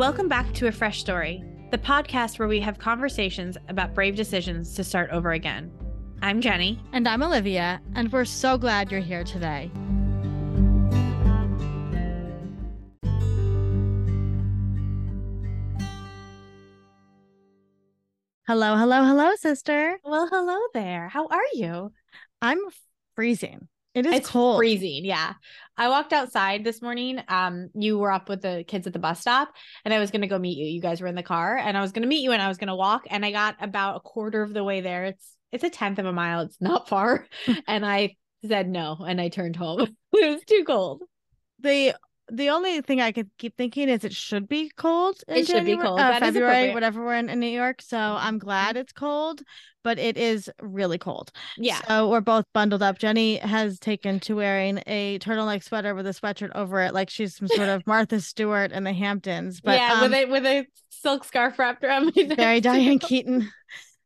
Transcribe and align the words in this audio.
Welcome 0.00 0.28
back 0.28 0.54
to 0.54 0.66
A 0.66 0.72
Fresh 0.72 0.98
Story, 0.98 1.44
the 1.70 1.76
podcast 1.76 2.38
where 2.38 2.48
we 2.48 2.58
have 2.60 2.78
conversations 2.78 3.58
about 3.68 3.94
brave 3.94 4.16
decisions 4.16 4.74
to 4.76 4.82
start 4.82 5.10
over 5.10 5.32
again. 5.32 5.70
I'm 6.22 6.40
Jenny. 6.40 6.80
And 6.94 7.06
I'm 7.06 7.22
Olivia, 7.22 7.82
and 7.94 8.10
we're 8.10 8.24
so 8.24 8.56
glad 8.56 8.90
you're 8.90 9.02
here 9.02 9.24
today. 9.24 9.70
Hello, 18.46 18.76
hello, 18.76 19.04
hello, 19.04 19.36
sister. 19.36 20.00
Well, 20.02 20.28
hello 20.32 20.58
there. 20.72 21.08
How 21.08 21.26
are 21.26 21.44
you? 21.52 21.92
I'm 22.40 22.58
freezing. 23.16 23.68
It 23.94 24.06
is 24.06 24.14
it's 24.14 24.30
cold. 24.30 24.58
freezing. 24.58 25.04
Yeah. 25.04 25.34
I 25.76 25.88
walked 25.88 26.12
outside 26.12 26.62
this 26.62 26.80
morning. 26.82 27.20
Um, 27.28 27.70
you 27.74 27.98
were 27.98 28.12
up 28.12 28.28
with 28.28 28.42
the 28.42 28.64
kids 28.68 28.86
at 28.86 28.92
the 28.92 28.98
bus 28.98 29.20
stop, 29.20 29.52
and 29.84 29.92
I 29.92 29.98
was 29.98 30.10
gonna 30.10 30.28
go 30.28 30.38
meet 30.38 30.58
you. 30.58 30.66
You 30.66 30.80
guys 30.80 31.00
were 31.00 31.06
in 31.06 31.14
the 31.14 31.22
car, 31.22 31.56
and 31.56 31.76
I 31.76 31.80
was 31.80 31.92
gonna 31.92 32.06
meet 32.06 32.22
you, 32.22 32.32
and 32.32 32.42
I 32.42 32.48
was 32.48 32.58
gonna 32.58 32.76
walk, 32.76 33.06
and 33.10 33.24
I 33.24 33.32
got 33.32 33.56
about 33.60 33.96
a 33.96 34.00
quarter 34.00 34.42
of 34.42 34.52
the 34.52 34.62
way 34.62 34.80
there. 34.80 35.04
It's 35.06 35.36
it's 35.52 35.64
a 35.64 35.70
tenth 35.70 35.98
of 35.98 36.06
a 36.06 36.12
mile. 36.12 36.40
It's 36.40 36.60
not 36.60 36.88
far, 36.88 37.26
and 37.66 37.84
I 37.84 38.16
said 38.46 38.68
no, 38.68 38.98
and 39.06 39.20
I 39.20 39.28
turned 39.28 39.56
home. 39.56 39.80
it 40.12 40.34
was 40.34 40.44
too 40.44 40.64
cold. 40.66 41.02
The 41.60 41.94
the 42.30 42.50
only 42.50 42.80
thing 42.80 43.00
I 43.00 43.12
could 43.12 43.30
keep 43.38 43.56
thinking 43.56 43.88
is 43.88 44.04
it 44.04 44.14
should 44.14 44.48
be 44.48 44.70
cold. 44.76 45.16
It 45.28 45.46
should 45.46 45.64
be 45.64 45.76
cold. 45.76 45.98
Uh, 45.98 46.18
February, 46.18 46.72
whatever 46.72 47.04
we're 47.04 47.16
in, 47.16 47.28
in 47.28 47.40
New 47.40 47.46
York. 47.46 47.82
So 47.82 47.98
I'm 47.98 48.38
glad 48.38 48.76
it's 48.76 48.92
cold, 48.92 49.42
but 49.82 49.98
it 49.98 50.16
is 50.16 50.50
really 50.60 50.98
cold. 50.98 51.30
Yeah. 51.56 51.80
So 51.86 52.08
we're 52.08 52.20
both 52.20 52.44
bundled 52.52 52.82
up. 52.82 52.98
Jenny 52.98 53.36
has 53.36 53.78
taken 53.78 54.20
to 54.20 54.36
wearing 54.36 54.82
a 54.86 55.18
turtleneck 55.18 55.62
sweater 55.62 55.94
with 55.94 56.06
a 56.06 56.10
sweatshirt 56.10 56.50
over 56.54 56.80
it, 56.80 56.94
like 56.94 57.10
she's 57.10 57.36
some 57.36 57.48
sort 57.48 57.68
of 57.68 57.82
Martha 57.86 58.20
Stewart 58.20 58.72
in 58.72 58.84
the 58.84 58.92
Hamptons. 58.92 59.60
But 59.60 59.78
yeah, 59.78 59.94
um, 59.94 60.02
with 60.02 60.12
a 60.12 60.24
with 60.26 60.46
a 60.46 60.66
silk 60.90 61.24
scarf 61.24 61.58
wrapped 61.58 61.84
around 61.84 62.12
my 62.16 62.22
neck. 62.22 62.36
very 62.36 62.60
Diane 62.60 62.98
Keaton. 62.98 63.50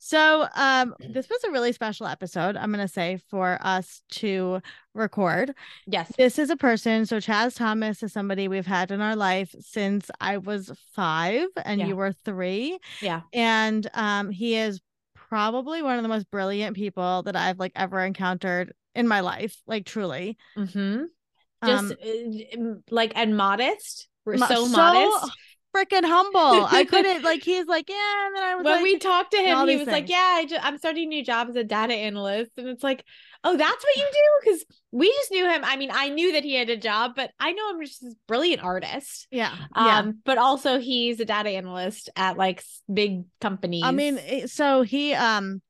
So 0.06 0.46
um 0.54 0.94
this 1.00 1.30
was 1.30 1.42
a 1.44 1.50
really 1.50 1.72
special 1.72 2.06
episode, 2.06 2.58
I'm 2.58 2.70
gonna 2.70 2.86
say, 2.86 3.20
for 3.30 3.58
us 3.62 4.02
to 4.20 4.60
record. 4.92 5.54
Yes. 5.86 6.12
This 6.18 6.38
is 6.38 6.50
a 6.50 6.56
person. 6.56 7.06
So 7.06 7.16
Chaz 7.16 7.56
Thomas 7.56 8.02
is 8.02 8.12
somebody 8.12 8.46
we've 8.46 8.66
had 8.66 8.90
in 8.90 9.00
our 9.00 9.16
life 9.16 9.54
since 9.60 10.10
I 10.20 10.36
was 10.36 10.70
five 10.92 11.46
and 11.64 11.80
Yeah. 11.80 11.86
you 11.86 11.96
were 11.96 12.12
three. 12.12 12.78
Yeah. 13.00 13.22
And 13.32 13.88
um 13.94 14.28
he 14.28 14.56
is 14.56 14.82
probably 15.14 15.80
one 15.80 15.96
of 15.96 16.02
the 16.02 16.10
most 16.10 16.30
brilliant 16.30 16.76
people 16.76 17.22
that 17.22 17.34
I've 17.34 17.58
like 17.58 17.72
ever 17.74 18.04
encountered 18.04 18.74
in 18.94 19.08
my 19.08 19.20
life. 19.20 19.56
Like 19.66 19.86
truly. 19.86 20.36
Mm-hmm. 20.54 21.04
Just 21.64 21.94
Um, 22.58 22.82
like 22.90 23.12
and 23.16 23.38
modest. 23.38 24.08
We're 24.26 24.36
mo- 24.36 24.46
so, 24.48 24.68
modest. 24.68 25.32
Freaking 25.74 26.04
humble. 26.04 26.66
I 26.70 26.84
couldn't 26.88 27.22
like 27.22 27.42
he's 27.42 27.66
like, 27.66 27.88
yeah, 27.88 28.26
and 28.26 28.36
then 28.36 28.42
I 28.42 28.54
was 28.54 28.64
like, 28.64 28.72
when 28.74 28.82
like, 28.82 28.82
we 28.92 28.98
talked 28.98 29.30
to 29.32 29.38
him, 29.38 29.68
he 29.68 29.76
was 29.76 29.88
like, 29.88 30.08
"Yeah, 30.08 30.16
I 30.36 30.46
ju- 30.46 30.58
I'm 30.60 30.78
starting 30.78 31.04
a 31.04 31.06
new 31.08 31.24
job 31.24 31.48
as 31.48 31.56
a 31.56 31.64
data 31.64 31.94
analyst," 31.94 32.52
and 32.56 32.68
it's 32.68 32.82
like, 32.82 33.04
"Oh, 33.42 33.56
that's 33.56 33.84
what 33.84 33.96
you 33.96 34.08
do?" 34.12 34.18
Because 34.44 34.64
we 34.92 35.08
just 35.08 35.30
knew 35.32 35.48
him. 35.48 35.62
I 35.64 35.76
mean, 35.76 35.90
I 35.92 36.08
knew 36.10 36.32
that 36.32 36.44
he 36.44 36.54
had 36.54 36.70
a 36.70 36.76
job, 36.76 37.12
but 37.16 37.30
I 37.40 37.52
know 37.52 37.70
him 37.70 37.80
just 37.84 38.02
as 38.04 38.12
a 38.12 38.16
brilliant 38.28 38.62
artist. 38.62 39.26
yeah, 39.30 39.52
Um, 39.74 39.86
yeah. 39.86 40.12
but 40.24 40.38
also 40.38 40.78
he's 40.78 41.18
a 41.20 41.24
data 41.24 41.50
analyst 41.50 42.10
at 42.16 42.36
like 42.36 42.62
big 42.92 43.24
companies. 43.40 43.82
I 43.84 43.90
mean, 43.90 44.46
so 44.46 44.82
he 44.82 45.14
um 45.14 45.60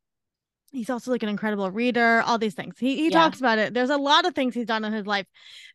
he's 0.74 0.90
also 0.90 1.10
like 1.10 1.22
an 1.22 1.28
incredible 1.30 1.70
reader, 1.70 2.22
all 2.26 2.38
these 2.38 2.54
things. 2.54 2.78
He 2.78 2.96
he 2.96 3.08
Yeah. 3.08 3.10
talks 3.10 3.38
about 3.40 3.58
it. 3.58 3.74
There's 3.74 3.90
a 3.90 3.96
lot 3.98 4.26
of 4.26 4.34
things 4.34 4.54
he's 4.54 4.66
done 4.66 4.84
in 4.84 4.92
his 4.92 5.06
life 5.06 5.26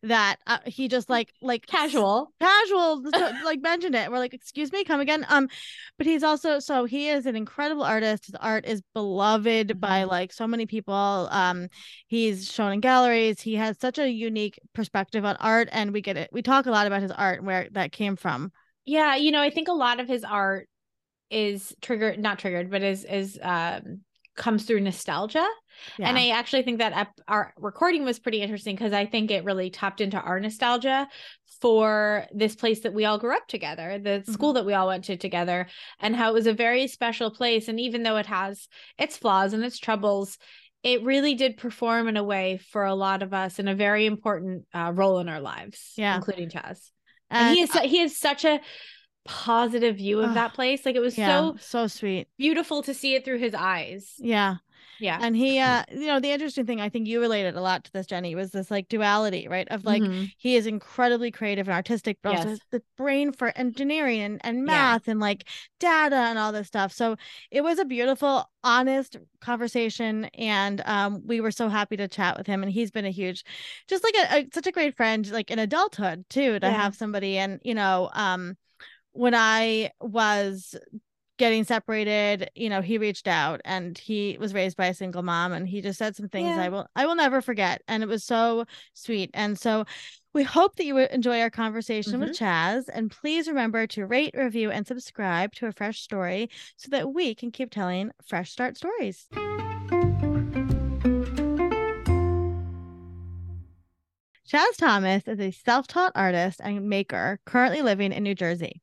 that 0.04 0.36
uh, 0.46 0.58
he 0.66 0.88
just 0.88 1.10
like 1.10 1.32
like 1.42 1.66
casual. 1.66 2.34
casual 2.40 3.02
like 3.40 3.60
mentioned 3.60 3.94
it. 3.94 4.10
We're 4.10 4.18
like, 4.18 4.34
"Excuse 4.34 4.72
me, 4.72 4.84
come 4.84 5.00
again." 5.00 5.26
Um 5.28 5.48
but 5.98 6.06
he's 6.06 6.22
also 6.22 6.58
so 6.58 6.84
he 6.84 7.08
is 7.08 7.26
an 7.26 7.36
incredible 7.36 7.82
artist. 7.84 8.26
His 8.26 8.34
art 8.36 8.66
is 8.66 8.82
beloved 8.94 9.80
by 9.80 10.04
Mm-hmm. 10.04 10.10
like 10.10 10.32
so 10.32 10.46
many 10.46 10.66
people. 10.66 11.28
Um 11.30 11.68
he's 12.06 12.50
shown 12.50 12.72
in 12.72 12.80
galleries. 12.80 13.40
He 13.40 13.56
has 13.56 13.78
such 13.78 13.98
a 13.98 14.08
unique 14.10 14.58
perspective 14.74 15.24
on 15.24 15.36
art 15.36 15.68
and 15.72 15.92
we 15.92 16.00
get 16.00 16.16
it. 16.16 16.30
We 16.32 16.42
talk 16.42 16.66
a 16.66 16.70
lot 16.70 16.86
about 16.86 17.02
his 17.02 17.12
art 17.12 17.38
and 17.38 17.46
where 17.46 17.68
that 17.72 17.92
came 17.92 18.16
from. 18.16 18.52
Yeah, 18.84 19.16
you 19.16 19.30
know, 19.32 19.40
I 19.40 19.50
think 19.50 19.68
a 19.68 19.72
lot 19.72 20.00
of 20.00 20.08
his 20.08 20.24
art 20.24 20.68
is 21.30 21.74
triggered, 21.82 22.18
not 22.20 22.38
triggered, 22.38 22.70
but 22.70 22.82
is 22.82 23.04
is 23.04 23.38
um 23.42 24.02
comes 24.40 24.64
through 24.64 24.80
nostalgia. 24.80 25.46
And 25.98 26.18
I 26.18 26.30
actually 26.30 26.62
think 26.62 26.78
that 26.78 27.08
our 27.28 27.54
recording 27.56 28.04
was 28.04 28.18
pretty 28.18 28.40
interesting 28.42 28.74
because 28.74 28.92
I 28.92 29.06
think 29.06 29.30
it 29.30 29.44
really 29.44 29.70
tapped 29.70 30.00
into 30.00 30.18
our 30.18 30.40
nostalgia 30.40 31.08
for 31.60 32.26
this 32.34 32.54
place 32.54 32.80
that 32.80 32.94
we 32.94 33.04
all 33.04 33.18
grew 33.18 33.36
up 33.36 33.46
together, 33.48 33.98
the 33.98 34.24
school 34.32 34.54
that 34.54 34.66
we 34.66 34.72
all 34.72 34.86
went 34.88 35.04
to 35.04 35.16
together, 35.16 35.66
and 36.00 36.16
how 36.16 36.30
it 36.30 36.34
was 36.34 36.46
a 36.46 36.54
very 36.54 36.86
special 36.86 37.30
place. 37.30 37.68
And 37.68 37.78
even 37.78 38.02
though 38.02 38.16
it 38.16 38.26
has 38.26 38.66
its 38.98 39.16
flaws 39.16 39.52
and 39.52 39.62
its 39.62 39.78
troubles, 39.78 40.38
it 40.82 41.02
really 41.02 41.34
did 41.34 41.58
perform 41.58 42.08
in 42.08 42.16
a 42.16 42.24
way 42.24 42.58
for 42.70 42.84
a 42.84 42.94
lot 42.94 43.22
of 43.22 43.34
us 43.34 43.58
in 43.58 43.68
a 43.68 43.74
very 43.74 44.06
important 44.06 44.64
uh, 44.74 44.92
role 44.94 45.18
in 45.18 45.28
our 45.28 45.40
lives, 45.40 45.92
Yeah. 45.96 46.16
including 46.16 46.48
Chaz. 46.48 46.90
And, 47.30 47.54
he 47.54 47.62
is 47.62 47.72
he 47.72 47.98
has 47.98 48.16
such 48.18 48.44
a 48.44 48.60
positive 49.30 49.96
view 49.96 50.20
of 50.20 50.34
that 50.34 50.54
place. 50.54 50.84
Like 50.84 50.96
it 50.96 51.00
was 51.00 51.16
yeah, 51.16 51.24
so 51.24 51.56
so 51.58 51.86
sweet. 51.86 52.28
beautiful 52.38 52.82
to 52.82 52.94
see 52.94 53.14
it 53.14 53.24
through 53.24 53.38
his 53.38 53.54
eyes. 53.54 54.22
Yeah. 54.22 54.56
Yeah. 54.98 55.22
And 55.22 55.36
he 55.36 55.60
uh 55.60 55.84
you 55.90 56.06
know 56.08 56.20
the 56.20 56.30
interesting 56.32 56.66
thing 56.66 56.80
I 56.80 56.88
think 56.90 57.06
you 57.08 57.20
related 57.20 57.56
a 57.56 57.60
lot 57.62 57.84
to 57.84 57.92
this 57.92 58.06
Jenny 58.06 58.34
was 58.34 58.52
this 58.52 58.70
like 58.70 58.88
duality, 58.88 59.48
right? 59.48 59.68
Of 59.70 59.84
like 59.84 60.08
Mhm. 60.08 60.32
he 60.38 60.56
is 60.56 60.66
incredibly 60.66 61.30
creative 61.30 61.68
and 61.68 61.74
artistic, 61.76 62.18
but 62.22 62.30
also 62.30 62.48
Yes. 62.48 62.50
has 62.50 62.60
the 62.70 62.82
brain 62.96 63.32
for 63.32 63.52
engineering 63.56 64.20
and, 64.22 64.40
and 64.44 64.64
Yeah. 64.64 64.66
math 64.66 65.08
and 65.08 65.20
like 65.20 65.44
data 65.80 66.16
and 66.16 66.38
all 66.38 66.52
this 66.52 66.68
stuff. 66.68 66.92
So 66.92 67.16
it 67.50 67.62
was 67.62 67.78
a 67.78 67.84
beautiful, 67.86 68.50
honest 68.64 69.18
conversation. 69.40 70.26
And 70.34 70.82
um 70.86 71.22
we 71.26 71.40
were 71.40 71.52
so 71.52 71.68
happy 71.68 71.96
to 71.98 72.08
chat 72.08 72.38
with 72.38 72.46
him. 72.46 72.62
And 72.62 72.72
he's 72.72 72.90
been 72.90 73.06
a 73.06 73.10
huge, 73.10 73.44
just 73.88 74.04
like 74.04 74.14
a, 74.16 74.38
a 74.40 74.48
such 74.54 74.66
a 74.66 74.72
great 74.72 74.96
friend, 74.96 75.30
like 75.30 75.50
in 75.50 75.58
adulthood 75.58 76.26
too, 76.30 76.60
to 76.60 76.70
Yeah. 76.70 76.72
have 76.72 76.96
somebody 76.96 77.38
and 77.38 77.60
you 77.64 77.74
know, 77.74 78.10
um 78.14 78.56
when 79.12 79.34
I 79.34 79.90
was 80.00 80.76
getting 81.40 81.64
separated, 81.64 82.50
you 82.54 82.68
know, 82.68 82.82
he 82.82 82.98
reached 82.98 83.26
out 83.26 83.62
and 83.64 83.96
he 83.96 84.36
was 84.38 84.52
raised 84.52 84.76
by 84.76 84.88
a 84.88 84.94
single 84.94 85.22
mom 85.22 85.52
and 85.52 85.66
he 85.66 85.80
just 85.80 85.98
said 85.98 86.14
some 86.14 86.28
things 86.28 86.48
Yeah. 86.48 86.62
I 86.62 86.68
will 86.68 86.86
I 86.94 87.06
will 87.06 87.14
never 87.14 87.40
forget 87.40 87.80
and 87.88 88.02
it 88.02 88.08
was 88.10 88.24
so 88.24 88.66
sweet. 88.92 89.30
And 89.32 89.58
so 89.58 89.86
we 90.34 90.42
hope 90.42 90.76
that 90.76 90.84
you 90.84 90.98
enjoy 90.98 91.40
our 91.40 91.48
conversation 91.48 92.20
with 92.20 92.32
mm-hmm. 92.32 92.44
Chaz 92.44 92.84
and 92.92 93.10
please 93.10 93.48
remember 93.48 93.86
to 93.86 94.04
rate, 94.04 94.34
review 94.36 94.70
and 94.70 94.86
subscribe 94.86 95.54
to 95.54 95.66
a 95.66 95.72
fresh 95.72 96.02
story 96.02 96.50
so 96.76 96.90
that 96.90 97.14
we 97.14 97.34
can 97.34 97.50
keep 97.50 97.70
telling 97.70 98.10
fresh 98.28 98.50
start 98.52 98.76
stories. 98.76 99.26
Chaz 104.46 104.76
Thomas 104.76 105.26
is 105.26 105.40
a 105.40 105.52
self 105.52 105.86
taught 105.86 106.12
artist 106.14 106.60
and 106.62 106.86
maker 106.88 107.40
currently 107.46 107.80
living 107.80 108.12
in 108.12 108.22
New 108.24 108.34
Jersey. 108.34 108.82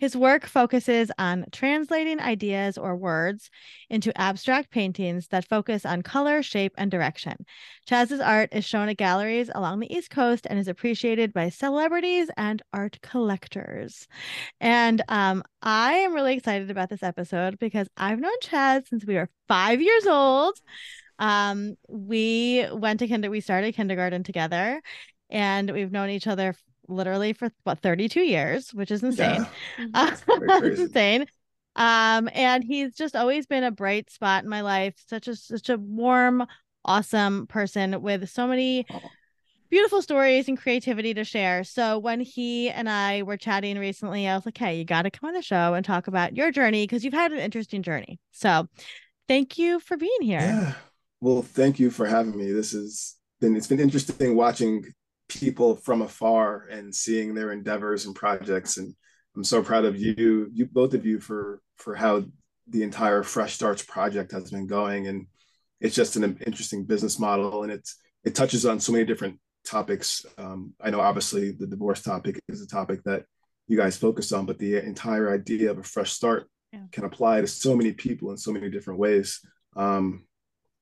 His 0.00 0.16
work 0.16 0.46
focuses 0.46 1.12
on 1.18 1.44
translating 1.52 2.20
ideas 2.20 2.78
or 2.78 2.96
words 2.96 3.50
into 3.90 4.18
abstract 4.18 4.70
paintings 4.70 5.28
that 5.28 5.44
focus 5.44 5.84
on 5.84 6.00
color, 6.00 6.42
shape, 6.42 6.72
and 6.78 6.90
direction. 6.90 7.44
Chaz's 7.86 8.18
art 8.18 8.48
is 8.52 8.64
shown 8.64 8.88
at 8.88 8.96
galleries 8.96 9.50
along 9.54 9.80
the 9.80 9.94
East 9.94 10.08
Coast 10.08 10.46
and 10.48 10.58
is 10.58 10.68
appreciated 10.68 11.34
by 11.34 11.50
celebrities 11.50 12.30
and 12.38 12.62
art 12.72 12.98
collectors. 13.02 14.08
And 14.58 15.02
um, 15.08 15.42
I 15.60 15.96
am 15.96 16.14
really 16.14 16.34
excited 16.34 16.70
about 16.70 16.88
this 16.88 17.02
episode 17.02 17.58
because 17.58 17.86
I've 17.98 18.20
known 18.20 18.40
Chaz 18.42 18.88
since 18.88 19.04
we 19.04 19.16
were 19.16 19.28
five 19.48 19.82
years 19.82 20.06
old. 20.06 20.58
Um, 21.18 21.74
we 21.90 22.66
went 22.72 23.00
to 23.00 23.08
kinder, 23.08 23.28
we 23.28 23.42
started 23.42 23.74
kindergarten 23.74 24.22
together, 24.22 24.80
and 25.28 25.70
we've 25.70 25.92
known 25.92 26.08
each 26.08 26.26
other 26.26 26.54
literally 26.90 27.32
for 27.32 27.50
what 27.64 27.80
32 27.80 28.20
years, 28.20 28.72
which 28.74 28.90
is 28.90 29.02
insane. 29.02 29.46
Yeah. 29.78 30.16
Very 30.38 30.52
it's 30.52 30.58
crazy. 30.58 30.82
insane. 30.82 31.26
Um, 31.76 32.28
and 32.34 32.64
he's 32.64 32.94
just 32.94 33.16
always 33.16 33.46
been 33.46 33.64
a 33.64 33.70
bright 33.70 34.10
spot 34.10 34.44
in 34.44 34.50
my 34.50 34.60
life. 34.62 34.94
Such 35.08 35.28
a 35.28 35.36
such 35.36 35.68
a 35.68 35.78
warm, 35.78 36.46
awesome 36.84 37.46
person 37.46 38.02
with 38.02 38.28
so 38.28 38.46
many 38.46 38.86
beautiful 39.70 40.02
stories 40.02 40.48
and 40.48 40.58
creativity 40.58 41.14
to 41.14 41.24
share. 41.24 41.64
So 41.64 41.98
when 41.98 42.20
he 42.20 42.70
and 42.70 42.88
I 42.88 43.22
were 43.22 43.36
chatting 43.36 43.78
recently, 43.78 44.28
I 44.28 44.34
was 44.34 44.44
like, 44.44 44.58
"Hey, 44.58 44.78
you 44.78 44.84
got 44.84 45.02
to 45.02 45.10
come 45.10 45.28
on 45.28 45.34
the 45.34 45.42
show 45.42 45.74
and 45.74 45.84
talk 45.84 46.08
about 46.08 46.36
your 46.36 46.50
journey 46.50 46.84
because 46.84 47.04
you've 47.04 47.14
had 47.14 47.32
an 47.32 47.38
interesting 47.38 47.82
journey." 47.82 48.18
So, 48.32 48.68
thank 49.28 49.58
you 49.58 49.80
for 49.80 49.96
being 49.96 50.22
here. 50.22 50.40
Yeah. 50.40 50.74
Well, 51.20 51.42
thank 51.42 51.78
you 51.78 51.90
for 51.90 52.06
having 52.06 52.36
me. 52.36 52.50
This 52.52 52.72
has 52.72 53.16
been 53.40 53.56
it's 53.56 53.66
been 53.66 53.80
interesting 53.80 54.36
watching 54.36 54.84
people 55.30 55.76
from 55.76 56.02
afar 56.02 56.66
and 56.70 56.94
seeing 56.94 57.34
their 57.34 57.52
endeavors 57.52 58.06
and 58.06 58.14
projects. 58.14 58.76
And 58.76 58.94
I'm 59.36 59.44
so 59.44 59.62
proud 59.62 59.84
of 59.84 59.96
you, 59.96 60.50
you 60.52 60.66
both 60.66 60.94
of 60.94 61.06
you 61.06 61.20
for 61.20 61.60
for 61.76 61.94
how 61.94 62.24
the 62.68 62.82
entire 62.82 63.22
Fresh 63.22 63.54
Starts 63.54 63.82
project 63.82 64.32
has 64.32 64.50
been 64.50 64.66
going. 64.66 65.06
And 65.06 65.26
it's 65.80 65.94
just 65.94 66.16
an 66.16 66.38
interesting 66.46 66.84
business 66.84 67.18
model 67.18 67.62
and 67.62 67.72
it's 67.72 67.96
it 68.24 68.34
touches 68.34 68.66
on 68.66 68.80
so 68.80 68.92
many 68.92 69.04
different 69.04 69.38
topics. 69.64 70.26
Um, 70.36 70.74
I 70.80 70.90
know 70.90 71.00
obviously 71.00 71.52
the 71.52 71.66
divorce 71.66 72.02
topic 72.02 72.38
is 72.48 72.62
a 72.62 72.66
topic 72.66 73.02
that 73.04 73.24
you 73.66 73.76
guys 73.76 73.96
focus 73.96 74.32
on, 74.32 74.46
but 74.46 74.58
the 74.58 74.76
entire 74.76 75.32
idea 75.32 75.70
of 75.70 75.78
a 75.78 75.82
fresh 75.82 76.12
start 76.12 76.48
yeah. 76.72 76.80
can 76.92 77.04
apply 77.04 77.40
to 77.40 77.46
so 77.46 77.76
many 77.76 77.92
people 77.92 78.30
in 78.30 78.36
so 78.36 78.52
many 78.52 78.68
different 78.68 78.98
ways. 78.98 79.40
Um, 79.76 80.24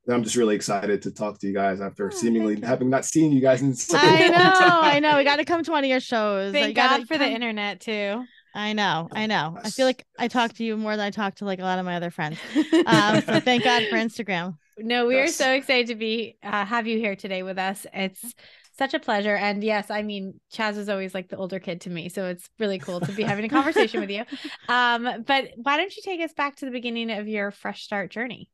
I'm 0.09 0.25
just 0.25 0.37
really 0.37 0.55
excited 0.55 1.03
to 1.03 1.11
talk 1.11 1.39
to 1.41 1.47
you 1.47 1.55
guys 1.55 1.81
after 1.81 2.07
oh, 2.07 2.11
seemingly 2.11 2.61
having 2.61 2.89
not 2.89 3.05
seen 3.05 3.33
you 3.33 3.41
guys 3.41 3.63
in 3.63 3.75
so 3.75 3.97
I 3.99 4.29
know, 4.29 4.37
I 4.39 5.01
know. 5.01 5.17
We 5.17 5.25
got 5.25 5.37
to 5.37 5.45
come 5.45 5.63
to 5.65 5.71
one 5.71 5.85
of 5.85 5.91
your 5.91 6.01
shows. 6.01 6.53
Thank 6.53 6.77
God 6.77 7.07
for 7.07 7.15
come... 7.15 7.19
the 7.19 7.29
internet 7.29 7.81
too. 7.81 8.25
I 8.55 8.73
know, 8.73 9.09
I 9.13 9.27
know. 9.27 9.55
Yes. 9.57 9.67
I 9.67 9.71
feel 9.71 9.87
like 9.87 10.05
I 10.19 10.29
talk 10.29 10.55
to 10.55 10.65
you 10.65 10.77
more 10.77 10.97
than 10.97 11.07
I 11.07 11.11
talk 11.11 11.37
to 11.37 11.45
like 11.45 11.59
a 11.61 11.63
lot 11.63 11.79
of 11.79 11.85
my 11.85 11.97
other 11.97 12.11
friends. 12.11 12.39
Um, 12.87 13.21
so 13.21 13.41
thank 13.41 13.65
God 13.65 13.85
for 13.91 13.97
Instagram. 13.97 14.55
No, 14.79 15.07
we 15.07 15.17
yes. 15.17 15.29
are 15.29 15.33
so 15.33 15.53
excited 15.53 15.89
to 15.89 15.95
be 15.95 16.37
uh, 16.43 16.65
have 16.65 16.87
you 16.87 16.99
here 16.99 17.17
today 17.17 17.43
with 17.43 17.59
us. 17.59 17.87
It's 17.93 18.35
such 18.79 18.95
a 18.95 19.01
pleasure. 19.01 19.35
And 19.35 19.63
yes, 19.63 19.91
I 19.91 20.03
mean, 20.03 20.41
Chaz 20.53 20.79
is 20.79 20.89
always 20.89 21.13
like 21.13 21.29
the 21.29 21.37
older 21.37 21.59
kid 21.59 21.83
to 21.83 21.91
me. 21.91 22.09
So 22.09 22.27
it's 22.27 22.49
really 22.59 22.79
cool 22.79 23.01
to 23.01 23.13
be 23.13 23.25
having 23.25 23.45
a 23.45 23.49
conversation 23.49 24.01
with 24.01 24.11
you. 24.11 24.25
Um, 24.69 25.25
but 25.27 25.49
why 25.57 25.79
don't 25.79 25.95
you 25.97 26.03
take 26.05 26.21
us 26.21 26.33
back 26.35 26.57
to 26.57 26.67
the 26.67 26.71
beginning 26.71 27.11
of 27.11 27.27
your 27.27 27.51
fresh 27.51 27.83
start 27.83 28.11
journey? 28.11 28.51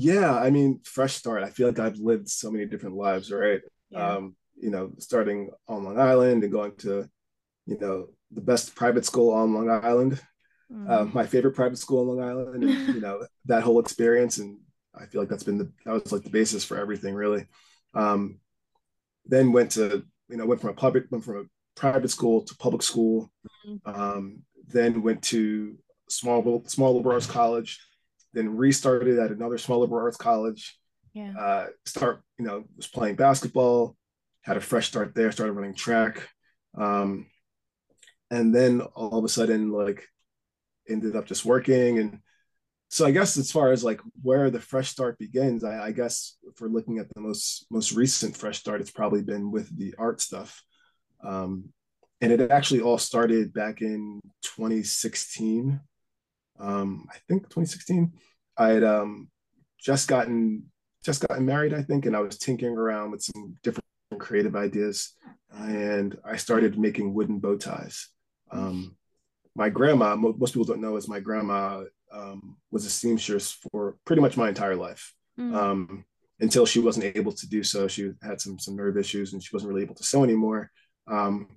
Yeah, 0.00 0.32
I 0.32 0.50
mean, 0.50 0.78
fresh 0.84 1.14
start. 1.14 1.42
I 1.42 1.50
feel 1.50 1.66
like 1.66 1.80
I've 1.80 1.98
lived 1.98 2.28
so 2.28 2.52
many 2.52 2.66
different 2.66 2.94
lives, 2.94 3.32
right? 3.32 3.60
Yeah. 3.90 4.12
Um, 4.12 4.36
you 4.54 4.70
know, 4.70 4.92
starting 4.98 5.50
on 5.66 5.82
Long 5.82 5.98
Island 5.98 6.44
and 6.44 6.52
going 6.52 6.76
to, 6.78 7.10
you 7.66 7.78
know, 7.80 8.06
the 8.30 8.40
best 8.40 8.76
private 8.76 9.04
school 9.04 9.32
on 9.32 9.54
Long 9.54 9.68
Island, 9.68 10.20
mm. 10.72 10.88
uh, 10.88 11.06
my 11.06 11.26
favorite 11.26 11.56
private 11.56 11.78
school 11.78 12.08
on 12.08 12.16
Long 12.16 12.28
Island, 12.28 12.62
and 12.62 12.94
you 12.94 13.00
know 13.00 13.26
that 13.46 13.64
whole 13.64 13.80
experience. 13.80 14.38
And 14.38 14.58
I 14.94 15.06
feel 15.06 15.20
like 15.20 15.30
that's 15.30 15.42
been 15.42 15.58
the 15.58 15.72
that 15.84 15.94
was 15.94 16.12
like 16.12 16.22
the 16.22 16.30
basis 16.30 16.64
for 16.64 16.78
everything, 16.78 17.16
really. 17.16 17.46
Um, 17.92 18.38
then 19.26 19.50
went 19.50 19.72
to 19.72 20.04
you 20.28 20.36
know 20.36 20.46
went 20.46 20.60
from 20.60 20.70
a 20.70 20.74
public 20.74 21.06
went 21.10 21.24
from 21.24 21.38
a 21.38 21.44
private 21.74 22.10
school 22.10 22.42
to 22.42 22.56
public 22.58 22.82
school. 22.82 23.32
Mm-hmm. 23.66 24.00
Um, 24.00 24.42
then 24.68 25.02
went 25.02 25.22
to 25.24 25.76
small 26.08 26.62
small 26.68 26.94
liberal 26.94 27.14
arts 27.14 27.26
college. 27.26 27.80
Then 28.32 28.56
restarted 28.56 29.18
at 29.18 29.30
another 29.30 29.58
small 29.58 29.80
liberal 29.80 30.02
arts 30.02 30.16
college. 30.16 30.78
Yeah. 31.14 31.32
Uh, 31.38 31.66
start 31.86 32.22
you 32.38 32.44
know 32.44 32.64
was 32.76 32.86
playing 32.86 33.16
basketball. 33.16 33.96
Had 34.42 34.56
a 34.56 34.60
fresh 34.60 34.88
start 34.88 35.14
there. 35.14 35.32
Started 35.32 35.52
running 35.52 35.74
track. 35.74 36.28
Um, 36.76 37.26
and 38.30 38.54
then 38.54 38.80
all 38.80 39.18
of 39.18 39.24
a 39.24 39.28
sudden 39.28 39.70
like 39.70 40.06
ended 40.88 41.16
up 41.16 41.26
just 41.26 41.44
working 41.44 41.98
and 41.98 42.20
so 42.90 43.04
I 43.04 43.10
guess 43.10 43.36
as 43.36 43.52
far 43.52 43.70
as 43.70 43.84
like 43.84 44.00
where 44.22 44.50
the 44.50 44.60
fresh 44.60 44.88
start 44.88 45.18
begins, 45.18 45.62
I, 45.62 45.86
I, 45.86 45.92
guess 45.92 46.36
if 46.44 46.60
we're 46.60 46.68
looking 46.68 46.98
at 46.98 47.12
the 47.14 47.20
most 47.20 47.66
most 47.70 47.92
recent 47.92 48.34
fresh 48.34 48.58
start, 48.58 48.80
it's 48.80 48.90
probably 48.90 49.22
been 49.22 49.50
with 49.50 49.76
the 49.76 49.94
art 49.98 50.20
stuff, 50.22 50.62
um, 51.22 51.68
and 52.22 52.32
it 52.32 52.50
actually 52.50 52.80
all 52.80 52.96
started 52.96 53.52
back 53.52 53.82
in 53.82 54.20
2016. 54.42 55.80
Um, 56.58 57.06
I 57.10 57.16
think 57.28 57.44
2016. 57.44 58.12
I 58.56 58.68
had 58.68 58.84
um, 58.84 59.28
just 59.78 60.08
gotten 60.08 60.64
just 61.04 61.26
gotten 61.26 61.46
married, 61.46 61.74
I 61.74 61.82
think, 61.82 62.06
and 62.06 62.16
I 62.16 62.20
was 62.20 62.38
tinkering 62.38 62.76
around 62.76 63.12
with 63.12 63.22
some 63.22 63.56
different 63.62 63.84
creative 64.18 64.56
ideas, 64.56 65.14
and 65.52 66.18
I 66.24 66.36
started 66.36 66.78
making 66.78 67.14
wooden 67.14 67.38
bow 67.38 67.56
ties. 67.56 68.08
Um, 68.50 68.96
my 69.54 69.68
grandma, 69.68 70.16
most 70.16 70.52
people 70.52 70.64
don't 70.64 70.80
know, 70.80 70.96
is 70.96 71.08
my 71.08 71.20
grandma 71.20 71.84
um, 72.12 72.56
was 72.70 72.86
a 72.86 72.90
seamstress 72.90 73.52
for 73.70 73.96
pretty 74.04 74.22
much 74.22 74.36
my 74.36 74.48
entire 74.48 74.76
life. 74.76 75.14
Mm. 75.38 75.54
Um, 75.54 76.04
until 76.40 76.66
she 76.66 76.80
wasn't 76.80 77.16
able 77.16 77.32
to 77.32 77.48
do 77.48 77.62
so, 77.62 77.88
she 77.88 78.12
had 78.22 78.40
some 78.40 78.58
some 78.58 78.76
nerve 78.76 78.96
issues 78.96 79.32
and 79.32 79.42
she 79.42 79.50
wasn't 79.52 79.68
really 79.68 79.82
able 79.82 79.96
to 79.96 80.04
sew 80.04 80.24
anymore. 80.24 80.70
Um, 81.06 81.48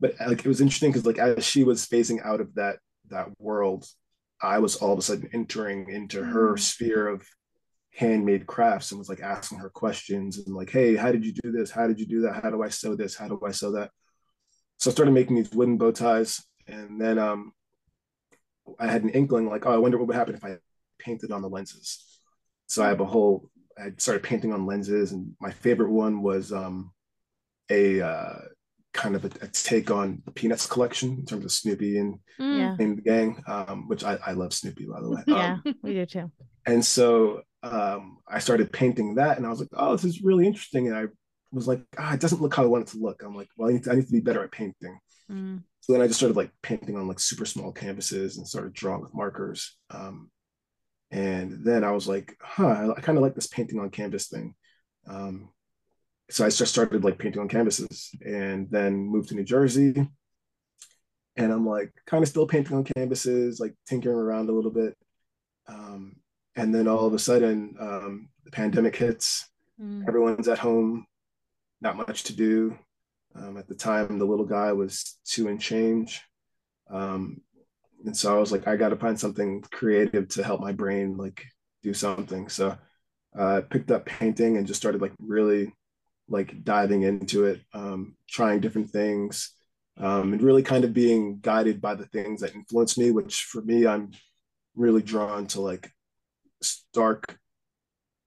but 0.00 0.14
like 0.26 0.40
it 0.40 0.46
was 0.46 0.60
interesting 0.60 0.90
because 0.90 1.06
like 1.06 1.18
as 1.18 1.44
she 1.44 1.64
was 1.64 1.86
phasing 1.86 2.24
out 2.24 2.40
of 2.40 2.54
that 2.54 2.78
that 3.08 3.28
world, 3.38 3.86
I 4.42 4.58
was 4.58 4.76
all 4.76 4.92
of 4.92 4.98
a 4.98 5.02
sudden 5.02 5.28
entering 5.32 5.90
into 5.90 6.24
her 6.24 6.56
sphere 6.56 7.08
of 7.08 7.26
handmade 7.92 8.46
crafts 8.46 8.90
and 8.90 8.98
was 8.98 9.08
like 9.08 9.20
asking 9.20 9.58
her 9.58 9.68
questions 9.68 10.38
and 10.38 10.54
like, 10.54 10.70
hey, 10.70 10.96
how 10.96 11.12
did 11.12 11.24
you 11.24 11.32
do 11.32 11.52
this? 11.52 11.70
How 11.70 11.86
did 11.86 11.98
you 11.98 12.06
do 12.06 12.22
that? 12.22 12.42
How 12.42 12.50
do 12.50 12.62
I 12.62 12.68
sew 12.68 12.94
this? 12.94 13.16
How 13.16 13.28
do 13.28 13.40
I 13.46 13.50
sew 13.50 13.72
that? 13.72 13.90
So 14.78 14.90
I 14.90 14.94
started 14.94 15.12
making 15.12 15.36
these 15.36 15.50
wooden 15.50 15.76
bow 15.76 15.92
ties, 15.92 16.42
and 16.66 16.98
then 16.98 17.18
um, 17.18 17.52
I 18.78 18.86
had 18.86 19.02
an 19.02 19.10
inkling 19.10 19.46
like, 19.46 19.66
oh, 19.66 19.74
I 19.74 19.76
wonder 19.76 19.98
what 19.98 20.06
would 20.06 20.16
happen 20.16 20.34
if 20.34 20.44
I 20.44 20.56
painted 20.98 21.32
on 21.32 21.42
the 21.42 21.50
lenses. 21.50 22.20
So 22.66 22.82
I 22.82 22.88
have 22.88 23.00
a 23.00 23.04
whole. 23.04 23.50
I 23.78 23.92
started 23.98 24.22
painting 24.22 24.52
on 24.54 24.66
lenses, 24.66 25.12
and 25.12 25.34
my 25.38 25.50
favorite 25.50 25.90
one 25.90 26.22
was 26.22 26.52
um, 26.52 26.92
a 27.70 28.00
uh, 28.00 28.38
kind 28.92 29.14
of 29.14 29.24
a, 29.24 29.30
a, 29.42 29.48
take 29.48 29.90
on 29.90 30.22
the 30.24 30.32
Peanuts 30.32 30.66
collection 30.66 31.10
in 31.10 31.24
terms 31.24 31.44
of 31.44 31.52
Snoopy 31.52 31.98
and 31.98 32.18
mm. 32.40 32.78
and 32.80 32.98
the 32.98 33.02
gang, 33.02 33.42
um, 33.46 33.88
which 33.88 34.04
I, 34.04 34.18
I 34.26 34.32
love 34.32 34.52
Snoopy 34.52 34.86
by 34.86 35.00
the 35.00 35.10
way. 35.10 35.22
yeah, 35.26 35.58
um, 35.64 35.74
we 35.82 35.94
do 35.94 36.06
too. 36.06 36.30
And 36.66 36.84
so 36.84 37.42
um, 37.62 38.18
I 38.28 38.38
started 38.38 38.72
painting 38.72 39.14
that, 39.16 39.36
and 39.36 39.46
I 39.46 39.50
was 39.50 39.60
like, 39.60 39.68
oh, 39.74 39.92
this 39.92 40.04
is 40.04 40.22
really 40.22 40.46
interesting. 40.46 40.88
And 40.88 40.96
I 40.96 41.06
was 41.52 41.68
like, 41.68 41.82
ah, 41.98 42.14
it 42.14 42.20
doesn't 42.20 42.42
look 42.42 42.54
how 42.54 42.62
I 42.62 42.66
want 42.66 42.88
it 42.88 42.90
to 42.92 42.98
look. 42.98 43.22
I'm 43.22 43.34
like, 43.34 43.48
well, 43.56 43.68
I 43.68 43.72
need 43.72 43.84
to, 43.84 43.92
I 43.92 43.94
need 43.94 44.06
to 44.06 44.12
be 44.12 44.20
better 44.20 44.42
at 44.42 44.52
painting. 44.52 44.98
Mm. 45.30 45.62
So 45.80 45.92
then 45.92 46.02
I 46.02 46.06
just 46.06 46.18
started 46.18 46.36
like 46.36 46.50
painting 46.62 46.96
on 46.96 47.08
like 47.08 47.20
super 47.20 47.46
small 47.46 47.72
canvases 47.72 48.36
and 48.36 48.46
started 48.46 48.74
drawing 48.74 49.00
with 49.00 49.14
markers. 49.14 49.76
Um, 49.90 50.30
and 51.10 51.64
then 51.64 51.84
I 51.84 51.90
was 51.90 52.06
like, 52.06 52.36
huh, 52.40 52.94
I 52.96 53.00
kind 53.00 53.18
of 53.18 53.22
like 53.22 53.34
this 53.34 53.46
painting 53.46 53.80
on 53.80 53.90
canvas 53.90 54.28
thing. 54.28 54.54
Um, 55.08 55.50
so 56.30 56.44
I 56.44 56.50
just 56.50 56.72
started 56.72 57.04
like 57.04 57.18
painting 57.18 57.40
on 57.40 57.48
canvases 57.48 58.10
and 58.24 58.70
then 58.70 58.94
moved 58.96 59.28
to 59.30 59.34
New 59.34 59.44
Jersey. 59.44 60.08
And 61.36 61.52
I'm 61.52 61.66
like 61.66 61.92
kind 62.06 62.22
of 62.22 62.28
still 62.28 62.46
painting 62.46 62.76
on 62.76 62.84
canvases, 62.84 63.60
like 63.60 63.74
tinkering 63.86 64.16
around 64.16 64.48
a 64.48 64.52
little 64.52 64.70
bit. 64.70 64.96
Um, 65.66 66.16
and 66.56 66.74
then 66.74 66.88
all 66.88 67.06
of 67.06 67.14
a 67.14 67.18
sudden, 67.18 67.74
um, 67.80 68.28
the 68.44 68.50
pandemic 68.50 68.96
hits. 68.96 69.48
Mm. 69.80 70.06
Everyone's 70.06 70.48
at 70.48 70.58
home 70.58 71.06
not 71.80 71.96
much 71.96 72.24
to 72.24 72.34
do. 72.34 72.76
Um, 73.34 73.56
at 73.56 73.68
the 73.68 73.74
time, 73.74 74.18
the 74.18 74.24
little 74.24 74.44
guy 74.44 74.72
was 74.72 75.18
two 75.24 75.48
and 75.48 75.60
change. 75.60 76.22
Um, 76.90 77.40
and 78.04 78.16
so 78.16 78.36
I 78.36 78.40
was 78.40 78.52
like, 78.52 78.66
I 78.66 78.76
got 78.76 78.90
to 78.90 78.96
find 78.96 79.18
something 79.18 79.62
creative 79.70 80.28
to 80.28 80.42
help 80.42 80.60
my 80.60 80.72
brain 80.72 81.16
like 81.16 81.46
do 81.82 81.94
something. 81.94 82.48
So 82.48 82.76
I 83.34 83.40
uh, 83.40 83.60
picked 83.62 83.90
up 83.90 84.06
painting 84.06 84.56
and 84.56 84.66
just 84.66 84.80
started 84.80 85.00
like 85.00 85.12
really 85.20 85.72
like 86.30 86.64
diving 86.64 87.02
into 87.02 87.44
it, 87.44 87.60
um, 87.74 88.16
trying 88.28 88.60
different 88.60 88.90
things, 88.90 89.52
um, 89.98 90.32
and 90.32 90.42
really 90.42 90.62
kind 90.62 90.84
of 90.84 90.94
being 90.94 91.40
guided 91.40 91.80
by 91.80 91.94
the 91.94 92.06
things 92.06 92.40
that 92.40 92.54
influence 92.54 92.96
me. 92.96 93.10
Which 93.10 93.42
for 93.42 93.60
me, 93.62 93.86
I'm 93.86 94.12
really 94.74 95.02
drawn 95.02 95.46
to 95.48 95.60
like 95.60 95.90
stark 96.62 97.36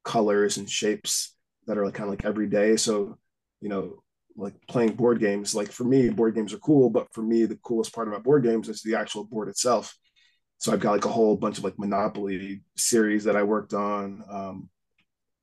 colors 0.04 0.58
and 0.58 0.70
shapes 0.70 1.36
that 1.66 1.78
are 1.78 1.86
like 1.86 1.96
kind 1.96 2.10
of 2.10 2.12
like 2.12 2.26
everyday. 2.26 2.76
So 2.76 3.18
you 3.62 3.70
know, 3.70 4.04
like 4.36 4.54
playing 4.68 4.94
board 4.94 5.20
games. 5.20 5.56
Like 5.56 5.72
for 5.72 5.84
me, 5.84 6.10
board 6.10 6.36
games 6.36 6.54
are 6.54 6.60
cool, 6.60 6.90
but 6.90 7.08
for 7.14 7.22
me, 7.22 7.46
the 7.46 7.60
coolest 7.64 7.94
part 7.94 8.08
about 8.08 8.24
board 8.24 8.44
games 8.44 8.70
is 8.70 8.82
the 8.82 8.96
actual 8.96 9.24
board 9.24 9.48
itself. 9.48 9.96
So 10.58 10.72
I've 10.72 10.80
got 10.80 10.92
like 10.92 11.06
a 11.06 11.10
whole 11.10 11.36
bunch 11.36 11.58
of 11.58 11.64
like 11.64 11.80
Monopoly 11.80 12.64
series 12.78 13.24
that 13.26 13.36
I 13.36 13.44
worked 13.44 13.74
on. 13.74 14.24
Um, 14.30 14.70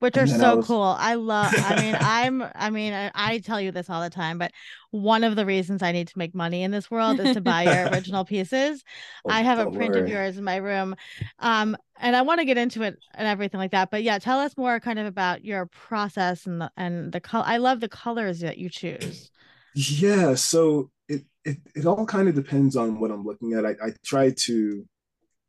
which 0.00 0.16
are 0.16 0.26
so 0.26 0.56
was... 0.56 0.66
cool. 0.66 0.82
I 0.82 1.14
love. 1.14 1.54
I 1.56 1.80
mean, 1.80 1.96
I'm. 2.00 2.44
I 2.54 2.70
mean, 2.70 2.92
I, 2.92 3.10
I, 3.14 3.38
tell 3.38 3.60
you 3.60 3.70
this 3.70 3.88
all 3.88 4.02
the 4.02 4.10
time, 4.10 4.38
but 4.38 4.50
one 4.90 5.22
of 5.22 5.36
the 5.36 5.46
reasons 5.46 5.82
I 5.82 5.92
need 5.92 6.08
to 6.08 6.18
make 6.18 6.34
money 6.34 6.62
in 6.62 6.70
this 6.70 6.90
world 6.90 7.20
is 7.20 7.34
to 7.34 7.40
buy 7.40 7.62
your 7.62 7.88
original 7.92 8.24
pieces. 8.24 8.82
Oh, 9.24 9.30
I 9.30 9.42
have 9.42 9.58
a 9.58 9.70
print 9.70 9.94
worry. 9.94 10.02
of 10.02 10.08
yours 10.08 10.36
in 10.36 10.44
my 10.44 10.56
room, 10.56 10.96
um, 11.38 11.76
and 11.98 12.16
I 12.16 12.22
want 12.22 12.40
to 12.40 12.44
get 12.44 12.58
into 12.58 12.82
it 12.82 12.98
and 13.14 13.28
everything 13.28 13.58
like 13.58 13.70
that. 13.70 13.90
But 13.90 14.02
yeah, 14.02 14.18
tell 14.18 14.40
us 14.40 14.56
more, 14.56 14.80
kind 14.80 14.98
of 14.98 15.06
about 15.06 15.44
your 15.44 15.66
process 15.66 16.46
and 16.46 16.60
the 16.60 16.70
and 16.76 17.12
the 17.12 17.20
color. 17.20 17.44
I 17.46 17.58
love 17.58 17.80
the 17.80 17.88
colors 17.88 18.40
that 18.40 18.58
you 18.58 18.68
choose. 18.68 19.30
Yeah, 19.74 20.34
so 20.34 20.90
it 21.08 21.24
it 21.44 21.58
it 21.76 21.86
all 21.86 22.06
kind 22.06 22.28
of 22.28 22.34
depends 22.34 22.74
on 22.74 22.98
what 22.98 23.10
I'm 23.10 23.24
looking 23.24 23.52
at. 23.52 23.66
I, 23.66 23.76
I 23.82 23.92
try 24.04 24.30
to 24.30 24.86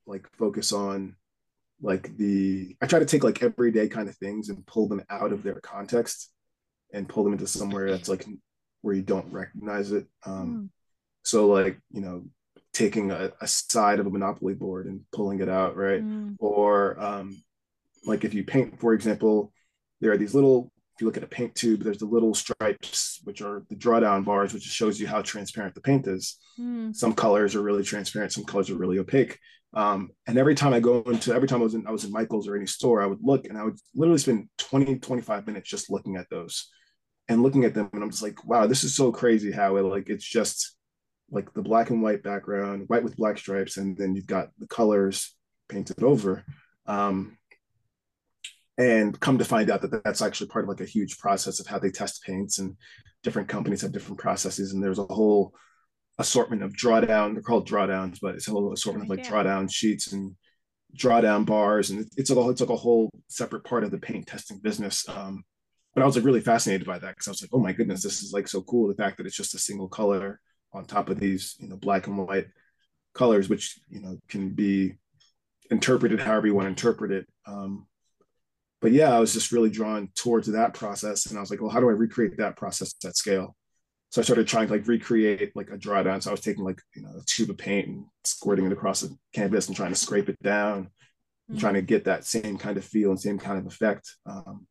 like 0.05 0.27
focus 0.37 0.73
on 0.73 1.15
like 1.81 2.15
the 2.17 2.75
I 2.81 2.85
try 2.85 2.99
to 2.99 3.05
take 3.05 3.23
like 3.23 3.41
everyday 3.41 3.87
kind 3.87 4.07
of 4.07 4.15
things 4.15 4.49
and 4.49 4.65
pull 4.65 4.87
them 4.87 5.03
out 5.09 5.31
of 5.31 5.43
their 5.43 5.59
context 5.59 6.31
and 6.93 7.09
pull 7.09 7.23
them 7.23 7.33
into 7.33 7.47
somewhere 7.47 7.89
that's 7.89 8.09
like 8.09 8.25
where 8.81 8.95
you 8.95 9.01
don't 9.01 9.31
recognize 9.31 9.91
it. 9.91 10.05
Um, 10.25 10.47
mm. 10.47 10.69
So 11.23 11.47
like 11.47 11.79
you 11.91 12.01
know 12.01 12.25
taking 12.73 13.11
a, 13.11 13.31
a, 13.41 13.47
side 13.47 13.99
of 13.99 14.07
a 14.07 14.09
monopoly 14.09 14.53
board 14.53 14.85
and 14.85 15.01
pulling 15.11 15.41
it 15.41 15.49
out, 15.49 15.75
right? 15.75 16.01
Mm. 16.01 16.35
Or 16.39 16.99
um, 16.99 17.43
like 18.05 18.23
if 18.23 18.33
you 18.33 18.43
paint, 18.43 18.79
for 18.79 18.93
example, 18.93 19.51
there 19.99 20.11
are 20.11 20.17
these 20.17 20.35
little. 20.35 20.71
If 20.95 21.01
you 21.01 21.07
look 21.07 21.17
at 21.17 21.23
a 21.23 21.27
paint 21.27 21.55
tube, 21.55 21.81
there's 21.81 21.97
the 21.97 22.05
little 22.05 22.35
stripes, 22.35 23.21
which 23.23 23.41
are 23.41 23.63
the 23.69 23.75
drawdown 23.75 24.23
bars, 24.25 24.53
which 24.53 24.63
shows 24.63 24.99
you 24.99 25.07
how 25.07 25.21
transparent 25.21 25.73
the 25.73 25.81
paint 25.81 26.05
is. 26.05 26.37
Mm. 26.59 26.95
Some 26.95 27.13
colors 27.13 27.55
are 27.55 27.61
really 27.61 27.83
transparent, 27.83 28.33
some 28.33 28.43
colors 28.43 28.69
are 28.69 28.75
really 28.75 28.99
opaque. 28.99 29.39
Um, 29.73 30.11
and 30.27 30.37
every 30.37 30.55
time 30.55 30.73
I 30.73 30.79
go 30.81 31.01
into 31.03 31.33
every 31.33 31.47
time 31.47 31.61
I 31.61 31.63
was 31.63 31.75
in 31.75 31.87
I 31.87 31.91
was 31.91 32.03
in 32.03 32.11
Michael's 32.11 32.47
or 32.47 32.55
any 32.55 32.67
store, 32.67 33.01
I 33.01 33.05
would 33.05 33.21
look 33.21 33.45
and 33.45 33.57
I 33.57 33.63
would 33.63 33.77
literally 33.95 34.19
spend 34.19 34.49
20, 34.57 34.99
25 34.99 35.47
minutes 35.47 35.69
just 35.69 35.89
looking 35.89 36.17
at 36.17 36.29
those 36.29 36.69
and 37.29 37.41
looking 37.41 37.63
at 37.63 37.73
them. 37.73 37.89
And 37.93 38.03
I'm 38.03 38.11
just 38.11 38.23
like, 38.23 38.43
wow, 38.45 38.67
this 38.67 38.83
is 38.83 38.95
so 38.95 39.11
crazy 39.11 39.51
how 39.51 39.77
it 39.77 39.83
like 39.83 40.09
it's 40.09 40.25
just 40.25 40.75
like 41.29 41.53
the 41.53 41.61
black 41.61 41.89
and 41.89 42.01
white 42.01 42.23
background, 42.23 42.83
white 42.87 43.03
with 43.03 43.15
black 43.15 43.37
stripes, 43.37 43.77
and 43.77 43.97
then 43.97 44.15
you've 44.15 44.27
got 44.27 44.49
the 44.59 44.67
colors 44.67 45.33
painted 45.69 46.03
over. 46.03 46.43
Um, 46.85 47.37
and 48.77 49.17
come 49.19 49.37
to 49.37 49.45
find 49.45 49.69
out 49.69 49.81
that 49.81 50.03
that's 50.03 50.21
actually 50.21 50.47
part 50.47 50.65
of 50.65 50.69
like 50.69 50.81
a 50.81 50.85
huge 50.85 51.17
process 51.17 51.59
of 51.59 51.67
how 51.67 51.79
they 51.79 51.91
test 51.91 52.23
paints 52.23 52.59
and 52.59 52.75
different 53.23 53.47
companies 53.47 53.81
have 53.81 53.91
different 53.91 54.19
processes 54.19 54.73
and 54.73 54.81
there's 54.81 54.97
a 54.97 55.03
whole 55.03 55.53
assortment 56.21 56.63
of 56.63 56.73
drawdown 56.73 57.33
they're 57.33 57.41
called 57.41 57.67
drawdowns 57.67 58.19
but 58.21 58.35
it's 58.35 58.47
a 58.47 58.51
whole 58.51 58.71
assortment 58.71 59.05
of 59.05 59.09
like 59.09 59.25
drawdown 59.25 59.71
sheets 59.71 60.13
and 60.13 60.35
drawdown 60.95 61.45
bars 61.45 61.89
and 61.89 62.05
it's 62.17 62.29
like 62.29 62.45
a, 62.45 62.49
it's 62.49 62.61
like 62.61 62.69
a 62.69 62.75
whole 62.75 63.09
separate 63.27 63.63
part 63.63 63.83
of 63.83 63.91
the 63.91 63.97
paint 63.97 64.27
testing 64.27 64.59
business 64.59 65.07
um, 65.09 65.43
but 65.93 66.01
i 66.01 66.05
was 66.05 66.15
like 66.15 66.25
really 66.25 66.41
fascinated 66.41 66.87
by 66.87 66.99
that 66.99 67.09
because 67.09 67.27
i 67.27 67.31
was 67.31 67.41
like 67.41 67.51
oh 67.53 67.59
my 67.59 67.73
goodness 67.73 68.01
this 68.01 68.23
is 68.23 68.33
like 68.33 68.47
so 68.47 68.61
cool 68.61 68.87
the 68.87 68.95
fact 68.95 69.17
that 69.17 69.25
it's 69.25 69.35
just 69.35 69.55
a 69.55 69.59
single 69.59 69.87
color 69.87 70.39
on 70.73 70.85
top 70.85 71.09
of 71.09 71.19
these 71.19 71.55
you 71.59 71.67
know 71.67 71.77
black 71.77 72.07
and 72.07 72.17
white 72.17 72.47
colors 73.13 73.49
which 73.49 73.79
you 73.89 74.01
know 74.01 74.17
can 74.29 74.49
be 74.49 74.93
interpreted 75.69 76.19
however 76.19 76.47
you 76.47 76.55
want 76.55 76.65
to 76.65 76.69
interpret 76.69 77.11
it 77.11 77.27
um, 77.45 77.87
but 78.81 78.91
yeah, 78.91 79.15
I 79.15 79.19
was 79.19 79.31
just 79.31 79.51
really 79.51 79.69
drawn 79.69 80.09
towards 80.15 80.47
that 80.47 80.73
process. 80.73 81.27
And 81.27 81.37
I 81.37 81.41
was 81.41 81.51
like, 81.51 81.61
well, 81.61 81.69
how 81.69 81.79
do 81.79 81.87
I 81.87 81.93
recreate 81.93 82.37
that 82.37 82.57
process 82.57 82.95
at 83.05 83.15
scale? 83.15 83.55
So 84.11 84.21
I 84.21 84.25
started 84.25 84.45
trying 84.45 84.67
to 84.67 84.73
like 84.73 84.87
recreate 84.87 85.55
like 85.55 85.69
a 85.69 85.77
drawdown. 85.77 86.21
So 86.21 86.31
I 86.31 86.33
was 86.33 86.41
taking 86.41 86.65
like, 86.65 86.81
you 86.93 87.01
know, 87.01 87.11
a 87.17 87.23
tube 87.25 87.49
of 87.49 87.57
paint 87.57 87.87
and 87.87 88.05
squirting 88.25 88.65
it 88.65 88.73
across 88.73 89.01
the 89.01 89.15
canvas 89.33 89.67
and 89.67 89.75
trying 89.75 89.93
to 89.93 89.95
scrape 89.95 90.27
it 90.27 90.37
down, 90.43 90.89
mm-hmm. 91.49 91.57
trying 91.57 91.75
to 91.75 91.81
get 91.81 92.03
that 92.05 92.25
same 92.25 92.57
kind 92.57 92.77
of 92.77 92.83
feel 92.83 93.11
and 93.11 93.19
same 93.19 93.39
kind 93.39 93.57
of 93.57 93.65
effect. 93.65 94.13
Um, 94.25 94.67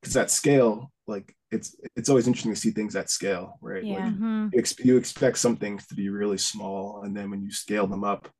because 0.00 0.16
at 0.16 0.30
scale, 0.30 0.90
like 1.06 1.36
it's 1.50 1.76
it's 1.94 2.08
always 2.08 2.26
interesting 2.26 2.54
to 2.54 2.60
see 2.60 2.70
things 2.70 2.96
at 2.96 3.10
scale, 3.10 3.58
right? 3.60 3.84
Yeah. 3.84 3.96
Like 3.96 4.04
mm-hmm. 4.04 4.48
you, 4.52 4.58
ex- 4.58 4.78
you 4.78 4.96
expect 4.96 5.36
some 5.36 5.56
things 5.56 5.86
to 5.88 5.94
be 5.94 6.08
really 6.08 6.38
small, 6.38 7.02
and 7.02 7.14
then 7.14 7.30
when 7.30 7.42
you 7.42 7.52
scale 7.52 7.86
them 7.86 8.02
up, 8.02 8.30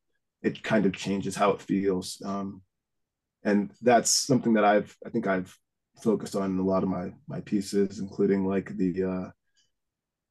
it 0.42 0.62
kind 0.62 0.87
of 0.87 0.97
changes 0.97 1.37
how 1.37 1.50
it 1.50 1.61
feels. 1.61 2.23
Um, 2.25 2.62
and 3.44 3.73
that's 3.82 4.11
something 4.11 4.54
that 4.54 4.64
I've 4.64 4.97
I 5.04 5.11
think 5.11 5.26
I've 5.26 5.54
focused 6.02 6.35
on 6.35 6.52
in 6.52 6.59
a 6.59 6.64
lot 6.64 6.82
of 6.82 6.88
my 6.88 7.12
my 7.28 7.40
pieces, 7.40 7.99
including 7.99 8.47
like 8.47 8.75
the 8.75 9.02
uh, 9.02 9.30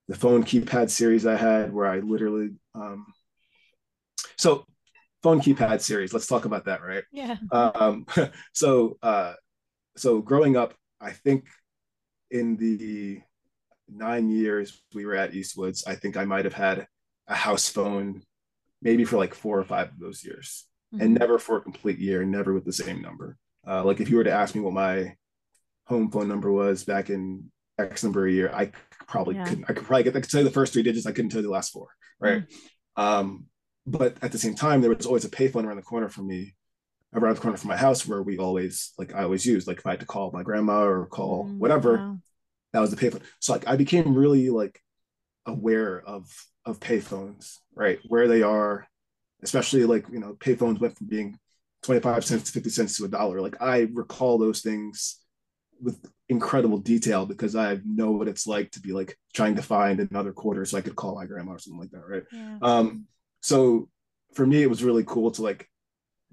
the 0.10 0.16
phone 0.16 0.44
keypad 0.44 0.89
series 0.89 1.28
I 1.28 1.38
had, 1.38 1.72
where 1.72 1.86
I 1.86 2.00
literally 2.00 2.50
um, 2.74 3.06
so 4.38 4.66
phone 5.22 5.39
keypad 5.39 5.82
series. 5.82 6.12
Let's 6.12 6.25
talk 6.25 6.46
about 6.46 6.66
that, 6.66 6.82
right? 6.82 7.04
Yeah. 7.12 7.38
Um, 7.51 8.08
so 8.54 8.98
uh, 9.04 9.34
so 9.96 10.20
growing 10.20 10.58
up, 10.58 10.74
I 11.00 11.12
think 11.12 11.46
in 12.32 12.58
the 12.58 13.22
nine 13.88 14.30
years 14.30 14.82
we 14.96 15.06
were 15.06 15.16
at 15.16 15.34
Eastwoods, 15.34 15.88
I 15.88 15.94
think 15.94 16.18
I 16.18 16.25
might 16.25 16.46
have 16.46 16.56
had 16.56 16.88
a 17.28 17.36
house 17.36 17.70
phone 17.70 18.24
maybe 18.82 19.06
for 19.06 19.18
like 19.18 19.36
four 19.36 19.60
or 19.60 19.63
five 19.63 19.89
of 19.89 20.00
those 20.00 20.24
years 20.24 20.66
mm-hmm. 20.92 21.04
and 21.04 21.13
never 21.13 21.38
for 21.38 21.58
a 21.58 21.62
complete 21.62 22.00
year, 22.00 22.25
never 22.25 22.54
with 22.54 22.66
the 22.66 22.74
same 22.74 23.00
number. 23.01 23.38
Uh, 23.68 23.84
like 23.84 24.00
if 24.00 24.10
you 24.10 24.18
were 24.18 24.24
to 24.24 24.32
ask 24.32 24.56
me 24.56 24.62
what 24.62 24.74
my 24.74 25.13
home 25.86 26.10
phone 26.10 26.28
number 26.28 26.51
was 26.51 26.84
back 26.84 27.12
in 27.12 27.51
X 27.80 28.04
number 28.04 28.28
of 28.28 28.34
year, 28.34 28.52
I 28.54 28.72
probably 29.08 29.36
yeah. 29.36 29.46
couldn't. 29.46 29.66
I 29.68 29.74
could 29.74 29.86
probably 29.86 30.04
get. 30.04 30.16
I 30.16 30.22
could 30.22 30.30
tell 30.30 30.42
you 30.42 30.48
the 30.48 30.54
first 30.54 30.74
three 30.74 30.84
digits. 30.84 31.06
I 31.06 31.12
couldn't 31.12 31.32
tell 31.32 31.42
you 31.42 31.48
the 31.48 31.54
last 31.54 31.72
four. 31.72 31.88
Right. 32.20 32.44
Mm-hmm. 32.44 33.02
Um, 33.02 33.46
but 33.86 34.18
at 34.22 34.32
the 34.32 34.38
same 34.38 34.56
time, 34.56 34.82
there 34.82 34.94
was 34.94 35.06
always 35.06 35.26
a 35.26 35.30
payphone 35.30 35.66
around 35.66 35.78
the 35.78 35.82
corner 35.82 36.10
from 36.10 36.28
me, 36.28 36.56
around 37.14 37.36
the 37.36 37.42
corner 37.42 37.58
from 37.58 37.70
my 37.70 37.78
house, 37.78 38.08
where 38.08 38.22
we 38.22 38.38
always 38.38 38.94
like 38.98 39.14
I 39.16 39.24
always 39.24 39.46
used. 39.46 39.68
Like 39.68 39.80
if 39.80 39.88
I 39.88 39.92
had 39.92 40.00
to 40.02 40.06
call 40.06 40.32
my 40.32 40.44
grandma 40.44 40.84
or 40.84 41.06
call 41.06 41.46
mm-hmm. 41.46 41.60
whatever, 41.60 41.98
wow. 41.98 42.18
that 42.74 42.80
was 42.80 42.92
the 42.92 42.98
payphone. 42.98 43.24
So 43.40 43.54
like 43.54 43.68
I 43.68 43.76
became 43.76 44.16
really 44.16 44.50
like 44.50 44.82
aware 45.46 46.02
of 46.02 46.30
of 46.66 46.80
payphones, 46.80 47.56
right? 47.74 48.00
Where 48.08 48.28
they 48.28 48.44
are, 48.44 48.88
especially 49.44 49.86
like 49.86 50.06
you 50.12 50.20
know 50.20 50.34
payphones 50.34 50.80
went 50.80 50.98
from 50.98 51.08
being 51.08 51.40
25 51.84 52.26
cents 52.26 52.44
to 52.44 52.52
50 52.52 52.70
cents 52.70 52.98
to 52.98 53.06
a 53.06 53.08
dollar 53.08 53.40
like 53.40 53.62
i 53.62 53.88
recall 53.94 54.38
those 54.38 54.62
things 54.62 55.18
with 55.82 55.98
incredible 56.28 56.78
detail 56.78 57.26
because 57.26 57.56
i 57.56 57.80
know 57.86 58.12
what 58.12 58.28
it's 58.28 58.46
like 58.46 58.70
to 58.72 58.80
be 58.80 58.92
like 58.92 59.18
trying 59.34 59.56
to 59.56 59.62
find 59.62 60.00
another 60.00 60.32
quarter 60.32 60.64
so 60.66 60.78
i 60.78 60.82
could 60.82 60.96
call 60.96 61.16
my 61.16 61.26
grandma 61.26 61.54
or 61.54 61.60
something 61.60 61.80
like 61.80 61.92
that 61.92 62.08
right 62.08 62.24
yeah. 62.32 62.58
um 62.62 63.06
so 63.42 63.90
for 64.34 64.46
me 64.46 64.62
it 64.62 64.70
was 64.70 64.84
really 64.84 65.04
cool 65.06 65.32
to 65.32 65.42
like 65.42 65.68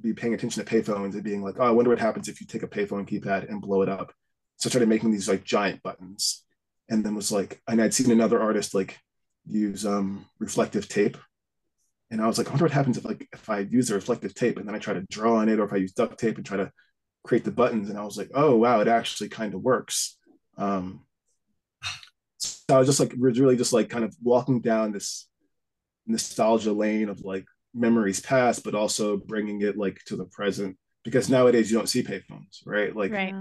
be 0.00 0.12
paying 0.12 0.34
attention 0.34 0.62
to 0.62 0.70
payphones 0.70 1.14
and 1.14 1.22
being 1.22 1.42
like 1.42 1.58
oh 1.58 1.64
i 1.64 1.70
wonder 1.70 1.90
what 1.90 1.98
happens 1.98 2.28
if 2.28 2.40
you 2.40 2.46
take 2.46 2.62
a 2.62 2.68
payphone 2.68 3.08
keypad 3.08 3.48
and 3.48 3.62
blow 3.62 3.82
it 3.82 3.88
up 3.88 4.12
so 4.56 4.68
i 4.68 4.70
started 4.70 4.88
making 4.88 5.10
these 5.10 5.28
like 5.28 5.44
giant 5.44 5.82
buttons 5.82 6.44
and 6.90 7.04
then 7.04 7.14
was 7.14 7.32
like 7.32 7.60
and 7.66 7.80
i'd 7.80 7.94
seen 7.94 8.10
another 8.10 8.40
artist 8.40 8.74
like 8.74 8.98
use 9.46 9.86
um 9.86 10.26
reflective 10.38 10.88
tape 10.88 11.16
and 12.10 12.20
I 12.20 12.26
was 12.26 12.38
like, 12.38 12.46
I 12.46 12.50
wonder 12.50 12.64
what 12.64 12.72
happens 12.72 12.98
if 12.98 13.04
like 13.04 13.28
if 13.32 13.50
I 13.50 13.60
use 13.60 13.90
a 13.90 13.94
reflective 13.94 14.34
tape 14.34 14.58
and 14.58 14.68
then 14.68 14.74
I 14.74 14.78
try 14.78 14.94
to 14.94 15.04
draw 15.10 15.36
on 15.36 15.48
it, 15.48 15.58
or 15.58 15.64
if 15.64 15.72
I 15.72 15.76
use 15.76 15.92
duct 15.92 16.18
tape 16.18 16.36
and 16.36 16.46
try 16.46 16.56
to 16.56 16.70
create 17.26 17.44
the 17.44 17.50
buttons. 17.50 17.90
And 17.90 17.98
I 17.98 18.04
was 18.04 18.16
like, 18.16 18.30
oh 18.34 18.56
wow, 18.56 18.80
it 18.80 18.88
actually 18.88 19.28
kind 19.28 19.54
of 19.54 19.62
works. 19.62 20.16
Um, 20.56 21.04
so 22.38 22.74
I 22.74 22.78
was 22.78 22.88
just 22.88 23.00
like 23.00 23.12
really 23.16 23.56
just 23.56 23.72
like 23.72 23.88
kind 23.88 24.04
of 24.04 24.14
walking 24.22 24.60
down 24.60 24.92
this 24.92 25.28
nostalgia 26.06 26.72
lane 26.72 27.08
of 27.08 27.20
like 27.20 27.46
memories 27.74 28.20
past, 28.20 28.64
but 28.64 28.74
also 28.74 29.16
bringing 29.16 29.60
it 29.62 29.76
like 29.76 30.00
to 30.06 30.16
the 30.16 30.24
present. 30.26 30.76
Because 31.04 31.28
nowadays 31.28 31.70
you 31.70 31.76
don't 31.76 31.88
see 31.88 32.02
payphones, 32.02 32.66
right? 32.66 32.94
Like, 32.94 33.12
right. 33.12 33.34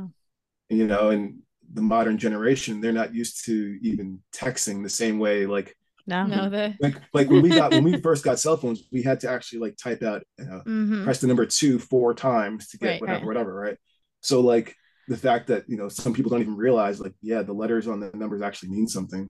you 0.70 0.86
know, 0.86 1.10
and 1.10 1.40
the 1.74 1.82
modern 1.82 2.18
generation, 2.18 2.80
they're 2.80 2.92
not 2.92 3.16
used 3.16 3.46
to 3.46 3.80
even 3.82 4.20
texting 4.32 4.84
the 4.84 4.90
same 4.90 5.18
way 5.18 5.48
like 5.48 5.76
no, 6.08 6.26
no, 6.26 6.50
the 6.50 6.76
like 6.82 6.96
like 7.14 7.30
when 7.30 7.42
we 7.42 7.50
got 7.50 7.72
when 7.72 7.84
we 7.84 8.00
first 8.00 8.24
got 8.24 8.40
cell 8.40 8.58
phones, 8.58 8.84
we 8.92 9.02
had 9.02 9.20
to 9.22 9.30
actually 9.30 9.60
like 9.60 9.78
type 9.78 10.04
out, 10.04 10.24
you 10.38 10.46
know, 10.46 10.62
mm-hmm. 10.66 11.04
press 11.04 11.20
the 11.20 11.28
number 11.28 11.46
two 11.46 11.80
four 11.80 12.14
times 12.14 12.68
to 12.70 12.78
get 12.78 12.88
right, 12.88 13.02
whatever, 13.02 13.20
right. 13.20 13.26
whatever, 13.26 13.54
right? 13.56 13.78
So 14.22 14.42
like 14.42 14.76
the 15.08 15.18
fact 15.18 15.48
that 15.48 15.64
you 15.68 15.78
know 15.78 15.90
some 15.90 16.14
people 16.14 16.30
don't 16.30 16.42
even 16.42 16.58
realize 16.58 17.00
like 17.00 17.14
yeah 17.22 17.42
the 17.42 17.54
letters 17.54 17.88
on 17.88 18.00
the 18.00 18.12
numbers 18.16 18.42
actually 18.42 18.70
mean 18.70 18.88
something 18.88 19.28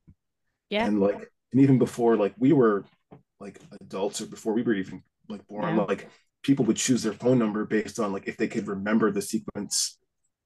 yeah 0.69 0.85
and 0.85 0.99
like 0.99 1.29
and 1.51 1.61
even 1.61 1.77
before 1.77 2.15
like 2.15 2.33
we 2.37 2.53
were 2.53 2.85
like 3.39 3.59
adults 3.81 4.21
or 4.21 4.27
before 4.27 4.53
we 4.53 4.63
were 4.63 4.73
even 4.73 5.03
like 5.27 5.45
born 5.47 5.75
yeah. 5.75 5.83
like 5.83 6.09
people 6.43 6.65
would 6.65 6.77
choose 6.77 7.03
their 7.03 7.13
phone 7.13 7.37
number 7.37 7.65
based 7.65 7.99
on 7.99 8.13
like 8.13 8.27
if 8.27 8.37
they 8.37 8.47
could 8.47 8.67
remember 8.67 9.11
the 9.11 9.21
sequence 9.21 9.97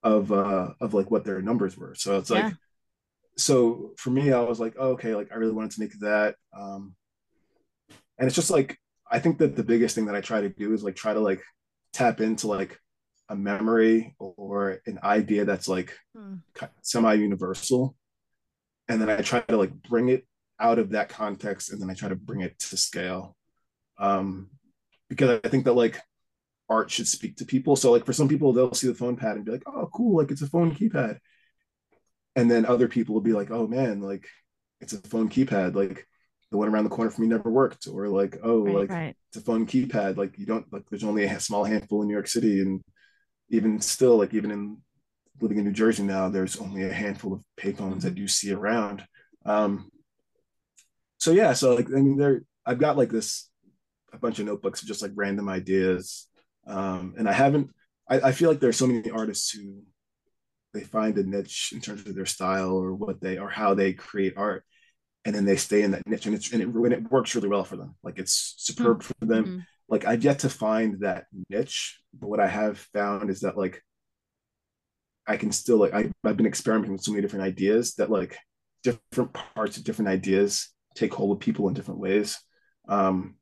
of 0.02 0.32
uh 0.32 0.70
of 0.80 0.94
like 0.94 1.10
what 1.10 1.24
their 1.24 1.40
numbers 1.40 1.76
were 1.76 1.94
so 1.94 2.18
it's 2.18 2.30
like 2.30 2.44
yeah 2.44 2.50
so 3.36 3.92
for 3.96 4.10
me, 4.10 4.32
I 4.32 4.40
was 4.40 4.60
like, 4.60 4.74
oh, 4.78 4.90
okay, 4.90 5.14
like 5.14 5.32
I 5.32 5.36
really 5.36 5.52
wanted 5.52 5.72
to 5.72 5.80
make 5.80 5.98
that. 6.00 6.36
Um, 6.56 6.94
and 8.18 8.26
it's 8.26 8.36
just 8.36 8.50
like 8.50 8.78
I 9.10 9.18
think 9.18 9.38
that 9.38 9.56
the 9.56 9.64
biggest 9.64 9.94
thing 9.94 10.06
that 10.06 10.14
I 10.14 10.20
try 10.20 10.40
to 10.40 10.48
do 10.48 10.72
is 10.72 10.84
like 10.84 10.94
try 10.94 11.14
to 11.14 11.20
like 11.20 11.42
tap 11.92 12.20
into 12.20 12.46
like 12.46 12.78
a 13.28 13.36
memory 13.36 14.14
or 14.18 14.80
an 14.86 15.00
idea 15.02 15.44
that's 15.44 15.68
like 15.68 15.96
hmm. 16.14 16.36
semi-universal, 16.82 17.96
and 18.88 19.00
then 19.00 19.10
I 19.10 19.22
try 19.22 19.40
to 19.40 19.56
like 19.56 19.72
bring 19.82 20.10
it 20.10 20.26
out 20.58 20.78
of 20.78 20.90
that 20.90 21.08
context, 21.08 21.72
and 21.72 21.80
then 21.80 21.90
I 21.90 21.94
try 21.94 22.08
to 22.08 22.16
bring 22.16 22.42
it 22.42 22.58
to 22.58 22.76
scale. 22.76 23.36
Um, 23.98 24.50
because 25.08 25.40
I 25.42 25.48
think 25.48 25.64
that 25.64 25.72
like 25.72 26.00
art 26.68 26.90
should 26.90 27.08
speak 27.08 27.36
to 27.36 27.44
people. 27.44 27.74
So 27.74 27.90
like 27.90 28.06
for 28.06 28.12
some 28.12 28.28
people, 28.28 28.52
they'll 28.52 28.72
see 28.74 28.86
the 28.86 28.94
phone 28.94 29.16
pad 29.16 29.36
and 29.36 29.44
be 29.44 29.52
like, 29.52 29.64
oh, 29.66 29.88
cool, 29.92 30.18
like 30.18 30.30
it's 30.30 30.42
a 30.42 30.46
phone 30.46 30.74
keypad 30.74 31.18
and 32.36 32.50
then 32.50 32.66
other 32.66 32.88
people 32.88 33.14
will 33.14 33.22
be 33.22 33.32
like 33.32 33.50
oh 33.50 33.66
man 33.66 34.00
like 34.00 34.26
it's 34.80 34.92
a 34.92 34.98
phone 34.98 35.28
keypad. 35.28 35.74
Like 35.74 36.06
the 36.50 36.56
one 36.56 36.68
around 36.68 36.84
the 36.84 36.90
corner 36.90 37.10
for 37.10 37.20
me 37.20 37.28
never 37.28 37.50
worked. 37.50 37.86
Or 37.86 38.08
like 38.08 38.38
oh 38.42 38.64
right, 38.64 38.74
like 38.74 38.90
right. 38.90 39.16
it's 39.28 39.36
a 39.36 39.44
phone 39.44 39.66
keypad. 39.66 40.16
Like 40.16 40.38
you 40.38 40.46
don't 40.46 40.70
like 40.72 40.88
there's 40.88 41.04
only 41.04 41.24
a 41.24 41.40
small 41.40 41.64
handful 41.64 42.02
in 42.02 42.08
new 42.08 42.14
york 42.14 42.28
city. 42.28 42.60
And 42.60 42.82
even 43.50 43.80
still 43.80 44.16
like 44.16 44.34
even 44.34 44.50
in 44.50 44.78
living 45.40 45.58
in 45.58 45.64
new 45.64 45.72
jersey 45.72 46.02
now 46.02 46.28
there's 46.28 46.58
only 46.58 46.82
a 46.82 46.92
handful 46.92 47.32
of 47.32 47.42
payphones 47.58 48.02
that 48.02 48.10
mm-hmm. 48.14 48.22
you 48.22 48.28
see 48.28 48.52
around. 48.52 49.04
Um 49.44 49.90
so 51.18 51.32
yeah 51.32 51.52
so 51.52 51.74
like 51.74 51.88
i 51.88 52.00
mean 52.00 52.16
there 52.16 52.42
i've 52.64 52.78
got 52.78 52.96
like 52.96 53.10
this 53.10 53.50
a 54.10 54.16
bunch 54.16 54.38
of 54.38 54.46
notebooks 54.46 54.80
of 54.80 54.88
just 54.88 55.02
like 55.02 55.12
random 55.14 55.48
ideas. 55.48 56.28
Um 56.66 57.14
and 57.18 57.28
i 57.28 57.32
haven't 57.32 57.70
I, 58.08 58.20
I 58.20 58.32
feel 58.32 58.50
like 58.50 58.60
there's 58.60 58.76
so 58.76 58.86
many 58.86 59.10
artists 59.10 59.50
who 59.50 59.82
they 60.72 60.80
find 60.80 61.18
a 61.18 61.22
niche 61.22 61.72
in 61.74 61.80
terms 61.80 62.06
of 62.06 62.14
their 62.14 62.26
style 62.26 62.76
or 62.76 62.94
what 62.94 63.20
they 63.20 63.38
or 63.38 63.48
how 63.48 63.74
they 63.74 63.92
create 63.92 64.34
art 64.36 64.64
and 65.24 65.34
then 65.34 65.44
they 65.44 65.56
stay 65.56 65.82
in 65.82 65.90
that 65.90 66.06
niche 66.06 66.26
and 66.26 66.34
it's 66.34 66.52
and 66.52 66.62
it, 66.62 66.68
and 66.68 66.92
it 66.92 67.10
works 67.10 67.34
really 67.34 67.48
well 67.48 67.64
for 67.64 67.76
them 67.76 67.94
like 68.02 68.18
it's 68.18 68.54
superb 68.58 69.00
mm-hmm. 69.00 69.12
for 69.18 69.26
them 69.26 69.44
mm-hmm. 69.44 69.58
like 69.88 70.04
i've 70.06 70.24
yet 70.24 70.40
to 70.40 70.48
find 70.48 71.00
that 71.00 71.24
niche 71.48 72.00
but 72.18 72.28
what 72.28 72.40
i 72.40 72.46
have 72.46 72.78
found 72.94 73.30
is 73.30 73.40
that 73.40 73.56
like 73.56 73.82
i 75.26 75.36
can 75.36 75.52
still 75.52 75.76
like 75.76 75.94
I, 75.94 76.10
i've 76.24 76.36
been 76.36 76.46
experimenting 76.46 76.92
with 76.92 77.02
so 77.02 77.12
many 77.12 77.22
different 77.22 77.44
ideas 77.44 77.94
that 77.94 78.10
like 78.10 78.38
different 78.82 79.32
parts 79.32 79.76
of 79.76 79.84
different 79.84 80.08
ideas 80.08 80.70
take 80.94 81.12
hold 81.12 81.36
of 81.36 81.40
people 81.40 81.68
in 81.68 81.74
different 81.74 82.00
ways 82.00 82.38
um 82.88 83.36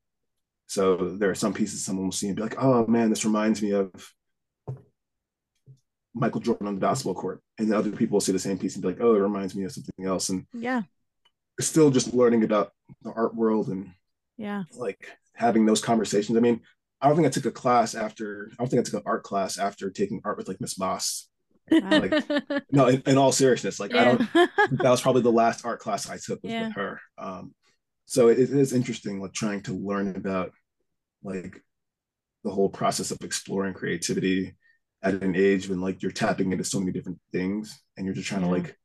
so 0.66 1.16
there 1.18 1.30
are 1.30 1.34
some 1.34 1.54
pieces 1.54 1.84
someone 1.84 2.06
will 2.06 2.12
see 2.12 2.26
and 2.26 2.36
be 2.36 2.42
like 2.42 2.60
oh 2.62 2.86
man 2.86 3.08
this 3.08 3.24
reminds 3.24 3.62
me 3.62 3.72
of 3.72 3.90
Michael 6.18 6.40
Jordan 6.40 6.66
on 6.66 6.74
the 6.74 6.80
basketball 6.80 7.14
court, 7.14 7.40
and 7.58 7.70
then 7.70 7.78
other 7.78 7.90
people 7.90 8.16
will 8.16 8.20
see 8.20 8.32
the 8.32 8.38
same 8.38 8.58
piece 8.58 8.74
and 8.74 8.82
be 8.82 8.88
like, 8.88 9.00
"Oh, 9.00 9.14
it 9.14 9.20
reminds 9.20 9.54
me 9.54 9.64
of 9.64 9.72
something 9.72 10.04
else." 10.04 10.28
And 10.28 10.46
yeah, 10.52 10.82
still 11.60 11.90
just 11.90 12.14
learning 12.14 12.44
about 12.44 12.72
the 13.02 13.12
art 13.12 13.34
world 13.34 13.68
and 13.68 13.90
Yeah. 14.36 14.64
Like 14.74 15.08
having 15.34 15.66
those 15.66 15.80
conversations. 15.80 16.36
I 16.36 16.40
mean, 16.40 16.60
I 17.00 17.06
don't 17.08 17.16
think 17.16 17.26
I 17.26 17.30
took 17.30 17.46
a 17.46 17.50
class 17.50 17.94
after. 17.94 18.50
I 18.52 18.62
don't 18.62 18.68
think 18.68 18.80
I 18.80 18.84
took 18.84 19.00
an 19.00 19.06
art 19.06 19.22
class 19.22 19.58
after 19.58 19.90
taking 19.90 20.20
art 20.24 20.36
with 20.36 20.48
like 20.48 20.60
Miss 20.60 20.78
Moss. 20.78 21.28
Like, 21.70 22.12
no, 22.72 22.86
in, 22.86 23.02
in, 23.06 23.18
all 23.18 23.30
seriousness, 23.30 23.78
like 23.78 23.92
yeah. 23.92 24.00
I 24.00 24.04
don't. 24.04 24.32
that 24.82 24.90
was 24.90 25.00
probably 25.00 25.22
the 25.22 25.30
last 25.30 25.64
art 25.64 25.80
class 25.80 26.08
I 26.08 26.16
took 26.16 26.42
was 26.42 26.52
yeah. 26.52 26.68
with 26.68 26.76
her. 26.76 27.00
Um, 27.18 27.54
so 28.06 28.28
it, 28.28 28.38
it 28.38 28.50
is 28.50 28.72
interesting, 28.72 29.20
like 29.20 29.32
trying 29.32 29.62
to 29.62 29.74
learn 29.74 30.16
about 30.16 30.52
like 31.22 31.62
the 32.42 32.50
whole 32.50 32.70
process 32.70 33.10
of 33.10 33.18
exploring 33.22 33.74
creativity 33.74 34.54
at 35.02 35.22
an 35.22 35.36
age 35.36 35.68
when 35.68 35.80
like 35.80 36.02
you're 36.02 36.10
tapping 36.10 36.52
into 36.52 36.64
so 36.64 36.80
many 36.80 36.92
different 36.92 37.18
things 37.32 37.82
and 37.96 38.04
you're 38.04 38.14
just 38.14 38.28
trying 38.28 38.42
yeah. 38.42 38.48
to 38.48 38.52
like 38.52 38.76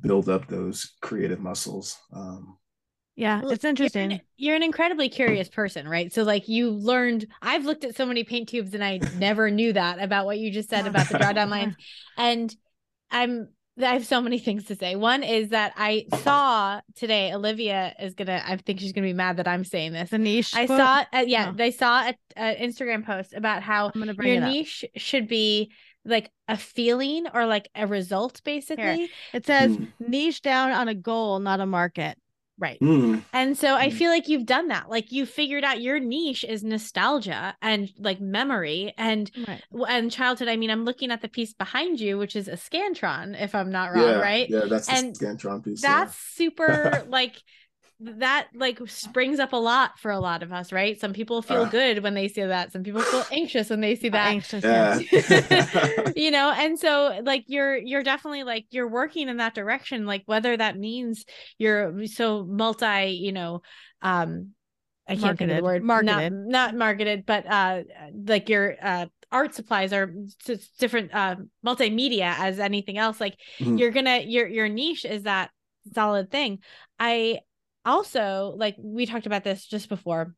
build 0.00 0.28
up 0.28 0.46
those 0.48 0.94
creative 1.00 1.40
muscles. 1.40 1.96
Um, 2.12 2.58
yeah, 3.16 3.40
it's 3.44 3.64
interesting. 3.64 4.10
You're 4.10 4.20
an, 4.20 4.26
you're 4.36 4.56
an, 4.56 4.62
incredibly 4.62 5.08
curious 5.08 5.48
person, 5.48 5.88
right? 5.88 6.12
So 6.12 6.22
like 6.22 6.46
you 6.48 6.70
learned 6.70 7.26
I've 7.42 7.64
looked 7.64 7.84
at 7.84 7.96
so 7.96 8.06
many 8.06 8.22
paint 8.22 8.48
tubes 8.48 8.74
and 8.74 8.84
I 8.84 9.00
never 9.16 9.50
knew 9.50 9.72
that 9.72 10.00
about 10.00 10.24
what 10.24 10.38
you 10.38 10.52
just 10.52 10.70
said 10.70 10.86
about 10.86 11.08
the 11.08 11.18
drawdown 11.18 11.50
lines. 11.50 11.74
And 12.16 12.54
I'm 13.12 13.48
I 13.80 13.92
have 13.92 14.06
so 14.06 14.20
many 14.20 14.38
things 14.38 14.64
to 14.64 14.76
say. 14.76 14.96
One 14.96 15.22
is 15.22 15.50
that 15.50 15.72
I 15.76 16.06
saw 16.22 16.80
today 16.94 17.32
Olivia 17.32 17.94
is 18.00 18.14
gonna. 18.14 18.42
I 18.44 18.56
think 18.56 18.80
she's 18.80 18.92
gonna 18.92 19.06
be 19.06 19.12
mad 19.12 19.36
that 19.36 19.48
I'm 19.48 19.64
saying 19.64 19.92
this. 19.92 20.12
A 20.12 20.18
niche. 20.18 20.54
I 20.54 20.66
quote? 20.66 20.78
saw. 20.78 21.04
Uh, 21.12 21.24
yeah, 21.26 21.50
oh. 21.50 21.56
they 21.56 21.70
saw 21.70 22.10
an 22.36 22.56
Instagram 22.56 23.04
post 23.04 23.34
about 23.34 23.62
how 23.62 23.92
your 23.94 24.40
niche 24.40 24.84
up. 24.84 25.00
should 25.00 25.28
be 25.28 25.70
like 26.04 26.30
a 26.48 26.56
feeling 26.56 27.26
or 27.32 27.46
like 27.46 27.68
a 27.74 27.86
result, 27.86 28.42
basically. 28.44 28.96
Here. 28.96 29.08
It 29.32 29.46
says 29.46 29.76
mm. 29.76 29.88
niche 30.00 30.42
down 30.42 30.72
on 30.72 30.88
a 30.88 30.94
goal, 30.94 31.38
not 31.38 31.60
a 31.60 31.66
market. 31.66 32.18
Right. 32.58 32.78
Mm. 32.80 33.22
And 33.32 33.56
so 33.56 33.76
I 33.76 33.88
mm. 33.88 33.92
feel 33.92 34.10
like 34.10 34.28
you've 34.28 34.46
done 34.46 34.68
that. 34.68 34.90
Like 34.90 35.12
you 35.12 35.26
figured 35.26 35.62
out 35.62 35.80
your 35.80 36.00
niche 36.00 36.44
is 36.44 36.64
nostalgia 36.64 37.56
and 37.62 37.90
like 37.98 38.20
memory 38.20 38.92
and 38.98 39.30
right. 39.46 39.62
and 39.88 40.10
childhood. 40.10 40.48
I 40.48 40.56
mean, 40.56 40.70
I'm 40.70 40.84
looking 40.84 41.12
at 41.12 41.22
the 41.22 41.28
piece 41.28 41.54
behind 41.54 42.00
you, 42.00 42.18
which 42.18 42.34
is 42.34 42.48
a 42.48 42.52
Scantron, 42.52 43.40
if 43.40 43.54
I'm 43.54 43.70
not 43.70 43.94
wrong, 43.94 44.02
yeah, 44.02 44.18
right? 44.18 44.50
Yeah, 44.50 44.64
that's 44.68 44.88
and 44.88 45.14
the 45.14 45.26
Scantron 45.26 45.64
piece. 45.64 45.82
That's 45.82 46.14
yeah. 46.14 46.36
super 46.36 47.04
like 47.08 47.36
that 48.00 48.48
like 48.54 48.78
springs 48.86 49.40
up 49.40 49.52
a 49.52 49.56
lot 49.56 49.98
for 49.98 50.12
a 50.12 50.20
lot 50.20 50.44
of 50.44 50.52
us, 50.52 50.72
right? 50.72 51.00
Some 51.00 51.12
people 51.12 51.42
feel 51.42 51.62
uh, 51.62 51.68
good 51.68 52.02
when 52.02 52.14
they 52.14 52.28
see 52.28 52.44
that. 52.44 52.72
Some 52.72 52.84
people 52.84 53.00
feel 53.02 53.24
anxious 53.32 53.70
when 53.70 53.80
they 53.80 53.96
see 53.96 54.08
that. 54.10 54.28
Anxious, 54.28 54.62
yeah. 54.62 56.12
you 56.16 56.30
know, 56.30 56.52
and 56.56 56.78
so 56.78 57.20
like 57.24 57.44
you're 57.48 57.76
you're 57.76 58.04
definitely 58.04 58.44
like 58.44 58.66
you're 58.70 58.88
working 58.88 59.28
in 59.28 59.38
that 59.38 59.54
direction. 59.54 60.06
Like 60.06 60.22
whether 60.26 60.56
that 60.56 60.78
means 60.78 61.24
you're 61.58 62.06
so 62.06 62.44
multi, 62.44 63.18
you 63.20 63.32
know, 63.32 63.62
um, 64.00 64.50
I 65.08 65.14
can't 65.14 65.22
marketed. 65.22 65.38
think 65.38 65.50
of 65.50 65.56
the 65.56 65.64
word 65.64 65.82
marketed, 65.82 66.32
not, 66.32 66.48
not 66.48 66.76
marketed, 66.76 67.26
but 67.26 67.46
uh, 67.46 67.82
like 68.26 68.48
your 68.48 68.76
uh 68.80 69.06
art 69.32 69.54
supplies 69.54 69.92
are 69.92 70.14
different 70.78 71.12
uh 71.12 71.36
multimedia 71.66 72.38
as 72.38 72.60
anything 72.60 72.96
else. 72.96 73.20
Like 73.20 73.36
mm-hmm. 73.58 73.76
you're 73.76 73.90
gonna 73.90 74.20
your 74.20 74.46
your 74.46 74.68
niche 74.68 75.04
is 75.04 75.24
that 75.24 75.50
solid 75.94 76.30
thing. 76.30 76.60
I 76.98 77.40
also 77.88 78.54
like 78.56 78.76
we 78.78 79.06
talked 79.06 79.26
about 79.26 79.44
this 79.44 79.66
just 79.66 79.88
before 79.88 80.34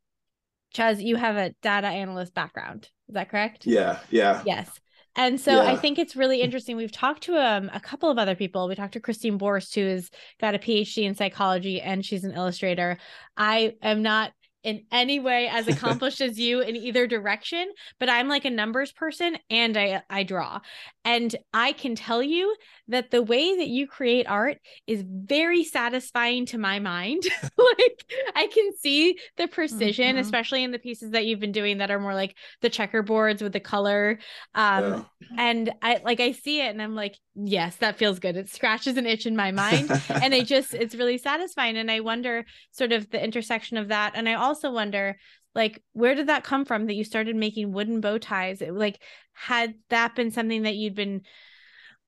chaz 0.74 1.02
you 1.02 1.16
have 1.16 1.36
a 1.36 1.54
data 1.62 1.88
analyst 1.88 2.34
background 2.34 2.88
is 3.08 3.14
that 3.14 3.28
correct 3.28 3.66
yeah 3.66 3.98
yeah 4.10 4.42
yes 4.46 4.80
and 5.16 5.40
so 5.40 5.60
yeah. 5.62 5.72
I 5.72 5.76
think 5.76 5.98
it's 5.98 6.14
really 6.14 6.40
interesting. 6.40 6.76
We've 6.76 6.92
talked 6.92 7.24
to 7.24 7.36
um, 7.36 7.68
a 7.74 7.80
couple 7.80 8.10
of 8.10 8.18
other 8.18 8.36
people. 8.36 8.68
We 8.68 8.76
talked 8.76 8.92
to 8.92 9.00
Christine 9.00 9.38
Borst, 9.38 9.74
who 9.74 9.86
has 9.86 10.08
got 10.40 10.54
a 10.54 10.58
PhD 10.58 11.02
in 11.02 11.14
psychology 11.16 11.80
and 11.80 12.04
she's 12.06 12.22
an 12.22 12.32
illustrator. 12.32 12.96
I 13.36 13.74
am 13.82 14.02
not 14.02 14.32
in 14.62 14.84
any 14.92 15.18
way 15.20 15.48
as 15.48 15.68
accomplished 15.68 16.20
as 16.20 16.38
you 16.38 16.60
in 16.60 16.76
either 16.76 17.06
direction, 17.06 17.70
but 17.98 18.08
I'm 18.08 18.28
like 18.28 18.44
a 18.44 18.50
numbers 18.50 18.92
person 18.92 19.38
and 19.48 19.76
I 19.76 20.02
I 20.10 20.22
draw. 20.22 20.60
And 21.04 21.34
I 21.54 21.72
can 21.72 21.94
tell 21.94 22.22
you 22.22 22.54
that 22.88 23.10
the 23.10 23.22
way 23.22 23.56
that 23.56 23.68
you 23.68 23.86
create 23.86 24.26
art 24.28 24.58
is 24.86 25.04
very 25.06 25.64
satisfying 25.64 26.46
to 26.46 26.58
my 26.58 26.78
mind. 26.78 27.22
like 27.42 28.04
I 28.34 28.48
can 28.48 28.70
see 28.76 29.16
the 29.36 29.48
precision, 29.48 30.10
mm-hmm. 30.10 30.18
especially 30.18 30.62
in 30.62 30.72
the 30.72 30.78
pieces 30.78 31.12
that 31.12 31.24
you've 31.24 31.40
been 31.40 31.52
doing 31.52 31.78
that 31.78 31.90
are 31.90 32.00
more 32.00 32.14
like 32.14 32.36
the 32.60 32.70
checkerboards 32.70 33.42
with 33.42 33.52
the 33.52 33.60
color. 33.60 34.18
Um 34.54 35.06
yeah. 35.20 35.28
and 35.38 35.72
I 35.80 36.00
like 36.04 36.20
I 36.20 36.32
see 36.32 36.60
it 36.60 36.70
and 36.70 36.82
I'm 36.82 36.94
like, 36.94 37.16
yes, 37.34 37.76
that 37.76 37.96
feels 37.96 38.18
good. 38.18 38.36
It 38.36 38.50
scratches 38.50 38.96
an 38.96 39.06
itch 39.06 39.24
in 39.24 39.36
my 39.36 39.50
mind. 39.60 39.90
and 40.08 40.34
I 40.34 40.42
just 40.42 40.74
it's 40.74 40.94
really 40.94 41.18
satisfying. 41.18 41.76
And 41.76 41.90
I 41.90 42.00
wonder 42.00 42.44
sort 42.72 42.92
of 42.92 43.08
the 43.10 43.22
intersection 43.22 43.76
of 43.76 43.88
that. 43.88 44.12
And 44.14 44.28
I 44.28 44.34
also 44.34 44.49
wonder 44.54 45.16
like 45.54 45.82
where 45.92 46.14
did 46.14 46.28
that 46.28 46.44
come 46.44 46.64
from 46.64 46.86
that 46.86 46.94
you 46.94 47.04
started 47.04 47.36
making 47.36 47.72
wooden 47.72 48.00
bow 48.00 48.18
ties? 48.18 48.62
It, 48.62 48.72
like 48.74 49.00
had 49.32 49.74
that 49.88 50.14
been 50.14 50.30
something 50.30 50.62
that 50.62 50.76
you'd 50.76 50.94
been 50.94 51.22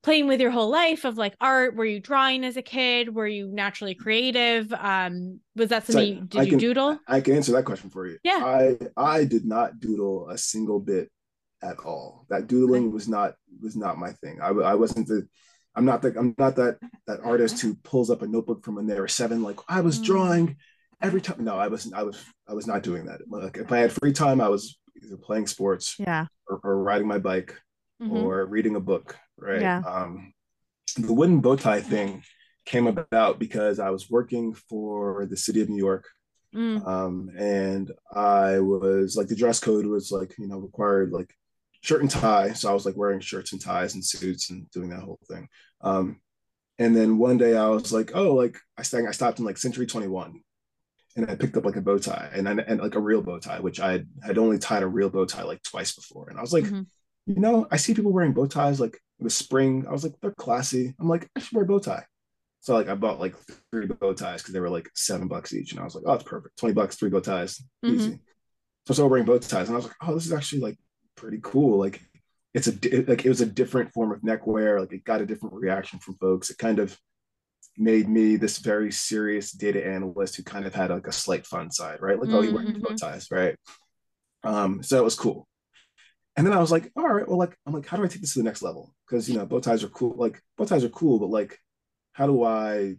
playing 0.01 0.27
with 0.27 0.41
your 0.41 0.51
whole 0.51 0.69
life 0.69 1.05
of 1.05 1.17
like 1.17 1.35
art? 1.41 1.75
Were 1.75 1.85
you 1.85 1.99
drawing 1.99 2.43
as 2.43 2.57
a 2.57 2.61
kid? 2.61 3.13
Were 3.13 3.27
you 3.27 3.47
naturally 3.51 3.95
creative? 3.95 4.71
Um 4.73 5.39
was 5.55 5.69
that 5.69 5.85
something 5.85 6.15
so 6.15 6.17
I, 6.17 6.21
you, 6.21 6.25
did 6.27 6.39
I 6.39 6.43
you 6.43 6.49
can, 6.51 6.59
doodle? 6.59 6.99
I 7.07 7.21
can 7.21 7.35
answer 7.35 7.51
that 7.53 7.65
question 7.65 7.89
for 7.89 8.07
you. 8.07 8.17
Yeah. 8.23 8.41
I 8.43 8.77
i 8.95 9.23
did 9.25 9.45
not 9.45 9.79
doodle 9.79 10.29
a 10.29 10.37
single 10.37 10.79
bit 10.79 11.09
at 11.61 11.79
all. 11.79 12.25
That 12.29 12.47
doodling 12.47 12.91
was 12.91 13.07
not 13.07 13.35
was 13.61 13.75
not 13.75 13.97
my 13.97 14.11
thing. 14.11 14.39
I, 14.41 14.49
I 14.49 14.75
wasn't 14.75 15.07
the 15.07 15.27
i'm 15.75 15.85
not 15.85 16.01
the 16.01 16.13
i'm 16.17 16.35
not 16.37 16.55
that 16.55 16.77
that 17.07 17.19
artist 17.21 17.59
who 17.59 17.73
pulls 17.73 18.09
up 18.09 18.21
a 18.21 18.27
notebook 18.27 18.63
from 18.63 18.75
when 18.75 18.85
they 18.85 18.99
were 18.99 19.07
seven 19.07 19.41
like 19.41 19.57
i 19.67 19.81
was 19.81 19.99
mm. 19.99 20.03
drawing 20.05 20.55
every 21.01 21.21
time 21.21 21.43
no 21.43 21.57
i 21.57 21.67
wasn't 21.67 21.93
i 21.93 22.03
was 22.03 22.23
i 22.47 22.53
was 22.53 22.67
not 22.67 22.83
doing 22.83 23.05
that. 23.05 23.21
Like 23.29 23.57
if 23.57 23.71
i 23.71 23.77
had 23.79 23.91
free 23.91 24.13
time 24.13 24.41
i 24.41 24.47
was 24.47 24.79
either 25.03 25.17
playing 25.17 25.47
sports 25.47 25.95
yeah. 25.99 26.27
or, 26.47 26.59
or 26.63 26.83
riding 26.83 27.07
my 27.07 27.19
bike 27.19 27.59
mm-hmm. 28.01 28.15
or 28.15 28.45
reading 28.45 28.75
a 28.75 28.79
book 28.79 29.17
right? 29.37 29.61
Yeah. 29.61 29.81
um 29.85 30.33
the 30.97 31.13
wooden 31.13 31.41
bow 31.41 31.55
tie 31.55 31.81
thing 31.81 32.23
came 32.65 32.87
about 32.87 33.39
because 33.39 33.79
i 33.79 33.89
was 33.89 34.09
working 34.09 34.53
for 34.53 35.25
the 35.25 35.37
city 35.37 35.61
of 35.61 35.69
new 35.69 35.77
york. 35.77 36.07
Mm. 36.55 36.85
um 36.87 37.29
and 37.37 37.91
i 38.13 38.59
was 38.59 39.15
like 39.15 39.27
the 39.27 39.35
dress 39.35 39.59
code 39.59 39.87
was 39.87 40.11
like 40.11 40.35
you 40.37 40.47
know 40.47 40.59
required 40.59 41.11
like 41.11 41.33
shirt 41.81 42.01
and 42.01 42.11
tie. 42.11 42.53
So 42.53 42.69
i 42.69 42.73
was 42.73 42.85
like 42.85 42.95
wearing 42.95 43.19
shirts 43.19 43.51
and 43.53 43.61
ties 43.61 43.95
and 43.95 44.05
suits 44.05 44.51
and 44.51 44.69
doing 44.71 44.89
that 44.89 45.01
whole 45.01 45.19
thing. 45.27 45.49
Um 45.81 46.21
and 46.79 46.95
then 46.95 47.17
one 47.17 47.37
day 47.37 47.55
I 47.55 47.67
was 47.67 47.93
like, 47.93 48.11
oh, 48.15 48.33
like 48.33 48.57
I 48.77 48.81
sang, 48.81 49.07
I 49.07 49.11
stopped 49.11 49.39
in 49.39 49.45
like 49.45 49.57
Century 49.57 49.85
21 49.85 50.41
and 51.15 51.29
I 51.29 51.35
picked 51.35 51.55
up 51.57 51.65
like 51.65 51.75
a 51.75 51.81
bow 51.81 51.97
tie 51.97 52.29
and, 52.33 52.47
I, 52.47 52.53
and 52.53 52.79
like 52.79 52.95
a 52.95 52.99
real 52.99 53.21
bow 53.21 53.39
tie, 53.39 53.59
which 53.59 53.79
I 53.79 54.03
had 54.23 54.37
only 54.37 54.57
tied 54.57 54.83
a 54.83 54.87
real 54.87 55.09
bow 55.09 55.25
tie 55.25 55.43
like 55.43 55.61
twice 55.63 55.93
before. 55.93 56.29
And 56.29 56.37
I 56.37 56.41
was 56.41 56.53
like, 56.53 56.63
mm-hmm. 56.63 56.81
you 57.27 57.39
know, 57.39 57.67
I 57.71 57.77
see 57.77 57.93
people 57.93 58.11
wearing 58.11 58.33
bow 58.33 58.47
ties 58.47 58.79
like 58.79 58.95
it 58.95 59.23
was 59.23 59.35
spring. 59.35 59.85
I 59.87 59.91
was 59.91 60.03
like, 60.03 60.13
they're 60.21 60.31
classy. 60.31 60.95
I'm 60.99 61.07
like, 61.07 61.29
I 61.35 61.39
should 61.39 61.53
wear 61.55 61.65
a 61.65 61.67
bow 61.67 61.79
tie. 61.79 62.05
So 62.61 62.73
like 62.73 62.87
I 62.87 62.95
bought 62.95 63.19
like 63.19 63.35
three 63.71 63.85
bow 63.85 64.13
ties 64.13 64.41
because 64.41 64.53
they 64.53 64.59
were 64.59 64.69
like 64.69 64.89
seven 64.95 65.27
bucks 65.27 65.53
each. 65.53 65.71
And 65.71 65.81
I 65.81 65.83
was 65.83 65.95
like, 65.95 66.05
oh, 66.07 66.13
it's 66.13 66.23
perfect. 66.23 66.57
20 66.57 66.73
bucks, 66.73 66.95
three 66.95 67.09
bow 67.09 67.19
ties. 67.19 67.61
Mm-hmm. 67.85 67.95
Easy. 67.95 68.19
So 68.85 68.91
I 68.91 68.93
started 68.93 69.09
wearing 69.09 69.25
bow 69.25 69.37
ties 69.37 69.67
and 69.67 69.75
I 69.75 69.77
was 69.77 69.85
like, 69.85 69.95
oh, 70.01 70.13
this 70.15 70.25
is 70.25 70.33
actually 70.33 70.61
like 70.61 70.77
pretty 71.15 71.39
cool. 71.43 71.77
Like 71.77 72.01
it's 72.53 72.67
a 72.67 72.73
it, 72.83 73.07
like 73.07 73.25
it 73.25 73.29
was 73.29 73.41
a 73.41 73.45
different 73.45 73.91
form 73.91 74.11
of 74.11 74.23
neckwear. 74.23 74.79
Like 74.79 74.93
it 74.93 75.03
got 75.03 75.21
a 75.21 75.25
different 75.25 75.55
reaction 75.55 75.99
from 75.99 76.15
folks. 76.15 76.49
It 76.49 76.57
kind 76.57 76.79
of 76.79 76.97
made 77.77 78.07
me 78.07 78.35
this 78.35 78.59
very 78.59 78.91
serious 78.91 79.51
data 79.51 79.85
analyst 79.85 80.35
who 80.35 80.43
kind 80.43 80.65
of 80.65 80.75
had 80.75 80.89
like 80.89 81.07
a 81.07 81.11
slight 81.11 81.45
fun 81.45 81.71
side, 81.71 82.01
right? 82.01 82.19
Like, 82.19 82.29
mm-hmm. 82.29 82.37
oh, 82.37 82.41
you 82.41 82.53
wear 82.53 82.65
bow 82.79 82.95
ties, 82.95 83.29
right? 83.31 83.55
Um, 84.43 84.83
so 84.83 84.95
that 84.95 85.03
was 85.03 85.15
cool. 85.15 85.47
And 86.35 86.45
then 86.45 86.53
I 86.53 86.59
was 86.59 86.71
like, 86.71 86.91
all 86.95 87.07
right, 87.07 87.27
well, 87.27 87.37
like, 87.37 87.55
I'm 87.65 87.73
like, 87.73 87.85
how 87.85 87.97
do 87.97 88.03
I 88.03 88.07
take 88.07 88.21
this 88.21 88.33
to 88.33 88.39
the 88.39 88.45
next 88.45 88.61
level? 88.61 88.93
Because 89.07 89.29
you 89.29 89.37
know, 89.37 89.45
bow 89.45 89.59
ties 89.59 89.83
are 89.83 89.89
cool. 89.89 90.15
Like, 90.17 90.41
bow 90.57 90.65
ties 90.65 90.83
are 90.83 90.89
cool, 90.89 91.19
but 91.19 91.29
like, 91.29 91.57
how 92.13 92.27
do 92.27 92.43
I 92.43 92.95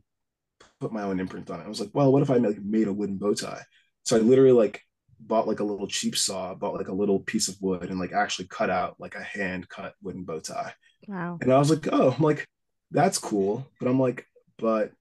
put 0.81 0.93
my 0.93 1.03
own 1.03 1.21
imprint 1.21 1.51
on 1.51 1.61
it? 1.61 1.65
I 1.65 1.69
was 1.69 1.81
like, 1.81 1.91
well, 1.93 2.13
what 2.13 2.23
if 2.23 2.31
I 2.31 2.37
like 2.37 2.59
made 2.63 2.89
a 2.89 2.93
wooden 2.93 3.17
bow 3.17 3.35
tie? 3.35 3.63
So 4.05 4.17
I 4.17 4.21
literally 4.21 4.53
like 4.53 4.83
bought 5.21 5.49
like 5.49 5.61
a 5.61 5.65
little 5.65 5.87
cheap 5.87 6.17
saw, 6.17 6.55
bought 6.55 6.75
like 6.75 6.89
a 6.89 6.95
little 6.95 7.21
piece 7.21 7.49
of 7.49 7.57
wood, 7.61 7.91
and 7.91 7.99
like 7.99 8.13
actually 8.13 8.49
cut 8.49 8.71
out 8.71 8.97
like 8.99 9.15
a 9.15 9.23
hand 9.23 9.69
cut 9.69 9.95
wooden 10.03 10.25
bow 10.25 10.41
tie. 10.41 10.75
Wow. 11.09 11.39
And 11.41 11.53
I 11.53 11.59
was 11.59 11.71
like, 11.71 11.89
oh, 11.93 12.15
I'm 12.17 12.23
like, 12.23 12.47
that's 12.91 13.19
cool. 13.19 13.67
But 13.81 13.89
I'm 13.89 14.01
like, 14.01 14.27
but 14.59 14.93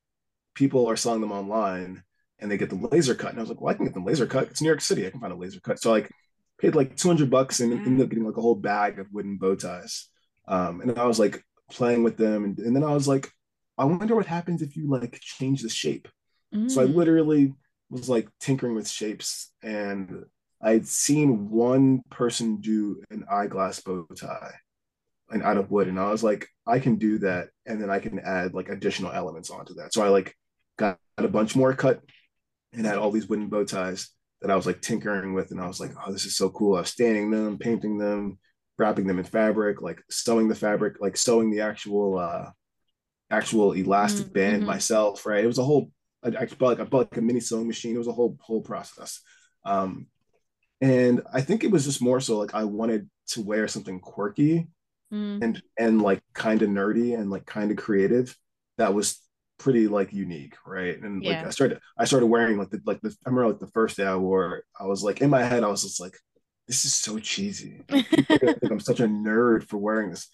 people 0.56 0.88
are 0.88 0.96
selling 0.96 1.22
them 1.22 1.32
online 1.32 2.04
and 2.40 2.52
they 2.52 2.58
get 2.58 2.70
the 2.70 2.88
laser 2.92 3.16
cut. 3.16 3.32
And 3.32 3.40
I 3.40 3.42
was 3.42 3.50
like, 3.50 3.62
well, 3.62 3.74
I 3.74 3.76
can 3.76 3.86
get 3.86 3.94
them 3.94 4.06
laser 4.06 4.26
cut. 4.26 4.50
It's 4.50 4.62
New 4.62 4.68
York 4.68 4.82
City. 4.82 5.08
I 5.08 5.10
can 5.10 5.20
find 5.20 5.34
a 5.34 5.38
laser 5.38 5.60
cut. 5.62 5.80
So 5.80 5.92
I 5.92 5.94
like 5.94 6.12
paid 6.60 6.76
like 6.76 6.96
200 6.96 7.30
bucks 7.30 7.60
and 7.60 7.74
ended 7.74 8.02
up 8.02 8.10
getting 8.10 8.26
like 8.26 8.38
a 8.38 8.42
whole 8.42 8.56
bag 8.56 9.00
of 9.00 9.08
wooden 9.12 9.38
bow 9.38 9.56
ties. 9.56 10.10
Um, 10.48 10.82
and 10.82 10.98
I 10.98 11.06
was 11.06 11.20
like 11.20 11.44
playing 11.72 12.04
with 12.04 12.18
them. 12.18 12.44
And, 12.44 12.60
and 12.60 12.76
then 12.76 12.84
I 12.84 12.94
was 12.94 13.08
like, 13.08 13.30
I 13.78 13.86
wonder 13.86 14.16
what 14.16 14.26
happens 14.26 14.62
if 14.62 14.76
you 14.76 14.90
like 14.90 15.20
change 15.22 15.62
the 15.62 15.70
shape. 15.70 16.08
Mm. 16.54 16.70
So 16.70 16.82
I 16.82 16.86
mm. 16.86 16.96
literally 16.96 17.54
was 17.90 18.10
like 18.10 18.28
tinkering 18.40 18.76
with 18.76 18.90
shapes 18.90 19.52
and 19.62 20.26
I'd 20.62 20.88
seen 20.88 21.50
one 21.50 22.02
person 22.10 22.62
do 22.62 23.04
an 23.10 23.26
eyeglass 23.30 23.82
bow 23.82 24.08
tie 24.16 24.54
and 25.34 25.44
out 25.44 25.58
of 25.58 25.72
wood. 25.72 25.88
And 25.88 26.00
I 26.00 26.10
was 26.12 26.24
like, 26.24 26.48
I 26.66 26.80
can 26.80 26.96
do 26.96 27.20
that. 27.20 27.50
And 27.66 27.82
then 27.82 27.90
I 27.90 28.00
can 28.00 28.20
add 28.20 28.54
like 28.54 28.70
additional 28.70 29.12
elements 29.12 29.50
onto 29.50 29.74
that. 29.76 29.94
So 29.94 30.04
I 30.04 30.10
like 30.10 30.36
got 30.78 31.00
a 31.18 31.28
bunch 31.28 31.56
more 31.56 31.74
cut 31.74 32.02
and 32.74 32.86
had 32.86 32.98
all 32.98 33.12
these 33.12 33.28
wooden 33.28 33.50
bow 33.50 33.66
ties 33.66 34.10
that 34.42 34.52
I 34.52 34.56
was 34.56 34.66
like 34.66 34.82
tinkering 34.82 35.34
with, 35.34 35.52
and 35.52 35.62
I 35.62 35.68
was 35.68 35.80
like, 35.80 35.92
oh, 36.06 36.12
this 36.12 36.26
is 36.26 36.36
so 36.36 36.50
cool. 36.50 36.76
I 36.76 36.82
was 36.82 36.90
staining 36.90 37.32
them, 37.32 37.58
painting 37.58 37.98
them, 37.98 38.40
wrapping 38.78 39.08
them 39.08 39.20
in 39.20 39.26
fabric, 39.26 39.82
like 39.82 40.02
sewing 40.10 40.48
the 40.50 40.56
fabric, 40.56 40.98
like 41.00 41.18
sewing 41.18 41.50
the 41.50 41.62
actual 41.62 42.18
uh 42.18 42.52
actual 43.30 43.74
elastic 43.74 44.28
mm-hmm. 44.28 44.34
band 44.34 44.66
myself, 44.66 45.26
right? 45.26 45.44
It 45.44 45.48
was 45.48 45.60
a 45.60 45.64
whole 45.64 45.92
I, 46.24 46.30
I 46.30 46.46
bought 46.46 46.78
like 46.78 46.80
I 46.80 46.84
bought 46.84 47.12
like 47.12 47.18
a 47.18 47.22
mini 47.22 47.40
sewing 47.40 47.68
machine. 47.68 47.96
It 47.96 48.00
was 48.00 48.08
a 48.08 48.14
whole 48.14 48.38
whole 48.42 48.62
process. 48.62 49.22
Um 49.66 50.08
and 50.82 51.22
I 51.34 51.42
think 51.42 51.64
it 51.64 51.72
was 51.72 51.86
just 51.86 52.02
more 52.02 52.20
so 52.20 52.38
like 52.38 52.54
I 52.54 52.66
wanted 52.66 53.10
to 53.30 53.42
wear 53.42 53.68
something 53.68 54.00
quirky 54.00 54.68
mm. 55.14 55.42
and 55.44 55.62
and 55.78 56.02
like 56.02 56.22
kind 56.34 56.62
of 56.62 56.70
nerdy 56.70 57.18
and 57.18 57.30
like 57.30 57.46
kind 57.46 57.72
of 57.72 57.78
creative 57.78 58.36
that 58.78 58.94
was 58.94 59.20
pretty 59.60 59.88
like 59.88 60.12
unique, 60.12 60.56
right? 60.66 61.00
And 61.02 61.24
yeah. 61.24 61.38
like 61.38 61.48
I 61.48 61.50
started 61.52 61.80
I 61.98 62.06
started 62.06 62.28
wearing 62.28 62.58
like 62.58 62.70
the 62.70 62.82
like 62.86 63.02
the 63.02 63.16
I 63.26 63.30
remember 63.30 63.52
like 63.52 63.60
the 63.60 63.68
first 63.68 63.98
day 63.98 64.06
I 64.06 64.16
wore 64.16 64.58
it. 64.58 64.66
I 64.80 64.86
was 64.86 65.04
like 65.04 65.22
in 65.22 65.30
my 65.30 65.44
head 65.44 65.64
I 65.64 65.68
was 65.68 65.84
just 65.84 66.00
like 66.00 66.18
this 66.68 66.86
is 66.86 66.94
so 66.94 67.20
cheesy. 67.20 67.82
Like, 67.90 68.72
I'm 68.72 68.80
such 68.80 69.00
a 69.00 69.08
nerd 69.08 69.64
for 69.64 69.78
wearing 69.78 70.10
this. 70.10 70.28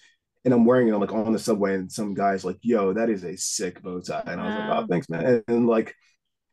And 0.46 0.54
I'm 0.54 0.66
wearing 0.66 0.88
it 0.88 0.94
I'm 0.94 1.02
like 1.02 1.12
on 1.12 1.34
the 1.34 1.40
subway, 1.40 1.76
and 1.76 1.92
some 1.92 2.14
guy's 2.14 2.46
like, 2.46 2.58
yo, 2.62 2.94
that 2.94 3.10
is 3.10 3.24
a 3.24 3.36
sick 3.36 3.82
bow 3.82 4.00
tie. 4.00 4.24
And 4.26 4.40
I 4.40 4.46
was 4.46 4.56
like, 4.56 4.70
oh, 4.70 4.88
thanks, 4.88 5.10
man. 5.10 5.26
And, 5.26 5.44
and, 5.48 5.68
like 5.68 5.94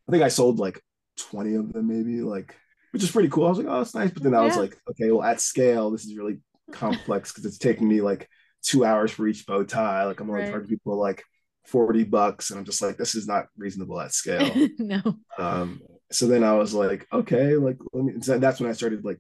I 0.08 0.12
think 0.12 0.24
I 0.24 0.28
sold 0.28 0.58
like 0.58 0.82
20 1.18 1.54
of 1.54 1.72
them, 1.72 1.86
maybe, 1.86 2.20
like, 2.20 2.54
which 2.90 3.04
is 3.04 3.10
pretty 3.10 3.28
cool. 3.28 3.46
I 3.46 3.50
was 3.50 3.58
like, 3.58 3.68
oh, 3.68 3.80
it's 3.80 3.94
nice. 3.94 4.10
But 4.10 4.24
then 4.24 4.34
I 4.34 4.40
was 4.40 4.56
like, 4.56 4.76
okay, 4.90 5.10
well, 5.10 5.22
at 5.22 5.40
scale, 5.40 5.90
this 5.90 6.04
is 6.04 6.16
really 6.16 6.40
complex 6.72 7.32
because 7.32 7.44
it's 7.44 7.58
taking 7.58 7.88
me 7.88 8.00
like 8.00 8.28
two 8.62 8.84
hours 8.84 9.10
for 9.10 9.26
each 9.26 9.46
bow 9.46 9.64
tie. 9.64 10.04
Like 10.04 10.20
I'm 10.20 10.28
only 10.28 10.42
right. 10.42 10.50
charging 10.50 10.68
people 10.68 10.98
like 10.98 11.22
40 11.66 12.04
bucks. 12.04 12.50
And 12.50 12.58
I'm 12.58 12.64
just 12.64 12.82
like, 12.82 12.96
this 12.96 13.14
is 13.14 13.26
not 13.26 13.46
reasonable 13.56 14.00
at 14.00 14.12
scale. 14.12 14.68
no. 14.78 15.00
Um, 15.38 15.80
so 16.10 16.26
then 16.26 16.44
I 16.44 16.52
was 16.54 16.74
like, 16.74 17.06
okay, 17.12 17.56
like 17.56 17.78
let 17.92 18.04
me 18.04 18.14
so 18.20 18.38
that's 18.38 18.60
when 18.60 18.70
I 18.70 18.74
started 18.74 19.04
like 19.04 19.18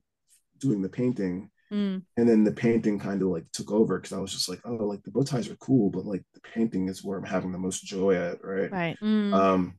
doing 0.58 0.82
the 0.82 0.88
painting. 0.88 1.50
Mm. 1.72 2.02
And 2.16 2.28
then 2.28 2.44
the 2.44 2.52
painting 2.52 2.98
kind 2.98 3.22
of 3.22 3.28
like 3.28 3.44
took 3.52 3.72
over 3.72 3.98
because 3.98 4.12
I 4.12 4.20
was 4.20 4.32
just 4.32 4.48
like, 4.48 4.60
oh, 4.64 4.74
like 4.74 5.02
the 5.02 5.10
bow 5.10 5.24
ties 5.24 5.48
are 5.48 5.56
cool, 5.56 5.90
but 5.90 6.06
like 6.06 6.22
the 6.34 6.40
painting 6.40 6.88
is 6.88 7.02
where 7.02 7.18
I'm 7.18 7.24
having 7.24 7.50
the 7.50 7.58
most 7.58 7.84
joy 7.84 8.14
at, 8.14 8.44
right? 8.44 8.70
Right. 8.70 8.96
Mm. 9.02 9.34
Um, 9.34 9.78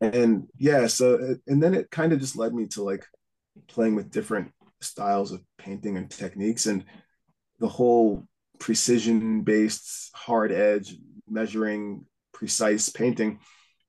and 0.00 0.46
yeah, 0.56 0.86
so 0.86 1.36
and 1.46 1.62
then 1.62 1.74
it 1.74 1.90
kind 1.90 2.12
of 2.12 2.20
just 2.20 2.36
led 2.36 2.54
me 2.54 2.66
to 2.68 2.82
like 2.82 3.04
playing 3.68 3.94
with 3.94 4.10
different 4.10 4.52
styles 4.84 5.32
of 5.32 5.42
painting 5.58 5.96
and 5.96 6.10
techniques, 6.10 6.66
and 6.66 6.84
the 7.60 7.68
whole 7.68 8.26
precision 8.58 9.42
based 9.42 10.10
hard 10.14 10.52
edge 10.52 10.96
measuring 11.28 12.04
precise 12.32 12.88
painting 12.88 13.38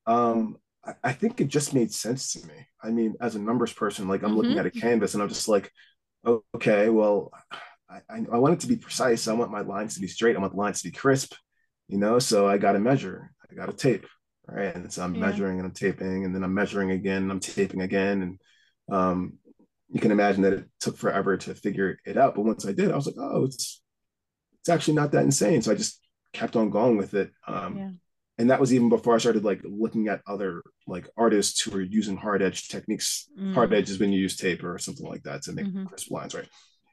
um 0.08 0.58
I, 0.86 0.94
I 1.04 1.14
think 1.14 1.40
it 1.40 1.48
just 1.48 1.74
made 1.74 1.92
sense 1.92 2.34
to 2.34 2.48
me. 2.48 2.68
I 2.82 2.90
mean 2.90 3.16
as 3.22 3.36
a 3.36 3.40
numbers 3.40 3.74
person 3.74 4.08
like 4.08 4.24
i'm 4.24 4.30
mm-hmm. 4.30 4.38
looking 4.38 4.58
at 4.58 4.66
a 4.66 4.72
canvas 4.72 5.14
and 5.14 5.22
i'm 5.22 5.30
just 5.30 5.48
like 5.48 5.72
okay 6.56 6.90
well 6.90 7.32
I, 7.88 8.26
I 8.32 8.40
want 8.40 8.56
it 8.56 8.60
to 8.62 8.68
be 8.68 8.78
precise. 8.78 9.28
I 9.28 9.34
want 9.34 9.52
my 9.52 9.62
lines 9.62 9.94
to 9.94 10.02
be 10.02 10.08
straight. 10.08 10.36
I 10.36 10.40
want 10.40 10.54
the 10.54 10.60
lines 10.60 10.82
to 10.82 10.90
be 10.90 10.98
crisp 10.98 11.36
you 11.88 12.00
know? 12.00 12.18
So 12.18 12.48
i 12.48 12.58
got 12.58 12.74
to 12.74 12.80
measure. 12.80 13.32
I 13.50 13.56
got 13.56 13.68
to 13.68 13.74
tape 13.74 14.08
right? 14.48 14.76
And 14.76 14.92
so 14.92 15.04
i'm 15.04 15.16
yeah. 15.16 15.22
measuring 15.22 15.58
and 15.60 15.68
i'm 15.68 15.74
taping 15.74 16.26
and 16.26 16.34
then 16.34 16.44
i'm 16.44 16.54
measuring 16.54 16.92
again 16.92 17.24
and 17.24 17.32
i'm 17.32 17.40
taping 17.40 17.82
again 17.82 18.22
and 18.22 18.40
um 18.96 19.38
you 19.90 20.00
can 20.00 20.12
imagine 20.12 20.42
that 20.42 20.54
it 20.54 20.66
took 20.80 20.98
forever 20.98 21.38
to 21.38 21.54
figure 21.54 21.98
it 22.06 22.18
out 22.18 22.36
but 22.36 22.46
once 22.46 22.66
i 22.66 22.72
did 22.72 22.92
i 22.92 22.96
was 22.96 23.06
like 23.06 23.16
oh 23.18 23.46
it's 23.46 23.82
it's 24.60 24.70
actually 24.70 24.96
not 24.96 25.12
that 25.12 25.24
insane 25.24 25.62
so 25.62 25.72
i 25.72 25.76
just 25.76 26.02
kept 26.36 26.56
on 26.56 26.70
going 26.70 26.98
with 26.98 27.14
it. 27.14 27.32
Um, 27.48 27.78
yeah. 27.78 27.90
And 28.38 28.50
that 28.50 28.60
was 28.60 28.74
even 28.74 28.90
before 28.90 29.16
I 29.16 29.18
started 29.18 29.46
like 29.46 29.62
looking 29.64 30.10
at 30.10 30.22
other 30.28 30.62
like 30.88 31.08
artists 31.16 31.62
who 31.62 31.72
were 31.72 31.82
using 31.82 32.18
hard 32.18 32.42
edge 32.42 32.68
techniques. 32.68 33.30
Mm. 33.40 33.54
Hard 33.54 33.74
edge 33.74 33.90
is 33.90 33.98
when 33.98 34.12
you 34.12 34.20
use 34.20 34.36
tape 34.36 34.62
or 34.62 34.78
something 34.78 35.08
like 35.08 35.24
that 35.24 35.44
to 35.44 35.54
make 35.54 35.68
mm-hmm. 35.68 35.86
crisp 35.86 36.12
lines, 36.12 36.36
right? 36.36 36.48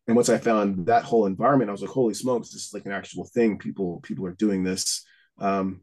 And 0.07 0.14
once 0.14 0.28
I 0.28 0.38
found 0.38 0.87
that 0.87 1.05
whole 1.05 1.26
environment, 1.26 1.68
I 1.68 1.72
was 1.72 1.83
like, 1.83 1.90
holy 1.90 2.14
smokes, 2.14 2.50
this 2.50 2.66
is 2.66 2.74
like 2.74 2.87
an 2.87 2.92
actual 2.92 3.28
thing. 3.35 3.59
People 3.59 4.00
people 4.02 4.24
are 4.26 4.35
doing 4.35 4.62
this, 4.62 5.05
um, 5.38 5.81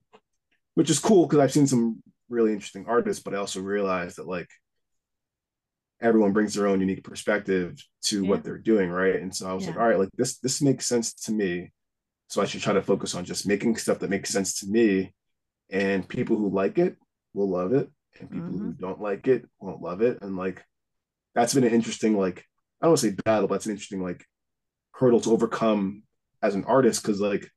which 0.76 0.90
is 0.90 1.00
cool 1.00 1.26
because 1.26 1.40
I've 1.40 1.52
seen 1.52 1.68
some 1.68 2.02
really 2.30 2.54
interesting 2.54 2.86
artists, 2.88 3.22
but 3.22 3.34
I 3.34 3.38
also 3.38 3.60
realized 3.60 4.18
that 4.18 4.28
like 4.28 4.50
everyone 6.02 6.34
brings 6.34 6.54
their 6.54 6.68
own 6.68 6.80
unique 6.80 7.04
perspective 7.04 7.84
to 8.04 8.24
yeah. 8.24 8.30
what 8.30 8.44
they're 8.44 8.58
doing, 8.58 8.90
right? 8.90 9.16
And 9.16 9.36
so 9.36 9.50
I 9.50 9.54
was 9.54 9.64
yeah. 9.64 9.72
like, 9.72 9.80
all 9.80 9.88
right, 9.88 10.00
like 10.00 10.10
this 10.18 10.38
this 10.40 10.62
makes 10.62 10.86
sense 10.86 11.14
to 11.26 11.32
me. 11.32 11.72
So 12.28 12.42
I 12.42 12.46
should 12.46 12.62
try 12.62 12.74
to 12.74 12.82
focus 12.82 13.16
on 13.16 13.26
just 13.26 13.48
making 13.48 13.76
stuff 13.78 14.00
that 14.00 14.10
makes 14.10 14.30
sense 14.30 14.60
to 14.60 14.68
me. 14.68 15.14
And 15.72 16.08
people 16.08 16.38
who 16.38 16.50
like 16.50 16.78
it 16.78 16.96
will 17.34 17.50
love 17.50 17.74
it. 17.74 17.90
And 18.20 18.30
people 18.30 18.50
mm-hmm. 18.50 18.66
who 18.66 18.74
don't 18.74 19.02
like 19.02 19.28
it 19.28 19.46
won't 19.60 19.82
love 19.82 20.02
it. 20.02 20.20
And 20.22 20.38
like 20.38 20.64
that's 21.36 21.54
been 21.54 21.64
an 21.64 21.74
interesting, 21.74 22.18
like, 22.18 22.46
I 22.82 22.86
don't 22.86 22.92
want 22.92 23.02
to 23.02 23.10
say 23.10 23.16
battle, 23.26 23.48
but 23.48 23.56
it's 23.56 23.66
an 23.66 23.72
interesting 23.72 24.02
like 24.02 24.26
hurdle 24.92 25.22
to 25.22 25.32
overcome 25.32 26.04
as 26.42 26.56
an 26.56 26.66
artist. 26.66 27.04
Cause 27.04 27.20
like 27.20 27.50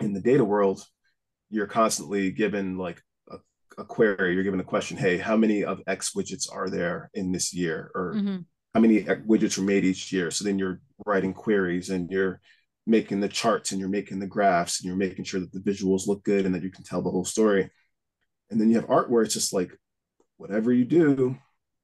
in 0.00 0.12
the 0.12 0.20
data 0.20 0.44
world, 0.44 0.84
you're 1.50 1.66
constantly 1.66 2.30
given 2.30 2.78
like 2.78 3.00
a, 3.78 3.84
query, 3.84 4.34
you're 4.34 4.44
given 4.44 4.60
a 4.60 4.64
question, 4.64 4.96
hey, 4.96 5.18
how 5.18 5.36
many 5.36 5.64
of 5.64 5.80
X 5.86 6.12
widgets 6.16 6.52
are 6.52 6.68
there 6.68 7.10
in 7.14 7.32
this 7.32 7.52
year? 7.52 7.90
Or 7.94 8.14
mm-hmm. 8.14 8.38
how 8.74 8.80
many 8.80 9.02
widgets 9.02 9.58
were 9.58 9.64
made 9.64 9.84
each 9.84 10.12
year? 10.12 10.30
So 10.30 10.44
then 10.44 10.58
you're 10.58 10.80
writing 11.06 11.32
queries 11.32 11.90
and 11.90 12.10
you're 12.10 12.40
making 12.86 13.20
the 13.20 13.28
charts 13.28 13.72
and 13.72 13.80
you're 13.80 13.88
making 13.88 14.18
the 14.18 14.26
graphs 14.26 14.80
and 14.80 14.86
you're 14.86 14.96
making 14.96 15.24
sure 15.24 15.40
that 15.40 15.52
the 15.52 15.60
visuals 15.60 16.06
look 16.06 16.22
good 16.24 16.46
and 16.46 16.54
that 16.54 16.62
you 16.62 16.70
can 16.70 16.84
tell 16.84 17.02
the 17.02 17.10
whole 17.10 17.24
story. 17.24 17.70
And 18.50 18.60
then 18.60 18.68
you 18.68 18.76
have 18.76 18.90
art 18.90 19.10
where 19.10 19.22
it's 19.22 19.34
just 19.34 19.52
like 19.52 19.70
whatever 20.36 20.72
you 20.72 20.84
do 20.84 21.36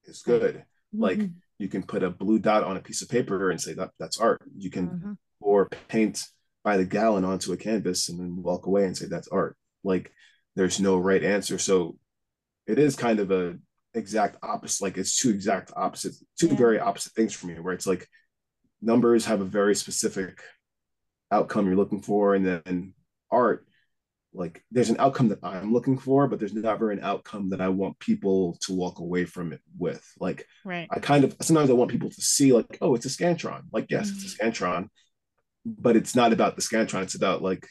is 0.05 0.21
good. 0.21 0.55
Mm-hmm. 0.93 1.01
Like 1.01 1.21
you 1.57 1.67
can 1.67 1.83
put 1.83 2.03
a 2.03 2.09
blue 2.09 2.39
dot 2.39 2.63
on 2.63 2.77
a 2.77 2.81
piece 2.81 3.01
of 3.01 3.09
paper 3.09 3.49
and 3.51 3.59
say 3.59 3.73
that 3.73 3.91
that's 3.99 4.19
art. 4.19 4.41
You 4.55 4.69
can 4.69 4.87
mm-hmm. 4.87 5.13
or 5.39 5.69
paint 5.87 6.23
by 6.63 6.77
the 6.77 6.85
gallon 6.85 7.25
onto 7.25 7.53
a 7.53 7.57
canvas 7.57 8.09
and 8.09 8.19
then 8.19 8.41
walk 8.41 8.67
away 8.67 8.85
and 8.85 8.95
say 8.95 9.07
that's 9.07 9.27
art. 9.29 9.55
Like 9.83 10.11
there's 10.55 10.79
no 10.79 10.97
right 10.97 11.23
answer. 11.23 11.57
So 11.57 11.97
it 12.67 12.79
is 12.79 12.95
kind 12.95 13.19
of 13.19 13.31
a 13.31 13.57
exact 13.93 14.37
opposite. 14.43 14.83
Like 14.83 14.97
it's 14.97 15.17
two 15.17 15.29
exact 15.29 15.71
opposite, 15.75 16.13
two 16.39 16.47
yeah. 16.47 16.55
very 16.55 16.79
opposite 16.79 17.13
things 17.13 17.33
for 17.33 17.47
me. 17.47 17.55
Where 17.55 17.73
it's 17.73 17.87
like 17.87 18.07
numbers 18.81 19.25
have 19.25 19.41
a 19.41 19.45
very 19.45 19.75
specific 19.75 20.41
outcome 21.31 21.65
you're 21.65 21.75
looking 21.75 22.01
for 22.01 22.35
and 22.35 22.45
then 22.45 22.93
art 23.31 23.65
like 24.33 24.63
there's 24.71 24.89
an 24.89 24.97
outcome 24.99 25.29
that 25.29 25.39
i'm 25.43 25.73
looking 25.73 25.97
for 25.97 26.27
but 26.27 26.39
there's 26.39 26.53
never 26.53 26.91
an 26.91 26.99
outcome 27.01 27.49
that 27.49 27.61
i 27.61 27.69
want 27.69 27.97
people 27.99 28.57
to 28.61 28.73
walk 28.73 28.99
away 28.99 29.25
from 29.25 29.53
it 29.53 29.61
with 29.77 30.05
like 30.19 30.45
right 30.65 30.87
i 30.91 30.99
kind 30.99 31.23
of 31.23 31.35
sometimes 31.41 31.69
i 31.69 31.73
want 31.73 31.91
people 31.91 32.09
to 32.09 32.21
see 32.21 32.51
like 32.51 32.77
oh 32.81 32.95
it's 32.95 33.05
a 33.05 33.09
scantron 33.09 33.61
like 33.71 33.85
yes 33.89 34.07
mm-hmm. 34.07 34.17
it's 34.17 34.33
a 34.33 34.37
mm-hmm. 34.37 34.49
scantron 34.49 34.87
but 35.65 35.95
it's 35.95 36.15
not 36.15 36.33
about 36.33 36.55
the 36.55 36.61
scantron 36.61 37.03
it's 37.03 37.15
about 37.15 37.41
like 37.41 37.67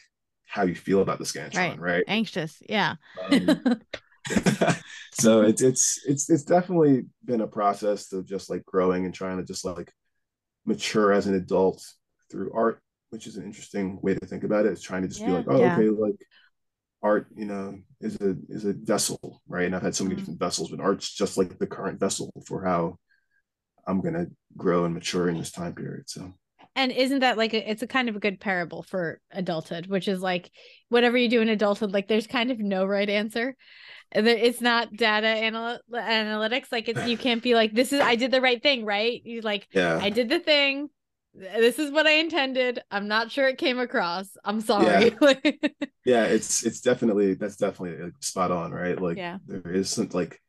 how 0.51 0.63
you 0.63 0.75
feel 0.75 1.01
about 1.01 1.17
the 1.17 1.25
scantron 1.25 1.55
right, 1.55 1.79
right? 1.79 2.03
anxious 2.07 2.61
yeah 2.67 2.95
um, 3.31 3.61
so 5.13 5.41
it's 5.41 5.61
it's 5.61 5.99
it's 6.05 6.29
it's 6.29 6.43
definitely 6.43 7.05
been 7.25 7.41
a 7.41 7.47
process 7.47 8.13
of 8.13 8.25
just 8.25 8.49
like 8.49 8.63
growing 8.65 9.05
and 9.05 9.13
trying 9.13 9.37
to 9.37 9.43
just 9.43 9.65
like 9.65 9.91
mature 10.65 11.11
as 11.11 11.25
an 11.25 11.33
adult 11.33 11.83
through 12.29 12.51
art 12.53 12.81
which 13.11 13.27
is 13.27 13.35
an 13.37 13.43
interesting 13.43 13.99
way 14.01 14.15
to 14.15 14.25
think 14.25 14.43
about 14.43 14.65
it. 14.65 14.71
It's 14.71 14.81
trying 14.81 15.03
to 15.03 15.07
just 15.07 15.19
yeah, 15.19 15.27
be 15.27 15.33
like, 15.33 15.45
oh, 15.49 15.59
yeah. 15.59 15.73
okay, 15.75 15.89
like 15.89 16.15
art, 17.03 17.27
you 17.35 17.45
know, 17.45 17.77
is 17.99 18.19
a 18.21 18.35
is 18.49 18.65
a 18.65 18.73
vessel, 18.73 19.41
right? 19.47 19.65
And 19.65 19.75
I've 19.75 19.81
had 19.81 19.95
so 19.95 20.03
many 20.03 20.15
mm-hmm. 20.15 20.21
different 20.21 20.39
vessels, 20.39 20.71
but 20.71 20.79
art's 20.79 21.13
just 21.13 21.37
like 21.37 21.59
the 21.59 21.67
current 21.67 21.99
vessel 21.99 22.31
for 22.47 22.63
how 22.63 22.97
I'm 23.85 24.01
gonna 24.01 24.27
grow 24.57 24.85
and 24.85 24.93
mature 24.93 25.29
in 25.29 25.37
this 25.37 25.51
time 25.51 25.75
period. 25.75 26.09
So 26.09 26.33
and 26.75 26.91
isn't 26.91 27.19
that 27.19 27.37
like 27.37 27.53
a, 27.53 27.69
it's 27.69 27.81
a 27.81 27.87
kind 27.87 28.09
of 28.09 28.15
a 28.15 28.19
good 28.19 28.39
parable 28.39 28.83
for 28.83 29.19
adulthood 29.31 29.87
which 29.87 30.07
is 30.07 30.21
like 30.21 30.49
whatever 30.89 31.17
you 31.17 31.29
do 31.29 31.41
in 31.41 31.49
adulthood 31.49 31.91
like 31.91 32.07
there's 32.07 32.27
kind 32.27 32.51
of 32.51 32.59
no 32.59 32.85
right 32.85 33.09
answer 33.09 33.55
it's 34.13 34.59
not 34.59 34.93
data 34.93 35.27
anal- 35.27 35.79
analytics 35.93 36.71
like 36.71 36.89
it's 36.89 37.07
you 37.07 37.17
can't 37.17 37.43
be 37.43 37.55
like 37.55 37.73
this 37.73 37.93
is 37.93 38.01
i 38.01 38.15
did 38.15 38.31
the 38.31 38.41
right 38.41 38.61
thing 38.61 38.85
right 38.85 39.21
you 39.23 39.41
like 39.41 39.67
yeah 39.73 39.99
i 40.01 40.09
did 40.09 40.29
the 40.29 40.39
thing 40.39 40.89
this 41.33 41.79
is 41.79 41.91
what 41.91 42.07
I 42.07 42.13
intended. 42.13 42.81
I'm 42.91 43.07
not 43.07 43.31
sure 43.31 43.47
it 43.47 43.57
came 43.57 43.79
across. 43.79 44.29
I'm 44.43 44.59
sorry. 44.59 45.15
Yeah, 45.21 45.33
yeah 46.05 46.23
it's 46.25 46.65
it's 46.65 46.81
definitely 46.81 47.35
that's 47.35 47.55
definitely 47.55 48.03
like 48.03 48.13
spot 48.19 48.51
on, 48.51 48.71
right? 48.71 49.01
Like 49.01 49.17
yeah. 49.17 49.37
there 49.47 49.73
is 49.73 49.89
some 49.89 50.09
like 50.11 50.41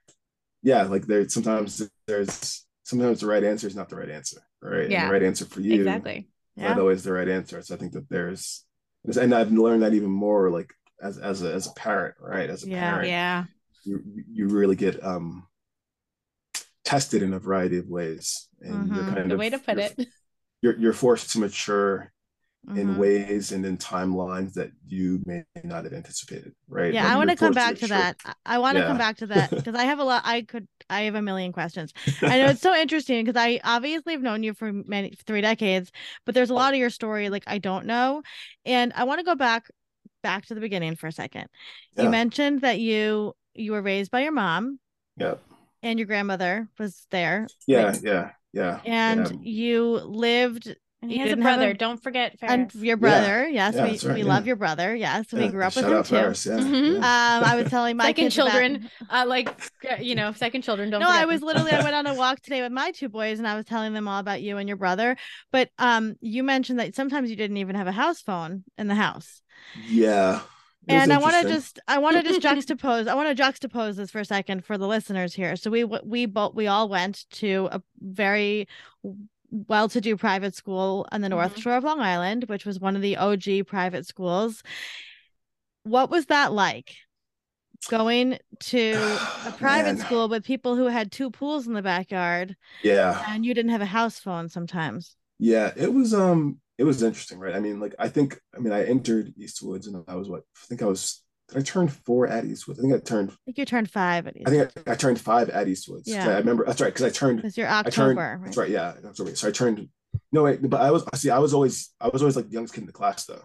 yeah, 0.62 0.82
like 0.84 1.06
there 1.06 1.28
sometimes 1.28 1.88
there's 2.06 2.66
sometimes 2.82 3.20
the 3.20 3.26
right 3.26 3.44
answer 3.44 3.66
is 3.66 3.76
not 3.76 3.88
the 3.88 3.96
right 3.96 4.10
answer, 4.10 4.40
right? 4.62 4.90
Yeah. 4.90 5.02
And 5.02 5.08
the 5.08 5.12
right 5.12 5.22
answer 5.22 5.44
for 5.44 5.60
you 5.60 5.74
exactly. 5.74 6.28
Yeah. 6.56 6.68
Not 6.68 6.80
always 6.80 7.02
the 7.02 7.12
right 7.12 7.28
answer. 7.28 7.62
So 7.62 7.74
I 7.74 7.78
think 7.78 7.92
that 7.92 8.08
there's 8.08 8.64
and 9.04 9.34
I've 9.34 9.50
learned 9.50 9.82
that 9.82 9.94
even 9.94 10.10
more 10.10 10.50
like 10.50 10.72
as 11.02 11.18
as 11.18 11.42
a 11.42 11.52
as 11.52 11.66
a 11.66 11.72
parent, 11.72 12.14
right? 12.20 12.48
As 12.48 12.64
a 12.64 12.68
yeah, 12.68 12.90
parent, 12.90 13.08
yeah, 13.08 13.44
you 13.84 14.02
you 14.30 14.48
really 14.48 14.76
get 14.76 15.02
um 15.02 15.46
tested 16.84 17.22
in 17.22 17.32
a 17.32 17.38
variety 17.38 17.78
of 17.78 17.88
ways, 17.88 18.48
and 18.60 18.74
mm-hmm. 18.74 18.94
you're 18.94 19.04
kind 19.04 19.30
the 19.30 19.34
of 19.34 19.40
way 19.40 19.50
to 19.50 19.58
put 19.58 19.78
it 19.78 20.06
you're 20.62 20.78
you're 20.78 20.92
forced 20.92 21.30
to 21.32 21.40
mature 21.40 22.11
in 22.76 22.94
Mhm. 22.94 22.96
ways 22.96 23.50
and 23.50 23.66
in 23.66 23.76
timelines 23.76 24.52
that 24.54 24.70
you 24.86 25.20
may 25.26 25.42
not 25.64 25.82
have 25.84 25.92
anticipated, 25.92 26.54
right? 26.68 26.94
Yeah, 26.94 27.12
I 27.12 27.16
want 27.16 27.28
to 27.30 27.36
come 27.36 27.52
back 27.52 27.76
to 27.78 27.88
that. 27.88 28.16
I- 28.46 28.58
want 28.58 28.78
to 28.78 28.84
come 28.84 28.98
back 28.98 29.16
to 29.16 29.26
that 29.26 29.50
because 29.50 29.74
I 29.74 29.82
have 29.84 29.98
a 29.98 30.04
lot. 30.04 30.22
I 30.24 30.42
could. 30.42 30.68
I 30.88 31.02
have 31.02 31.14
a 31.16 31.22
million 31.22 31.52
questions. 31.52 31.92
I 32.22 32.38
know 32.38 32.46
it's 32.50 32.60
so 32.60 32.74
interesting 32.74 33.24
because 33.24 33.40
I 33.40 33.60
obviously 33.64 34.12
have 34.12 34.22
known 34.22 34.42
you 34.44 34.54
for 34.54 34.72
many 34.72 35.12
three 35.26 35.40
decades, 35.40 35.90
but 36.24 36.34
there's 36.36 36.50
a 36.50 36.54
lot 36.54 36.72
of 36.72 36.78
your 36.78 36.90
story 36.90 37.30
like 37.30 37.44
I 37.48 37.58
don't 37.58 37.86
know, 37.86 38.22
and 38.64 38.92
I 38.94 39.04
want 39.04 39.18
to 39.18 39.24
go 39.24 39.34
back 39.34 39.68
back 40.22 40.46
to 40.46 40.54
the 40.54 40.60
beginning 40.60 40.94
for 40.94 41.08
a 41.08 41.12
second. 41.12 41.48
You 41.98 42.08
mentioned 42.10 42.60
that 42.60 42.78
you 42.78 43.34
you 43.54 43.72
were 43.72 43.82
raised 43.82 44.10
by 44.12 44.22
your 44.22 44.32
mom 44.32 44.78
Yeah, 45.16 45.34
and 45.82 45.98
your 45.98 46.06
grandmother 46.06 46.68
was 46.78 47.06
there, 47.10 47.48
yeah, 47.66 47.82
Right. 47.86 48.02
yeah, 48.02 48.30
yeah. 48.52 48.80
and 48.86 49.28
yeah. 49.28 49.36
you 49.42 49.82
lived 50.04 50.76
And 51.02 51.10
he 51.10 51.16
You 51.16 51.22
has 51.24 51.32
a 51.32 51.36
didn't 51.36 51.42
a- 51.42 51.48
brother. 51.48 51.74
Don't 51.74 52.00
forget 52.00 52.36
and 52.42 52.72
your 52.76 52.96
brother. 52.96 53.48
Yes, 53.48 53.74
Yeah, 53.74 53.82
we 53.84 53.90
right, 53.90 54.14
we 54.14 54.20
yeah. 54.22 54.26
love 54.28 54.46
your 54.46 54.54
brother. 54.54 54.94
Yes, 54.94 55.32
we 55.32 55.48
grew 55.48 55.64
up 55.64 55.74
with 55.74 55.84
shout 55.84 55.90
him 55.92 55.98
out 55.98 56.04
too. 56.06 56.14
Ferris, 56.14 56.46
yeah, 56.46 56.52
Mhm. 56.58 56.92
yeah. 56.92 56.98
Um, 56.98 57.44
I 57.44 57.56
was 57.60 57.68
telling 57.68 57.96
my 57.96 58.04
Second 58.06 58.24
kids 58.24 58.38
about- 58.38 58.50
children, 58.50 58.90
uh, 59.10 59.24
like 59.26 59.48
you 60.00 60.14
know, 60.14 60.32
second 60.32 60.62
children. 60.62 60.90
Don't. 60.90 61.00
no, 61.00 61.08
forget 61.08 61.22
I 61.22 61.24
was 61.26 61.40
them. 61.40 61.48
literally 61.48 61.72
I 61.72 61.82
went 61.82 61.96
on 61.96 62.06
a 62.06 62.14
walk 62.22 62.40
today 62.40 62.62
with 62.62 62.70
my 62.70 62.92
two 62.92 63.08
boys 63.08 63.38
and 63.40 63.48
I 63.48 63.56
was 63.56 63.64
telling 63.64 63.92
them 63.94 64.06
all 64.06 64.20
about 64.20 64.42
you 64.42 64.58
and 64.58 64.68
your 64.68 64.76
brother. 64.76 65.16
But 65.50 65.70
um 65.78 66.14
you 66.20 66.44
mentioned 66.44 66.78
that 66.78 66.94
sometimes 66.94 67.30
you 67.30 67.36
didn't 67.36 67.56
even 67.56 67.74
have 67.74 67.88
a 67.88 67.92
house 67.92 68.20
phone 68.20 68.62
in 68.78 68.86
the 68.86 68.94
house. 68.94 69.42
Yeah. 69.88 70.40
And 70.88 71.12
I 71.12 71.18
want 71.18 71.34
to 71.40 71.48
just 71.52 71.78
I 71.88 71.98
want 71.98 72.16
to 72.16 72.22
just 72.22 72.40
juxtapose 72.46 73.08
I 73.08 73.14
want 73.14 73.36
to 73.36 73.42
juxtapose 73.42 73.96
this 73.96 74.10
for 74.12 74.20
a 74.20 74.24
second 74.24 74.64
for 74.64 74.78
the 74.78 74.86
listeners 74.86 75.34
here. 75.34 75.56
So 75.56 75.68
we 75.68 75.82
we 75.84 76.26
both 76.26 76.54
we 76.54 76.68
all 76.68 76.88
went 76.88 77.24
to 77.32 77.68
a 77.72 77.82
very 78.00 78.68
well-to-do 79.52 80.16
private 80.16 80.54
school 80.56 81.06
on 81.12 81.20
the 81.20 81.28
North 81.28 81.56
Mhm. 81.56 81.62
Shore 81.62 81.76
of 81.76 81.84
Long 81.84 82.00
Island, 82.00 82.44
which 82.48 82.66
was 82.66 82.80
one 82.80 82.96
of 82.96 83.02
the 83.02 83.16
OG 83.18 83.62
private 83.62 84.06
schools. 84.06 84.62
What 85.84 86.10
was 86.10 86.26
that 86.26 86.52
like? 86.52 86.94
Going 87.88 88.38
to 88.60 88.92
a 89.44 89.52
private 89.58 89.96
Man. 89.96 90.06
school 90.06 90.28
with 90.28 90.44
people 90.44 90.76
who 90.76 90.86
had 90.86 91.10
two 91.10 91.30
pools 91.30 91.66
in 91.66 91.72
the 91.74 91.82
backyard 91.82 92.56
Yeah. 92.84 93.22
and 93.28 93.44
you 93.44 93.54
didn't 93.54 93.72
have 93.72 93.80
a 93.82 93.86
house 93.86 94.20
phone 94.20 94.48
sometimes. 94.48 95.16
Yeah, 95.38 95.72
it 95.76 95.92
was 95.92 96.14
um 96.14 96.60
it 96.78 96.84
was 96.84 97.02
interesting, 97.02 97.38
right? 97.38 97.54
I 97.54 97.60
mean, 97.60 97.80
like 97.80 97.94
I 97.98 98.08
think 98.08 98.40
I 98.56 98.60
mean 98.60 98.72
I 98.72 98.84
entered 98.84 99.34
Eastwoods 99.36 99.86
and 99.88 100.04
I 100.06 100.14
was 100.14 100.28
what 100.28 100.42
I 100.56 100.66
think 100.66 100.82
I 100.82 100.86
was 100.86 101.22
I 101.54 101.60
turned 101.60 101.92
four 101.92 102.26
at 102.26 102.44
Eastwoods. 102.44 102.78
I 102.78 102.82
think 102.82 102.94
I 102.94 102.98
turned 102.98 103.30
I 103.30 103.34
think 103.46 103.58
you 103.58 103.64
turned 103.64 103.90
five 103.90 104.26
at 104.26 104.36
I 104.46 104.50
think 104.50 104.72
I, 104.86 104.92
I 104.92 104.94
turned 104.94 105.20
five 105.20 105.50
at 105.50 105.66
Eastwoods. 105.66 106.02
Yeah. 106.06 106.28
I 106.28 106.38
remember 106.38 106.64
that's 106.64 106.80
right, 106.80 106.92
because 106.92 107.04
I 107.04 107.10
turned 107.10 107.38
Because 107.38 107.56
you're 107.58 107.68
I 107.68 107.82
turned 107.82 108.18
October, 108.18 108.40
that's 108.44 108.56
right? 108.56 108.64
right, 108.64 108.70
yeah, 108.70 108.94
October. 109.08 109.34
So 109.34 109.48
I 109.48 109.50
turned 109.50 109.88
no 110.30 110.44
wait, 110.44 110.68
but 110.68 110.80
I 110.80 110.90
was 110.90 111.04
see, 111.14 111.30
I 111.30 111.38
was 111.38 111.52
always 111.54 111.90
I 112.00 112.08
was 112.08 112.22
always 112.22 112.36
like 112.36 112.46
the 112.46 112.52
youngest 112.52 112.74
kid 112.74 112.80
in 112.82 112.86
the 112.86 112.92
class 112.92 113.26
though. 113.26 113.42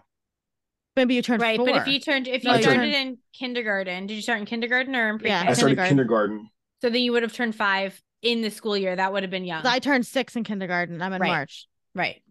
Maybe 0.96 1.16
you 1.16 1.22
turned 1.22 1.42
Right, 1.42 1.58
four. 1.58 1.66
but 1.68 1.76
if 1.76 1.88
you 1.88 2.00
turned, 2.00 2.28
if 2.28 2.44
you 2.44 2.50
No, 2.52 2.56
you 2.58 2.64
started 2.64 2.80
turned- 2.82 2.94
in 2.94 3.18
kindergarten, 3.34 4.08
did 4.08 4.16
you 4.16 4.22
start 4.22 4.40
in 4.40 4.46
kindergarten 4.46 4.96
or 4.96 5.10
in 5.10 5.20
pre-K? 5.20 5.30
Yeah, 5.30 5.42
I 5.42 5.54
started 5.54 5.76
kindergarten. 5.78 5.88
kindergarten. 5.90 6.50
So 6.82 6.90
then 6.90 7.02
you 7.02 7.12
would 7.12 7.24
have 7.24 7.34
turned 7.34 7.56
five 7.56 8.02
in 8.24 8.42
the 8.42 8.50
school 8.50 8.76
year. 8.78 8.96
That 8.96 9.14
would 9.14 9.22
have 9.24 9.30
been 9.30 9.46
young. 9.46 9.62
'Cause 9.62 9.72
I 9.72 9.80
turned 9.80 10.06
six 10.08 10.36
in 10.36 10.44
kindergarten. 10.44 11.02
I'm 11.02 11.14
in 11.14 11.22
Right. 11.22 11.28
March. 11.28 11.68
right. 11.94 12.22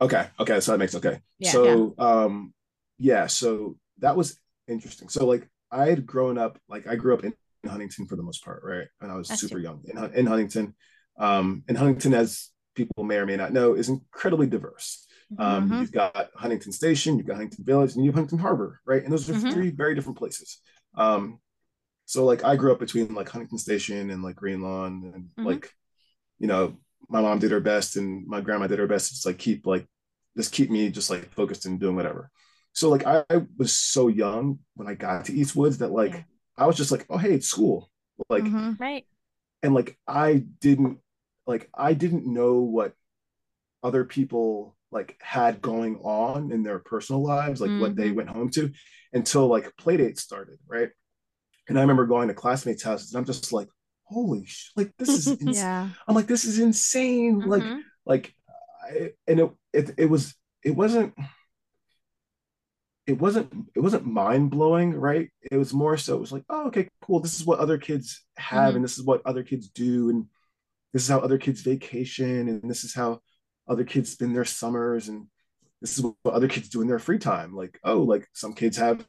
Okay, 0.00 0.28
okay, 0.38 0.60
so 0.60 0.72
that 0.72 0.78
makes 0.78 0.94
okay. 0.94 1.20
Yeah. 1.38 1.50
so 1.52 1.94
um 1.98 2.54
yeah, 2.98 3.26
so 3.26 3.76
that 3.98 4.16
was 4.16 4.38
interesting. 4.70 5.08
So 5.08 5.26
like 5.26 5.48
I 5.70 5.86
had 5.86 6.06
grown 6.06 6.38
up 6.38 6.58
like 6.68 6.86
I 6.86 6.96
grew 6.96 7.14
up 7.14 7.24
in 7.24 7.34
Huntington 7.66 8.06
for 8.06 8.16
the 8.16 8.22
most 8.22 8.44
part, 8.44 8.62
right? 8.64 8.86
And 9.00 9.10
I 9.12 9.16
was 9.16 9.28
see. 9.28 9.48
super 9.48 9.58
young 9.58 9.82
in, 9.84 9.98
in 10.14 10.26
Huntington. 10.26 10.74
Um 11.18 11.64
and 11.68 11.76
Huntington 11.76 12.14
as 12.14 12.48
people 12.74 13.04
may 13.04 13.16
or 13.16 13.26
may 13.26 13.36
not 13.36 13.52
know 13.52 13.74
is 13.74 13.88
incredibly 13.88 14.46
diverse. 14.46 15.06
Um, 15.38 15.68
Mhm. 15.68 15.80
You've 15.80 15.92
got 15.92 16.30
Huntington 16.36 16.72
Station, 16.72 17.16
you've 17.18 17.26
got 17.26 17.36
Huntington 17.36 17.64
Village, 17.64 17.94
and 17.94 18.04
you 18.04 18.10
have 18.10 18.14
Huntington 18.16 18.38
Harbor, 18.38 18.80
right? 18.86 19.02
And 19.02 19.12
those 19.12 19.28
are 19.28 19.34
Mhm. 19.34 19.52
three 19.52 19.70
very 19.70 19.94
different 19.94 20.18
places. 20.18 20.60
Um, 20.94 21.38
so 22.06 22.24
like 22.24 22.44
I 22.44 22.56
grew 22.56 22.72
up 22.72 22.80
between 22.80 23.14
like 23.14 23.28
Huntington 23.28 23.58
Station 23.58 24.10
and 24.10 24.22
like 24.22 24.36
Greenlawn, 24.36 25.12
and 25.14 25.30
Mhm. 25.38 25.46
like, 25.46 25.70
you 26.38 26.46
know, 26.46 26.78
my 27.08 27.20
mom 27.20 27.38
did 27.38 27.50
her 27.50 27.60
best 27.60 27.96
and 27.96 28.26
my 28.26 28.40
grandma 28.40 28.66
did 28.66 28.78
her 28.78 28.86
best 28.86 29.08
to 29.08 29.14
just 29.14 29.26
like 29.26 29.38
keep 29.38 29.66
like 29.66 29.86
just 30.36 30.52
keep 30.52 30.70
me 30.70 30.90
just 30.90 31.10
like 31.10 31.32
focused 31.34 31.66
and 31.66 31.80
doing 31.80 31.96
whatever. 31.96 32.30
So 32.72 32.88
like 32.88 33.06
I, 33.06 33.24
I 33.30 33.42
was 33.58 33.74
so 33.74 34.08
young 34.08 34.60
when 34.74 34.88
I 34.88 34.94
got 34.94 35.26
to 35.26 35.32
Eastwoods 35.32 35.78
that 35.78 35.92
like 35.92 36.12
Yeah. 36.14 36.22
I 36.56 36.66
was 36.66 36.76
just 36.76 36.92
like, 36.92 37.06
oh 37.10 37.18
hey, 37.18 37.34
it's 37.34 37.48
school. 37.48 37.90
Like 38.28 38.44
Mhm. 38.44 38.76
Right. 38.80 39.06
and 39.62 39.74
like 39.74 39.98
I 40.06 40.44
didn't 40.60 40.98
like 41.46 41.68
I 41.74 41.92
didn't 41.94 42.26
know 42.26 42.60
what 42.60 42.94
other 43.82 44.04
people 44.04 44.76
like 44.92 45.16
had 45.22 45.62
going 45.62 45.96
on 45.98 46.52
in 46.52 46.62
their 46.62 46.78
personal 46.80 47.22
lives, 47.22 47.60
like 47.60 47.72
what 47.76 47.96
they 47.96 48.10
Mhm. 48.10 48.16
went 48.16 48.30
home 48.30 48.50
to 48.50 48.72
until 49.12 49.48
like 49.48 49.76
play 49.76 49.96
dates 49.96 50.22
started, 50.22 50.58
right? 50.68 50.90
And 51.68 51.78
I 51.78 51.82
remember 51.82 52.06
going 52.06 52.28
to 52.28 52.34
classmates' 52.34 52.82
houses 52.82 53.12
and 53.12 53.18
I'm 53.20 53.26
just 53.26 53.52
like, 53.52 53.68
holy 54.04 54.46
sh- 54.46 54.72
like 54.76 54.92
this 54.98 55.16
is 55.16 55.36
ins- 55.40 55.66
Yeah. 55.66 55.90
I'm 56.08 56.14
like, 56.16 56.26
this 56.28 56.44
is 56.44 56.58
insane. 56.60 57.42
Like, 57.44 57.64
Mhm. 57.64 57.84
like 58.06 58.34
I, 58.84 59.12
and 59.28 59.40
it, 59.40 59.50
it 59.72 59.90
it 59.98 60.06
was 60.06 60.34
it 60.64 60.72
wasn't 60.76 61.14
it 63.06 63.18
wasn't 63.18 63.52
it 63.74 63.80
wasn't 63.80 64.06
mind 64.06 64.50
blowing, 64.50 64.92
right? 64.94 65.30
It 65.50 65.56
was 65.56 65.72
more 65.74 65.96
so 65.96 66.16
it 66.16 66.20
was 66.20 66.32
like, 66.32 66.44
oh, 66.48 66.66
okay, 66.68 66.88
cool. 67.02 67.20
This 67.20 67.38
is 67.40 67.46
what 67.46 67.58
other 67.58 67.78
kids 67.78 68.24
have, 68.36 68.72
Mhm. 68.72 68.76
and 68.76 68.84
this 68.84 68.98
is 68.98 69.04
what 69.04 69.22
other 69.24 69.42
kids 69.42 69.68
do, 69.68 70.10
and 70.10 70.26
this 70.92 71.02
is 71.02 71.08
how 71.08 71.18
other 71.20 71.38
kids 71.38 71.62
vacation, 71.62 72.48
and 72.48 72.70
this 72.70 72.84
is 72.84 72.94
how 72.94 73.20
other 73.68 73.84
kids 73.84 74.10
spend 74.10 74.34
their 74.34 74.44
summers, 74.44 75.08
and 75.08 75.28
this 75.80 75.98
is 75.98 76.04
what 76.04 76.34
other 76.34 76.48
kids 76.48 76.68
do 76.68 76.82
in 76.82 76.88
their 76.88 76.98
free 76.98 77.18
time. 77.18 77.54
Like, 77.54 77.78
oh, 77.84 78.02
like 78.02 78.28
some 78.32 78.52
kids 78.52 78.76
have 78.76 79.06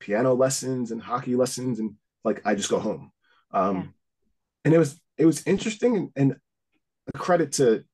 piano 0.00 0.34
lessons 0.34 0.90
and 0.90 1.02
hockey 1.02 1.34
lessons, 1.36 1.78
and 1.80 1.96
like 2.24 2.40
I 2.44 2.54
just 2.54 2.70
go 2.70 2.78
home. 2.78 3.12
Um, 3.52 3.76
Yeah. 3.76 3.86
and 4.66 4.74
it 4.74 4.78
was 4.78 5.00
it 5.16 5.26
was 5.26 5.46
interesting 5.46 5.96
and, 5.96 6.10
and 6.16 6.36
a 7.14 7.18
credit 7.18 7.52
to 7.52 7.84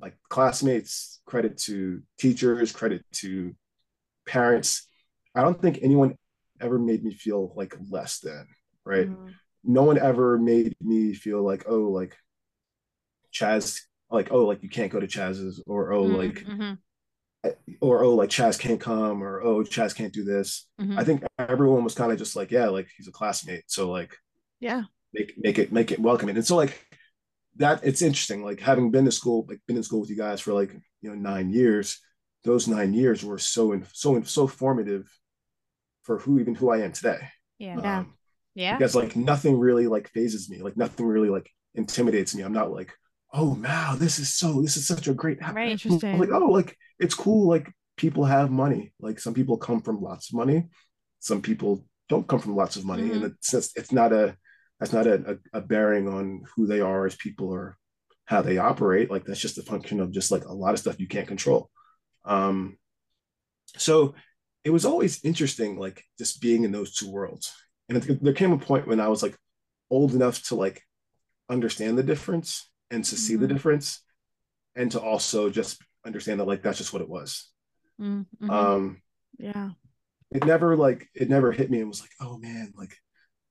like 0.00 0.16
classmates, 0.30 1.20
credit 1.26 1.58
to 1.58 2.02
teachers, 2.18 2.72
credit 2.72 3.04
to 3.12 3.54
parents. 4.28 4.86
I 5.34 5.42
don't 5.42 5.60
think 5.60 5.78
anyone 5.82 6.16
ever 6.60 6.78
made 6.78 7.02
me 7.04 7.14
feel 7.14 7.52
like 7.56 7.74
less 7.90 8.20
than, 8.20 8.46
right? 8.84 9.08
Mhm. 9.08 9.34
No 9.64 9.82
one 9.82 9.98
ever 9.98 10.38
made 10.38 10.76
me 10.80 11.14
feel 11.14 11.42
like, 11.42 11.64
oh, 11.68 11.90
like 11.90 12.16
Chaz, 13.32 13.80
like, 14.10 14.28
oh, 14.30 14.44
like 14.44 14.62
you 14.62 14.68
can't 14.68 14.92
go 14.92 15.00
to 15.00 15.06
Chaz's, 15.06 15.62
or 15.66 15.92
oh, 15.92 16.02
like, 16.02 16.44
Mhm. 16.44 16.78
or 17.80 18.02
oh, 18.04 18.14
like 18.14 18.30
Chaz 18.30 18.58
can't 18.58 18.80
come, 18.80 19.22
or 19.22 19.40
oh, 19.42 19.62
Chaz 19.62 19.94
can't 19.94 20.12
do 20.12 20.24
this. 20.24 20.66
Mhm. 20.80 20.98
I 20.98 21.04
think 21.04 21.24
everyone 21.38 21.84
was 21.84 21.94
kind 21.94 22.10
of 22.12 22.18
just 22.18 22.36
like, 22.36 22.50
yeah, 22.50 22.68
like 22.68 22.88
he's 22.96 23.08
a 23.08 23.12
classmate. 23.12 23.64
So 23.70 23.90
like 23.90 24.16
Yeah. 24.60 24.84
make 25.12 25.34
make 25.38 25.58
it 25.58 25.72
make 25.72 25.92
it 25.92 26.00
welcoming. 26.00 26.36
And 26.36 26.46
so 26.46 26.56
like 26.56 26.74
that 27.56 27.80
it's 27.84 28.02
interesting, 28.02 28.42
like 28.44 28.60
having 28.60 28.90
been 28.90 29.04
to 29.04 29.12
school, 29.12 29.44
like 29.48 29.60
been 29.66 29.76
in 29.76 29.82
school 29.82 30.00
with 30.00 30.10
you 30.10 30.16
guys 30.16 30.40
for 30.40 30.52
like 30.52 30.72
you 31.02 31.10
know 31.10 31.14
nine 31.14 31.50
years, 31.50 32.00
those 32.48 32.66
nine 32.66 32.94
years 32.94 33.22
were 33.22 33.38
so 33.38 33.72
in, 33.72 33.84
so 33.92 34.16
in, 34.16 34.24
so 34.24 34.46
formative 34.46 35.06
for 36.04 36.18
who 36.18 36.40
even 36.40 36.54
who 36.54 36.70
I 36.70 36.78
am 36.78 36.92
today. 36.92 37.28
Yeah. 37.58 37.76
Yeah. 37.78 37.98
Um, 37.98 38.14
Yeah. 38.54 38.76
because 38.78 38.94
like 38.94 39.14
nothing 39.16 39.58
really 39.58 39.86
like 39.86 40.08
fazes 40.10 40.48
me, 40.48 40.62
like 40.62 40.76
nothing 40.76 41.06
really 41.06 41.28
like 41.28 41.50
intimidates 41.74 42.34
me. 42.34 42.42
I'm 42.42 42.54
not 42.54 42.72
like, 42.72 42.90
oh 43.34 43.58
wow, 43.62 43.96
this 43.98 44.18
is 44.18 44.34
so 44.34 44.62
this 44.62 44.78
is 44.78 44.86
such 44.86 45.08
a 45.08 45.14
great 45.14 45.40
app. 45.42 45.54
Right. 45.54 45.72
Interesting. 45.72 46.14
I'm 46.14 46.18
like, 46.18 46.30
oh, 46.32 46.46
like 46.46 46.74
it's 46.98 47.14
cool. 47.14 47.46
Like 47.46 47.70
people 47.98 48.24
have 48.24 48.50
money. 48.50 48.94
Like 48.98 49.20
some 49.20 49.34
people 49.34 49.58
come 49.58 49.82
from 49.82 50.00
lots 50.00 50.30
of 50.30 50.36
money. 50.36 50.68
Some 51.20 51.42
people 51.42 51.84
don't 52.08 52.26
come 52.26 52.40
from 52.40 52.56
lots 52.56 52.76
of 52.76 52.86
money. 52.86 53.10
And 53.12 53.24
it's 53.24 53.50
just, 53.50 53.76
it's 53.76 53.92
not 53.92 54.12
a 54.14 54.36
that's 54.80 54.94
not 54.94 55.06
a, 55.06 55.36
a, 55.52 55.58
a 55.58 55.60
bearing 55.60 56.08
on 56.08 56.44
who 56.54 56.66
they 56.66 56.80
are 56.80 57.04
as 57.04 57.16
people 57.16 57.48
or 57.50 57.76
how 58.24 58.40
they 58.40 58.56
operate. 58.56 59.10
Like 59.10 59.24
that's 59.26 59.40
just 59.46 59.58
a 59.58 59.62
function 59.62 60.00
of 60.00 60.12
just 60.12 60.30
like 60.30 60.46
a 60.46 60.52
lot 60.52 60.72
of 60.72 60.80
stuff 60.80 60.98
you 60.98 61.08
can't 61.08 61.28
control. 61.28 61.68
Um 62.24 62.78
so 63.76 64.14
it 64.64 64.70
was 64.70 64.84
always 64.84 65.24
interesting, 65.24 65.78
like 65.78 66.04
just 66.18 66.40
being 66.40 66.64
in 66.64 66.72
those 66.72 66.94
two 66.94 67.10
worlds. 67.10 67.54
And 67.88 68.02
there 68.02 68.34
came 68.34 68.52
a 68.52 68.58
point 68.58 68.86
when 68.86 69.00
I 69.00 69.08
was 69.08 69.22
like 69.22 69.36
old 69.90 70.14
enough 70.14 70.42
to 70.44 70.54
like 70.54 70.82
understand 71.48 71.98
the 71.98 72.02
difference 72.02 72.70
and 72.90 73.04
to 73.04 73.16
see 73.16 73.36
the 73.36 73.46
Mhm. 73.46 73.48
difference 73.48 74.02
and 74.76 74.92
to 74.92 75.00
also 75.00 75.50
just 75.50 75.82
understand 76.06 76.40
that 76.40 76.46
like 76.48 76.62
that's 76.62 76.78
just 76.78 76.92
what 76.92 77.02
it 77.02 77.08
was 77.08 77.50
Mhm. 77.98 78.26
Mhm. 78.40 78.50
um 78.54 79.02
Yeah. 79.38 79.70
it 80.30 80.44
never 80.44 80.76
like 80.76 81.08
it 81.14 81.28
never 81.28 81.52
hit 81.52 81.70
me 81.70 81.80
and 81.80 81.88
was 81.88 82.00
like 82.00 82.10
oh 82.20 82.38
man 82.38 82.72
like 82.76 82.94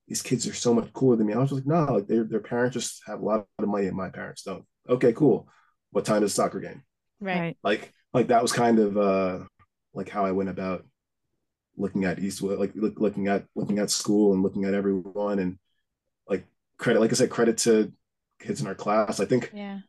these 0.08 0.22
kids 0.22 0.46
are 0.48 0.54
so 0.54 0.74
much 0.74 0.92
cooler 0.92 1.16
than 1.16 1.26
me 1.26 1.34
i 1.34 1.38
was 1.38 1.52
like 1.52 1.66
no 1.66 1.84
like 1.94 2.06
their, 2.06 2.24
their 2.24 2.40
parents 2.40 2.74
just 2.74 3.02
have 3.06 3.20
a 3.20 3.24
lot 3.24 3.46
of 3.58 3.68
money 3.68 3.86
and 3.86 3.96
my 3.96 4.10
parents 4.10 4.42
don't 4.42 4.64
okay 4.88 5.12
cool 5.12 5.48
what 5.92 6.04
time 6.04 6.22
is 6.22 6.34
soccer 6.34 6.60
game 6.60 6.82
right. 7.20 7.56
like 7.62 7.92
like 8.18 8.28
that 8.28 8.42
was 8.42 8.52
kind 8.52 8.78
of 8.78 8.96
uh 8.96 9.38
like 9.94 10.08
how 10.08 10.24
i 10.24 10.32
went 10.32 10.50
about 10.50 10.84
looking 11.76 12.04
at 12.04 12.18
eastwood 12.18 12.58
like 12.58 12.72
look, 12.74 12.98
looking 12.98 13.28
at 13.28 13.44
looking 13.54 13.78
at 13.78 13.90
school 13.90 14.32
and 14.32 14.42
looking 14.42 14.64
at 14.64 14.74
everyone 14.74 15.38
and 15.38 15.58
like 16.28 16.44
credit 16.78 17.00
like 17.00 17.10
i 17.10 17.14
said 17.14 17.30
credit 17.30 17.56
to 17.56 17.92
kids 18.40 18.60
in 18.60 18.66
our 18.66 18.74
class 18.74 19.20
i 19.20 19.24
think 19.24 19.50
Yeah. 19.54 19.80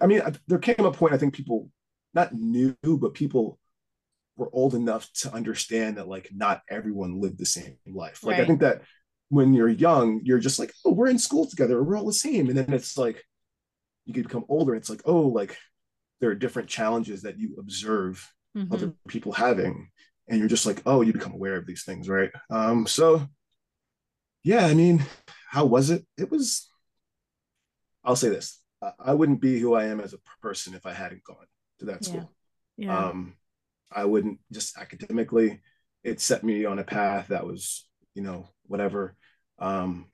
I 0.00 0.06
mean, 0.06 0.22
there 0.48 0.58
came 0.58 0.84
a 0.84 0.90
point 0.90 1.14
I 1.14 1.18
think 1.18 1.34
people 1.34 1.70
not 2.14 2.34
knew, 2.34 2.74
but 2.82 3.14
people 3.14 3.58
we're 4.36 4.48
old 4.52 4.74
enough 4.74 5.08
to 5.12 5.32
understand 5.32 5.96
that 5.96 6.08
like 6.08 6.30
not 6.32 6.62
everyone 6.68 7.20
lived 7.20 7.38
the 7.38 7.46
same 7.46 7.76
life. 7.86 8.24
Like 8.24 8.34
Right. 8.34 8.42
I 8.42 8.46
think 8.46 8.60
that 8.60 8.82
when 9.28 9.52
you're 9.52 9.68
young, 9.68 10.20
you're 10.24 10.38
just 10.38 10.58
like, 10.58 10.72
oh, 10.84 10.92
we're 10.92 11.08
in 11.08 11.18
school 11.18 11.46
together, 11.46 11.82
we're 11.82 11.98
all 11.98 12.06
the 12.06 12.12
same. 12.12 12.48
And 12.48 12.56
then 12.58 12.72
it's 12.72 12.96
like 12.96 13.24
you 14.04 14.14
could 14.14 14.24
become 14.24 14.44
older, 14.48 14.74
it's 14.74 14.90
like, 14.90 15.02
oh, 15.04 15.22
like 15.28 15.56
there 16.20 16.30
are 16.30 16.34
different 16.34 16.68
challenges 16.68 17.22
that 17.22 17.38
you 17.38 17.56
observe 17.58 18.32
Mhm. 18.56 18.72
other 18.72 18.94
people 19.08 19.32
having. 19.32 19.90
And 20.28 20.38
you're 20.38 20.48
just 20.48 20.66
like, 20.66 20.82
oh, 20.84 21.00
you 21.00 21.12
become 21.12 21.32
aware 21.32 21.56
of 21.56 21.66
these 21.66 21.84
things, 21.84 22.08
right? 22.08 22.30
Um, 22.50 22.86
so 22.86 23.28
yeah, 24.42 24.66
I 24.66 24.74
mean, 24.74 25.04
how 25.50 25.64
was 25.64 25.90
it? 25.90 26.06
It 26.16 26.30
was, 26.30 26.70
I'll 28.04 28.16
say 28.16 28.28
this. 28.28 28.60
I- 28.98 29.14
wouldn't 29.14 29.40
be 29.40 29.58
who 29.58 29.74
I 29.74 29.84
am 29.86 30.00
as 30.00 30.14
a 30.14 30.18
person 30.40 30.74
if 30.74 30.86
I 30.86 30.92
hadn't 30.92 31.24
gone 31.24 31.46
to 31.80 31.86
that 31.86 32.02
Yeah. 32.02 32.08
school. 32.08 32.32
Yeah. 32.76 33.08
Um, 33.08 33.36
I 33.90 34.04
wouldn't 34.04 34.40
just 34.52 34.76
academically, 34.76 35.60
it 36.04 36.20
set 36.20 36.44
me 36.44 36.64
on 36.64 36.78
a 36.78 36.84
path 36.84 37.28
that 37.28 37.46
was, 37.46 37.88
you 38.14 38.22
know, 38.22 38.48
whatever. 38.66 39.16
Um, 39.58 40.10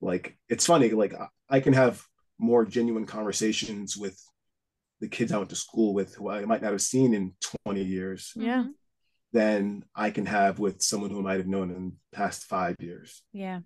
like 0.00 0.38
it's 0.48 0.66
funny, 0.66 0.90
like 0.90 1.14
I, 1.14 1.28
I 1.50 1.60
can 1.60 1.72
have 1.74 2.02
more 2.38 2.64
genuine 2.64 3.06
conversations 3.06 3.96
with 3.96 4.18
the 5.00 5.08
kids 5.08 5.32
I 5.32 5.38
went 5.38 5.50
to 5.50 5.56
school 5.56 5.94
with 5.94 6.14
who 6.14 6.28
I 6.28 6.44
might 6.44 6.62
not 6.62 6.72
have 6.72 6.82
seen 6.82 7.14
in 7.14 7.34
20 7.64 7.82
years 7.84 8.32
Yeah. 8.36 8.64
Mhm. 8.64 8.72
than 9.32 9.84
I 9.94 10.10
can 10.10 10.26
have 10.26 10.58
with 10.58 10.82
someone 10.82 11.10
who 11.10 11.18
I 11.20 11.22
might 11.22 11.36
have 11.38 11.46
known 11.46 11.70
in 11.70 11.90
the 11.90 12.16
past 12.16 12.44
five 12.44 12.76
years. 12.80 13.22
Yeah. 13.32 13.60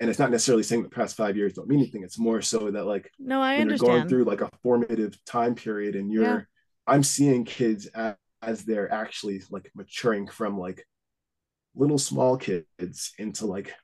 And 0.00 0.10
it's 0.10 0.18
not 0.18 0.30
necessarily 0.30 0.62
saying 0.62 0.82
the 0.82 0.88
past 0.90 1.16
five 1.16 1.36
years 1.36 1.54
don't 1.54 1.68
mean 1.68 1.78
anything. 1.80 2.02
It's 2.02 2.18
more 2.18 2.42
so 2.42 2.70
that 2.70 2.84
like 2.86 3.10
no, 3.18 3.40
I 3.40 3.58
when 3.58 3.68
you're 3.68 3.78
going 3.78 4.08
through 4.08 4.24
like 4.24 4.40
a 4.42 4.50
formative 4.62 5.22
time 5.24 5.54
period 5.54 5.94
and 5.96 6.10
you're 6.12 6.22
Yeah. 6.24 6.40
i'm 6.86 7.02
seeing 7.02 7.44
kids 7.44 7.86
as, 7.86 8.14
as 8.42 8.64
they're 8.64 8.92
actually 8.92 9.42
like 9.50 9.70
maturing 9.74 10.28
from 10.28 10.58
like 10.58 10.86
little 11.74 11.98
small 11.98 12.36
kids 12.36 13.12
into 13.18 13.46
like 13.46 13.74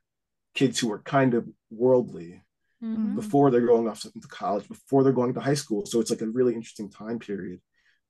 kids 0.55 0.79
who 0.79 0.91
are 0.93 1.01
kind 1.03 1.35
of 1.35 1.49
worldly 1.71 2.43
Mhm. 2.83 3.15
before 3.15 3.51
they're 3.51 3.67
going 3.67 3.87
off 3.89 4.01
to 4.03 4.11
college 4.29 4.67
before 4.69 5.05
they're 5.05 5.13
going 5.13 5.33
to 5.35 5.41
high 5.41 5.55
school 5.55 5.87
so 5.87 6.01
it's 6.01 6.11
like 6.11 6.21
a 6.21 6.27
really 6.29 6.55
interesting 6.55 6.91
time 6.91 7.19
period 7.19 7.61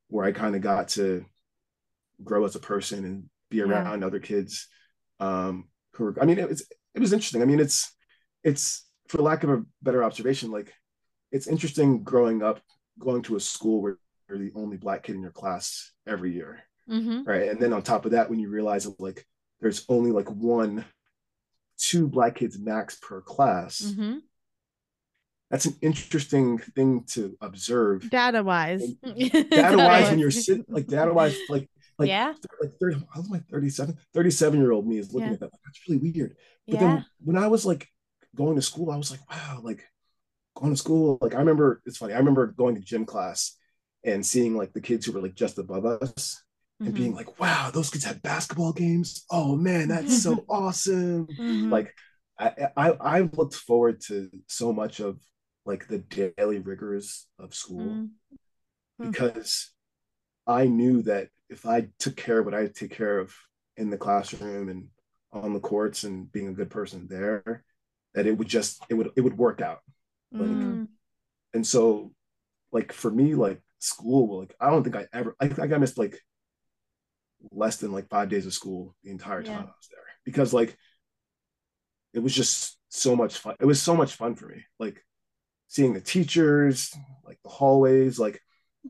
where 0.08 0.24
i 0.24 0.32
kind 0.32 0.56
of 0.56 0.62
got 0.62 0.88
to 0.88 1.24
grow 2.24 2.44
as 2.44 2.56
a 2.56 2.61
person 2.61 3.04
and 3.04 3.24
be 3.50 3.58
Yeah. 3.58 3.64
around 3.64 4.02
other 4.02 4.18
kids 4.20 4.68
um 5.20 5.68
who 5.94 6.04
are 6.06 6.22
i 6.22 6.24
mean 6.24 6.38
it 6.38 6.48
was 6.48 6.62
it 6.94 7.00
was 7.00 7.12
interesting 7.12 7.42
i 7.42 7.44
mean 7.44 7.61
it's 7.61 7.94
it's 8.44 8.87
for 9.08 9.18
lack 9.20 9.44
of 9.44 9.50
a 9.50 9.62
better 9.82 10.02
observation 10.02 10.50
like 10.50 10.72
it's 11.32 11.46
interesting 11.46 12.02
growing 12.02 12.42
up 12.42 12.61
going 12.98 13.22
to 13.22 13.37
a 13.37 13.40
school 13.40 13.82
where 13.82 13.98
you're 14.28 14.38
the 14.38 14.52
only 14.54 14.76
black 14.78 15.02
kid 15.02 15.14
in 15.16 15.22
your 15.22 15.30
class 15.32 15.92
every 16.06 16.32
year 16.32 16.62
Mhm. 16.88 17.26
right 17.26 17.48
and 17.50 17.61
then 17.61 17.72
on 17.74 17.82
top 17.82 18.06
of 18.06 18.12
that 18.12 18.30
when 18.30 18.38
you 18.40 18.48
realize 18.48 18.85
that 18.85 18.98
like 18.98 19.26
there's 19.61 19.85
only 19.88 20.11
like 20.12 20.30
one 20.30 20.85
two 21.78 22.08
black 22.08 22.37
kids 22.37 22.58
max 22.58 22.96
per 22.96 23.20
class 23.20 23.82
Mhm. 23.82 24.22
That's 25.52 25.66
an 25.66 25.76
interesting 25.82 26.58
thing 26.58 27.04
to 27.10 27.38
observe 27.42 28.10
Data 28.10 28.42
wise. 28.42 28.94
data 29.52 29.78
wise 29.78 30.10
when 30.10 30.18
you're 30.18 30.30
sitting 30.30 30.64
like 30.70 30.86
data 30.88 31.12
wise 31.12 31.42
like 31.48 31.68
like 31.98 32.10
yeah. 32.10 32.34
like 32.60 32.72
30 32.80 32.96
I 33.14 33.18
was 33.18 33.30
my 33.30 33.38
37 33.50 33.96
37 34.14 34.60
year 34.60 34.72
old 34.72 34.86
me 34.86 34.98
is 34.98 35.12
looking 35.12 35.32
Yeah. 35.32 35.34
at 35.34 35.40
that 35.40 35.46
like, 35.52 35.60
that's 35.64 35.80
really 35.88 36.12
weird 36.12 36.36
but 36.70 36.78
Yeah. 36.80 36.80
then 36.80 37.04
when 37.24 37.36
I 37.36 37.48
was 37.48 37.66
like 37.66 37.88
going 38.34 38.56
to 38.56 38.62
school 38.62 38.90
I 38.90 38.96
was 38.96 39.10
like 39.10 39.20
wow 39.30 39.60
like 39.62 39.84
going 40.56 40.72
to 40.72 40.78
school 40.78 41.18
like 41.20 41.34
I 41.34 41.38
remember 41.38 41.82
it's 41.86 41.98
funny 41.98 42.14
I 42.14 42.18
remember 42.18 42.46
going 42.48 42.74
to 42.76 42.80
gym 42.80 43.04
class 43.06 43.56
and 44.04 44.24
seeing 44.24 44.56
like 44.56 44.72
the 44.72 44.80
kids 44.80 45.06
who 45.06 45.12
were 45.12 45.22
like 45.22 45.34
just 45.34 45.58
above 45.58 45.86
us 45.86 46.42
and 46.86 46.94
Mhm. 46.94 46.94
being 46.94 47.14
like 47.14 47.40
wow 47.40 47.70
those 47.72 47.90
kids 47.90 48.04
have 48.04 48.22
basketball 48.22 48.72
games 48.72 49.24
oh 49.30 49.56
man 49.56 49.88
that's 49.88 50.14
so 50.14 50.44
awesome 50.48 51.28
Mhm. 51.28 51.70
like 51.70 51.94
I, 52.38 52.68
I 52.76 52.90
I 53.00 53.20
looked 53.22 53.54
forward 53.54 54.00
to 54.08 54.30
so 54.48 54.72
much 54.72 55.00
of 55.00 55.18
like 55.64 55.87
the 55.88 55.98
daily 55.98 56.59
rigors 56.59 57.27
of 57.38 57.55
school 57.55 57.87
Mhm. 57.87 58.11
Hmm. 58.98 59.11
because 59.11 59.72
I 60.46 60.66
knew 60.66 61.03
that 61.03 61.29
if 61.48 61.66
I 61.66 61.88
took 61.98 62.16
care 62.16 62.40
of 62.40 62.44
what 62.46 62.55
I 62.55 62.66
take 62.66 62.90
care 62.90 63.18
of 63.18 63.35
in 63.77 63.90
the 63.90 63.98
classroom 63.98 64.68
and 64.68 64.88
on 65.33 65.55
the 65.55 65.61
courts 65.61 66.05
and 66.05 66.31
being 66.31 66.48
a 66.48 66.53
good 66.53 66.70
person 66.70 67.07
there, 67.09 67.64
that 68.14 68.27
it 68.27 68.37
would 68.37 68.48
just 68.48 68.83
it 68.88 68.94
would 68.94 69.11
it 69.16 69.20
would 69.22 69.38
work 69.38 69.61
out. 69.61 69.81
Like, 70.33 70.48
Mm. 70.51 70.88
And 71.55 71.66
so, 71.66 72.14
like 72.72 72.92
for 72.92 73.11
me, 73.11 73.35
like 73.35 73.61
school, 73.79 74.40
like 74.40 74.55
I 74.61 74.70
don't 74.70 74.83
think 74.83 74.96
I 74.96 75.07
ever 75.12 75.37
I 75.40 75.48
think 75.48 75.72
I 75.72 75.79
missed 75.79 75.98
like 75.98 76.18
less 77.51 77.77
than 77.79 77.92
like 77.92 78.09
five 78.09 78.29
days 78.29 78.46
of 78.46 78.55
school 78.55 78.94
the 79.03 79.11
entire 79.11 79.42
time 79.42 79.53
Yeah. 79.53 79.61
I 79.61 79.64
was 79.64 79.88
there 79.90 80.05
because 80.25 80.53
like 80.55 80.77
it 82.12 82.20
was 82.20 82.35
just 82.35 82.79
so 82.88 83.16
much 83.16 83.38
fun. 83.38 83.57
It 83.61 83.66
was 83.66 83.83
so 83.83 83.96
much 83.96 84.14
fun 84.14 84.35
for 84.35 84.46
me. 84.46 84.64
Like 84.79 85.05
seeing 85.72 85.94
the 85.94 86.00
teachers, 86.00 86.94
like 87.24 87.38
the 87.42 87.48
hallways, 87.48 88.18
like 88.18 88.40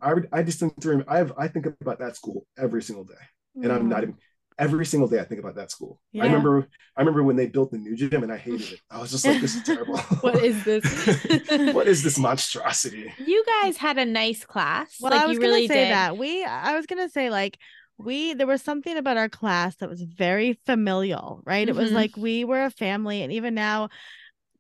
I 0.00 0.14
would 0.14 0.28
I 0.32 0.42
distinctly 0.42 0.90
remember 0.90 1.10
I 1.12 1.18
have 1.18 1.32
I 1.38 1.46
think 1.48 1.66
about 1.66 2.00
that 2.00 2.16
school 2.16 2.44
every 2.58 2.82
single 2.82 3.04
day. 3.04 3.14
And 3.62 3.70
I'm 3.70 3.88
not 3.88 4.02
even 4.02 4.16
every 4.58 4.84
single 4.84 5.08
day 5.08 5.20
I 5.20 5.24
think 5.24 5.40
about 5.40 5.54
that 5.54 5.70
school. 5.70 6.00
Yeah. 6.12 6.24
I 6.24 6.26
remember 6.26 6.68
I 6.96 7.00
remember 7.00 7.22
when 7.22 7.36
they 7.36 7.46
built 7.46 7.70
the 7.70 7.78
new 7.78 7.94
gym 7.94 8.24
and 8.24 8.32
I 8.32 8.36
hated 8.36 8.72
it. 8.72 8.80
I 8.90 8.98
was 9.00 9.12
just 9.12 9.26
like, 9.26 9.40
this 9.40 9.54
is 9.54 9.62
terrible. 9.66 9.96
What 10.22 10.42
is 10.42 10.64
this? 10.64 10.84
what 11.72 11.86
is 11.86 12.02
this 12.02 12.18
monstrosity? 12.18 13.14
You 13.16 13.44
guys 13.62 13.76
had 13.76 13.98
a 13.98 14.04
nice 14.04 14.44
class. 14.44 14.96
Well, 15.00 15.12
like 15.12 15.22
I 15.22 15.26
was 15.26 15.34
you 15.34 15.40
gonna 15.40 15.52
really 15.52 15.68
say 15.68 15.74
did. 15.84 15.90
that 15.92 16.16
we. 16.16 16.44
I 16.44 16.74
was 16.74 16.86
gonna 16.86 17.08
say 17.08 17.30
like 17.30 17.58
we. 17.98 18.34
There 18.34 18.46
was 18.46 18.62
something 18.62 18.96
about 18.96 19.16
our 19.16 19.28
class 19.28 19.76
that 19.76 19.88
was 19.88 20.02
very 20.02 20.58
familial, 20.66 21.42
right? 21.44 21.68
It 21.68 21.76
was 21.76 21.90
Mhm. 21.90 21.94
like 21.94 22.16
we 22.16 22.44
were 22.44 22.64
a 22.64 22.70
family, 22.70 23.22
and 23.22 23.32
even 23.32 23.54
now, 23.54 23.90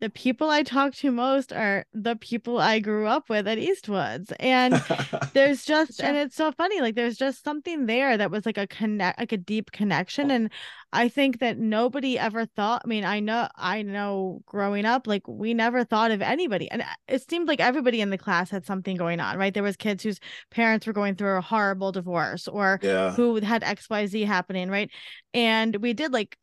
the 0.02 0.10
people 0.10 0.50
I 0.50 0.64
talk 0.64 0.94
to 0.96 1.12
most 1.12 1.52
are 1.52 1.84
the 1.94 2.16
people 2.16 2.58
I 2.58 2.80
grew 2.80 3.06
up 3.06 3.28
with 3.28 3.46
at 3.46 3.56
Eastwoods, 3.56 4.32
and 4.40 4.74
there's 5.32 5.64
just 5.64 6.00
and 6.00 6.16
it's 6.16 6.34
so 6.34 6.50
funny 6.50 6.80
like 6.80 6.96
there's 6.96 7.16
just 7.16 7.44
something 7.44 7.86
there 7.86 8.16
that 8.16 8.32
was 8.32 8.44
like 8.44 8.58
a 8.58 8.66
connect 8.66 9.20
like 9.20 9.30
a 9.30 9.36
deep 9.36 9.70
connection 9.70 10.30
and 10.30 10.50
i 10.92 11.08
think 11.08 11.38
that 11.38 11.58
nobody 11.58 12.18
ever 12.18 12.44
thought 12.44 12.82
i 12.84 12.88
mean 12.88 13.04
i 13.04 13.20
know 13.20 13.48
i 13.56 13.82
know 13.82 14.40
growing 14.44 14.84
up 14.84 15.06
like 15.06 15.26
we 15.28 15.54
never 15.54 15.84
thought 15.84 16.10
of 16.10 16.20
anybody 16.20 16.70
and 16.70 16.82
uh, 16.82 16.86
it 17.08 17.28
seemed 17.28 17.46
like 17.46 17.60
everybody 17.60 18.00
in 18.00 18.10
the 18.10 18.18
class 18.18 18.50
had 18.50 18.66
something 18.66 18.96
going 18.96 19.20
on 19.20 19.38
right? 19.38 19.54
There 19.54 19.62
was 19.62 19.76
kids 19.76 20.02
whose 20.02 20.18
parents 20.50 20.86
were 20.86 20.92
going 20.92 21.14
through 21.14 21.36
a 21.36 21.40
horrible 21.40 21.92
divorce 21.92 22.48
or 22.48 22.80
yeah. 22.82 23.12
who 23.12 23.36
had 23.36 23.62
xyz 23.62 24.26
happening 24.26 24.68
right? 24.68 24.90
And 25.34 25.76
we 25.76 25.92
did 25.92 26.12
like 26.12 26.36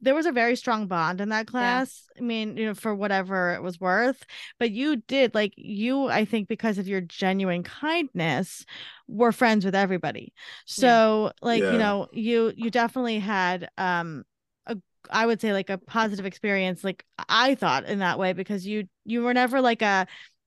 there 0.00 0.14
was 0.14 0.26
a 0.26 0.32
very 0.32 0.56
strong 0.56 0.86
bond 0.86 1.20
in 1.20 1.28
that 1.30 1.46
class. 1.46 2.08
I 2.18 2.22
mean 2.22 2.56
you 2.56 2.66
know 2.66 2.74
for 2.74 2.94
whatever 2.94 3.54
it 3.54 3.62
was 3.62 3.80
worth. 3.80 4.24
But 4.58 4.70
you 4.72 4.96
did 4.96 5.34
like 5.34 5.52
you 5.56 6.08
i 6.08 6.24
think 6.24 6.48
because 6.48 6.78
of 6.78 6.88
your 6.88 7.00
genuine 7.00 7.62
kindness 7.62 8.64
were 9.08 9.32
friends 9.32 9.64
with 9.64 9.74
everybody. 9.74 10.32
So 10.66 11.32
like 11.42 11.62
Yeah. 11.62 11.72
you 11.72 11.78
know 11.78 12.08
you 12.12 12.52
you 12.56 12.70
definitely 12.70 13.18
had 13.20 13.70
um 13.78 14.24
a 14.66 14.76
i 15.10 15.24
would 15.26 15.40
say 15.40 15.52
like 15.52 15.70
a 15.70 15.78
positive 15.78 16.26
experience 16.26 16.84
like 16.84 17.04
i 17.28 17.54
thought 17.54 17.84
in 17.84 18.00
that 18.00 18.18
way 18.18 18.32
because 18.32 18.66
you 18.66 18.88
you 19.04 19.22
were 19.22 19.34
never 19.34 19.60
like 19.60 19.82
a 19.82 20.06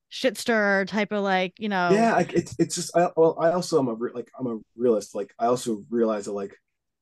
shit 0.09 0.37
stirrer 0.37 0.85
type 0.85 1.11
of 1.11 1.23
like 1.23 1.53
you 1.59 1.69
know. 1.69 1.89
Yeah 1.91 2.13
like 2.13 2.33
it's 2.33 2.55
it's 2.59 2.75
just 2.75 2.95
I, 2.95 3.09
well 3.17 3.35
i 3.39 3.51
also 3.51 3.79
am 3.79 3.87
a 3.87 3.93
re- 3.95 4.11
like 4.13 4.29
i'm 4.39 4.47
a 4.47 4.59
realist. 4.75 5.15
Like 5.15 5.33
i 5.39 5.47
also 5.47 5.83
realize 5.89 6.25
that 6.25 6.33
like 6.33 6.55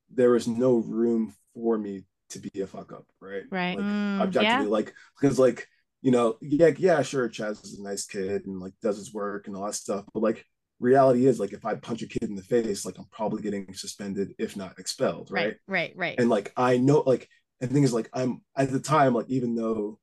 there 0.09 0.31
was 0.31 0.47
no 0.47 0.77
room 0.77 1.33
for 1.53 1.77
me 1.77 2.03
to 2.31 2.39
be 2.39 2.61
a 2.61 2.67
fuck 2.67 2.91
up 2.93 3.05
right 3.19 3.43
Right. 3.49 3.77
like 3.77 3.87
Mm, 3.87 4.21
objectively 4.21 4.65
like 4.67 4.93
because 5.19 5.39
like 5.39 5.67
you 6.01 6.11
know 6.11 6.37
yeah 6.41 6.71
yeah 6.77 7.01
sure 7.01 7.29
chaz 7.29 7.63
is 7.63 7.79
a 7.79 7.83
nice 7.83 8.05
kid 8.05 8.45
and 8.45 8.59
like 8.59 8.73
does 8.81 8.97
his 8.97 9.13
work 9.13 9.47
and 9.47 9.55
all 9.55 9.65
that 9.65 9.75
stuff 9.75 10.05
but 10.13 10.23
like 10.23 10.45
reality 10.79 11.25
is 11.27 11.39
like 11.39 11.53
if 11.53 11.63
i 11.65 11.75
punch 11.75 12.01
a 12.01 12.07
kid 12.07 12.23
in 12.23 12.35
the 12.35 12.41
face 12.43 12.85
like 12.85 12.97
i'm 12.97 13.05
probably 13.11 13.41
getting 13.41 13.71
suspended 13.73 14.33
if 14.39 14.57
not 14.57 14.79
expelled 14.79 15.29
right, 15.31 15.57
right, 15.67 15.93
right, 15.93 15.93
right. 15.95 16.19
and 16.19 16.29
like 16.29 16.51
i 16.57 16.77
know 16.77 17.03
like 17.05 17.29
and 17.59 17.69
the 17.69 17.73
thing 17.73 17.83
is 17.83 17.93
like 17.93 18.09
i'm 18.13 18.41
at 18.55 18.71
the 18.71 18.79
time 18.79 19.13
like 19.13 19.29
even 19.29 19.55
though 19.55 19.99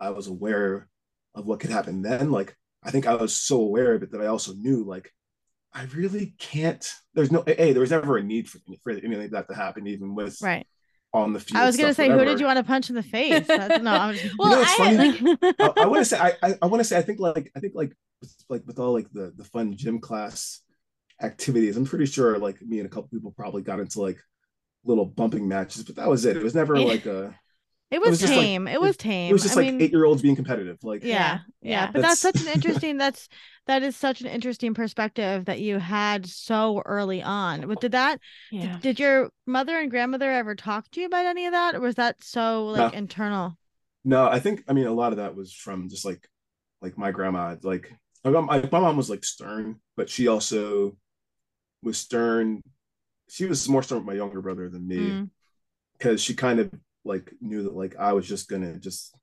i 0.00 0.10
was 0.10 0.26
aware 0.26 0.88
of 1.34 1.46
what 1.46 1.60
could 1.60 1.70
happen 1.70 2.00
then 2.02 2.30
like 2.30 2.56
i 2.82 2.90
think 2.90 3.06
i 3.06 3.14
was 3.14 3.36
so 3.36 3.60
aware 3.60 3.94
of 3.94 4.02
it 4.02 4.12
that 4.12 4.22
i 4.22 4.26
also 4.26 4.54
knew 4.54 4.82
like 4.84 5.12
i 5.74 5.84
really 5.94 6.34
can't 6.38 6.90
there's 7.14 7.32
no 7.32 7.44
a 7.46 7.72
there 7.72 7.80
was 7.80 7.90
never 7.90 8.16
a 8.16 8.22
need 8.22 8.48
for, 8.48 8.58
for 8.82 8.90
anything 8.92 9.12
like 9.18 9.30
that 9.30 9.48
to 9.48 9.54
happen 9.54 9.86
even 9.86 10.14
with 10.14 10.40
right 10.40 10.66
on 11.14 11.32
the 11.32 11.40
field 11.40 11.62
i 11.62 11.64
was 11.64 11.76
gonna 11.76 11.94
stuff, 11.94 12.06
say 12.06 12.12
who 12.12 12.24
did 12.24 12.40
you 12.40 12.46
want 12.46 12.58
to 12.58 12.64
punch 12.64 12.90
in 12.90 12.96
the 12.96 13.02
face 13.02 13.46
That's, 13.46 13.82
no 13.82 13.92
i'm 13.92 14.14
just 14.14 14.34
well, 14.38 14.50
know 14.50 14.62
I 14.62 14.76
funny? 14.76 15.18
like 15.20 15.54
I, 15.60 15.82
I 15.82 15.86
want 15.86 16.00
to 16.00 16.04
say 16.04 16.18
I, 16.18 16.32
I, 16.42 16.54
I 16.60 16.66
want 16.66 16.80
to 16.80 16.84
say 16.84 16.98
I 16.98 17.02
think 17.02 17.20
like 17.20 17.50
I 17.56 17.60
think 17.60 17.74
like 17.74 17.92
with, 18.20 18.34
like 18.50 18.66
with 18.66 18.78
all 18.78 18.92
like 18.92 19.10
the 19.12 19.32
the 19.36 19.44
fun 19.44 19.76
gym 19.76 20.00
class 20.00 20.60
activities, 21.22 21.76
I'm 21.76 21.84
pretty 21.84 22.06
sure 22.06 22.38
like 22.38 22.60
me 22.60 22.80
and 22.80 22.86
a 22.86 22.90
couple 22.90 23.08
people 23.08 23.30
probably 23.30 23.62
got 23.62 23.80
into 23.80 24.00
like 24.02 24.18
little 24.84 25.06
bumping 25.06 25.48
matches, 25.48 25.84
but 25.84 25.96
that 25.96 26.08
was 26.08 26.24
it. 26.24 26.36
It 26.36 26.42
was 26.42 26.54
never 26.54 26.78
like 26.78 27.06
a 27.06 27.34
It 27.94 28.00
was, 28.00 28.10
was 28.10 28.20
just 28.20 28.32
like- 28.32 28.40
tame. 28.42 28.68
it 28.68 28.80
was 28.80 28.96
tame. 28.96 29.30
It 29.30 29.32
was 29.32 29.42
just 29.42 29.56
I 29.56 29.60
like 29.62 29.72
mean, 29.72 29.82
eight 29.82 29.92
year 29.92 30.04
olds 30.04 30.22
being 30.22 30.36
competitive. 30.36 30.78
Like 30.82 31.02
yeah, 31.04 31.08
Yeah, 31.08 31.38
yeah, 31.62 31.70
yeah. 31.70 31.90
But 31.92 32.02
that's, 32.02 32.20
That's- 32.22 32.42
such 32.42 32.46
an 32.48 32.52
interesting. 32.60 32.96
That's 32.98 33.28
that 33.66 33.82
is 33.82 33.96
such 33.96 34.20
an 34.20 34.26
interesting 34.26 34.74
perspective 34.74 35.46
that 35.46 35.60
you 35.60 35.78
had 35.78 36.26
so 36.26 36.82
early 36.84 37.22
on. 37.22 37.66
But 37.66 37.80
did 37.80 37.92
that? 37.92 38.20
Yeah. 38.50 38.76
Did 38.80 39.00
your 39.00 39.30
mother 39.46 39.78
and 39.78 39.90
grandmother 39.90 40.30
ever 40.30 40.54
talk 40.54 40.90
to 40.90 41.00
you 41.00 41.06
about 41.06 41.24
any 41.24 41.46
of 41.46 41.52
that, 41.52 41.74
or 41.74 41.80
was 41.80 41.94
that 41.94 42.22
so 42.22 42.66
like 42.66 42.92
No. 42.92 42.98
internal? 42.98 43.56
No, 44.04 44.26
I 44.28 44.38
think 44.40 44.64
I 44.68 44.72
mean 44.74 44.86
a 44.86 44.92
lot 44.92 45.12
of 45.12 45.16
that 45.18 45.34
was 45.34 45.52
from 45.52 45.88
just 45.88 46.04
like 46.04 46.28
like 46.82 46.98
my 46.98 47.10
grandma. 47.10 47.56
Like 47.62 47.90
my 48.24 48.30
mom, 48.32 48.46
my, 48.46 48.60
my 48.70 48.80
mom 48.80 48.96
was 48.98 49.08
like 49.08 49.24
stern, 49.24 49.76
but 49.96 50.10
she 50.10 50.28
also 50.28 50.96
was 51.82 51.96
stern. 51.96 52.60
She 53.30 53.46
was 53.46 53.66
more 53.68 53.82
stern 53.82 53.98
with 53.98 54.06
my 54.06 54.12
younger 54.14 54.42
brother 54.42 54.68
than 54.68 54.86
me 54.86 54.96
Mm, 54.98 55.30
because 55.96 56.20
she 56.22 56.34
kind 56.34 56.60
of 56.60 56.70
like 57.04 57.32
knew 57.40 57.62
that 57.64 57.74
like 57.74 57.96
I 57.96 58.12
was 58.12 58.26
just 58.26 58.48
gonna 58.48 58.78
just 58.78 59.16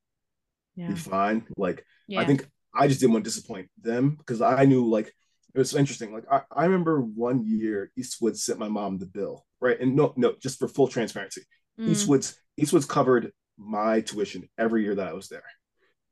yeah. 0.76 0.88
be 0.88 0.96
fine. 0.96 1.46
Like 1.58 1.86
Yeah. 2.08 2.22
I 2.22 2.26
think 2.26 2.48
I 2.74 2.88
just 2.88 3.00
didn't 3.00 3.14
want 3.14 3.26
to 3.26 3.30
disappoint 3.30 3.70
them 3.82 4.16
because 4.18 4.42
I 4.42 4.66
knew 4.66 4.90
like 4.90 5.14
it 5.54 5.60
was 5.60 5.72
so 5.72 5.78
interesting. 5.78 6.14
Like 6.14 6.26
I, 6.32 6.42
I 6.52 6.66
remember 6.66 7.02
one 7.02 7.46
year 7.46 7.92
Eastwood 7.98 8.38
sent 8.38 8.60
my 8.60 8.70
mom 8.70 8.98
the 8.98 9.06
bill, 9.06 9.46
right? 9.60 9.80
And 9.80 9.96
no, 9.96 10.14
no, 10.16 10.36
just 10.42 10.60
for 10.60 10.68
full 10.68 10.88
transparency. 10.88 11.42
Mm. 11.80 11.90
Eastwood's 11.90 12.38
Eastwood's 12.58 12.86
covered 12.86 13.32
my 13.58 14.02
tuition 14.02 14.48
every 14.58 14.84
year 14.84 14.96
that 14.96 15.08
I 15.08 15.14
was 15.14 15.28
there. 15.28 15.44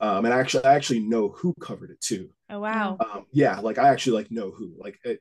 Um, 0.02 0.26
and 0.26 0.34
I 0.34 0.40
actually 0.40 0.66
I 0.66 0.76
actually 0.76 1.00
know 1.00 1.30
who 1.30 1.54
covered 1.60 1.92
it 1.92 2.02
too. 2.02 2.30
Oh 2.50 2.60
wow. 2.60 2.98
Um, 3.00 3.26
yeah, 3.32 3.60
like 3.60 3.78
I 3.78 3.90
actually 3.90 4.18
like 4.18 4.32
know 4.32 4.52
who. 4.52 4.74
Like 4.78 5.00
it, 5.04 5.20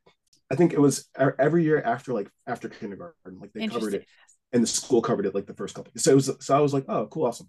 I 0.51 0.55
think 0.55 0.73
it 0.73 0.81
was 0.81 1.09
every 1.39 1.65
year 1.65 1.83
after 1.83 2.13
like 2.13 2.31
after 2.47 2.69
kindergarten, 2.69 3.39
like 3.41 3.53
they 3.53 3.67
covered 3.67 3.95
it, 3.95 4.07
and 4.53 4.63
the 4.63 4.67
school 4.67 5.03
covered 5.03 5.27
it 5.27 5.35
like 5.35 5.47
the 5.47 5.55
first 5.55 5.75
couple. 5.75 5.93
So 5.97 6.11
it 6.13 6.15
was 6.15 6.31
so 6.41 6.57
I 6.57 6.61
was 6.61 6.75
like, 6.75 6.85
oh, 6.89 7.07
cool, 7.07 7.27
awesome. 7.27 7.49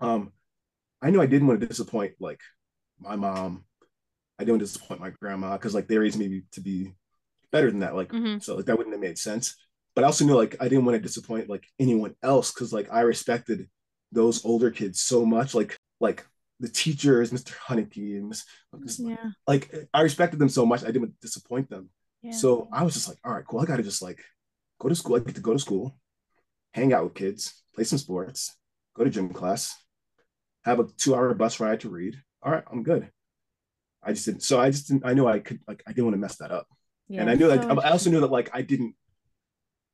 Um, 0.00 0.32
I 1.02 1.10
knew 1.10 1.20
I 1.20 1.26
didn't 1.26 1.48
want 1.48 1.60
to 1.60 1.66
disappoint 1.66 2.14
like 2.20 2.40
my 2.98 3.16
mom. 3.16 3.64
I 4.38 4.44
didn't 4.44 4.54
want 4.54 4.60
to 4.60 4.66
disappoint 4.66 5.00
my 5.00 5.10
grandma 5.10 5.52
because 5.56 5.74
like 5.74 5.88
they 5.88 5.98
raised 5.98 6.18
me 6.18 6.42
to 6.52 6.60
be 6.60 6.92
better 7.52 7.70
than 7.70 7.80
that. 7.80 7.94
Like 7.94 8.10
Mhm. 8.10 8.42
so 8.42 8.56
like 8.56 8.66
that 8.66 8.76
wouldn't 8.78 8.94
have 8.94 9.00
made 9.00 9.18
sense. 9.18 9.56
But 9.94 10.04
I 10.04 10.06
also 10.06 10.24
knew 10.24 10.34
like 10.36 10.56
I 10.60 10.68
didn't 10.68 10.84
want 10.84 10.96
to 10.96 11.02
disappoint 11.02 11.48
like 11.48 11.66
anyone 11.78 12.14
else 12.22 12.52
because 12.52 12.72
like 12.72 12.92
I 12.92 13.00
respected 13.00 13.68
those 14.12 14.44
older 14.44 14.70
kids 14.70 15.00
so 15.00 15.26
much. 15.26 15.54
Like 15.54 15.76
like 16.00 16.26
the 16.60 16.68
teachers, 16.68 17.32
Mr. 17.32 17.54
Honeyke 17.54 18.16
and 18.18 18.34
Yeah. 18.98 19.30
like 19.46 19.74
I 19.92 20.02
respected 20.02 20.38
them 20.38 20.48
so 20.48 20.64
much 20.66 20.82
I 20.82 20.86
didn't 20.86 21.02
want 21.02 21.14
to 21.20 21.26
disappoint 21.26 21.68
them. 21.70 21.90
Yeah. 22.22 22.32
So 22.32 22.68
I 22.72 22.82
was 22.84 22.94
just 22.94 23.08
like, 23.08 23.18
all 23.24 23.32
right, 23.32 23.44
cool. 23.46 23.60
I 23.60 23.66
gotta 23.66 23.82
just 23.82 24.02
like 24.02 24.22
go 24.78 24.88
to 24.88 24.94
school. 24.94 25.16
I 25.16 25.20
get 25.20 25.34
to 25.34 25.40
go 25.40 25.52
to 25.52 25.58
school, 25.58 25.96
hang 26.72 26.92
out 26.92 27.04
with 27.04 27.14
kids, 27.14 27.62
play 27.74 27.84
some 27.84 27.98
sports, 27.98 28.56
go 28.94 29.04
to 29.04 29.10
gym 29.10 29.30
class, 29.30 29.76
have 30.64 30.80
a 30.80 30.86
two-hour 30.96 31.34
bus 31.34 31.60
ride 31.60 31.80
to 31.80 31.90
read. 31.90 32.16
All 32.42 32.52
right, 32.52 32.64
I'm 32.70 32.82
good. 32.82 33.10
I 34.02 34.12
just 34.12 34.24
didn't. 34.24 34.42
So 34.42 34.60
I 34.60 34.70
just 34.70 34.88
didn't. 34.88 35.04
I 35.04 35.12
knew 35.12 35.26
I 35.26 35.40
could 35.40 35.60
like 35.68 35.82
I 35.86 35.90
didn't 35.92 36.04
want 36.04 36.14
to 36.14 36.20
mess 36.20 36.36
that 36.36 36.50
up, 36.50 36.66
yeah. 37.08 37.20
and 37.20 37.30
I 37.30 37.34
knew 37.34 37.48
like 37.48 37.62
so 37.62 37.80
I 37.80 37.90
also 37.90 38.10
knew 38.10 38.20
that 38.20 38.30
like 38.30 38.50
I 38.54 38.62
didn't. 38.62 38.94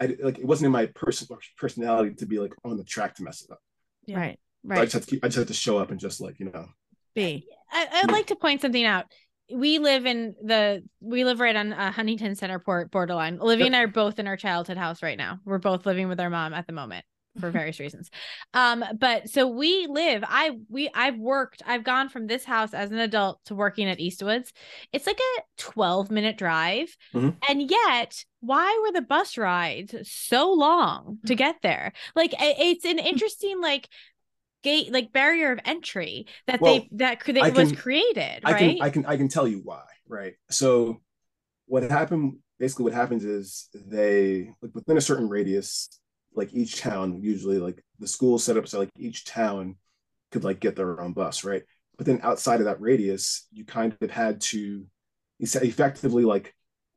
I 0.00 0.16
like 0.22 0.38
it 0.38 0.44
wasn't 0.46 0.66
in 0.66 0.72
my 0.72 0.86
personal 0.86 1.38
personality 1.56 2.14
to 2.16 2.26
be 2.26 2.38
like 2.38 2.52
on 2.64 2.76
the 2.76 2.84
track 2.84 3.16
to 3.16 3.24
mess 3.24 3.42
it 3.42 3.50
up. 3.50 3.60
Yeah. 4.06 4.18
Right. 4.18 4.38
So 4.64 4.72
I 4.72 4.76
Right. 4.78 4.82
just 4.84 4.92
had 4.94 5.02
to 5.02 5.08
keep. 5.08 5.24
I 5.24 5.28
just 5.28 5.38
had 5.38 5.48
to 5.48 5.54
show 5.54 5.78
up 5.78 5.90
and 5.90 5.98
just 5.98 6.20
like 6.20 6.38
you 6.38 6.50
know. 6.50 6.66
B. 7.14 7.46
I, 7.72 7.88
I'd 8.02 8.12
like 8.12 8.26
to 8.26 8.36
point 8.36 8.60
something 8.60 8.84
out. 8.84 9.06
We 9.52 9.78
live 9.78 10.06
in 10.06 10.34
the 10.42 10.82
we 11.00 11.24
live 11.24 11.38
right 11.40 11.54
on 11.56 11.72
uh, 11.72 11.92
Huntington 11.92 12.32
Centerport 12.34 12.90
borderline. 12.90 13.38
Olivia 13.40 13.64
Yep. 13.64 13.68
and 13.68 13.76
I 13.76 13.80
are 13.82 13.86
both 13.88 14.18
in 14.18 14.26
our 14.26 14.36
childhood 14.36 14.76
house 14.76 15.02
right 15.02 15.18
now. 15.18 15.38
We're 15.44 15.58
both 15.58 15.86
living 15.86 16.08
with 16.08 16.18
our 16.20 16.30
mom 16.30 16.52
at 16.52 16.66
the 16.66 16.72
moment 16.72 17.04
for 17.38 17.50
various 17.50 17.78
reasons. 17.78 18.10
Um, 18.54 18.82
but 18.98 19.28
so 19.28 19.46
we 19.46 19.86
live. 19.88 20.24
I 20.26 20.52
we 20.68 20.90
I've 20.94 21.18
worked. 21.18 21.62
I've 21.66 21.84
gone 21.84 22.08
from 22.08 22.26
this 22.26 22.44
house 22.44 22.74
as 22.74 22.90
an 22.90 22.98
adult 22.98 23.38
to 23.46 23.54
working 23.54 23.88
at 23.88 23.98
Eastwoods. 23.98 24.50
It's 24.92 25.06
like 25.06 25.20
a 25.20 25.42
twelve 25.58 26.10
minute 26.10 26.38
drive, 26.38 26.96
Mhm. 27.14 27.36
and 27.48 27.70
yet 27.70 28.24
why 28.40 28.80
were 28.82 28.92
the 28.92 29.06
bus 29.06 29.36
rides 29.36 29.94
so 30.10 30.52
long 30.52 31.18
to 31.26 31.34
get 31.34 31.56
there? 31.62 31.92
Like 32.16 32.34
it's 32.40 32.84
an 32.84 32.98
interesting 33.10 33.60
like 33.60 33.88
gate 34.62 34.92
like 34.92 35.12
barrier 35.12 35.52
of 35.52 35.60
entry 35.64 36.26
that 36.46 36.60
Well, 36.60 36.74
they 36.74 36.88
that 36.92 37.20
that 37.26 37.42
I 37.42 37.50
was 37.50 37.68
can- 37.70 37.76
created 37.76 38.40
I 38.44 38.52
right 38.52 38.58
can 38.58 38.82
I 38.82 38.90
can 38.90 39.06
I 39.06 39.16
can 39.16 39.28
tell 39.28 39.46
you 39.46 39.60
why, 39.62 39.84
right? 40.08 40.34
So 40.50 41.00
what 41.66 41.82
happened 41.90 42.38
basically 42.58 42.84
what 42.84 42.94
happens 42.94 43.24
is 43.24 43.68
they 43.74 44.50
like 44.62 44.74
within 44.74 44.96
a 44.96 45.00
certain 45.00 45.28
radius, 45.28 45.88
like 46.34 46.52
each 46.54 46.80
town, 46.80 47.20
usually 47.22 47.58
like 47.58 47.82
the 47.98 48.06
school 48.08 48.38
set 48.38 48.56
up 48.56 48.66
so 48.68 48.78
like 48.78 48.90
each 48.98 49.24
town 49.24 49.76
could 50.32 50.44
like 50.44 50.60
get 50.60 50.74
their 50.76 51.00
own 51.00 51.12
bus, 51.12 51.44
right? 51.44 51.62
But 51.96 52.06
then 52.06 52.20
outside 52.22 52.60
of 52.60 52.66
that 52.66 52.80
radius, 52.80 53.46
you 53.52 53.64
kind 53.64 53.96
of 54.00 54.10
had 54.10 54.40
to 54.52 54.86
effectively 55.40 56.24
like 56.24 56.54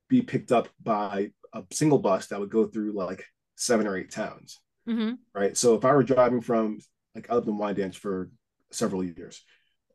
be 0.07 0.21
picked 0.21 0.51
up 0.51 0.69
by 0.81 1.31
a 1.53 1.63
single 1.71 1.99
bus 1.99 2.27
that 2.27 2.39
would 2.39 2.49
go 2.49 2.65
through 2.67 2.93
like 2.93 3.25
seven 3.55 3.85
or 3.87 3.97
eight 3.97 4.11
towns 4.11 4.59
Mhm. 4.87 5.17
right? 5.35 5.55
So 5.57 5.75
if 5.75 5.83
I 5.85 5.91
were 5.93 6.03
driving 6.03 6.41
from 6.41 6.79
like 7.15 7.29
I 7.29 7.35
lived 7.35 7.47
in 7.47 7.57
Wyandanch 7.57 7.95
for 7.95 8.29
several 8.71 9.03
years 9.03 9.43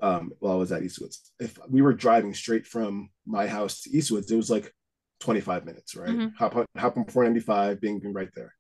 um, 0.00 0.32
while 0.40 0.54
I 0.54 0.56
was 0.56 0.72
at 0.72 0.82
Eastwoods, 0.82 1.30
if 1.38 1.56
we 1.68 1.80
were 1.80 1.94
driving 1.94 2.34
straight 2.34 2.66
from 2.66 3.10
my 3.26 3.46
house 3.46 3.82
to 3.82 3.90
Eastwoods, 3.90 4.30
it 4.30 4.36
was 4.36 4.50
like 4.50 4.72
25 5.20 5.64
minutes, 5.64 5.94
right? 5.96 6.10
Mhm. 6.10 6.34
Hop 6.36 6.56
on, 6.56 6.66
hop 6.76 6.96
on 6.96 7.04
495, 7.06 7.80
being 7.80 8.00
being 8.00 8.12
right 8.12 8.28
there. 8.34 8.52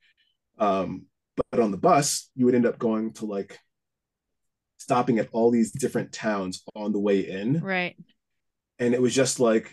Um, 0.58 1.06
but 1.50 1.60
on 1.60 1.72
the 1.72 1.76
bus, 1.76 2.30
you 2.36 2.46
would 2.46 2.54
end 2.54 2.66
up 2.66 2.78
going 2.78 3.12
to 3.14 3.26
like 3.26 3.58
stopping 4.78 5.18
at 5.18 5.28
all 5.32 5.50
these 5.50 5.72
different 5.72 6.12
towns 6.12 6.62
on 6.76 6.92
the 6.92 7.00
way 7.00 7.20
in, 7.20 7.60
right 7.60 7.96
and 8.78 8.92
it 8.94 9.00
was 9.00 9.14
just 9.14 9.40
like 9.40 9.70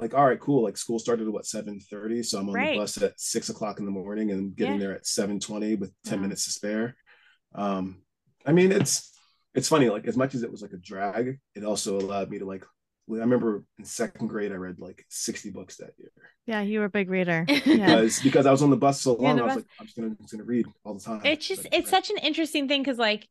like 0.00 0.12
all 0.14 0.26
right 0.26 0.40
cool 0.40 0.62
like 0.62 0.76
school 0.76 0.98
started 0.98 1.26
at 1.26 1.32
what 1.32 1.46
7 1.46 1.78
30 1.80 2.22
so 2.22 2.38
i'm 2.38 2.48
on 2.48 2.54
Right. 2.54 2.74
the 2.74 2.80
bus 2.80 3.00
at 3.00 3.18
6 3.18 3.48
o'clock 3.48 3.78
in 3.78 3.84
the 3.84 3.90
morning 3.90 4.30
and 4.32 4.54
getting 4.56 4.74
Yeah. 4.74 4.80
there 4.88 4.94
at 4.94 5.06
7 5.06 5.38
20 5.40 5.76
with 5.76 5.92
10 6.04 6.18
Wow. 6.18 6.22
minutes 6.22 6.44
to 6.44 6.50
spare 6.50 6.96
um 7.54 7.96
i 8.46 8.52
mean 8.52 8.72
it's 8.72 9.12
it's 9.54 9.68
funny 9.68 9.88
like 9.88 10.06
as 10.06 10.16
much 10.16 10.34
as 10.34 10.42
it 10.42 10.50
was 10.50 10.62
like 10.62 10.72
a 10.72 10.76
drag 10.78 11.38
it 11.54 11.64
also 11.64 11.98
allowed 11.98 12.30
me 12.30 12.38
to 12.38 12.44
like 12.44 12.64
i 13.10 13.14
remember 13.14 13.64
in 13.78 13.84
second 13.84 14.28
grade 14.28 14.52
i 14.52 14.56
read 14.56 14.78
like 14.78 15.04
60 15.08 15.50
books 15.50 15.76
that 15.76 15.90
year 15.98 16.10
Yeah, 16.46 16.60
you 16.62 16.80
were 16.80 16.86
a 16.86 16.90
big 16.90 17.08
reader. 17.10 17.46
Yeah. 17.64 17.86
because 17.86 18.20
because 18.20 18.46
i 18.46 18.50
was 18.50 18.62
on 18.62 18.70
the 18.70 18.76
bus 18.76 19.00
so 19.00 19.14
long 19.14 19.32
on 19.32 19.40
i 19.40 19.44
was 19.44 19.54
bus. 19.54 19.56
like 19.56 19.66
i'm 19.80 19.86
just 19.86 19.96
gonna, 19.96 20.10
just 20.20 20.32
gonna 20.32 20.44
read 20.44 20.66
all 20.84 20.94
the 20.94 21.00
time 21.00 21.20
it's 21.24 21.46
just 21.46 21.64
Like, 21.64 21.74
it's 21.74 21.90
such 21.90 22.10
an 22.10 22.18
interesting 22.18 22.68
thing 22.68 22.82
because 22.82 22.98
like 22.98 23.28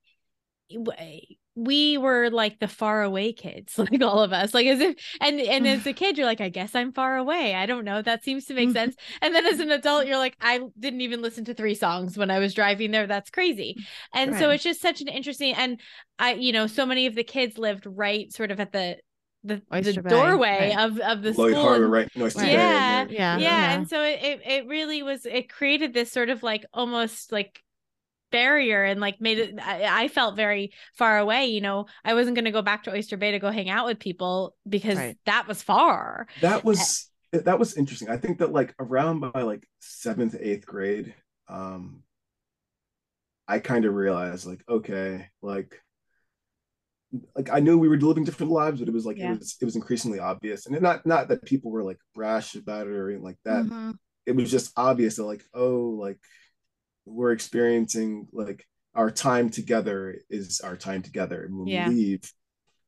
w- 0.71 1.35
we 1.55 1.97
were 1.99 2.29
like 2.31 2.59
the 2.59 2.67
far 2.67 3.03
away 3.03 3.31
kids 3.31 3.77
like 3.77 4.01
all 4.01 4.23
of 4.23 4.33
us 4.33 4.53
like 4.53 4.65
as 4.65 4.79
if 4.79 4.95
and 5.21 5.39
and 5.39 5.67
as 5.67 5.85
a 5.85 5.93
kid 6.01 6.17
you're 6.17 6.25
like 6.25 6.41
i 6.41 6.49
guess 6.49 6.73
i'm 6.73 6.91
far 6.91 7.15
away 7.17 7.53
i 7.53 7.65
don't 7.65 7.85
know 7.85 8.01
that 8.01 8.23
seems 8.23 8.45
to 8.45 8.53
make 8.53 8.71
sense 8.73 8.95
and 9.21 9.35
then 9.35 9.45
as 9.45 9.59
an 9.59 9.71
adult 9.71 10.07
you're 10.07 10.17
like 10.17 10.35
i 10.41 10.59
didn't 10.79 11.01
even 11.01 11.21
listen 11.21 11.45
to 11.45 11.53
three 11.53 11.75
songs 11.75 12.17
when 12.17 12.31
i 12.31 12.39
was 12.39 12.53
driving 12.53 12.91
there 12.91 13.05
that's 13.05 13.29
crazy 13.29 13.77
and 14.13 14.35
so 14.35 14.49
it's 14.49 14.63
just 14.63 14.81
such 14.81 15.01
an 15.01 15.07
interesting 15.07 15.53
and 15.53 15.79
i 16.17 16.33
you 16.33 16.51
know 16.51 16.65
so 16.65 16.85
many 16.85 17.05
of 17.05 17.13
the 17.15 17.23
kids 17.23 17.57
lived 17.57 17.85
right 17.85 18.33
sort 18.33 18.49
of 18.49 18.59
at 18.59 18.71
the 18.71 18.97
the, 19.45 19.61
the 19.69 19.93
doorway 20.07 20.73
right. 20.73 20.79
of 20.85 20.97
of 20.99 21.21
the 21.21 21.33
Lloyd 21.33 21.51
school 21.51 21.63
Harbor, 21.63 21.83
and- 21.83 21.91
right? 21.91 22.09
in 22.15 22.21
Oyster 22.21 22.39
Right. 22.39 22.47
Bay, 22.47 22.53
Yeah, 22.53 23.05
Yeah, 23.09 23.09
yeah, 23.09 23.37
yeah. 23.37 23.71
and 23.73 23.89
so 23.89 24.01
it, 24.01 24.19
it 24.23 24.41
it 24.45 24.67
really 24.67 25.03
was 25.03 25.25
it 25.25 25.49
created 25.51 25.93
this 25.93 26.11
sort 26.13 26.29
of 26.29 26.43
like 26.43 26.65
almost 26.73 27.31
like 27.33 27.61
barrier 28.33 28.83
and 28.83 28.99
like 28.99 29.21
made 29.21 29.37
it 29.39 29.55
I, 29.61 30.03
I 30.03 30.07
felt 30.09 30.35
very 30.35 30.73
far 30.95 31.17
away 31.19 31.45
you 31.45 31.61
know 31.61 31.85
i 32.03 32.13
wasn't 32.15 32.35
going 32.35 32.45
to 32.45 32.51
go 32.51 32.61
back 32.63 32.83
to 32.83 32.91
oyster 32.93 33.15
bay 33.15 33.31
to 33.31 33.39
go 33.39 33.51
hang 33.51 33.69
out 33.69 33.85
with 33.85 33.99
people 33.99 34.55
because 34.67 34.97
Right. 34.97 35.17
that 35.25 35.47
was 35.47 35.63
far 35.63 36.27
that 36.41 36.65
was 36.65 37.09
that 37.31 37.59
was 37.59 37.77
interesting 37.77 38.09
i 38.09 38.17
think 38.17 38.39
that 38.39 38.51
like 38.51 38.73
around 38.79 39.21
by 39.21 39.43
like 39.43 39.65
seventh 39.79 40.35
eighth 40.39 40.65
grade 40.65 41.13
um 41.47 42.03
i 43.47 43.59
kind 43.59 43.85
of 43.85 43.93
realized 43.93 44.45
like 44.47 44.63
okay 44.67 45.29
like 45.41 45.79
like 47.35 47.49
i 47.51 47.59
knew 47.59 47.77
we 47.77 47.87
were 47.87 47.99
living 47.99 48.23
different 48.23 48.51
lives 48.51 48.79
but 48.79 48.89
it 48.89 48.93
was 48.93 49.05
like 49.05 49.17
Yeah. 49.17 49.33
it 49.33 49.39
was 49.39 49.55
it 49.61 49.65
was 49.65 49.75
increasingly 49.75 50.19
obvious 50.19 50.65
and 50.65 50.81
not 50.81 51.05
not 51.05 51.27
that 51.27 51.45
people 51.45 51.69
were 51.71 51.83
like 51.83 51.99
brash 52.15 52.55
about 52.55 52.87
it 52.87 52.93
or 52.93 53.07
anything 53.09 53.23
like 53.23 53.37
that 53.45 53.65
Mhm. 53.65 53.93
it 54.25 54.35
was 54.35 54.49
just 54.49 54.71
obvious 54.75 55.17
that 55.17 55.25
like 55.25 55.43
oh 55.53 55.95
like 55.99 56.17
we're 57.05 57.31
experiencing 57.31 58.27
like 58.31 58.65
our 58.95 59.09
time 59.11 59.49
together 59.49 60.15
is 60.29 60.61
our 60.61 60.77
time 60.77 61.01
together. 61.01 61.43
And 61.43 61.57
when 61.57 61.67
Yeah. 61.67 61.89
we 61.89 61.95
leave 61.95 62.33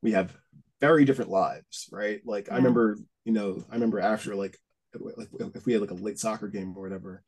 we 0.02 0.12
have 0.12 0.36
very 0.82 1.06
different 1.06 1.32
lives 1.32 1.90
right? 1.92 2.22
Like 2.26 2.52
i 2.52 2.56
remember 2.58 2.98
you 3.24 3.34
know 3.34 3.64
i 3.72 3.74
remember 3.74 4.00
after 4.00 4.36
like 4.36 4.58
like 4.94 5.28
if 5.56 5.66
we 5.66 5.74
had 5.74 5.82
like 5.82 5.92
a 5.92 5.96
late 5.96 6.20
soccer 6.20 6.48
game 6.48 6.74
or 6.78 6.84
whatever 6.84 7.24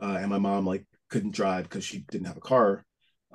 uh, 0.00 0.16
and 0.20 0.30
my 0.30 0.38
mom 0.38 0.64
like 0.66 0.86
couldn't 1.10 1.34
drive 1.34 1.64
because 1.64 1.84
she 1.84 1.98
didn't 2.10 2.26
have 2.26 2.36
a 2.36 2.40
car 2.40 2.84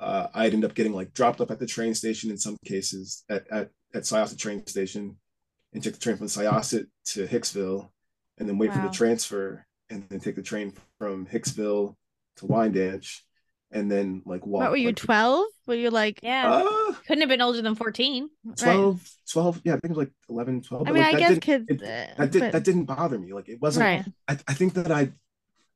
uh, 0.00 0.26
i'd 0.34 0.54
end 0.54 0.64
up 0.64 0.74
getting 0.74 0.92
like 0.92 1.12
dropped 1.12 1.40
up 1.40 1.50
at 1.50 1.58
the 1.58 1.66
train 1.66 1.94
station 1.94 2.30
in 2.30 2.38
some 2.38 2.56
cases 2.64 3.24
at 3.28 3.46
at, 3.50 3.68
at 3.94 4.02
syosset 4.04 4.38
train 4.38 4.66
station 4.66 5.16
and 5.74 5.82
take 5.82 5.92
the 5.94 6.00
train 6.00 6.16
from 6.16 6.26
syosset 6.26 6.86
to 7.04 7.26
hicksville 7.26 7.88
and 8.38 8.48
then 8.48 8.58
wait 8.58 8.72
for 8.72 8.78
the 8.78 8.90
transfer 8.90 9.64
and 9.90 10.08
then 10.08 10.18
take 10.18 10.36
the 10.36 10.42
train 10.42 10.72
from 10.98 11.26
hicksville 11.26 11.94
to 12.38 12.46
Wyandanch 12.46 13.20
and 13.70 13.90
then 13.90 14.22
like 14.24 14.46
walk. 14.46 14.62
What 14.62 14.70
were 14.72 14.76
you, 14.76 14.88
like, 14.88 14.96
12? 14.96 15.46
Were 15.66 15.74
you 15.74 15.90
like, 15.90 16.20
Yeah. 16.22 16.62
Uh, 16.64 16.92
Couldn't 17.06 17.20
have 17.20 17.28
been 17.28 17.42
older 17.42 17.60
than 17.62 17.74
14. 17.74 18.28
12, 18.56 19.10
12, 19.30 19.60
yeah, 19.64 19.72
I 19.74 19.76
think 19.76 19.84
it 19.84 19.96
was 19.96 19.98
like 19.98 20.12
11, 20.30 20.62
12. 20.62 20.88
I 20.88 20.90
mean, 20.92 21.02
like, 21.02 21.08
I 21.08 21.12
that 21.12 21.18
guess 21.18 21.28
didn't- 21.30 21.42
kids, 21.42 21.66
it- 21.68 21.82
uh, 21.82 22.14
that 22.16 22.30
did 22.32 22.40
but- 22.40 22.52
that 22.52 22.64
didn't 22.64 22.84
bother 22.86 23.18
me. 23.18 23.32
Like 23.32 23.48
it 23.48 23.60
wasn't. 23.60 23.84
right. 23.84 24.04
I, 24.26 24.38
I 24.48 24.54
think 24.54 24.74
that 24.74 24.90
I, 24.90 25.12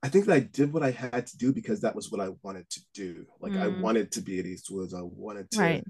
I 0.03 0.09
think 0.09 0.27
that 0.27 0.35
I 0.35 0.41
did 0.41 0.73
what 0.73 0.83
I 0.83 0.91
had 0.91 1.27
to 1.29 1.37
do 1.37 1.53
because 1.53 1.83
that 1.83 1.95
was 1.95 2.11
what 2.11 2.21
I 2.21 2.31
wanted 2.43 2.69
to 2.71 2.81
do. 2.95 3.27
Like 3.41 3.53
I 3.53 3.67
Mm. 3.67 3.81
wanted 3.83 4.11
to 4.13 4.21
be 4.21 4.39
at 4.41 4.47
Eastwoods. 4.47 4.95
I 4.95 5.03
wanted 5.03 5.51
to 5.53 5.61
Right. 5.61 5.85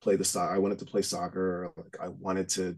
play 0.00 0.14
the 0.16 0.24
soccer. 0.24 0.54
I 0.54 0.58
wanted 0.58 0.78
to 0.80 0.84
play 0.84 1.02
soccer. 1.02 1.72
Like 1.76 1.96
I 2.00 2.08
wanted 2.08 2.50
to, 2.50 2.76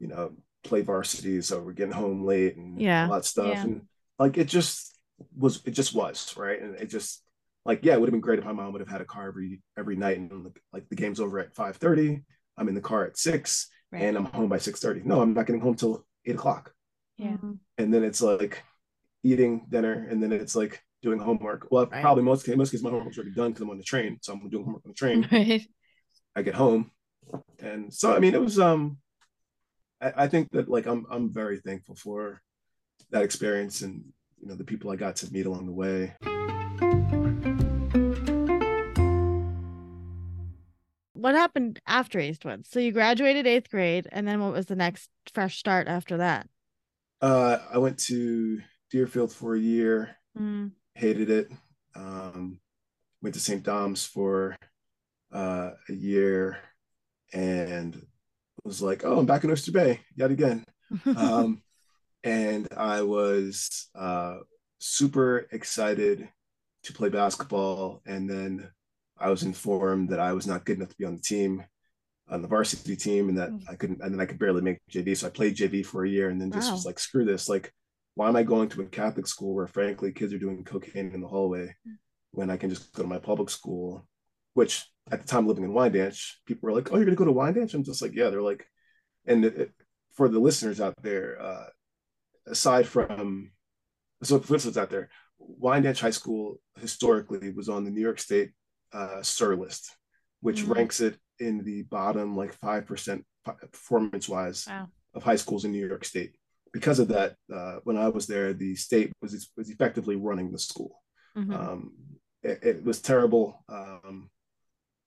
you 0.00 0.08
know, 0.08 0.32
play 0.64 0.80
varsity. 0.80 1.40
So 1.42 1.60
we're 1.60 1.72
getting 1.72 1.92
home 1.92 2.24
late 2.24 2.56
and 2.56 2.80
Yeah. 2.80 3.06
all 3.06 3.12
that 3.14 3.24
stuff. 3.26 3.48
Yeah. 3.54 3.62
And 3.62 3.82
like 4.18 4.38
it 4.38 4.48
just 4.48 4.91
was. 5.36 5.62
It 5.64 5.72
just 5.72 5.94
was 5.94 6.34
right. 6.36 6.60
And 6.60 6.74
it 6.76 6.86
just 6.90 7.22
like 7.64 7.80
yeah, 7.84 7.94
it 7.94 8.00
would 8.00 8.08
have 8.08 8.12
been 8.12 8.20
great 8.20 8.38
if 8.38 8.44
my 8.44 8.52
mom 8.52 8.72
would 8.72 8.80
have 8.80 8.88
had 8.88 9.00
a 9.00 9.04
car 9.06 9.28
every 9.28 9.60
every 9.78 9.96
night 9.96 10.18
and 10.18 10.50
like 10.72 10.88
the 10.88 10.96
game's 10.96 11.20
over 11.20 11.38
at 11.38 11.54
five 11.54 11.76
thirty. 11.76 12.22
I'm 12.56 12.68
in 12.68 12.74
the 12.74 12.80
car 12.80 13.04
at 13.06 13.16
six 13.18 13.68
Right. 13.90 14.02
and 14.02 14.16
I'm 14.16 14.24
home 14.26 14.48
by 14.48 14.58
six 14.58 14.80
thirty. 14.80 15.02
No, 15.04 15.20
I'm 15.20 15.34
not 15.34 15.46
getting 15.46 15.60
home 15.60 15.74
till 15.74 16.06
eight 16.24 16.34
o'clock 16.34 16.72
Yeah. 17.18 17.36
Mhm. 17.36 17.58
and 17.78 17.92
then 17.92 18.02
it's 18.04 18.22
like 18.22 18.62
eating 19.22 19.66
dinner, 19.68 20.06
and 20.10 20.22
then 20.22 20.32
it's 20.32 20.56
like 20.56 20.82
doing 21.02 21.18
homework. 21.18 21.68
Well, 21.70 21.86
Right. 21.86 22.00
probably 22.02 22.24
most 22.24 22.48
in 22.48 22.58
most 22.58 22.70
cases 22.70 22.82
my 22.84 22.90
homework's 22.90 23.18
already 23.18 23.34
done 23.34 23.50
because 23.50 23.62
I'm 23.62 23.70
on 23.70 23.78
the 23.78 23.84
train, 23.84 24.18
so 24.22 24.32
I'm 24.32 24.48
doing 24.48 24.64
homework 24.64 24.84
on 24.86 24.90
the 24.92 24.94
train. 24.94 25.28
Right. 25.32 25.66
I 26.34 26.42
get 26.42 26.54
home, 26.54 26.90
and 27.60 27.92
so 27.92 28.14
I 28.16 28.18
mean, 28.18 28.34
it 28.34 28.40
was 28.40 28.58
um, 28.58 28.98
I, 30.00 30.12
I 30.24 30.28
think 30.28 30.50
that 30.52 30.68
like 30.68 30.86
I'm 30.86 31.06
I'm 31.10 31.32
very 31.32 31.58
thankful 31.60 31.94
for 31.94 32.40
that 33.10 33.22
experience 33.22 33.82
and 33.82 34.02
you 34.42 34.48
know 34.48 34.56
the 34.56 34.64
people 34.64 34.90
I 34.90 34.96
got 34.96 35.16
to 35.16 35.32
meet 35.32 35.46
along 35.46 35.66
the 35.66 35.72
way. 35.72 36.14
What 41.12 41.36
happened 41.36 41.80
after 41.86 42.18
Eastwood? 42.18 42.66
So 42.66 42.80
you 42.80 42.90
graduated 42.90 43.46
eighth 43.46 43.70
grade, 43.70 44.08
and 44.10 44.26
then 44.26 44.40
what 44.40 44.52
was 44.52 44.66
the 44.66 44.74
next 44.74 45.08
fresh 45.32 45.56
start 45.56 45.86
after 45.86 46.16
that? 46.16 46.48
Uh, 47.20 47.58
I 47.72 47.78
went 47.78 47.98
to 48.06 48.60
Deerfield 48.90 49.32
for 49.32 49.54
a 49.54 49.60
year, 49.60 50.16
Mm, 50.36 50.72
hated 50.94 51.30
it. 51.30 51.52
Um, 51.94 52.58
went 53.20 53.34
to 53.34 53.40
St. 53.40 53.62
Dom's 53.62 54.04
for 54.04 54.56
uh, 55.30 55.72
a 55.88 55.92
year, 55.92 56.58
and 57.32 58.04
was 58.64 58.82
like, 58.82 59.04
"Oh, 59.04 59.18
I'm 59.18 59.26
back 59.26 59.44
in 59.44 59.50
Oyster 59.50 59.72
Bay 59.72 60.00
yet 60.16 60.30
again." 60.32 60.64
um, 61.16 61.62
and 62.24 62.68
I 62.76 63.02
was 63.02 63.88
uh, 63.94 64.38
super 64.78 65.46
excited 65.52 66.28
to 66.84 66.92
play 66.92 67.08
basketball. 67.08 68.02
And 68.06 68.28
then 68.28 68.70
I 69.18 69.30
was 69.30 69.42
informed 69.42 70.08
that 70.10 70.20
I 70.20 70.32
was 70.32 70.46
not 70.46 70.64
good 70.64 70.76
enough 70.78 70.90
to 70.90 70.96
be 70.96 71.04
on 71.04 71.16
the 71.16 71.22
team, 71.22 71.64
on 72.28 72.42
the 72.42 72.48
varsity 72.48 72.96
team, 72.96 73.28
and 73.28 73.38
that 73.38 73.50
Mm. 73.50 73.62
I 73.68 73.74
couldn't, 73.76 74.00
and 74.02 74.12
then 74.12 74.20
I 74.20 74.26
could 74.26 74.38
barely 74.38 74.62
make 74.62 74.78
JV. 74.90 75.14
So 75.16 75.26
I 75.26 75.30
played 75.30 75.56
JV 75.56 75.82
for 75.84 76.04
a 76.04 76.08
year, 76.08 76.28
and 76.30 76.40
then 76.40 76.50
just 76.52 76.68
Wow. 76.70 76.76
was 76.76 76.86
like, 76.86 76.98
screw 76.98 77.24
this. 77.24 77.48
Like, 77.48 77.72
why 78.14 78.28
am 78.28 78.36
I 78.36 78.42
going 78.42 78.68
to 78.70 78.82
a 78.82 78.86
Catholic 78.86 79.26
school 79.26 79.54
where, 79.54 79.66
frankly, 79.66 80.12
kids 80.12 80.32
are 80.32 80.38
doing 80.38 80.64
cocaine 80.64 81.12
in 81.12 81.20
the 81.20 81.28
hallway 81.28 81.74
when 82.32 82.50
I 82.50 82.56
can 82.56 82.70
just 82.70 82.92
go 82.92 83.02
to 83.02 83.08
my 83.08 83.18
public 83.18 83.50
school? 83.50 84.06
Which 84.54 84.84
at 85.10 85.20
the 85.22 85.26
time 85.26 85.46
living 85.46 85.64
in 85.64 85.72
Wyandanch, 85.72 86.34
people 86.46 86.66
were 86.68 86.74
like, 86.74 86.92
"Oh, 86.92 86.96
you're 86.96 87.04
gonna 87.06 87.16
go 87.16 87.24
to 87.24 87.32
Wyandanch?" 87.32 87.74
I'm 87.74 87.84
just 87.84 88.02
like, 88.02 88.12
"Yeah." 88.14 88.28
They're 88.30 88.42
like, 88.42 88.66
and 89.24 89.44
it- 89.44 89.72
for 90.12 90.28
the 90.28 90.38
listeners 90.38 90.78
out 90.80 90.94
there, 91.02 91.40
uh, 91.40 91.66
aside 92.46 92.86
from 92.86 93.52
so 94.22 94.38
for 94.38 94.52
listeners 94.54 94.78
out 94.78 94.90
there, 94.90 95.10
Wyandanch 95.60 96.00
High 96.00 96.10
School 96.10 96.60
historically 96.80 97.50
was 97.52 97.68
on 97.68 97.84
the 97.84 97.90
New 97.90 98.00
York 98.00 98.20
State 98.20 98.52
uh, 98.92 99.22
SURR 99.22 99.56
list, 99.56 99.96
which 100.40 100.62
Mhm. 100.64 100.74
ranks 100.76 101.00
it 101.00 101.18
in 101.38 101.64
the 101.64 101.82
bottom 101.82 102.36
like 102.36 102.52
five 102.54 102.86
percent 102.86 103.24
performance 103.44 104.28
wise 104.28 104.66
Wow. 104.68 104.88
of 105.14 105.22
high 105.24 105.36
schools 105.36 105.64
in 105.64 105.72
New 105.72 105.84
York 105.86 106.04
State. 106.04 106.36
Because 106.72 106.98
of 107.00 107.08
that, 107.08 107.36
uh, 107.52 107.80
when 107.84 107.96
I 107.98 108.08
was 108.08 108.26
there, 108.26 108.52
the 108.52 108.74
state 108.76 109.12
was 109.20 109.50
was 109.56 109.70
effectively 109.70 110.16
running 110.16 110.52
the 110.52 110.58
school. 110.58 111.02
mhm. 111.36 111.52
Um, 111.54 111.92
it, 112.42 112.58
it 112.62 112.84
was 112.84 113.00
terrible. 113.00 113.64
Um, 113.68 114.30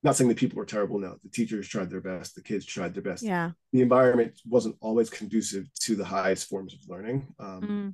not 0.06 0.16
saying 0.16 0.30
the 0.30 0.36
people 0.36 0.58
were 0.58 0.66
terrible. 0.66 0.99
No, 0.99 1.18
the 1.24 1.30
teachers 1.30 1.68
tried 1.68 1.89
their 1.89 2.01
best. 2.01 2.36
The 2.36 2.43
kids 2.43 2.66
tried 2.66 2.93
their 2.93 3.03
best 3.03 3.24
yeah. 3.24 3.51
the 3.74 3.82
environment 3.82 4.39
wasn't 4.47 4.78
always 4.80 5.10
conducive 5.10 5.66
to 5.82 5.95
the 5.95 6.06
highest 6.06 6.47
forms 6.49 6.74
of 6.74 6.80
learning. 6.88 7.28
Um, 7.39 7.62
Mm, 7.62 7.93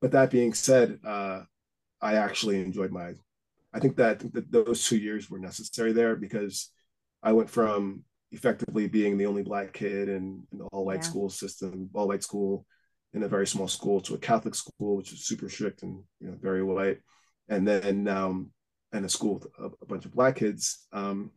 But 0.00 0.12
that 0.12 0.30
being 0.30 0.54
said, 0.54 0.98
uh, 1.04 1.42
I 2.00 2.14
actually 2.16 2.60
enjoyed 2.62 2.92
my. 2.92 3.14
I 3.74 3.80
think 3.80 3.96
that, 3.96 4.20
that 4.34 4.50
those 4.52 4.84
two 4.88 4.98
years 4.98 5.30
were 5.30 5.38
necessary 5.38 5.92
there 5.92 6.16
because 6.16 6.70
I 7.22 7.32
went 7.32 7.50
from 7.50 8.04
effectively 8.30 8.88
being 8.88 9.16
the 9.16 9.26
only 9.26 9.42
black 9.42 9.72
kid 9.72 10.08
in, 10.08 10.46
an 10.52 10.60
all 10.72 10.84
white 10.84 11.02
Yeah. 11.02 11.10
school 11.10 11.28
system, 11.30 11.90
all 11.94 12.08
white 12.08 12.22
school 12.22 12.66
in 13.14 13.22
a 13.22 13.28
very 13.28 13.46
small 13.46 13.68
school 13.68 14.00
to 14.02 14.14
a 14.14 14.18
Catholic 14.18 14.54
school, 14.54 14.96
which 14.96 15.12
is 15.12 15.26
super 15.26 15.48
strict 15.48 15.82
and 15.82 16.02
you 16.20 16.28
know 16.28 16.36
very 16.40 16.62
white, 16.62 16.98
and 17.48 17.66
then 17.68 18.08
um, 18.08 18.50
in 18.92 19.04
a 19.04 19.08
school 19.08 19.34
with 19.34 19.46
a, 19.58 19.70
a 19.82 19.86
bunch 19.86 20.04
of 20.04 20.12
black 20.14 20.36
kids. 20.36 20.86
Um, 20.92 21.30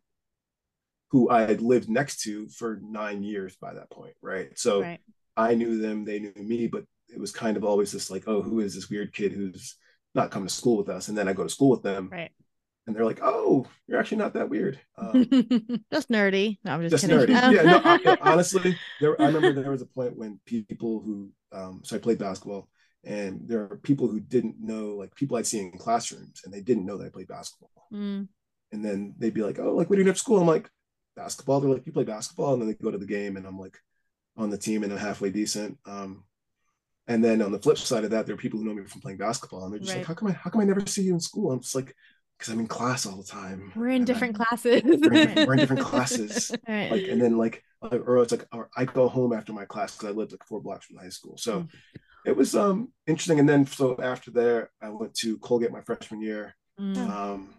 who 1.12 1.30
I 1.30 1.41
had 1.41 1.62
lived 1.62 1.88
next 1.89 2.22
to 2.24 2.47
for 2.49 2.80
nine 2.84 3.24
years 3.24 3.56
by 3.56 3.74
that 3.74 3.89
point, 3.89 4.16
right? 4.22 4.49
So 4.58 4.82
Right. 4.82 4.99
I 5.38 5.53
knew 5.56 5.78
them, 5.80 6.03
they 6.03 6.20
knew 6.20 6.34
me, 6.36 6.68
but 6.68 6.84
it 7.10 7.20
was 7.20 7.32
kind 7.32 7.56
of 7.58 7.64
always 7.64 7.91
this 7.91 8.10
like, 8.10 8.24
oh, 8.28 8.41
who 8.41 8.60
is 8.60 8.74
this 8.76 8.89
weird 8.89 9.14
kid 9.14 9.32
who's 9.32 9.76
not 10.16 10.32
coming 10.32 10.47
to 10.47 10.53
school 10.53 10.78
with 10.78 10.89
us? 10.89 11.08
And 11.08 11.18
then 11.18 11.28
I 11.28 11.34
go 11.34 11.43
to 11.43 11.49
school 11.49 11.70
with 11.70 11.84
them, 11.84 12.10
Right. 12.12 12.32
and 12.88 12.95
they're 12.95 13.06
like, 13.06 13.20
oh, 13.22 13.68
you're 13.88 13.99
actually 13.99 14.18
not 14.18 14.34
that 14.34 14.49
weird. 14.49 14.80
Um, 14.97 15.26
Just 15.93 16.10
nerdy. 16.10 16.58
No, 16.66 16.74
I'm 16.74 16.82
just, 16.82 16.91
just 16.91 17.03
kidding. 17.08 17.36
nerdy. 17.36 17.53
Yeah, 17.53 17.62
no, 17.62 17.82
I- 17.84 18.18
honestly, 18.32 18.76
there. 18.99 19.22
I 19.22 19.28
remember 19.28 19.53
there 19.62 19.72
was 19.72 19.84
a 19.84 19.86
point 19.88 20.18
when 20.18 20.39
people 20.45 21.01
who, 21.06 21.30
um, 21.53 21.82
so 21.86 21.95
I 21.95 21.99
played 21.99 22.18
basketball, 22.18 22.68
and 23.06 23.41
there 23.47 23.62
are 23.62 23.78
people 23.84 24.08
who 24.08 24.20
didn't 24.20 24.56
know, 24.60 24.95
like 24.95 25.14
people 25.16 25.38
I'd 25.38 25.47
seen 25.47 25.72
in 25.72 25.78
classrooms, 25.80 26.41
and 26.43 26.53
they 26.53 26.62
didn't 26.62 26.86
know 26.86 26.97
that 26.97 27.06
I 27.06 27.10
played 27.10 27.28
basketball. 27.28 27.72
Mm, 27.93 28.28
And 28.72 28.84
then 28.84 29.14
they'd 29.18 29.34
be 29.34 29.43
like, 29.43 29.60
oh, 29.60 29.74
like 29.76 29.89
what 29.89 29.95
do 29.95 29.99
you 29.99 30.03
do 30.06 30.10
after 30.10 30.20
school? 30.20 30.39
I'm 30.41 30.47
like, 30.47 30.70
basketball. 31.16 31.62
They're 31.62 31.70
like, 31.72 31.86
you 31.86 31.91
play 31.93 32.03
basketball, 32.03 32.53
and 32.53 32.62
then 32.62 32.68
they 32.70 32.74
go 32.76 32.91
to 32.91 32.97
the 32.97 33.06
game, 33.06 33.38
and 33.38 33.45
I'm 33.45 33.60
like, 33.60 33.78
on 34.38 34.49
the 34.49 34.58
team 34.58 34.84
and 34.84 34.91
I'm 34.91 34.99
halfway 34.99 35.30
decent. 35.30 35.78
Um, 35.86 36.26
and 37.08 37.24
then 37.24 37.41
on 37.41 37.51
the 37.53 37.60
flip 37.60 37.78
side 37.78 38.03
of 38.03 38.10
that, 38.12 38.26
there 38.26 38.34
are 38.36 38.38
people 38.38 38.60
who 38.60 38.66
know 38.66 38.74
me 38.74 38.84
from 38.84 38.99
playing 39.01 39.20
basketball, 39.20 39.64
and 39.64 39.72
they're 39.72 39.80
just 39.80 39.91
Right. 39.91 39.99
like, 39.99 40.08
how 40.08 40.14
come 40.16 40.28
I, 40.30 40.32
how 40.34 40.49
come 40.49 40.62
I 40.62 40.66
never 40.66 40.86
see 40.86 41.03
you 41.03 41.14
in 41.14 41.20
school? 41.20 41.51
I'm 41.51 41.62
just 41.62 41.76
like, 41.76 41.95
because 42.38 42.51
I'm 42.51 42.60
in 42.60 42.68
class 42.68 43.06
all 43.06 43.16
the 43.16 43.24
time. 43.24 43.72
We're 43.76 43.89
in 43.89 44.01
And 44.01 44.03
I- 44.03 44.06
different 44.14 44.36
classes. 44.41 44.82
we're 44.84 45.14
in, 45.14 45.47
we're 45.47 45.53
in 45.53 45.60
different 45.60 45.84
classes. 45.91 46.51
right. 46.68 46.91
Like, 46.91 47.03
and 47.08 47.22
then 47.22 47.38
like, 47.38 47.64
or 47.82 48.18
it's 48.24 48.32
like, 48.34 48.45
or 48.51 48.70
I 48.76 48.84
go 48.86 49.08
home 49.08 49.32
after 49.32 49.53
my 49.53 49.64
class 49.66 49.95
because 49.95 50.10
I 50.10 50.18
lived 50.18 50.32
like 50.32 50.43
four 50.45 50.60
blocks 50.62 50.88
from 50.88 50.97
high 50.97 51.10
school. 51.10 51.38
So 51.38 51.62
Mm. 51.62 51.70
It 52.26 52.36
was 52.36 52.55
um 52.55 52.89
interesting. 53.07 53.39
And 53.39 53.47
then 53.49 53.65
so 53.65 53.97
after 54.01 54.32
there, 54.32 54.71
I 54.82 54.89
went 54.89 55.13
to 55.15 55.38
Colgate 55.39 55.71
my 55.71 55.82
freshman 55.82 56.21
year. 56.21 56.55
Mm, 56.80 57.09
Um, 57.09 57.53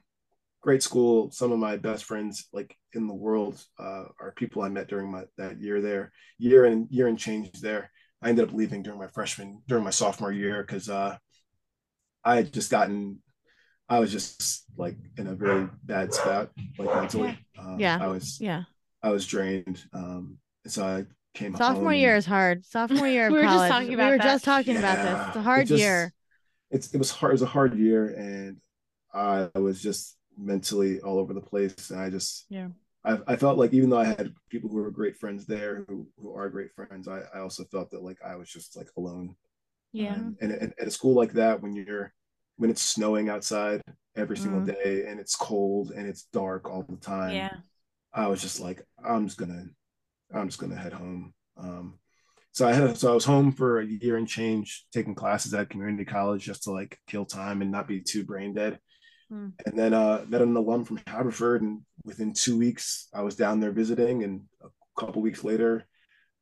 great 0.60 0.82
school. 0.82 1.30
Some 1.30 1.52
of 1.52 1.58
my 1.58 1.76
best 1.76 2.04
friends 2.04 2.48
like 2.52 2.76
in 2.92 3.06
the 3.06 3.14
world 3.14 3.62
uh, 3.78 4.04
are 4.20 4.32
people 4.36 4.62
I 4.62 4.68
met 4.68 4.88
during 4.88 5.10
my 5.10 5.24
that 5.38 5.60
year 5.60 5.80
there, 5.80 6.12
year 6.38 6.64
and 6.64 6.88
year 6.90 7.06
and 7.08 7.18
change 7.18 7.60
there. 7.60 7.90
I 8.22 8.28
ended 8.30 8.48
up 8.48 8.54
leaving 8.54 8.82
during 8.82 8.98
my 8.98 9.08
freshman 9.08 9.62
during 9.68 9.84
my 9.84 9.90
sophomore 9.90 10.32
year 10.32 10.62
because 10.62 10.88
uh, 10.88 11.16
I 12.24 12.36
had 12.36 12.52
just 12.52 12.70
gotten. 12.70 13.22
I 13.88 14.00
was 14.00 14.10
just 14.10 14.64
like 14.76 14.96
in 15.16 15.28
a 15.28 15.34
very 15.34 15.68
bad 15.84 16.12
spot, 16.12 16.50
like 16.78 16.92
mentally. 16.94 17.38
Um, 17.56 17.78
Yeah. 17.78 17.98
I 18.00 18.08
was 18.08 18.38
yeah. 18.40 18.64
I 19.02 19.10
was 19.10 19.26
drained. 19.26 19.84
Um, 19.92 20.38
and 20.64 20.72
so 20.72 20.84
I 20.84 21.04
came 21.36 21.54
Sophomore 21.56 21.84
home 21.92 21.94
year 21.94 22.16
is 22.16 22.26
hard. 22.26 22.64
Sophomore 22.64 23.06
year 23.08 23.26
of 23.28 23.32
We 23.32 23.38
were 23.38 23.44
just 23.44 23.54
college. 23.56 23.70
talking 23.70 23.88
we 23.88 23.94
about 23.94 24.10
were 24.12 24.18
that. 24.18 24.24
just 24.24 24.44
talking 24.44 24.76
about 24.76 24.96
this. 24.96 25.26
It's 25.28 25.36
a 25.36 25.38
it 25.38 25.42
hard 25.42 25.66
just- 25.68 25.80
year. 25.80 26.12
It's 26.70 26.92
it 26.92 26.98
was 26.98 27.10
hard. 27.12 27.30
It 27.30 27.34
was 27.34 27.42
a 27.42 27.46
hard 27.46 27.78
year, 27.78 28.08
and 28.08 28.56
I 29.14 29.48
was 29.54 29.80
just 29.80 30.16
mentally 30.36 31.00
all 31.00 31.18
over 31.18 31.32
the 31.32 31.40
place. 31.40 31.90
And 31.90 32.00
I 32.00 32.10
just 32.10 32.46
Yeah. 32.50 32.68
I, 33.04 33.18
I 33.28 33.36
felt 33.36 33.56
like 33.56 33.72
even 33.72 33.88
though 33.88 33.98
I 34.00 34.04
had 34.04 34.34
people 34.50 34.68
who 34.68 34.76
were 34.82 34.90
great 34.90 35.16
friends 35.16 35.46
there, 35.46 35.84
who 35.88 36.08
who 36.20 36.34
are 36.34 36.48
great 36.50 36.72
friends, 36.74 37.06
I, 37.06 37.20
I 37.32 37.38
also 37.40 37.64
felt 37.64 37.90
that 37.92 38.02
like 38.02 38.18
I 38.24 38.34
was 38.34 38.50
just 38.50 38.76
like 38.76 38.88
alone. 38.96 39.36
yeah. 39.92 40.14
Um, 40.14 40.36
and, 40.40 40.50
and 40.52 40.74
at 40.80 40.88
a 40.88 40.90
school 40.90 41.14
like 41.14 41.32
that, 41.34 41.62
when 41.62 41.76
you're 41.76 42.12
when 42.56 42.68
it's 42.70 42.82
snowing 42.82 43.28
outside 43.28 43.80
every 44.16 44.36
single 44.36 44.62
Mhm. 44.62 44.66
day 44.82 45.04
and 45.06 45.20
it's 45.20 45.36
cold 45.36 45.92
and 45.92 46.08
it's 46.08 46.24
dark 46.32 46.68
all 46.68 46.82
the 46.88 46.96
time, 46.96 47.34
Yeah. 47.36 47.54
I 48.12 48.26
was 48.26 48.40
just 48.42 48.58
like, 48.60 48.82
I'm 49.04 49.26
just 49.26 49.38
gonna, 49.38 49.66
I'm 50.34 50.48
just 50.48 50.58
gonna 50.58 50.76
head 50.76 50.92
home. 50.92 51.34
Um, 51.56 51.98
so 52.52 52.66
I 52.66 52.72
had, 52.72 52.84
a, 52.84 52.94
so 52.94 53.10
I 53.10 53.14
was 53.14 53.26
home 53.26 53.52
for 53.52 53.80
a 53.80 53.86
year 53.86 54.16
and 54.16 54.26
change, 54.26 54.86
taking 54.90 55.14
classes 55.14 55.52
at 55.52 55.68
community 55.68 56.06
college 56.06 56.42
just 56.44 56.62
to 56.62 56.70
like 56.70 56.98
kill 57.06 57.26
time 57.26 57.60
and 57.60 57.70
not 57.70 57.86
be 57.86 58.00
too 58.00 58.24
brain 58.24 58.54
dead. 58.54 58.78
Hmm. 59.28 59.48
And 59.66 59.78
then 59.78 59.92
uh, 59.92 60.24
met 60.26 60.40
an 60.40 60.56
alum 60.56 60.84
from 60.84 61.00
Haverford, 61.06 61.60
and 61.60 61.82
within 62.04 62.32
two 62.32 62.56
weeks, 62.56 63.08
I 63.12 63.22
was 63.22 63.36
down 63.36 63.60
there 63.60 63.72
visiting. 63.72 64.22
And 64.24 64.44
a 64.64 64.68
couple 64.98 65.20
weeks 65.20 65.44
later, 65.44 65.84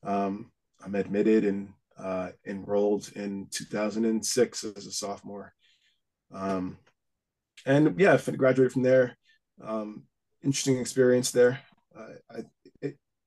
um, 0.04 0.52
I'm 0.84 0.94
admitted 0.94 1.44
and 1.44 1.72
uh, 1.98 2.30
enrolled 2.46 3.10
in 3.16 3.48
2006 3.50 4.64
as 4.64 4.86
a 4.86 4.92
sophomore. 4.92 5.52
Um, 6.32 6.78
and 7.66 7.98
yeah, 7.98 8.14
I 8.14 8.30
graduated 8.30 8.72
from 8.72 8.82
there. 8.82 9.16
Um, 9.62 10.04
interesting 10.42 10.78
experience 10.78 11.30
there. 11.30 11.60
Uh, 11.96 12.08
I, 12.30 12.44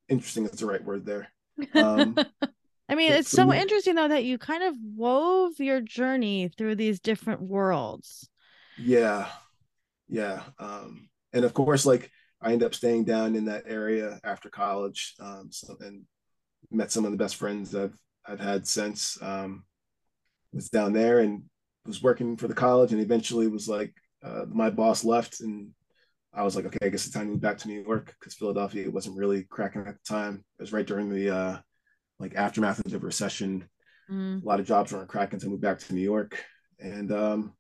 interesting 0.10 0.46
is 0.46 0.52
the 0.52 0.66
right 0.66 0.84
word 0.84 1.06
there. 1.06 1.28
Um, 1.74 2.18
I 2.90 2.96
mean, 2.96 3.12
it's 3.12 3.30
so 3.30 3.54
interesting 3.54 3.96
though 3.96 4.08
that 4.08 4.24
you 4.24 4.38
kind 4.38 4.64
of 4.64 4.76
wove 4.96 5.60
your 5.60 5.82
journey 5.82 6.50
through 6.58 6.76
these 6.76 7.00
different 7.00 7.42
worlds. 7.42 8.30
Yeah. 8.78 9.28
Yeah. 10.08 10.42
Um, 10.58 11.10
and 11.34 11.44
of 11.44 11.54
course, 11.54 11.86
like 11.86 12.10
I 12.42 12.54
ended 12.54 12.66
up 12.66 12.76
staying 12.76 13.06
down 13.06 13.36
in 13.36 13.46
that 13.46 13.64
area 13.68 14.20
after 14.24 14.50
college. 14.50 15.16
Um, 15.20 15.50
so, 15.52 15.76
and 15.82 16.04
met 16.72 16.92
some 16.92 17.06
of 17.06 17.12
the 17.12 17.18
best 17.18 17.36
friends 17.36 17.76
I've 17.76 17.98
I've 18.26 18.40
had 18.40 18.68
since. 18.68 19.18
Um, 19.22 19.64
was 20.54 20.70
down 20.70 20.94
there 20.94 21.20
and 21.20 21.44
was 21.86 22.02
working 22.02 22.38
for 22.38 22.48
the 22.48 22.54
college, 22.54 22.92
and 22.92 23.02
eventually 23.02 23.48
was 23.48 23.68
like 23.68 23.94
uh, 24.24 24.46
my 24.48 24.70
boss 24.70 25.04
left, 25.04 25.42
and 25.42 25.72
I 26.34 26.44
was 26.44 26.56
like, 26.56 26.66
okay, 26.66 26.78
I 26.82 26.90
guess 26.90 27.06
it's 27.06 27.14
time 27.14 27.26
to 27.26 27.32
move 27.32 27.42
back 27.42 27.58
to 27.60 27.68
New 27.68 27.82
York 27.82 28.16
because 28.20 28.36
Philadelphia 28.36 28.90
wasn't 28.90 29.18
really 29.18 29.44
cracking 29.44 29.82
at 29.82 29.96
the 29.96 30.08
time. 30.08 30.44
It 30.60 30.62
was 30.62 30.74
right 30.74 30.86
during 30.86 31.10
the 31.10 31.36
uh, 31.36 31.58
like 32.20 32.36
aftermath 32.36 32.80
of 32.80 32.92
the 32.92 33.00
recession. 33.00 33.68
Mm. 34.12 34.44
A 34.44 34.46
lot 34.46 34.60
of 34.60 34.68
jobs 34.68 34.94
weren't 34.94 35.10
cracking, 35.10 35.40
so 35.40 35.48
I 35.48 35.50
moved 35.50 35.62
back 35.62 35.80
to 35.80 35.94
New 35.94 36.02
York, 36.02 36.44
and 36.80 37.12
um, 37.12 37.54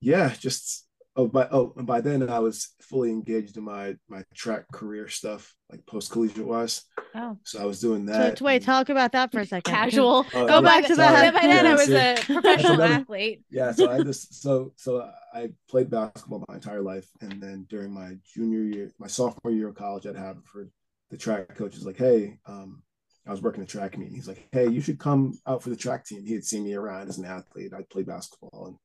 yeah, 0.00 0.34
just 0.38 0.86
oh 1.16 1.26
by 1.28 1.48
oh 1.50 1.72
and 1.76 1.86
by 1.86 2.00
then 2.00 2.28
I 2.28 2.38
was 2.38 2.70
fully 2.82 3.10
engaged 3.10 3.56
in 3.56 3.64
my 3.64 3.96
my 4.08 4.24
track 4.34 4.64
career 4.72 5.08
stuff, 5.08 5.54
like 5.70 5.84
post 5.86 6.10
collegiate 6.10 6.46
wise. 6.46 6.82
Oh, 7.14 7.38
so 7.44 7.60
I 7.60 7.64
was 7.64 7.80
doing 7.80 8.06
that. 8.06 8.38
So 8.38 8.44
wait, 8.44 8.62
talk 8.62 8.88
about 8.88 9.12
that 9.12 9.32
for 9.32 9.40
a 9.40 9.46
second. 9.46 9.72
Casual. 9.72 10.26
Oh, 10.34 10.46
Go 10.46 10.56
yeah, 10.56 10.60
back 10.60 10.86
to 10.86 10.94
that. 10.96 11.34
By 11.34 11.40
then, 11.40 11.64
yeah, 11.64 11.70
I 11.70 11.74
was 11.74 11.90
a 11.90 12.16
professional 12.24 12.82
athlete. 12.82 13.44
Yeah, 13.50 13.72
so 13.72 13.90
I 13.90 14.02
just 14.02 14.42
so 14.42 14.72
so 14.76 15.10
I 15.32 15.50
played 15.68 15.90
basketball 15.90 16.44
my 16.48 16.54
entire 16.56 16.82
life, 16.82 17.08
and 17.20 17.40
then 17.40 17.66
during 17.68 17.92
my 17.92 18.16
junior 18.34 18.62
year, 18.62 18.92
my 18.98 19.06
sophomore 19.06 19.52
year 19.52 19.68
of 19.68 19.76
college 19.76 20.06
at 20.06 20.16
Haverford, 20.16 20.70
the 21.10 21.16
track 21.16 21.54
coach 21.56 21.74
was 21.74 21.86
like, 21.86 21.96
"Hey, 21.96 22.38
um, 22.46 22.82
I 23.26 23.30
was 23.30 23.42
working 23.42 23.60
the 23.60 23.66
track 23.66 23.96
meet. 23.98 24.12
He's 24.12 24.28
like, 24.28 24.48
"Hey, 24.52 24.68
you 24.68 24.80
should 24.80 24.98
come 24.98 25.38
out 25.46 25.62
for 25.62 25.70
the 25.70 25.76
track 25.76 26.04
team." 26.04 26.24
He 26.24 26.34
had 26.34 26.44
seen 26.44 26.64
me 26.64 26.74
around 26.74 27.08
as 27.08 27.18
an 27.18 27.24
athlete. 27.24 27.72
I 27.74 27.82
played 27.82 28.06
basketball 28.06 28.66
and 28.66 28.76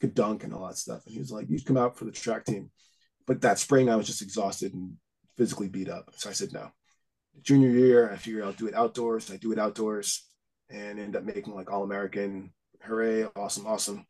could 0.00 0.14
dunk 0.14 0.44
and 0.44 0.52
all 0.52 0.66
that 0.66 0.76
stuff. 0.76 1.04
And 1.06 1.14
he 1.14 1.18
was 1.20 1.30
like, 1.32 1.48
"You 1.48 1.58
should 1.58 1.66
come 1.66 1.76
out 1.76 1.96
for 1.98 2.04
the 2.04 2.12
track 2.12 2.44
team." 2.44 2.70
But 3.26 3.40
that 3.42 3.58
spring, 3.58 3.88
I 3.88 3.96
was 3.96 4.06
just 4.06 4.22
exhausted 4.22 4.74
and 4.74 4.96
physically 5.36 5.68
beat 5.68 5.88
up. 5.88 6.10
So 6.16 6.30
I 6.30 6.32
said 6.32 6.52
no. 6.52 6.70
Junior 7.42 7.70
year, 7.70 8.10
I 8.12 8.16
figured 8.16 8.44
I'll 8.44 8.52
do 8.52 8.66
it 8.66 8.74
outdoors. 8.74 9.30
I 9.30 9.36
do 9.36 9.52
it 9.52 9.58
outdoors 9.58 10.26
and 10.70 10.98
end 10.98 11.16
up 11.16 11.24
making 11.24 11.54
like 11.54 11.70
All 11.70 11.84
American. 11.84 12.52
Hooray! 12.82 13.24
Awesome, 13.36 13.66
awesome. 13.66 14.06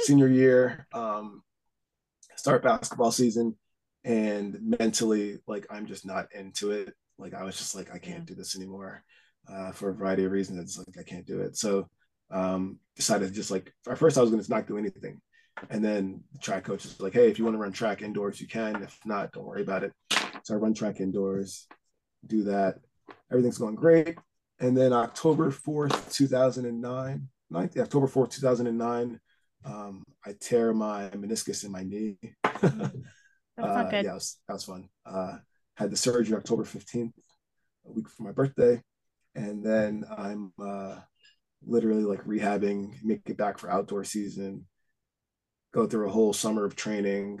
Senior 0.00 0.28
year, 0.28 0.86
um, 0.92 1.42
start 2.36 2.62
basketball 2.62 3.12
season, 3.12 3.56
and 4.04 4.58
mentally, 4.60 5.38
like 5.46 5.66
I'm 5.70 5.86
just 5.86 6.06
not 6.06 6.26
into 6.34 6.70
it. 6.70 6.94
Like 7.18 7.34
I 7.34 7.44
was 7.44 7.56
just 7.56 7.74
like, 7.74 7.92
I 7.92 7.98
can't 7.98 8.24
do 8.24 8.34
this 8.34 8.56
anymore 8.56 9.04
uh, 9.48 9.72
for 9.72 9.90
a 9.90 9.94
variety 9.94 10.24
of 10.24 10.32
reasons. 10.32 10.58
It's 10.58 10.78
like 10.78 10.98
I 10.98 11.08
can't 11.08 11.26
do 11.26 11.40
it. 11.40 11.56
So 11.56 11.88
um, 12.30 12.78
decided 12.96 13.32
just 13.34 13.50
like 13.50 13.72
at 13.88 13.98
first 13.98 14.16
I 14.16 14.20
was 14.22 14.30
going 14.30 14.42
to 14.42 14.50
not 14.50 14.66
do 14.66 14.78
anything, 14.78 15.20
and 15.68 15.84
then 15.84 16.22
the 16.32 16.38
track 16.38 16.64
coach 16.64 16.84
was 16.84 17.00
like, 17.00 17.12
"Hey, 17.12 17.28
if 17.28 17.38
you 17.38 17.44
want 17.44 17.54
to 17.56 17.60
run 17.60 17.72
track 17.72 18.02
indoors, 18.02 18.40
you 18.40 18.46
can. 18.46 18.82
If 18.82 18.98
not, 19.04 19.32
don't 19.32 19.46
worry 19.46 19.62
about 19.62 19.84
it." 19.84 19.92
So 20.44 20.54
I 20.54 20.56
run 20.56 20.74
track 20.74 21.00
indoors, 21.00 21.66
do 22.26 22.44
that. 22.44 22.76
Everything's 23.30 23.58
going 23.58 23.74
great. 23.74 24.16
And 24.60 24.76
then 24.76 24.92
October 24.92 25.50
fourth, 25.50 26.12
two 26.12 26.26
thousand 26.26 26.66
and 26.66 26.80
nine, 26.80 27.28
9th, 27.52 27.78
October 27.78 28.06
fourth, 28.06 28.30
two 28.30 28.40
thousand 28.40 28.66
and 28.66 28.78
nine, 28.78 29.20
um, 29.64 30.02
I 30.24 30.34
tear 30.40 30.72
my 30.72 31.10
meniscus 31.10 31.64
in 31.64 31.72
my 31.72 31.82
knee. 31.82 32.18
Uh. 33.60 33.90
Yeah, 33.92 34.14
was, 34.14 34.38
that 34.48 34.54
was 34.54 34.64
fun. 34.64 34.88
Uh, 35.04 35.36
had 35.76 35.90
the 35.90 35.96
surgery 35.96 36.34
October 36.34 36.64
fifteenth, 36.64 37.12
a 37.86 37.92
week 37.92 38.08
for 38.08 38.22
my 38.22 38.32
birthday 38.32 38.80
and 39.34 39.64
then 39.64 40.04
I'm 40.16 40.52
uh, 40.62 40.96
literally 41.64 42.04
like 42.04 42.24
rehabbing, 42.24 42.94
make 43.02 43.22
it 43.26 43.36
back 43.36 43.58
for 43.58 43.70
outdoor 43.70 44.04
season, 44.04 44.66
go 45.72 45.86
through 45.86 46.08
a 46.08 46.12
whole 46.12 46.32
summer 46.32 46.64
of 46.64 46.76
training, 46.76 47.40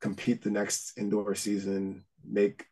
compete 0.00 0.42
the 0.42 0.50
next 0.50 0.96
indoor 0.96 1.34
season, 1.34 2.04
make 2.24 2.64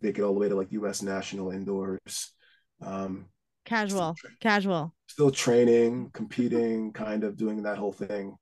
make 0.00 0.18
it 0.18 0.22
all 0.22 0.32
the 0.32 0.40
way 0.40 0.48
to 0.48 0.54
like 0.54 0.72
U.S. 0.72 1.02
national 1.02 1.50
indoors. 1.50 2.32
Um, 2.80 3.26
casual, 3.64 4.14
still 4.18 4.30
casual. 4.40 4.94
Still 5.06 5.30
training, 5.30 6.10
competing, 6.12 6.92
kind 6.92 7.24
of 7.24 7.36
doing 7.36 7.62
that 7.62 7.78
whole 7.78 7.92
thing. 7.92 8.36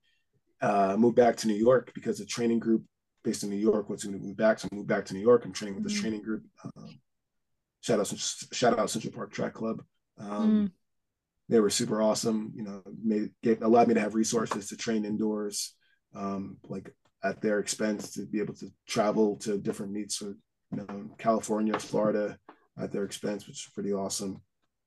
Uh, 0.61 0.97
moved 0.99 1.17
back 1.17 1.37
to 1.37 1.47
New 1.47 1.55
York 1.55 1.93
because 1.95 2.19
the 2.19 2.27
training 2.27 2.59
group 2.59 2.85
based 3.25 3.43
in 3.43 3.51
New 3.51 3.57
York 3.57 3.89
wants 3.89 4.07
me 4.07 4.13
to 4.13 4.19
move 4.19 4.37
back. 4.37 4.59
So 4.59 4.69
I 4.71 4.75
moved 4.75 4.89
back 4.89 5.05
to 5.07 5.15
New 5.15 5.21
York. 5.21 5.45
I'm 5.45 5.53
training 5.53 5.77
with 5.77 5.85
this 5.85 5.95
mm-hmm. 5.95 6.03
training 6.03 6.23
group. 6.23 6.45
Um, 6.65 7.01
shout 7.81 8.01
out 8.01 8.07
shout 8.53 8.79
out 8.79 8.91
Central 8.91 9.13
Park 9.13 9.33
Track 9.33 9.55
Club. 9.55 9.83
Um, 10.19 10.69
mm. 10.69 10.71
They 11.49 11.61
were 11.61 11.71
super 11.71 12.01
awesome. 12.01 12.53
You 12.55 12.63
know, 12.63 12.83
made 13.03 13.31
gave, 13.43 13.63
allowed 13.63 13.89
me 13.89 13.95
to 13.95 14.01
have 14.01 14.15
resources 14.15 14.69
to 14.69 14.77
train 14.77 15.05
indoors, 15.05 15.75
um, 16.15 16.59
like 16.65 16.95
at 17.25 17.41
their 17.43 17.59
expense 17.59 18.13
to 18.13 18.27
be 18.27 18.41
able 18.41 18.55
to 18.55 18.71
travel 18.87 19.37
to 19.39 19.59
different 19.59 19.93
meets, 19.93 20.21
with, 20.21 20.37
you 20.73 20.79
know, 20.79 21.11
California, 21.19 21.79
Florida, 21.79 22.39
at 22.79 22.93
their 22.93 23.05
expense, 23.05 23.47
which 23.47 23.67
is 23.67 23.73
pretty 23.75 23.93
awesome. 23.93 24.41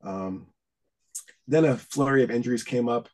Um, 0.03 0.47
then 1.47 1.65
a 1.65 1.77
flurry 1.77 2.23
of 2.23 2.31
injuries 2.31 2.63
came 2.63 2.87
up, 2.87 3.09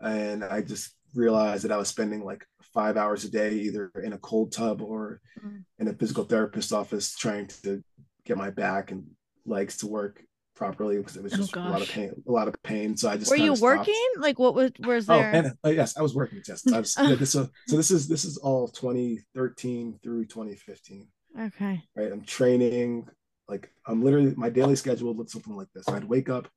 and 0.00 0.44
I 0.44 0.62
just 0.62 0.94
realized 1.14 1.64
that 1.64 1.72
I 1.72 1.76
was 1.76 1.88
spending 1.88 2.24
like 2.24 2.44
five 2.72 2.96
hours 2.96 3.24
a 3.24 3.30
day 3.30 3.52
either 3.54 3.90
in 4.02 4.12
a 4.12 4.18
cold 4.18 4.52
tub 4.52 4.80
or 4.80 5.20
mm. 5.44 5.62
in 5.78 5.88
a 5.88 5.92
physical 5.92 6.24
therapist 6.24 6.72
office 6.72 7.14
trying 7.14 7.48
to 7.62 7.82
get 8.24 8.36
my 8.36 8.50
back 8.50 8.90
and 8.90 9.04
legs 9.44 9.76
to 9.78 9.86
work 9.86 10.22
properly 10.54 10.96
because 10.96 11.16
it 11.16 11.22
was 11.22 11.32
oh, 11.34 11.36
just 11.36 11.56
oh, 11.56 11.60
a 11.60 11.70
lot 11.70 11.82
of 11.82 11.88
pain 11.88 12.12
a 12.28 12.30
lot 12.30 12.46
of 12.46 12.54
pain 12.62 12.96
so 12.96 13.08
i 13.08 13.16
just 13.16 13.30
were 13.30 13.36
you 13.36 13.54
working? 13.54 13.94
Stopped. 14.12 14.22
like 14.22 14.38
what 14.38 14.54
was 14.54 14.70
was 14.80 15.08
oh, 15.08 15.14
there? 15.16 15.32
oh, 15.34 15.38
and, 15.38 15.52
uh, 15.64 15.70
yes 15.70 15.96
i 15.96 16.02
was 16.02 16.14
working 16.14 16.40
yes. 16.46 16.62
I 16.72 16.78
was, 16.78 16.94
yeah, 17.00 17.14
this, 17.14 17.30
so, 17.32 17.48
so 17.66 17.76
this 17.76 17.90
is 17.90 18.06
this 18.06 18.24
is 18.24 18.36
all 18.36 18.68
2013 18.68 19.98
through 20.02 20.26
2015 20.26 21.08
okay. 21.40 21.82
Right 21.96 22.12
i'm 22.12 22.22
training 22.22 23.08
like 23.52 23.70
i'm 23.86 24.02
literally 24.02 24.34
my 24.36 24.50
daily 24.50 24.76
schedule 24.76 25.14
looks 25.14 25.32
something 25.32 25.56
like 25.56 25.68
this 25.74 25.88
i'd 25.90 26.04
wake 26.04 26.28
up 26.28 26.48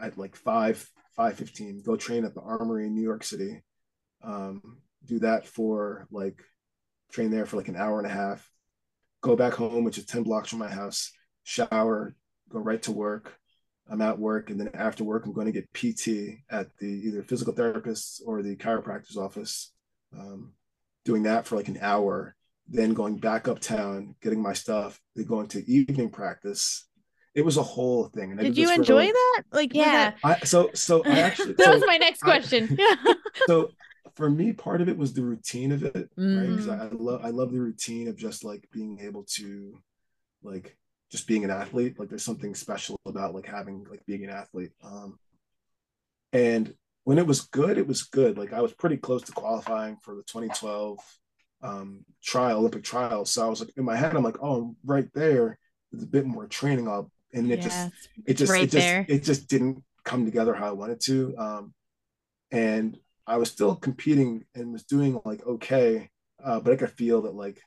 at 0.00 0.18
like 0.18 0.36
5 0.36 0.90
5 1.16 1.34
15 1.36 1.82
go 1.82 1.96
train 1.96 2.24
at 2.24 2.34
the 2.34 2.40
armory 2.40 2.86
in 2.86 2.94
new 2.94 3.02
york 3.02 3.24
city 3.24 3.62
um, 4.22 4.78
do 5.04 5.18
that 5.18 5.46
for 5.46 6.06
like 6.10 6.42
train 7.12 7.30
there 7.30 7.46
for 7.46 7.56
like 7.56 7.68
an 7.68 7.76
hour 7.76 7.98
and 7.98 8.06
a 8.06 8.14
half 8.14 8.48
go 9.20 9.36
back 9.36 9.52
home 9.52 9.84
which 9.84 9.98
is 9.98 10.06
10 10.06 10.22
blocks 10.22 10.48
from 10.48 10.58
my 10.58 10.68
house 10.68 11.12
shower, 11.44 12.16
go 12.48 12.58
right 12.58 12.82
to 12.82 12.92
work. 12.92 13.38
I'm 13.88 14.00
at 14.00 14.18
work, 14.18 14.48
and 14.48 14.58
then 14.58 14.70
after 14.72 15.04
work, 15.04 15.26
I'm 15.26 15.34
going 15.34 15.46
to 15.46 15.52
get 15.52 15.72
PT 15.74 16.40
at 16.50 16.74
the 16.78 16.86
either 16.86 17.22
physical 17.22 17.52
therapist 17.52 18.22
or 18.26 18.42
the 18.42 18.56
chiropractor's 18.56 19.18
office. 19.18 19.72
Um, 20.18 20.54
doing 21.04 21.24
that 21.24 21.46
for 21.46 21.56
like 21.56 21.68
an 21.68 21.78
hour, 21.82 22.34
then 22.68 22.94
going 22.94 23.16
back 23.16 23.48
uptown, 23.48 24.14
getting 24.22 24.42
my 24.42 24.52
stuff, 24.52 25.00
then 25.14 25.26
going 25.26 25.48
to 25.48 25.70
evening 25.70 26.10
practice. 26.10 26.86
It 27.34 27.44
was 27.44 27.56
a 27.56 27.62
whole 27.62 28.06
thing. 28.06 28.30
And 28.30 28.40
Did 28.40 28.56
you 28.56 28.72
enjoy 28.72 29.06
that? 29.06 29.42
Like, 29.52 29.74
yeah. 29.74 30.12
I, 30.22 30.38
so, 30.40 30.70
so 30.74 31.02
I 31.04 31.08
actually 31.20 31.54
that 31.54 31.64
so 31.64 31.72
was 31.72 31.84
my 31.86 31.96
next 31.96 32.20
question. 32.20 32.76
I, 32.78 32.96
yeah. 33.06 33.14
so 33.46 33.70
for 34.14 34.30
me, 34.30 34.52
part 34.52 34.80
of 34.80 34.88
it 34.88 34.96
was 34.96 35.12
the 35.12 35.22
routine 35.22 35.72
of 35.72 35.82
it, 35.82 36.08
mm. 36.16 36.40
right? 36.40 36.48
Because 36.48 36.68
I, 36.68 36.84
I 36.84 36.88
love 36.92 37.24
I 37.24 37.30
love 37.30 37.52
the 37.52 37.60
routine 37.60 38.08
of 38.08 38.16
just 38.16 38.44
like 38.44 38.68
being 38.72 39.00
able 39.00 39.24
to 39.34 39.76
like 40.42 40.76
just 41.10 41.26
being 41.26 41.44
an 41.44 41.50
athlete. 41.50 41.98
Like 41.98 42.08
there's 42.08 42.24
something 42.24 42.54
special 42.54 42.96
about 43.04 43.34
like 43.34 43.46
having 43.46 43.84
like 43.90 44.06
being 44.06 44.24
an 44.24 44.30
athlete. 44.30 44.70
Um, 44.82 45.18
and 46.32 46.72
when 47.02 47.18
it 47.18 47.26
was 47.26 47.42
good, 47.42 47.78
it 47.78 47.86
was 47.86 48.04
good. 48.04 48.38
Like 48.38 48.52
I 48.52 48.60
was 48.60 48.72
pretty 48.72 48.96
close 48.96 49.22
to 49.22 49.32
qualifying 49.32 49.96
for 49.96 50.14
the 50.14 50.22
2012 50.22 50.98
um, 51.64 52.04
trial, 52.22 52.58
Olympic 52.58 52.84
trial. 52.84 53.24
So 53.24 53.44
I 53.44 53.48
was 53.48 53.60
like 53.60 53.70
in 53.76 53.84
my 53.84 53.96
head, 53.96 54.14
I'm 54.14 54.22
like, 54.22 54.42
oh, 54.42 54.76
right 54.84 55.08
there. 55.14 55.58
There's 55.90 56.04
a 56.04 56.08
bit 56.08 56.26
more 56.26 56.46
training 56.46 56.88
up, 56.88 57.08
and 57.32 57.50
it 57.50 57.60
just, 57.60 57.92
it 58.26 58.34
just, 58.34 58.50
right 58.50 58.64
it 58.64 58.70
just, 58.70 58.86
there. 58.86 59.06
it 59.08 59.22
just 59.22 59.48
didn't 59.48 59.82
come 60.04 60.24
together 60.24 60.52
how 60.54 60.68
I 60.68 60.72
wanted 60.72 61.00
to. 61.02 61.34
Um, 61.38 61.74
and 62.50 62.98
I 63.26 63.36
was 63.36 63.50
still 63.50 63.76
competing 63.76 64.44
and 64.54 64.72
was 64.72 64.84
doing 64.84 65.20
like 65.24 65.46
okay, 65.46 66.10
uh, 66.42 66.60
but 66.60 66.72
I 66.72 66.76
could 66.76 66.90
feel 66.90 67.22
that 67.22 67.34
like 67.34 67.60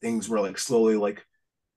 things 0.00 0.28
were 0.28 0.40
like 0.40 0.58
slowly 0.58 0.96
like 0.96 1.24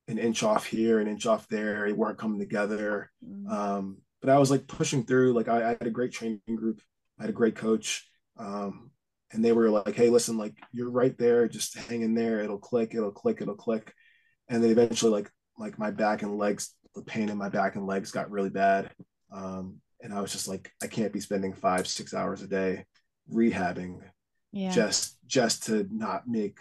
an 0.07 0.17
inch 0.17 0.43
off 0.43 0.65
here, 0.65 0.99
an 0.99 1.07
inch 1.07 1.25
off 1.25 1.47
there. 1.47 1.85
They 1.85 1.93
weren't 1.93 2.19
coming 2.19 2.39
together. 2.39 3.11
Mm-hmm. 3.27 3.51
Um, 3.51 3.97
but 4.21 4.29
I 4.29 4.37
was 4.37 4.51
like 4.51 4.67
pushing 4.67 5.03
through. 5.03 5.33
Like 5.33 5.47
I, 5.47 5.63
I, 5.63 5.67
had 5.69 5.87
a 5.87 5.91
great 5.91 6.11
training 6.11 6.41
group. 6.55 6.81
I 7.19 7.23
had 7.23 7.29
a 7.29 7.33
great 7.33 7.55
coach. 7.55 8.07
Um, 8.37 8.90
and 9.31 9.43
they 9.43 9.51
were 9.53 9.69
like, 9.69 9.95
"Hey, 9.95 10.09
listen, 10.09 10.37
like 10.37 10.55
you're 10.71 10.91
right 10.91 11.17
there. 11.17 11.47
Just 11.47 11.75
hang 11.77 12.01
in 12.01 12.13
there. 12.15 12.41
It'll 12.41 12.59
click. 12.59 12.93
It'll 12.95 13.11
click. 13.11 13.41
It'll 13.41 13.55
click." 13.55 13.93
And 14.49 14.63
then 14.63 14.71
eventually, 14.71 15.11
like 15.11 15.31
like 15.57 15.79
my 15.79 15.91
back 15.91 16.23
and 16.23 16.37
legs, 16.37 16.73
the 16.95 17.03
pain 17.03 17.29
in 17.29 17.37
my 17.37 17.49
back 17.49 17.75
and 17.75 17.85
legs 17.85 18.11
got 18.11 18.31
really 18.31 18.49
bad. 18.49 18.91
Um, 19.31 19.77
and 20.01 20.13
I 20.13 20.21
was 20.21 20.31
just 20.31 20.47
like, 20.47 20.71
I 20.81 20.87
can't 20.87 21.13
be 21.13 21.19
spending 21.19 21.53
five, 21.53 21.87
six 21.87 22.13
hours 22.13 22.41
a 22.41 22.47
day 22.47 22.85
rehabbing 23.31 23.99
Yeah. 24.51 24.71
just 24.71 25.17
just 25.27 25.65
to 25.67 25.87
not 25.91 26.27
make 26.27 26.59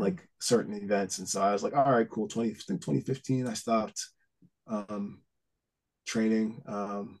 like 0.00 0.28
certain 0.40 0.74
events. 0.74 1.18
And 1.18 1.28
so 1.28 1.40
I 1.40 1.52
was 1.52 1.62
like, 1.62 1.74
all 1.74 1.90
right, 1.92 2.08
cool. 2.08 2.28
20, 2.28 2.50
think 2.54 2.82
2015, 2.82 3.46
I 3.46 3.54
stopped 3.54 4.06
um, 4.66 5.22
training. 6.06 6.62
Um, 6.66 7.20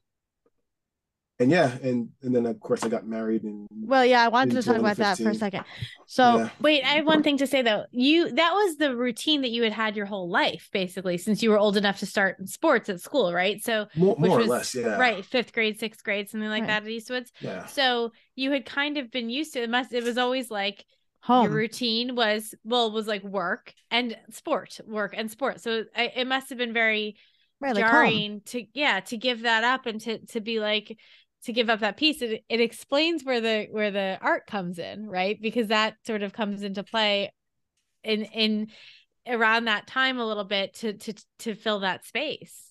and 1.42 1.50
yeah, 1.50 1.76
and 1.82 2.08
and 2.22 2.34
then 2.34 2.46
of 2.46 2.58
course 2.60 2.82
I 2.84 2.88
got 2.88 3.06
married 3.06 3.42
and 3.44 3.66
well, 3.70 4.04
yeah, 4.04 4.24
I 4.24 4.28
wanted 4.28 4.54
to 4.54 4.62
talk 4.62 4.76
about 4.76 4.96
that 4.96 5.18
for 5.18 5.30
a 5.30 5.34
second. 5.34 5.64
So 6.06 6.38
yeah, 6.38 6.48
Wait, 6.60 6.82
I 6.84 6.94
have 6.94 7.06
one 7.06 7.22
thing 7.22 7.36
to 7.38 7.46
say 7.46 7.62
though. 7.62 7.84
You 7.90 8.30
that 8.32 8.52
was 8.52 8.76
the 8.76 8.96
routine 8.96 9.42
that 9.42 9.50
you 9.50 9.62
had 9.62 9.72
had 9.72 9.96
your 9.96 10.06
whole 10.06 10.28
life, 10.30 10.68
basically, 10.72 11.18
since 11.18 11.42
you 11.42 11.50
were 11.50 11.58
old 11.58 11.76
enough 11.76 11.98
to 12.00 12.06
start 12.06 12.38
in 12.38 12.46
sports 12.46 12.88
at 12.88 13.00
school, 13.00 13.32
right? 13.32 13.62
So 13.62 13.86
more, 13.94 14.14
which 14.16 14.28
more 14.30 14.38
was 14.38 14.46
or 14.46 14.50
less, 14.50 14.74
yeah. 14.74 14.96
right, 14.98 15.24
fifth 15.24 15.52
grade, 15.52 15.78
sixth 15.78 16.02
grade, 16.04 16.28
something 16.30 16.48
like 16.48 16.62
Right. 16.62 16.68
that 16.68 16.82
at 16.84 16.88
Eastwoods. 16.88 17.30
Yeah. 17.40 17.66
So 17.66 18.12
you 18.36 18.50
had 18.52 18.64
kind 18.64 18.98
of 18.98 19.10
been 19.10 19.28
used 19.30 19.52
to 19.54 19.62
it. 19.62 19.70
Must 19.70 19.92
it 19.92 20.04
was 20.04 20.18
always 20.18 20.50
like 20.50 20.84
home. 21.22 21.44
your 21.44 21.52
routine 21.54 22.14
was 22.14 22.54
well 22.64 22.90
was 22.90 23.06
like 23.06 23.22
work 23.24 23.74
and 23.90 24.16
sport, 24.30 24.80
work 24.86 25.14
and 25.16 25.30
sport. 25.30 25.60
So 25.60 25.84
I, 25.96 26.12
it 26.16 26.26
must 26.26 26.48
have 26.50 26.58
been 26.58 26.72
very 26.72 27.16
right, 27.60 27.74
like 27.74 27.84
jarring 27.84 28.42
to 28.46 28.64
yeah 28.74 29.00
to 29.00 29.16
give 29.16 29.42
that 29.42 29.64
up 29.64 29.86
and 29.86 30.00
to 30.02 30.18
to 30.26 30.40
be 30.40 30.60
like 30.60 30.96
to 31.44 31.52
give 31.52 31.70
up 31.70 31.80
that 31.80 31.96
piece 31.96 32.22
it, 32.22 32.44
it 32.48 32.60
explains 32.60 33.24
where 33.24 33.40
the 33.40 33.66
where 33.70 33.90
the 33.90 34.18
art 34.22 34.46
comes 34.46 34.78
in 34.78 35.06
right 35.08 35.40
because 35.40 35.68
that 35.68 35.94
sort 36.06 36.22
of 36.22 36.32
comes 36.32 36.62
into 36.62 36.82
play 36.82 37.32
in 38.04 38.24
in 38.26 38.68
around 39.28 39.66
that 39.66 39.86
time 39.86 40.18
a 40.18 40.26
little 40.26 40.44
bit 40.44 40.74
to 40.74 40.94
to 40.94 41.14
to 41.38 41.54
fill 41.54 41.80
that 41.80 42.04
space 42.06 42.70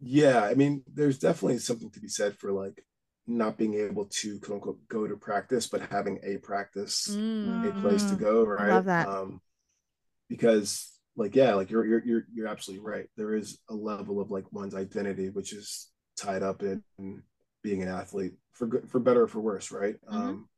Yeah. 0.00 0.42
I 0.44 0.54
mean, 0.54 0.82
there's 0.92 1.18
definitely 1.18 1.58
something 1.58 1.90
to 1.90 2.00
be 2.00 2.08
said 2.08 2.36
for 2.36 2.52
like 2.52 2.84
not 3.26 3.56
being 3.56 3.74
able 3.74 4.06
to 4.06 4.38
quote 4.40 4.56
unquote 4.56 4.88
go 4.88 5.06
to 5.06 5.16
practice, 5.16 5.66
but 5.66 5.82
having 5.90 6.20
a 6.22 6.36
practice, 6.38 7.20
Mm. 7.44 7.64
a 7.64 7.72
place 7.72 8.06
to 8.06 8.14
Mm, 8.14 8.20
go, 8.20 8.44
right? 8.44 8.68
love 8.68 8.84
that. 8.86 9.08
Um, 9.08 9.40
because 10.28 10.92
like 11.16 11.36
yeah, 11.36 11.54
like 11.54 11.70
you're 11.70 11.86
you're 11.86 12.04
you're 12.04 12.24
you're 12.34 12.48
absolutely 12.48 12.86
right. 12.86 13.08
There 13.16 13.34
is 13.36 13.58
a 13.70 13.74
level 13.74 14.20
of 14.20 14.30
like 14.30 14.52
one's 14.52 14.74
identity 14.74 15.30
which 15.30 15.52
is 15.52 15.90
tied 16.16 16.42
up 16.42 16.62
in 16.62 16.82
being 17.64 17.82
an 17.82 17.88
athlete 17.88 18.34
for 18.52 18.68
good 18.68 18.88
for 18.88 19.00
better 19.00 19.22
or 19.22 19.28
for 19.28 19.40
worse, 19.40 19.72
right? 19.72 19.96
Mhm. 20.04 20.14
Um, 20.14 20.48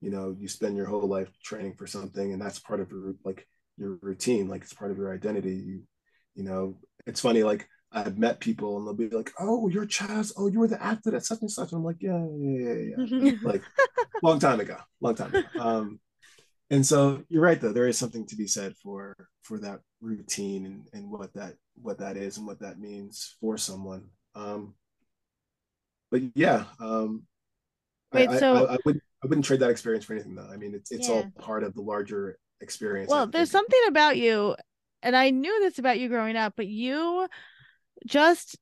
you 0.00 0.10
know, 0.10 0.36
you 0.38 0.48
spend 0.48 0.76
your 0.76 0.86
whole 0.86 1.08
life 1.08 1.30
training 1.42 1.74
for 1.74 1.86
something, 1.86 2.32
and 2.32 2.42
that's 2.42 2.58
part 2.58 2.80
of 2.80 2.90
your 2.90 3.14
like 3.24 3.48
your 3.78 3.98
routine, 4.02 4.48
like 4.48 4.62
it's 4.62 4.74
part 4.74 4.90
of 4.90 4.98
your 4.98 5.14
identity. 5.14 5.54
You, 5.54 5.82
you 6.34 6.44
know, 6.44 6.78
it's 7.06 7.20
funny, 7.20 7.42
like 7.42 7.66
I've 7.90 8.18
met 8.18 8.40
people 8.40 8.76
and 8.76 8.86
they'll 8.86 8.94
be 8.94 9.08
like, 9.08 9.32
"Oh, 9.40 9.68
you're 9.68 9.86
Chaz. 9.86 10.32
Oh, 10.36 10.48
you 10.48 10.58
were 10.58 10.68
the 10.68 10.82
athlete 10.82 11.14
at 11.14 11.24
such 11.24 11.40
and 11.40 11.50
such." 11.50 11.72
And 11.72 11.78
I'm 11.78 11.84
like, 11.84 12.02
"Yeah, 12.02 12.26
yeah, 12.36 12.74
yeah, 12.74 12.96
yeah." 13.18 13.32
like 13.42 13.62
long 14.22 14.38
time 14.38 14.60
ago, 14.60 14.76
long 15.00 15.14
time 15.14 15.34
ago. 15.34 15.48
Um, 15.58 16.00
and 16.70 16.84
so 16.84 17.24
you're 17.28 17.42
right 17.42 17.60
though. 17.60 17.72
There 17.72 17.88
is 17.88 17.98
something 17.98 18.26
to 18.26 18.36
be 18.36 18.46
said 18.46 18.76
for 18.76 19.16
for 19.42 19.58
that 19.60 19.80
routine 20.00 20.66
and 20.66 20.88
and 20.92 21.10
what 21.10 21.32
that 21.34 21.54
what 21.80 21.98
that 21.98 22.16
is 22.16 22.36
and 22.36 22.46
what 22.46 22.60
that 22.60 22.78
means 22.78 23.36
for 23.40 23.56
someone. 23.56 24.08
Um, 24.34 24.74
but 26.10 26.22
yeah, 26.34 26.64
um, 26.80 27.22
I- 28.12 28.16
Wait, 28.18 28.28
I, 28.30 28.38
so- 28.38 28.66
I, 28.66 28.74
I 28.74 28.78
wouldn't 28.84 29.04
I 29.22 29.26
wouldn't 29.26 29.44
trade 29.44 29.60
that 29.60 29.70
experience 29.70 30.04
for 30.04 30.12
anything 30.14 30.34
though. 30.34 30.48
I 30.50 30.56
mean, 30.56 30.74
it's 30.74 30.90
it's 30.92 31.08
Yeah. 31.08 31.14
all 31.16 31.30
part 31.38 31.64
of 31.64 31.74
the 31.74 31.82
larger 31.82 32.38
experience. 32.60 33.10
Well, 33.10 33.26
there's 33.26 33.50
something 33.50 33.80
about 33.88 34.16
you, 34.16 34.54
and 35.02 35.16
I 35.16 35.30
knew 35.30 35.58
this 35.60 35.78
about 35.78 35.98
you 35.98 36.08
growing 36.08 36.36
up, 36.36 36.54
but 36.56 36.66
you 36.68 37.26
just 38.06 38.56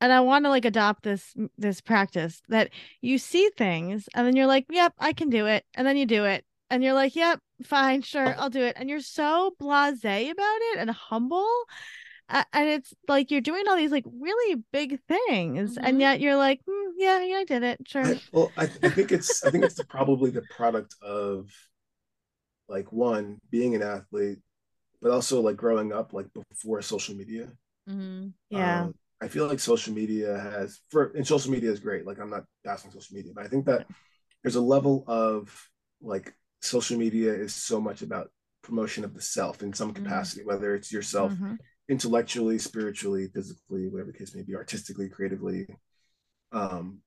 and 0.00 0.12
I 0.12 0.20
want 0.20 0.44
to 0.44 0.48
like 0.48 0.64
adopt 0.64 1.04
this 1.04 1.32
this 1.56 1.80
practice 1.80 2.42
that 2.48 2.70
you 3.00 3.18
see 3.18 3.48
things 3.56 4.08
and 4.14 4.26
then 4.26 4.34
you're 4.34 4.46
like, 4.48 4.66
"Yep, 4.70 4.94
I 4.98 5.12
can 5.12 5.30
do 5.30 5.46
it." 5.46 5.64
And 5.74 5.86
then 5.86 5.96
you 5.96 6.06
do 6.06 6.24
it. 6.24 6.44
And 6.70 6.82
you're 6.82 6.94
like, 6.94 7.14
"Yep, 7.14 7.38
fine, 7.64 8.02
sure, 8.02 8.34
I'll 8.36 8.50
do 8.50 8.62
it." 8.62 8.76
And 8.78 8.90
you're 8.90 8.98
so 9.00 9.54
blasé 9.60 10.30
about 10.30 10.58
it 10.72 10.78
and 10.78 10.90
humble. 10.90 11.48
A- 12.32 12.46
And 12.52 12.68
it's 12.68 12.94
like 13.08 13.30
you're 13.30 13.40
doing 13.42 13.68
all 13.68 13.76
these 13.76 13.92
like 13.92 14.06
really 14.06 14.62
big 14.72 15.00
things, 15.06 15.78
and 15.82 16.00
Mhm. 16.00 16.00
yet 16.00 16.20
you're 16.20 16.36
like, 16.36 16.60
"Mm, 16.66 16.92
"Yeah, 16.96 17.22
yeah, 17.22 17.36
I 17.38 17.44
did 17.44 17.62
it, 17.62 17.88
sure." 17.88 18.10
I, 18.10 18.20
well, 18.32 18.52
I, 18.56 18.64
I 18.64 18.90
think 18.90 19.12
it's 19.12 19.44
I 19.44 19.50
think 19.50 19.64
it's 19.64 19.80
probably 19.82 20.30
the 20.30 20.42
product 20.42 20.94
of 21.02 21.50
like 22.68 22.90
one 22.92 23.40
being 23.50 23.74
an 23.74 23.82
athlete, 23.82 24.38
but 25.02 25.10
also 25.10 25.40
like 25.40 25.56
growing 25.56 25.92
up 25.92 26.12
like 26.12 26.28
before 26.50 26.82
social 26.82 27.14
media. 27.14 27.50
mm-hmm. 27.88 28.28
Yeah, 28.50 28.88
Um, 28.88 28.94
I 29.20 29.28
feel 29.28 29.46
like 29.46 29.60
social 29.60 29.94
media 29.94 30.38
has 30.38 30.80
for 30.90 31.12
and 31.14 31.26
social 31.26 31.50
media 31.50 31.70
is 31.70 31.80
great. 31.80 32.06
Like 32.06 32.18
I'm 32.18 32.30
not 32.30 32.44
bashing 32.64 32.90
social 32.90 33.16
media, 33.16 33.32
but 33.34 33.44
I 33.44 33.48
think 33.48 33.66
that 33.66 33.86
there's 34.42 34.56
a 34.56 34.60
level 34.60 35.04
of 35.06 35.70
like 36.02 36.34
social 36.60 36.98
media 36.98 37.34
is 37.34 37.54
so 37.54 37.80
much 37.80 38.02
about 38.02 38.30
promotion 38.62 39.04
of 39.04 39.14
the 39.14 39.22
self 39.22 39.62
in 39.62 39.72
some 39.72 39.92
Mhm. 39.94 39.94
capacity, 39.94 40.44
whether 40.44 40.74
it's 40.74 40.92
yourself 40.92 41.38
Mhm. 41.38 41.58
Intellectually, 41.88 42.58
spiritually, 42.58 43.28
physically, 43.34 43.88
whatever 43.88 44.12
the 44.12 44.18
case 44.18 44.34
may 44.34 44.42
be, 44.42 44.54
artistically, 44.54 45.08
creatively. 45.08 45.66
Um, 46.52 46.98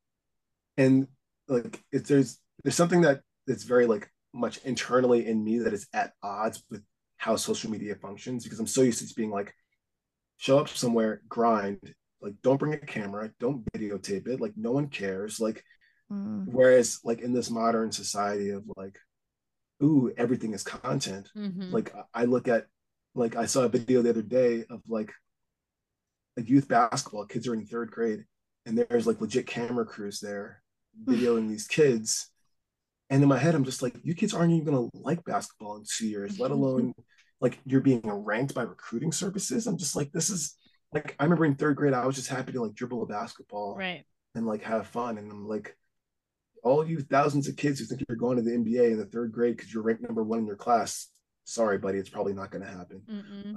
and 0.78 1.08
like 1.48 1.84
if 1.92 2.06
there's 2.08 2.40
there's 2.64 2.76
something 2.76 3.02
that 3.02 3.22
that's 3.48 3.64
very 3.64 3.86
like 3.86 4.10
much 4.34 4.58
internally 4.66 5.28
in 5.28 5.44
me 5.44 5.60
that 5.60 5.74
is 5.74 5.88
at 5.94 6.14
odds 6.24 6.64
with 6.70 6.84
how 7.18 7.36
social 7.36 7.72
media 7.72 7.96
functions 7.96 8.44
because 8.44 8.60
I'm 8.60 8.68
so 8.68 8.82
used 8.82 9.00
to 9.00 9.06
just 9.06 9.16
being 9.16 9.32
like, 9.32 9.54
show 10.38 10.60
up 10.60 10.68
somewhere, 10.68 11.22
grind, 11.30 11.80
like 12.22 12.34
don't 12.44 12.58
bring 12.60 12.74
a 12.74 12.78
camera, 12.80 13.32
don't 13.40 13.64
videotape 13.74 14.28
it, 14.28 14.42
like 14.42 14.54
no 14.58 14.72
one 14.72 14.88
cares. 14.90 15.40
Like 15.40 15.64
Mm. 16.12 16.46
whereas 16.46 17.00
like 17.04 17.22
in 17.22 17.34
this 17.34 17.50
modern 17.50 17.92
society 17.92 18.52
of 18.52 18.64
like, 18.78 19.00
ooh, 19.82 20.14
everything 20.18 20.54
is 20.54 20.62
content 20.64 21.32
Mhm. 21.36 21.72
like 21.72 21.96
I- 21.96 22.22
I 22.22 22.26
look 22.26 22.48
at 22.48 22.68
like 23.16 23.36
I 23.36 23.46
saw 23.46 23.64
a 23.64 23.70
video 23.70 24.02
the 24.02 24.10
other 24.10 24.22
day 24.22 24.66
of 24.70 24.82
like 24.88 25.12
a 26.38 26.42
youth 26.42 26.68
basketball 26.68 27.26
kids 27.26 27.48
are 27.48 27.54
in 27.54 27.66
third 27.66 27.90
grade 27.90 28.26
and 28.66 28.78
there's 28.78 29.08
like 29.08 29.22
legit 29.22 29.48
camera 29.48 29.86
crews 29.86 30.20
there 30.20 30.62
hmm. 31.06 31.14
videoing 31.14 31.50
these 31.50 31.68
kids. 31.68 32.30
And 33.10 33.24
in 33.24 33.30
my 33.30 33.38
head 33.38 33.56
I'm 33.56 33.64
just 33.64 33.82
like 33.82 33.96
you 34.04 34.14
kids 34.14 34.34
aren't 34.34 34.54
even 34.54 34.66
gonna 34.66 34.90
like 34.94 35.24
basketball 35.24 35.78
in 35.78 35.84
two 35.88 36.08
years 36.08 36.40
let 36.40 36.52
alone 36.58 36.94
like 37.42 37.60
you're 37.66 37.82
being 37.82 38.02
ranked 38.04 38.54
by 38.54 38.64
recruiting 38.64 39.12
services. 39.12 39.68
I'm 39.68 39.78
just 39.78 39.96
like 39.96 40.12
this 40.12 40.30
is 40.30 40.56
like 40.94 41.16
I 41.20 41.24
remember 41.24 41.46
in 41.46 41.56
third 41.56 41.76
grade 41.76 41.94
I 41.94 42.06
was 42.06 42.16
just 42.16 42.30
happy 42.30 42.52
to 42.54 42.62
like 42.62 42.74
dribble 42.74 43.04
a 43.04 43.06
basketball 43.06 43.76
right. 43.76 44.06
and 44.34 44.46
like 44.46 44.64
have 44.64 44.88
fun. 44.88 45.18
And 45.18 45.32
I'm 45.32 45.48
like, 45.48 45.76
all 46.64 46.88
you 46.88 47.00
thousands 47.02 47.48
of 47.48 47.56
kids 47.56 47.80
who 47.80 47.86
think 47.86 48.02
you're 48.08 48.18
going 48.18 48.38
to 48.38 48.44
the 48.44 48.52
NBA 48.52 48.92
in 48.92 48.98
the 48.98 49.06
third 49.06 49.32
grade 49.32 49.56
because 49.56 49.72
you're 49.72 49.84
ranked 49.84 50.02
number 50.02 50.24
one 50.24 50.40
in 50.40 50.48
your 50.48 50.56
class, 50.56 51.10
sorry, 51.46 51.78
buddy, 51.78 51.98
it's 51.98 52.10
probably 52.10 52.34
not 52.34 52.52
going 52.52 52.64
to 52.64 52.70
happen. 52.70 53.02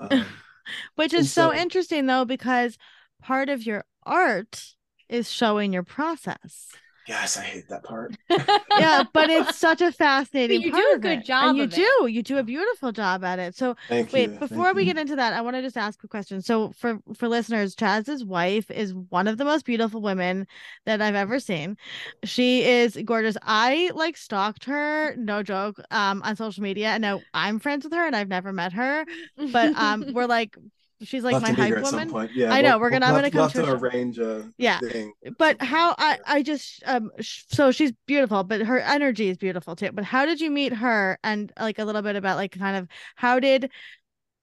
Um, 0.00 0.24
Which 0.94 1.12
is 1.14 1.32
so 1.32 1.50
so- 1.50 1.54
interesting 1.56 2.06
though, 2.06 2.24
because 2.24 2.78
part 3.22 3.48
of 3.48 3.64
your 3.66 3.84
art 4.04 4.62
is 5.08 5.30
showing 5.30 5.72
your 5.72 5.82
process. 5.82 6.68
Yes, 7.08 7.36
I 7.36 7.42
hate 7.42 7.68
that 7.68 7.82
part. 7.84 8.16
Yeah, 8.76 9.02
but 9.12 9.28
it's 9.30 9.56
such 9.56 9.80
a 9.80 9.90
fascinating 9.90 10.62
you 10.62 10.70
part 10.70 10.84
do 10.84 10.92
a 10.94 10.98
good 10.98 11.22
it. 11.22 11.24
job 11.24 11.48
And 11.48 11.56
you 11.56 11.66
of 11.66 11.72
it. 11.72 11.90
do. 12.00 12.06
You 12.08 12.22
do 12.22 12.38
a 12.38 12.44
beautiful 12.44 12.92
job 12.92 13.24
at 13.24 13.38
it. 13.40 13.56
So 13.56 13.74
Thank 13.88 14.12
wait, 14.12 14.38
you. 14.38 14.38
before 14.38 14.72
thank 14.72 14.74
we 14.74 14.84
you. 14.84 14.86
get 14.86 14.96
into 14.98 15.16
that, 15.16 15.32
I 15.32 15.40
want 15.40 15.56
to 15.56 15.62
just 15.62 15.76
ask 15.76 16.02
a 16.04 16.08
question. 16.08 16.42
So 16.42 16.72
for 16.72 17.00
for 17.14 17.28
listeners, 17.28 17.74
Chaz's 17.74 18.24
wife 18.24 18.70
is 18.70 18.94
one 18.94 19.26
of 19.26 19.36
the 19.38 19.44
most 19.44 19.64
beautiful 19.64 20.00
women 20.00 20.46
that 20.86 21.02
I've 21.02 21.16
ever 21.16 21.40
seen. 21.40 21.76
She 22.24 22.62
is 22.64 22.96
gorgeous. 23.04 23.36
I 23.42 23.90
like 23.94 24.16
stalked 24.16 24.64
her, 24.66 25.16
no 25.16 25.42
joke, 25.42 25.80
um, 25.90 26.22
on 26.24 26.36
social 26.36 26.62
media. 26.62 26.88
And 26.90 27.02
now 27.02 27.24
I'm 27.34 27.58
friends 27.58 27.84
with 27.84 27.92
her 27.94 28.06
and 28.06 28.14
I've 28.14 28.28
never 28.28 28.52
met 28.52 28.72
her. 28.74 29.04
But 29.50 29.72
um 29.76 30.06
we're 30.10 30.26
like 30.28 30.56
she's 31.02 31.22
like 31.22 31.40
my 31.40 31.52
to 31.52 31.60
meet 31.60 31.70
her 31.70 31.76
hype 31.80 32.10
woman. 32.10 32.30
Yeah, 32.34 32.52
I 32.52 32.60
know, 32.60 32.70
we'll- 32.72 32.80
we're 32.80 32.90
gonna- 32.90 33.06
we'll 33.06 33.14
I'm 33.16 33.30
gonna 33.30 33.30
come 33.30 33.50
to 33.64 33.72
a 33.72 33.76
arrange 33.76 34.18
a 34.18 34.50
Yeah. 34.58 34.78
thing. 34.80 35.12
but 35.38 35.60
how 35.62 35.94
I 35.98 36.18
I 36.26 36.42
just 36.42 36.82
um 36.86 37.10
sh- 37.20 37.44
so 37.48 37.70
she's 37.70 37.92
beautiful, 38.06 38.44
but 38.44 38.62
her 38.62 38.80
energy 38.80 39.28
is 39.28 39.36
beautiful 39.36 39.76
too. 39.76 39.92
But 39.92 40.04
how 40.04 40.26
did 40.26 40.40
you 40.40 40.50
meet 40.50 40.72
her? 40.74 41.18
And 41.22 41.52
like 41.58 41.78
a 41.78 41.84
little 41.84 42.02
bit 42.02 42.16
about 42.16 42.36
like 42.36 42.52
kind 42.58 42.76
of 42.76 42.88
how 43.16 43.38
did 43.40 43.70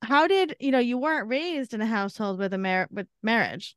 how 0.02 0.28
did 0.28 0.56
you 0.60 0.72
know 0.72 0.80
you 0.80 0.98
weren't 0.98 1.28
raised 1.28 1.74
in 1.74 1.82
a 1.82 1.86
household 1.86 2.38
with 2.40 2.54
a 2.54 2.58
mar- 2.58 2.88
with 2.92 3.08
marriage? 3.24 3.76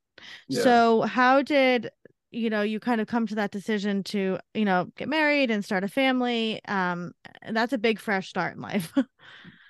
Yeah. 0.49 0.63
So 0.63 1.03
how 1.03 1.43
did 1.43 1.91
you 2.31 2.51
know 2.51 2.61
you 2.63 2.79
kind 2.79 3.01
of 3.01 3.07
come 3.07 3.27
to 3.27 3.35
that 3.37 3.51
decision 3.51 4.03
to 4.05 4.39
you 4.53 4.65
know 4.65 4.89
get 4.97 5.09
married 5.09 5.51
and 5.51 5.65
start 5.65 5.85
a 5.85 5.89
family? 5.89 6.61
Um, 6.69 7.13
that's 7.51 7.73
a 7.73 7.79
big 7.79 7.99
fresh 7.99 8.29
start 8.29 8.57
in 8.57 8.61
life. 8.63 8.93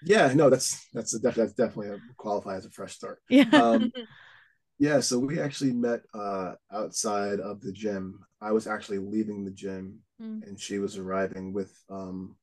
yeah, 0.03 0.33
no, 0.35 0.51
that's 0.51 0.87
that's 0.93 1.15
a 1.15 1.19
def- 1.21 1.35
that's 1.35 1.53
definitely 1.53 1.89
a 1.89 2.01
qualify 2.17 2.57
as 2.57 2.67
a 2.67 2.71
fresh 2.71 2.95
start. 2.95 3.21
yeah. 3.29 3.45
Um, 3.53 3.93
yeah, 4.79 5.01
so 5.01 5.19
we 5.19 5.41
actually 5.41 5.73
met 5.73 6.03
uh, 6.15 6.55
outside 6.73 7.41
of 7.41 7.61
the 7.61 7.73
gym. 7.73 8.21
I 8.41 8.53
was 8.53 8.67
actually 8.67 8.99
leaving 8.99 9.45
the 9.45 9.51
gym, 9.53 10.01
Mm. 10.21 10.43
and 10.47 10.59
she 10.61 10.81
was 10.81 10.99
arriving 10.99 11.53
with 11.53 11.73
um, 11.91 12.37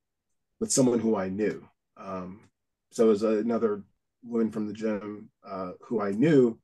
with 0.59 0.71
someone 0.71 0.99
who 0.99 1.15
I 1.15 1.29
knew. 1.29 1.67
Um, 1.97 2.49
so 2.91 3.05
it 3.07 3.09
was 3.09 3.23
another 3.23 3.83
woman 4.23 4.51
from 4.51 4.67
the 4.67 4.73
gym 4.73 5.29
uh, 5.47 5.73
who 5.81 6.01
I 6.01 6.11
knew, 6.11 6.59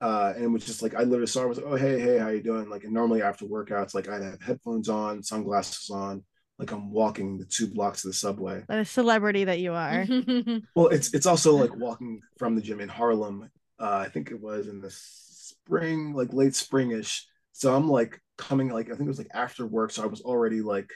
uh, 0.00 0.32
and 0.34 0.44
it 0.44 0.48
was 0.48 0.64
just 0.64 0.82
like 0.82 0.94
I 0.94 1.02
literally 1.02 1.26
saw 1.26 1.40
her. 1.40 1.46
I 1.46 1.48
was 1.50 1.58
like, 1.58 1.66
"Oh, 1.66 1.76
hey, 1.76 2.00
hey, 2.00 2.18
how 2.18 2.28
you 2.28 2.42
doing?" 2.42 2.70
Like, 2.70 2.84
and 2.84 2.92
normally 2.94 3.22
after 3.22 3.44
workouts, 3.46 3.94
like 3.94 4.08
I'd 4.08 4.22
have 4.22 4.42
headphones 4.42 4.88
on, 4.88 5.22
sunglasses 5.22 5.90
on, 5.90 6.24
like 6.60 6.72
I'm 6.72 6.90
walking 6.92 7.38
the 7.38 7.46
two 7.46 7.66
blocks 7.66 8.04
of 8.04 8.10
the 8.10 8.14
subway. 8.14 8.62
Like 8.68 8.80
a 8.80 8.84
celebrity 8.84 9.44
that 9.44 9.60
you 9.60 9.72
are. 9.72 10.06
well, 10.76 10.88
it's 10.88 11.14
it's 11.14 11.24
also 11.24 11.56
like 11.56 11.74
walking 11.74 12.20
from 12.38 12.54
the 12.54 12.60
gym 12.60 12.80
in 12.80 12.88
Harlem. 12.88 13.50
Uh, 13.78 14.04
I 14.06 14.10
think 14.10 14.30
it 14.30 14.38
was 14.38 14.68
in 14.68 14.82
the 14.82 14.90
spring, 14.90 16.12
like 16.12 16.34
late 16.34 16.52
springish. 16.52 17.22
So 17.52 17.74
I'm 17.74 17.88
like 17.88 18.20
coming 18.36 18.68
like 18.68 18.86
I 18.86 18.90
think 18.90 19.06
it 19.06 19.08
was 19.08 19.18
like 19.18 19.30
after 19.32 19.66
work. 19.66 19.90
So 19.90 20.02
I 20.02 20.06
was 20.06 20.20
already 20.20 20.60
like 20.60 20.90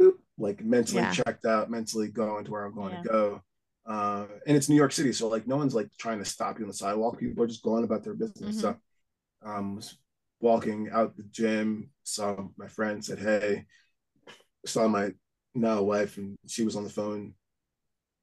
boop, 0.00 0.14
like 0.36 0.64
mentally 0.64 1.02
yeah. 1.02 1.12
checked 1.12 1.46
out, 1.46 1.70
mentally 1.70 2.08
going 2.08 2.44
to 2.46 2.50
where 2.50 2.64
I'm 2.64 2.74
going 2.74 2.94
yeah. 2.94 3.02
to 3.02 3.08
go. 3.08 3.42
Uh, 3.86 4.26
and 4.48 4.56
it's 4.56 4.68
New 4.68 4.76
York 4.76 4.92
City, 4.92 5.12
so 5.12 5.28
like 5.28 5.46
no 5.46 5.56
one's 5.56 5.76
like 5.76 5.88
trying 5.96 6.18
to 6.18 6.24
stop 6.24 6.58
you 6.58 6.64
on 6.64 6.68
the 6.68 6.74
sidewalk. 6.74 7.20
People 7.20 7.44
are 7.44 7.46
just 7.46 7.62
going 7.62 7.84
about 7.84 8.02
their 8.02 8.14
business. 8.14 8.56
Mm-hmm. 8.56 8.60
So 8.60 8.76
um 9.44 9.76
was 9.76 9.96
walking 10.40 10.88
out 10.92 11.16
the 11.16 11.22
gym, 11.30 11.90
saw 12.02 12.48
my 12.56 12.66
friend, 12.66 13.04
said, 13.04 13.20
Hey, 13.20 13.66
saw 14.66 14.88
my 14.88 15.12
now 15.54 15.82
wife 15.82 16.18
and 16.18 16.36
she 16.46 16.64
was 16.64 16.76
on 16.76 16.84
the 16.84 16.90
phone. 16.90 17.34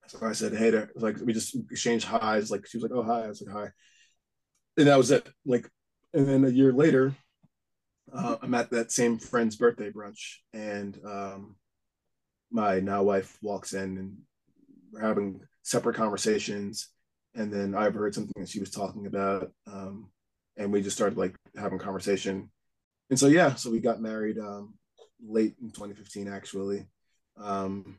So 0.08 0.20
I 0.26 0.34
said, 0.34 0.54
hey, 0.54 0.70
there. 0.70 0.92
like 0.96 1.18
we 1.18 1.34
just 1.34 1.56
exchanged 1.72 2.06
highs. 2.06 2.52
Like 2.52 2.68
she 2.68 2.78
was 2.78 2.84
like, 2.84 2.92
oh 2.94 3.04
hi. 3.04 3.24
I 3.24 3.28
was 3.28 3.42
like, 3.42 3.56
hi. 3.56 3.72
And 4.78 4.88
that 4.88 4.98
was 4.98 5.12
it. 5.12 5.28
Like, 5.46 5.70
and 6.14 6.28
then 6.28 6.46
a 6.46 6.50
year 6.50 6.72
later, 6.72 7.16
uh, 8.14 8.38
I'm 8.42 8.54
at 8.54 8.70
that 8.72 8.92
same 8.92 9.18
friend's 9.18 9.56
birthday 9.56 9.92
brunch, 9.92 10.38
and 10.54 10.98
um, 11.06 11.56
my 12.52 12.80
now 12.80 13.04
wife 13.04 13.38
walks 13.42 13.74
in, 13.74 13.98
and 13.98 14.18
we're 14.92 15.02
having 15.02 15.42
separate 15.64 15.96
conversations. 15.96 16.90
And 17.34 17.52
then 17.52 17.76
I 17.76 17.90
heard 17.90 18.16
something 18.16 18.34
that 18.38 18.50
she 18.50 18.60
was 18.62 18.70
talking 18.70 19.08
about, 19.08 19.52
um, 19.68 20.10
and 20.56 20.72
we 20.72 20.82
just 20.82 20.96
started 20.96 21.18
like 21.18 21.36
having 21.58 21.80
conversation. 21.80 22.50
And 23.10 23.20
so 23.20 23.28
yeah, 23.28 23.56
so 23.56 23.70
we 23.72 23.80
got 23.80 24.02
married 24.02 24.40
um, 24.40 24.76
late 25.24 25.56
in 25.62 25.72
2015 25.72 26.28
actually. 26.28 26.88
Um, 27.38 27.98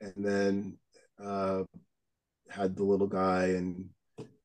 and 0.00 0.14
then 0.16 0.78
uh, 1.22 1.64
had 2.48 2.76
the 2.76 2.84
little 2.84 3.06
guy 3.06 3.46
in 3.46 3.90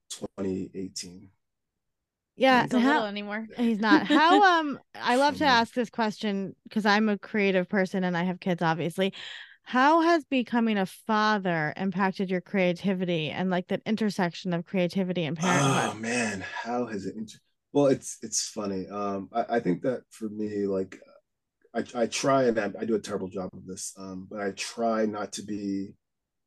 2018 0.10 1.30
yeah 2.38 2.64
he's 2.64 2.82
how, 2.82 3.06
anymore. 3.06 3.48
He's 3.58 3.80
not. 3.80 4.06
How 4.06 4.44
um 4.60 4.80
i 4.96 5.16
love 5.16 5.38
to 5.38 5.46
ask 5.46 5.74
this 5.74 5.90
question 5.90 6.56
because 6.64 6.86
i'm 6.86 7.10
a 7.10 7.18
creative 7.18 7.68
person 7.70 8.04
and 8.04 8.18
i 8.18 8.24
have 8.24 8.40
kids 8.40 8.62
obviously. 8.62 9.14
How 9.68 10.02
has 10.02 10.24
becoming 10.26 10.78
a 10.78 10.86
father 10.86 11.74
impacted 11.76 12.30
your 12.30 12.42
creativity 12.42 13.32
and 13.32 13.50
like 13.50 13.68
that 13.70 13.82
intersection 13.88 14.54
of 14.54 14.64
creativity 14.64 15.24
and 15.24 15.36
parenthood? 15.36 15.92
Oh 15.92 16.00
man. 16.00 16.46
How 16.62 16.86
has 16.86 17.08
it 17.08 17.16
inter- 17.16 17.40
well 17.74 17.88
it's 17.88 18.20
it's 18.22 18.48
funny. 18.48 18.88
Um 18.88 19.30
I, 19.34 19.56
I 19.56 19.60
think 19.60 19.82
that 19.82 20.04
for 20.12 20.30
me 20.30 20.68
like 20.68 21.00
I, 21.76 21.84
I 21.94 22.06
try 22.08 22.44
and 22.44 22.58
I, 22.58 22.72
I, 22.80 22.86
do 22.86 22.96
a 22.96 23.00
terrible 23.00 23.28
job 23.28 23.50
of 23.54 23.66
this, 23.66 23.94
um, 23.98 24.28
but 24.30 24.40
I 24.40 24.52
try 24.52 25.06
not 25.06 25.34
to 25.34 25.44
be 25.44 25.94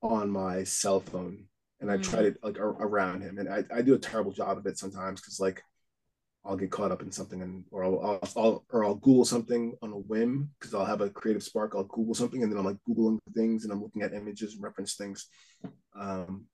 on 0.03 0.31
my 0.31 0.65
cell 0.65 1.01
phone 1.01 1.45
and 1.81 1.91
I 1.91 1.99
mm. 1.99 2.03
try 2.03 2.23
to 2.23 2.35
like 2.43 2.59
around 2.59 3.23
him. 3.23 3.39
And 3.39 3.49
I, 3.49 3.63
I 3.75 3.83
do 3.83 3.95
a 3.95 3.99
terrible 3.99 4.33
job 4.33 4.59
of 4.59 4.67
it 4.67 4.79
sometimes 4.79 5.21
because 5.21 5.39
like 5.39 5.63
I'll 6.45 6.57
get 6.57 6.71
caught 6.71 6.93
up 6.93 7.03
in 7.03 7.13
something 7.13 7.43
and 7.43 7.65
or 7.71 7.85
I'll, 7.85 8.01
I'll, 8.01 8.43
I'll 8.43 8.65
or 8.73 8.85
I'll 8.85 8.95
Google 8.95 9.27
something 9.27 9.75
on 9.83 9.93
a 9.93 9.99
whim 9.99 10.51
because 10.59 10.75
I'll 10.75 10.87
have 10.87 11.03
a 11.03 11.11
creative 11.11 11.43
spark. 11.43 11.75
I'll 11.75 11.85
Google 11.85 12.15
something 12.15 12.43
and 12.43 12.51
then 12.51 12.59
I'm 12.59 12.65
like 12.65 12.79
Googling 12.89 13.19
things 13.35 13.65
and 13.65 13.73
I'm 13.73 13.83
looking 13.83 14.03
at 14.03 14.15
images 14.15 14.55
and 14.55 14.63
reference 14.63 14.95
things. 14.95 15.27
Um, 15.95 16.47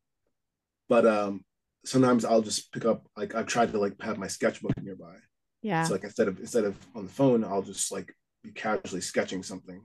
but 0.89 1.07
um, 1.07 1.45
sometimes 1.85 2.25
I'll 2.25 2.43
just 2.43 2.73
pick 2.73 2.85
up 2.85 3.07
like 3.17 3.35
I've 3.37 3.47
tried 3.47 3.71
to 3.73 3.79
like 3.79 4.01
have 4.03 4.19
my 4.19 4.27
sketchbook 4.27 4.73
nearby. 4.83 5.15
Yeah. 5.63 5.85
So 5.85 5.93
like 5.93 6.05
instead 6.05 6.29
of 6.29 6.41
instead 6.41 6.65
of 6.65 6.77
on 6.97 7.05
the 7.05 7.13
phone, 7.13 7.45
I'll 7.45 7.63
just 7.63 7.93
like 7.93 8.13
be 8.45 8.53
casually 8.53 9.01
sketching 9.01 9.43
something, 9.43 9.83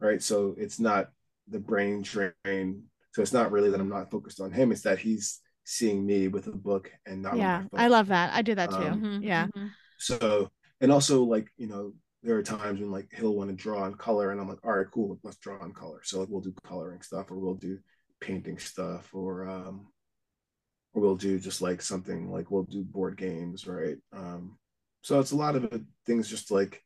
right? 0.00 0.22
So 0.22 0.54
it's 0.58 0.80
not 0.80 1.10
the 1.46 1.60
brain 1.60 2.02
drain. 2.02 2.84
So 3.12 3.22
it's 3.22 3.32
not 3.32 3.52
really 3.52 3.70
that 3.70 3.80
I'm 3.80 3.88
not 3.88 4.10
focused 4.10 4.40
on 4.40 4.50
him. 4.50 4.72
It's 4.72 4.82
that 4.82 4.98
he's 4.98 5.40
seeing 5.64 6.04
me 6.04 6.28
with 6.28 6.46
a 6.46 6.52
book 6.52 6.90
and 7.06 7.22
not. 7.22 7.36
Yeah, 7.36 7.64
I 7.74 7.88
love 7.88 8.08
that. 8.08 8.32
I 8.34 8.42
do 8.42 8.54
that 8.54 8.70
too. 8.70 8.76
Um, 8.76 9.00
mm-hmm, 9.00 9.22
yeah. 9.22 9.46
Mm-hmm. 9.46 9.66
So 9.98 10.50
and 10.80 10.90
also 10.90 11.22
like 11.22 11.48
you 11.56 11.66
know 11.66 11.92
there 12.22 12.36
are 12.36 12.42
times 12.42 12.80
when 12.80 12.90
like 12.90 13.08
he'll 13.16 13.34
want 13.34 13.50
to 13.50 13.56
draw 13.56 13.84
in 13.86 13.94
color 13.94 14.32
and 14.32 14.40
I'm 14.40 14.48
like 14.48 14.64
all 14.64 14.72
right 14.72 14.86
cool 14.92 15.18
let's 15.22 15.36
draw 15.36 15.64
in 15.64 15.72
color. 15.72 16.00
So 16.02 16.20
like 16.20 16.28
we'll 16.28 16.40
do 16.40 16.54
coloring 16.64 17.02
stuff 17.02 17.30
or 17.30 17.38
we'll 17.38 17.54
do 17.54 17.78
painting 18.20 18.58
stuff 18.58 19.10
or 19.12 19.48
um 19.48 19.86
or 20.94 21.02
we'll 21.02 21.16
do 21.16 21.38
just 21.38 21.62
like 21.62 21.82
something 21.82 22.30
like 22.30 22.50
we'll 22.50 22.64
do 22.64 22.82
board 22.82 23.16
games 23.16 23.66
right 23.66 23.98
um 24.12 24.58
so 25.02 25.20
it's 25.20 25.30
a 25.30 25.36
lot 25.36 25.54
of 25.54 25.70
things 26.06 26.28
just 26.28 26.50
like 26.50 26.82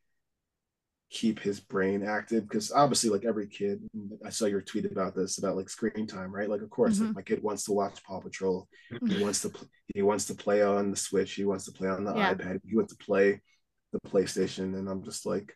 keep 1.13 1.39
his 1.39 1.61
brain 1.61 2.03
active 2.03 2.49
because 2.49 2.73
obviously 2.73 3.11
like 3.11 3.27
every 3.27 3.47
kid 3.47 3.83
i 4.25 4.31
saw 4.31 4.47
your 4.47 4.63
tweet 4.63 4.91
about 4.91 5.15
this 5.15 5.37
about 5.37 5.57
like 5.57 5.69
screen 5.69 6.07
time 6.07 6.35
right? 6.35 6.49
Like 6.49 6.63
of 6.63 6.71
course 6.71 6.97
mm-hmm. 6.97 7.09
like 7.09 7.17
my 7.17 7.23
kid 7.23 7.43
wants 7.43 7.65
to 7.65 7.73
watch 7.73 8.03
paw 8.03 8.21
patrol. 8.21 8.67
He 9.07 9.23
wants 9.23 9.43
to 9.43 9.53
he 9.95 10.03
wants 10.03 10.25
to 10.27 10.35
play 10.35 10.63
on 10.63 10.91
the 10.91 10.97
switch. 10.97 11.35
He 11.35 11.45
wants 11.45 11.67
to 11.67 11.73
play 11.73 11.89
on 11.89 12.05
the 12.05 12.15
yeah. 12.15 12.35
ipad. 12.35 12.61
He 12.67 12.75
wants 12.75 12.95
to 12.97 13.05
play 13.05 13.41
the 13.93 14.01
playstation 14.09 14.79
and 14.79 14.89
i'm 14.89 15.05
just 15.05 15.27
like 15.27 15.55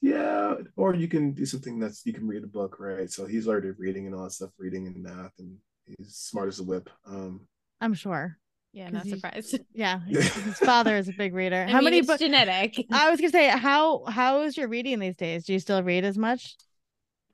yeah 0.00 0.54
or 0.76 0.94
you 0.94 1.08
can 1.08 1.32
do 1.32 1.44
something 1.44 1.80
that's 1.80 2.06
you 2.06 2.12
can 2.12 2.28
read 2.28 2.44
a 2.44 2.46
book 2.46 2.76
right? 2.78 3.10
So 3.10 3.26
he's 3.26 3.48
already 3.48 3.70
reading 3.70 4.06
and 4.06 4.14
all 4.14 4.24
that 4.24 4.32
stuff 4.32 4.50
reading 4.58 4.86
and 4.86 5.02
math 5.02 5.32
and 5.40 5.56
he's 5.84 6.14
smart 6.14 6.48
as 6.48 6.60
a 6.60 6.64
whip. 6.64 6.88
Um 7.06 7.40
i'm 7.80 7.94
sure 7.94 8.38
yeah, 8.72 8.88
not 8.90 9.06
surprised. 9.06 9.58
Yeah, 9.74 10.00
his 10.06 10.58
father 10.58 10.96
is 10.96 11.08
a 11.08 11.12
big 11.12 11.34
reader. 11.34 11.64
I 11.68 11.70
how 11.70 11.78
mean, 11.78 11.84
many 11.84 12.00
books? 12.02 12.20
Genetic. 12.20 12.86
I 12.92 13.10
was 13.10 13.20
gonna 13.20 13.30
say, 13.30 13.48
how 13.48 14.04
how 14.06 14.42
is 14.42 14.56
your 14.56 14.68
reading 14.68 14.98
these 14.98 15.16
days? 15.16 15.44
Do 15.44 15.52
you 15.52 15.58
still 15.58 15.82
read 15.82 16.04
as 16.04 16.16
much? 16.16 16.56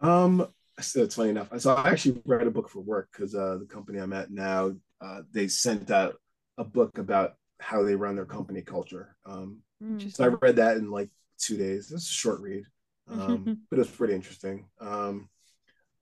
Um, 0.00 0.48
so 0.80 1.02
it's 1.02 1.14
funny 1.14 1.30
enough. 1.30 1.48
So 1.60 1.74
I 1.74 1.90
actually 1.90 2.20
read 2.24 2.46
a 2.46 2.50
book 2.50 2.68
for 2.68 2.80
work 2.80 3.08
because 3.12 3.34
uh, 3.34 3.58
the 3.58 3.66
company 3.66 3.98
I'm 3.98 4.12
at 4.12 4.30
now, 4.30 4.72
uh, 5.00 5.22
they 5.32 5.48
sent 5.48 5.90
out 5.90 6.16
a 6.56 6.64
book 6.64 6.98
about 6.98 7.34
how 7.60 7.82
they 7.82 7.94
run 7.94 8.16
their 8.16 8.24
company 8.24 8.62
culture. 8.62 9.16
Um, 9.26 9.62
so 10.08 10.24
I 10.24 10.28
read 10.28 10.56
that 10.56 10.76
in 10.76 10.90
like 10.90 11.08
two 11.38 11.56
days. 11.56 11.92
It's 11.92 12.08
a 12.08 12.12
short 12.12 12.40
read, 12.40 12.64
um, 13.08 13.60
but 13.70 13.78
it's 13.78 13.90
pretty 13.90 14.14
interesting. 14.14 14.66
Um, 14.80 15.28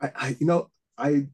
I, 0.01 0.11
I, 0.15 0.37
you 0.39 0.47
know, 0.47 0.71
I 0.97 1.27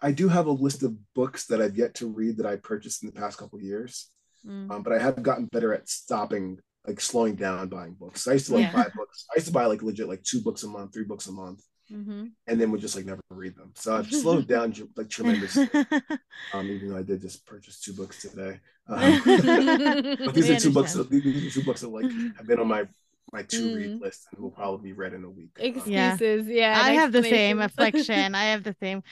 I 0.00 0.12
do 0.12 0.28
have 0.28 0.46
a 0.46 0.52
list 0.52 0.82
of 0.82 0.94
books 1.14 1.46
that 1.46 1.60
I've 1.60 1.76
yet 1.76 1.94
to 1.96 2.08
read 2.08 2.36
that 2.36 2.46
I 2.46 2.56
purchased 2.56 3.02
in 3.02 3.08
the 3.08 3.18
past 3.18 3.38
couple 3.38 3.60
years, 3.60 4.10
mm. 4.46 4.70
um, 4.70 4.82
but 4.82 4.92
I 4.92 4.98
have 4.98 5.22
gotten 5.22 5.46
better 5.46 5.72
at 5.72 5.88
stopping, 5.88 6.58
like 6.86 7.00
slowing 7.00 7.34
down 7.34 7.68
buying 7.68 7.94
books. 7.94 8.28
I 8.28 8.34
used 8.34 8.46
to 8.46 8.54
like 8.54 8.62
yeah. 8.64 8.72
buy 8.72 8.88
books. 8.94 9.26
I 9.32 9.36
used 9.36 9.46
to 9.48 9.52
buy 9.52 9.66
like 9.66 9.82
legit 9.82 10.08
like 10.08 10.22
two 10.22 10.42
books 10.42 10.62
a 10.64 10.68
month, 10.68 10.92
three 10.92 11.04
books 11.04 11.28
a 11.28 11.32
month, 11.32 11.62
mm-hmm. 11.90 12.26
and 12.46 12.60
then 12.60 12.70
would 12.70 12.80
just 12.80 12.94
like 12.94 13.06
never 13.06 13.22
read 13.30 13.56
them. 13.56 13.72
So 13.74 13.96
I've 13.96 14.10
slowed 14.10 14.46
down 14.48 14.74
like 14.96 15.08
tremendously. 15.08 15.68
um, 16.52 16.66
even 16.66 16.90
though 16.90 16.98
I 16.98 17.02
did 17.02 17.22
just 17.22 17.46
purchase 17.46 17.80
two 17.80 17.94
books 17.94 18.20
today, 18.20 18.60
um, 18.88 19.20
but 19.24 20.34
these 20.34 20.50
are 20.50 20.60
two 20.60 20.72
books. 20.72 20.92
That, 20.92 21.10
These 21.10 21.56
are 21.56 21.60
two 21.60 21.64
books 21.64 21.80
that 21.80 21.88
like 21.88 22.10
have 22.36 22.46
been 22.46 22.60
on 22.60 22.68
my 22.68 22.86
my 23.32 23.42
to 23.42 23.76
read 23.76 23.90
mm. 23.90 24.00
list 24.00 24.28
and 24.32 24.42
will 24.42 24.50
probably 24.50 24.90
be 24.90 24.92
read 24.92 25.12
in 25.12 25.24
a 25.24 25.30
week. 25.30 25.50
Excuses, 25.58 26.46
yeah. 26.46 26.78
yeah 26.78 26.82
I 26.82 26.92
have 26.92 27.12
the 27.12 27.22
same 27.22 27.60
affliction. 27.60 28.34
I 28.34 28.44
have 28.46 28.62
the 28.62 28.76
same. 28.80 29.02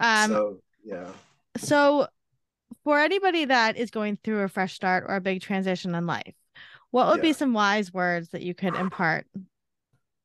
Um, 0.00 0.30
so 0.30 0.60
yeah. 0.84 1.08
So 1.56 2.06
for 2.84 3.00
anybody 3.00 3.46
that 3.46 3.76
is 3.76 3.90
going 3.90 4.18
through 4.22 4.42
a 4.42 4.48
fresh 4.48 4.74
start 4.74 5.04
or 5.08 5.16
a 5.16 5.20
big 5.20 5.40
transition 5.40 5.94
in 5.94 6.06
life, 6.06 6.34
what 6.90 7.08
would 7.08 7.18
yeah. 7.18 7.22
be 7.22 7.32
some 7.32 7.52
wise 7.52 7.92
words 7.92 8.30
that 8.30 8.42
you 8.42 8.54
could 8.54 8.74
impart? 8.74 9.26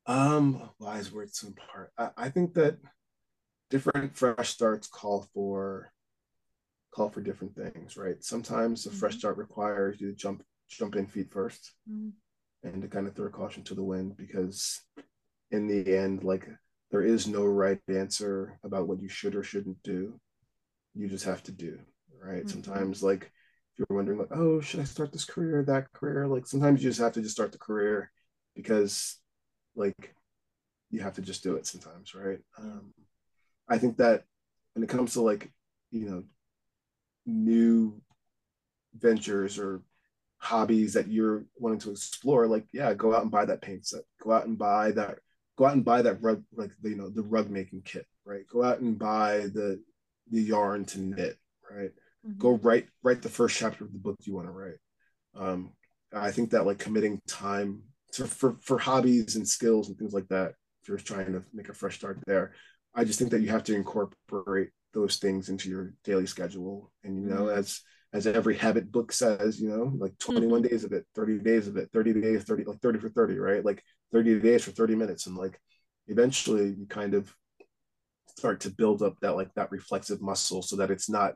Um, 0.05 0.69
wise 0.79 1.11
words 1.11 1.39
to 1.39 1.47
impart. 1.47 1.91
I, 1.97 2.09
I 2.17 2.29
think 2.29 2.53
that 2.55 2.77
different 3.69 4.15
fresh 4.15 4.49
starts 4.49 4.87
call 4.87 5.27
for 5.33 5.91
call 6.91 7.09
for 7.09 7.21
different 7.21 7.55
things, 7.55 7.97
right? 7.97 8.23
Sometimes 8.23 8.85
a 8.85 8.89
mm-hmm. 8.89 8.99
fresh 8.99 9.17
start 9.17 9.37
requires 9.37 9.99
you 9.99 10.11
to 10.11 10.15
jump 10.15 10.43
jump 10.69 10.95
in 10.95 11.05
feet 11.05 11.29
1st 11.31 11.69
mm-hmm. 11.89 12.09
and 12.67 12.81
to 12.81 12.87
kind 12.87 13.07
of 13.07 13.15
throw 13.15 13.29
caution 13.29 13.63
to 13.63 13.75
the 13.75 13.83
wind 13.83 14.15
because 14.15 14.81
in 15.51 15.67
the 15.67 15.97
end, 15.97 16.23
like 16.23 16.47
there 16.91 17.01
is 17.01 17.27
no 17.27 17.45
right 17.45 17.79
answer 17.87 18.59
about 18.63 18.87
what 18.87 19.01
you 19.01 19.07
should 19.07 19.35
or 19.35 19.43
shouldn't 19.43 19.81
do. 19.81 20.19
You 20.93 21.07
just 21.07 21.25
have 21.25 21.41
to 21.43 21.51
do, 21.51 21.79
right? 22.21 22.45
Mm-hmm. 22.45 22.49
Sometimes, 22.49 23.01
like, 23.01 23.23
if 23.23 23.79
you're 23.79 23.95
wondering, 23.95 24.19
like, 24.19 24.31
oh, 24.31 24.59
should 24.59 24.81
I 24.81 24.83
start 24.83 25.13
this 25.13 25.25
career, 25.25 25.63
that 25.63 25.91
career? 25.93 26.27
Like, 26.27 26.45
sometimes 26.45 26.83
you 26.83 26.89
just 26.89 26.99
have 26.99 27.13
to 27.13 27.21
just 27.21 27.33
start 27.33 27.53
the 27.53 27.57
career 27.57 28.11
because, 28.55 29.17
like, 29.75 30.13
you 30.89 30.99
have 30.99 31.13
to 31.13 31.21
just 31.21 31.43
do 31.43 31.55
it 31.55 31.65
sometimes, 31.65 32.13
right? 32.13 32.39
Um, 32.57 32.93
I 33.69 33.77
think 33.77 33.97
that 33.97 34.25
when 34.73 34.83
it 34.83 34.89
comes 34.89 35.13
to, 35.13 35.21
like, 35.21 35.49
you 35.91 36.09
know, 36.09 36.23
new 37.25 38.01
ventures 38.93 39.57
or 39.57 39.81
hobbies 40.39 40.93
that 40.93 41.07
you're 41.07 41.45
wanting 41.55 41.79
to 41.79 41.91
explore, 41.91 42.47
like, 42.47 42.65
yeah, 42.73 42.93
go 42.93 43.15
out 43.15 43.21
and 43.21 43.31
buy 43.31 43.45
that 43.45 43.61
paint 43.61 43.87
set, 43.87 44.01
go 44.21 44.33
out 44.33 44.45
and 44.45 44.57
buy 44.57 44.91
that 44.91 45.19
go 45.61 45.67
out 45.67 45.75
and 45.75 45.85
buy 45.85 46.01
that 46.01 46.21
rug 46.21 46.43
like 46.55 46.71
you 46.83 46.95
know 46.95 47.09
the 47.09 47.21
rug 47.21 47.49
making 47.49 47.81
kit 47.83 48.07
right 48.25 48.47
go 48.51 48.63
out 48.63 48.79
and 48.79 48.97
buy 48.97 49.39
the 49.53 49.79
the 50.31 50.41
yarn 50.41 50.85
to 50.85 50.99
knit 50.99 51.37
right 51.69 51.91
mm-hmm. 52.25 52.37
go 52.37 52.51
write 52.63 52.87
write 53.03 53.21
the 53.21 53.29
first 53.29 53.57
chapter 53.57 53.83
of 53.83 53.91
the 53.93 53.99
book 53.99 54.17
you 54.23 54.33
want 54.33 54.47
to 54.47 54.51
write 54.51 54.79
um 55.35 55.71
i 56.13 56.31
think 56.31 56.49
that 56.49 56.65
like 56.65 56.79
committing 56.79 57.21
time 57.27 57.81
to, 58.11 58.25
for 58.25 58.57
for 58.61 58.77
hobbies 58.77 59.35
and 59.35 59.47
skills 59.47 59.87
and 59.87 59.97
things 59.97 60.13
like 60.13 60.27
that 60.29 60.53
if 60.81 60.89
you're 60.89 60.97
trying 60.97 61.33
to 61.33 61.43
make 61.53 61.69
a 61.69 61.73
fresh 61.73 61.95
start 61.95 62.19
there. 62.25 62.53
I 62.93 63.03
just 63.03 63.19
think 63.19 63.31
that 63.31 63.41
you 63.41 63.49
have 63.49 63.63
to 63.65 63.75
incorporate 63.75 64.69
those 64.93 65.17
things 65.17 65.49
into 65.49 65.69
your 65.69 65.93
daily 66.03 66.25
schedule. 66.25 66.91
And 67.03 67.21
you 67.21 67.29
know, 67.29 67.43
mm-hmm. 67.43 67.59
as 67.59 67.81
as 68.13 68.27
every 68.27 68.57
habit 68.57 68.91
book 68.91 69.13
says, 69.13 69.61
you 69.61 69.69
know, 69.69 69.93
like 69.97 70.17
21 70.17 70.61
mm-hmm. 70.61 70.69
days 70.69 70.83
of 70.83 70.91
it, 70.91 71.05
30 71.15 71.39
days 71.39 71.67
of 71.67 71.77
it, 71.77 71.89
30 71.93 72.19
days, 72.19 72.43
30, 72.43 72.65
like 72.65 72.81
30 72.81 72.99
for 72.99 73.09
30, 73.09 73.35
right? 73.35 73.63
Like 73.63 73.83
30 74.11 74.39
days 74.39 74.63
for 74.63 74.71
30 74.71 74.95
minutes. 74.95 75.27
And 75.27 75.35
like 75.35 75.59
eventually 76.07 76.75
you 76.77 76.85
kind 76.87 77.13
of 77.13 77.33
start 78.37 78.61
to 78.61 78.69
build 78.69 79.01
up 79.01 79.19
that 79.21 79.35
like 79.35 79.53
that 79.55 79.71
reflexive 79.71 80.21
muscle 80.21 80.61
so 80.61 80.75
that 80.75 80.91
it's 80.91 81.09
not 81.09 81.33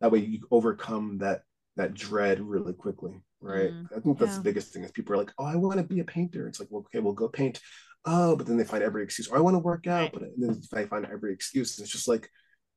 that 0.00 0.10
way 0.10 0.18
you 0.18 0.40
overcome 0.50 1.18
that 1.18 1.42
that 1.76 1.94
dread 1.94 2.40
really 2.40 2.72
quickly 2.72 3.20
right 3.40 3.70
mm, 3.70 3.86
i 3.96 4.00
think 4.00 4.18
that's 4.18 4.32
yeah. 4.32 4.38
the 4.38 4.44
biggest 4.44 4.72
thing 4.72 4.82
is 4.82 4.90
people 4.90 5.14
are 5.14 5.18
like 5.18 5.32
oh 5.38 5.44
i 5.44 5.54
want 5.54 5.78
to 5.78 5.84
be 5.84 6.00
a 6.00 6.04
painter 6.04 6.48
it's 6.48 6.58
like 6.58 6.68
well 6.70 6.80
okay 6.80 7.00
we'll 7.00 7.12
go 7.12 7.28
paint 7.28 7.60
oh 8.04 8.34
but 8.34 8.46
then 8.46 8.56
they 8.56 8.64
find 8.64 8.82
every 8.82 9.04
excuse 9.04 9.28
or 9.28 9.36
i 9.36 9.40
want 9.40 9.54
to 9.54 9.60
work 9.60 9.86
out 9.86 10.12
but 10.12 10.22
then 10.36 10.60
they 10.72 10.84
find 10.86 11.06
every 11.06 11.32
excuse 11.32 11.78
it's 11.78 11.90
just 11.90 12.08
like 12.08 12.28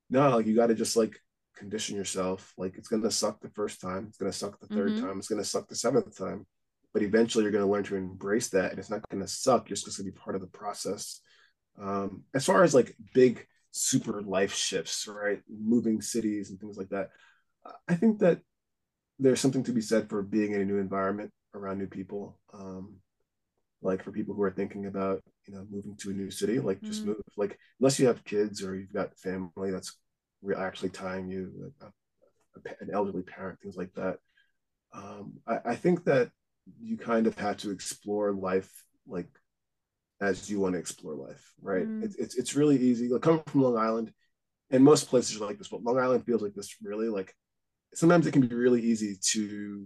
no 0.10 0.30
like 0.36 0.45
you 0.45 0.56
got 0.56 0.68
to 0.68 0.76
just 0.76 0.95
like 0.95 1.18
condition 1.56 1.95
yourself 1.95 2.54
like 2.58 2.76
it's 2.78 2.88
going 2.88 3.02
to 3.02 3.12
suck 3.12 3.39
the 3.41 3.49
first 3.49 3.82
time 3.82 4.06
it's 4.08 4.18
going 4.18 4.32
to 4.32 4.38
suck 4.38 4.60
the 4.60 4.68
3rd 4.68 4.91
mm-hmm. 4.91 5.08
time 5.08 5.18
it's 5.18 5.28
going 5.28 5.41
to 5.41 5.47
suck 5.47 5.68
the 5.68 5.76
seventh 5.76 6.16
time 6.18 6.45
but 6.94 7.04
eventually 7.04 7.44
you're 7.44 7.52
going 7.52 7.64
to 7.64 7.72
learn 7.72 7.84
to 7.84 7.96
embrace 7.96 8.50
that 8.50 8.72
and 8.72 8.80
it's 8.80 8.89
not 8.89 9.08
going 9.10 9.22
to 9.22 9.28
suck 9.28 9.70
you're 9.70 9.76
just 9.76 9.86
going 9.86 10.06
to 10.06 10.12
be 10.12 10.18
part 10.18 10.36
of 10.36 10.42
the 10.42 10.48
process. 10.48 11.22
Um, 11.82 12.24
as 12.34 12.46
far 12.46 12.64
as 12.64 12.76
like 12.76 12.96
big 13.14 13.46
super 13.72 14.22
life 14.22 14.54
shifts 14.54 15.08
right 15.08 15.42
moving 15.50 16.02
cities 16.02 16.50
and 16.50 16.60
things 16.60 16.76
like 16.76 16.89
that 16.89 17.10
i 17.88 17.96
think 17.96 18.20
that 18.20 18.42
there's 19.22 19.39
something 19.39 19.64
to 19.64 19.72
be 19.72 19.82
said 19.82 20.10
for 20.10 20.22
being 20.24 20.54
in 20.54 20.62
a 20.62 20.66
new 20.66 20.78
environment 20.78 21.32
around 21.54 21.78
new 21.78 21.88
people. 21.88 22.38
Um, 22.54 22.96
like 23.84 24.04
for 24.04 24.12
people 24.12 24.36
who 24.36 24.44
are 24.44 24.52
thinking 24.52 24.86
about 24.86 25.24
you 25.48 25.56
know 25.56 25.66
moving 25.72 25.96
to 25.98 26.12
a 26.12 26.14
new 26.14 26.30
city 26.30 26.60
like 26.60 26.80
just 26.84 27.02
mm. 27.02 27.08
move 27.08 27.22
like 27.36 27.58
unless 27.80 28.00
you 28.00 28.06
have 28.06 28.24
kids 28.24 28.64
or 28.64 28.76
you've 28.76 28.94
got 28.94 29.18
family 29.18 29.72
that's 29.72 29.98
actually 30.56 30.89
tying 30.89 31.28
you 31.28 31.74
a, 31.82 31.86
a, 31.88 32.74
an 32.80 32.89
elderly 32.94 33.24
parent 33.24 33.60
things 33.60 33.76
like 33.76 33.92
that. 33.96 34.18
Um, 34.94 35.34
I, 35.48 35.60
I, 35.66 35.76
think 35.76 36.04
that 36.04 36.30
you 36.80 36.97
kind 36.97 37.28
of 37.28 37.38
have 37.38 37.57
to 37.57 37.72
explore 37.72 38.32
life 38.32 38.72
like 39.07 39.28
as 40.22 40.49
you 40.49 40.59
want 40.59 40.74
to 40.74 40.80
explore 40.80 41.16
life 41.16 41.53
right 41.62 41.88
mm. 41.88 42.03
it's, 42.03 42.16
it's 42.16 42.38
it's 42.38 42.55
really 42.55 42.78
easy 42.78 43.09
like 43.09 43.22
coming 43.22 43.41
from 43.47 43.62
long 43.64 43.78
island 43.78 44.12
and 44.70 44.84
most 44.84 45.09
places 45.09 45.39
are 45.39 45.45
like 45.45 45.57
this 45.57 45.68
but 45.68 45.84
long 45.84 45.99
island 45.99 46.26
feels 46.26 46.41
like 46.41 46.53
this 46.53 46.76
really 46.84 47.09
like 47.09 47.36
sometimes 47.93 48.28
it 48.28 48.32
can 48.32 48.45
be 48.45 48.55
really 48.55 48.82
easy 48.82 49.18
to 49.22 49.86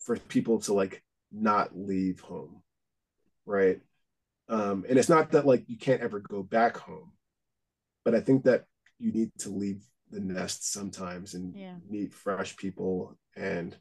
for 0.00 0.16
people 0.16 0.60
to 0.60 0.72
like 0.72 1.02
not 1.32 1.76
leave 1.76 2.20
home 2.20 2.62
right 3.46 3.80
um 4.48 4.84
and 4.88 4.98
it's 4.98 5.08
not 5.08 5.32
that 5.32 5.46
like 5.46 5.64
you 5.66 5.76
can't 5.76 6.02
ever 6.02 6.20
go 6.20 6.42
back 6.42 6.76
home 6.76 7.12
but 8.04 8.14
i 8.14 8.20
think 8.20 8.44
that 8.44 8.64
you 8.98 9.10
need 9.12 9.30
to 9.38 9.50
leave 9.50 9.82
the 10.10 10.20
nest 10.20 10.72
sometimes 10.72 11.34
and 11.34 11.56
yeah. 11.56 11.74
meet 11.88 12.14
fresh 12.14 12.56
people 12.56 13.18
and 13.36 13.76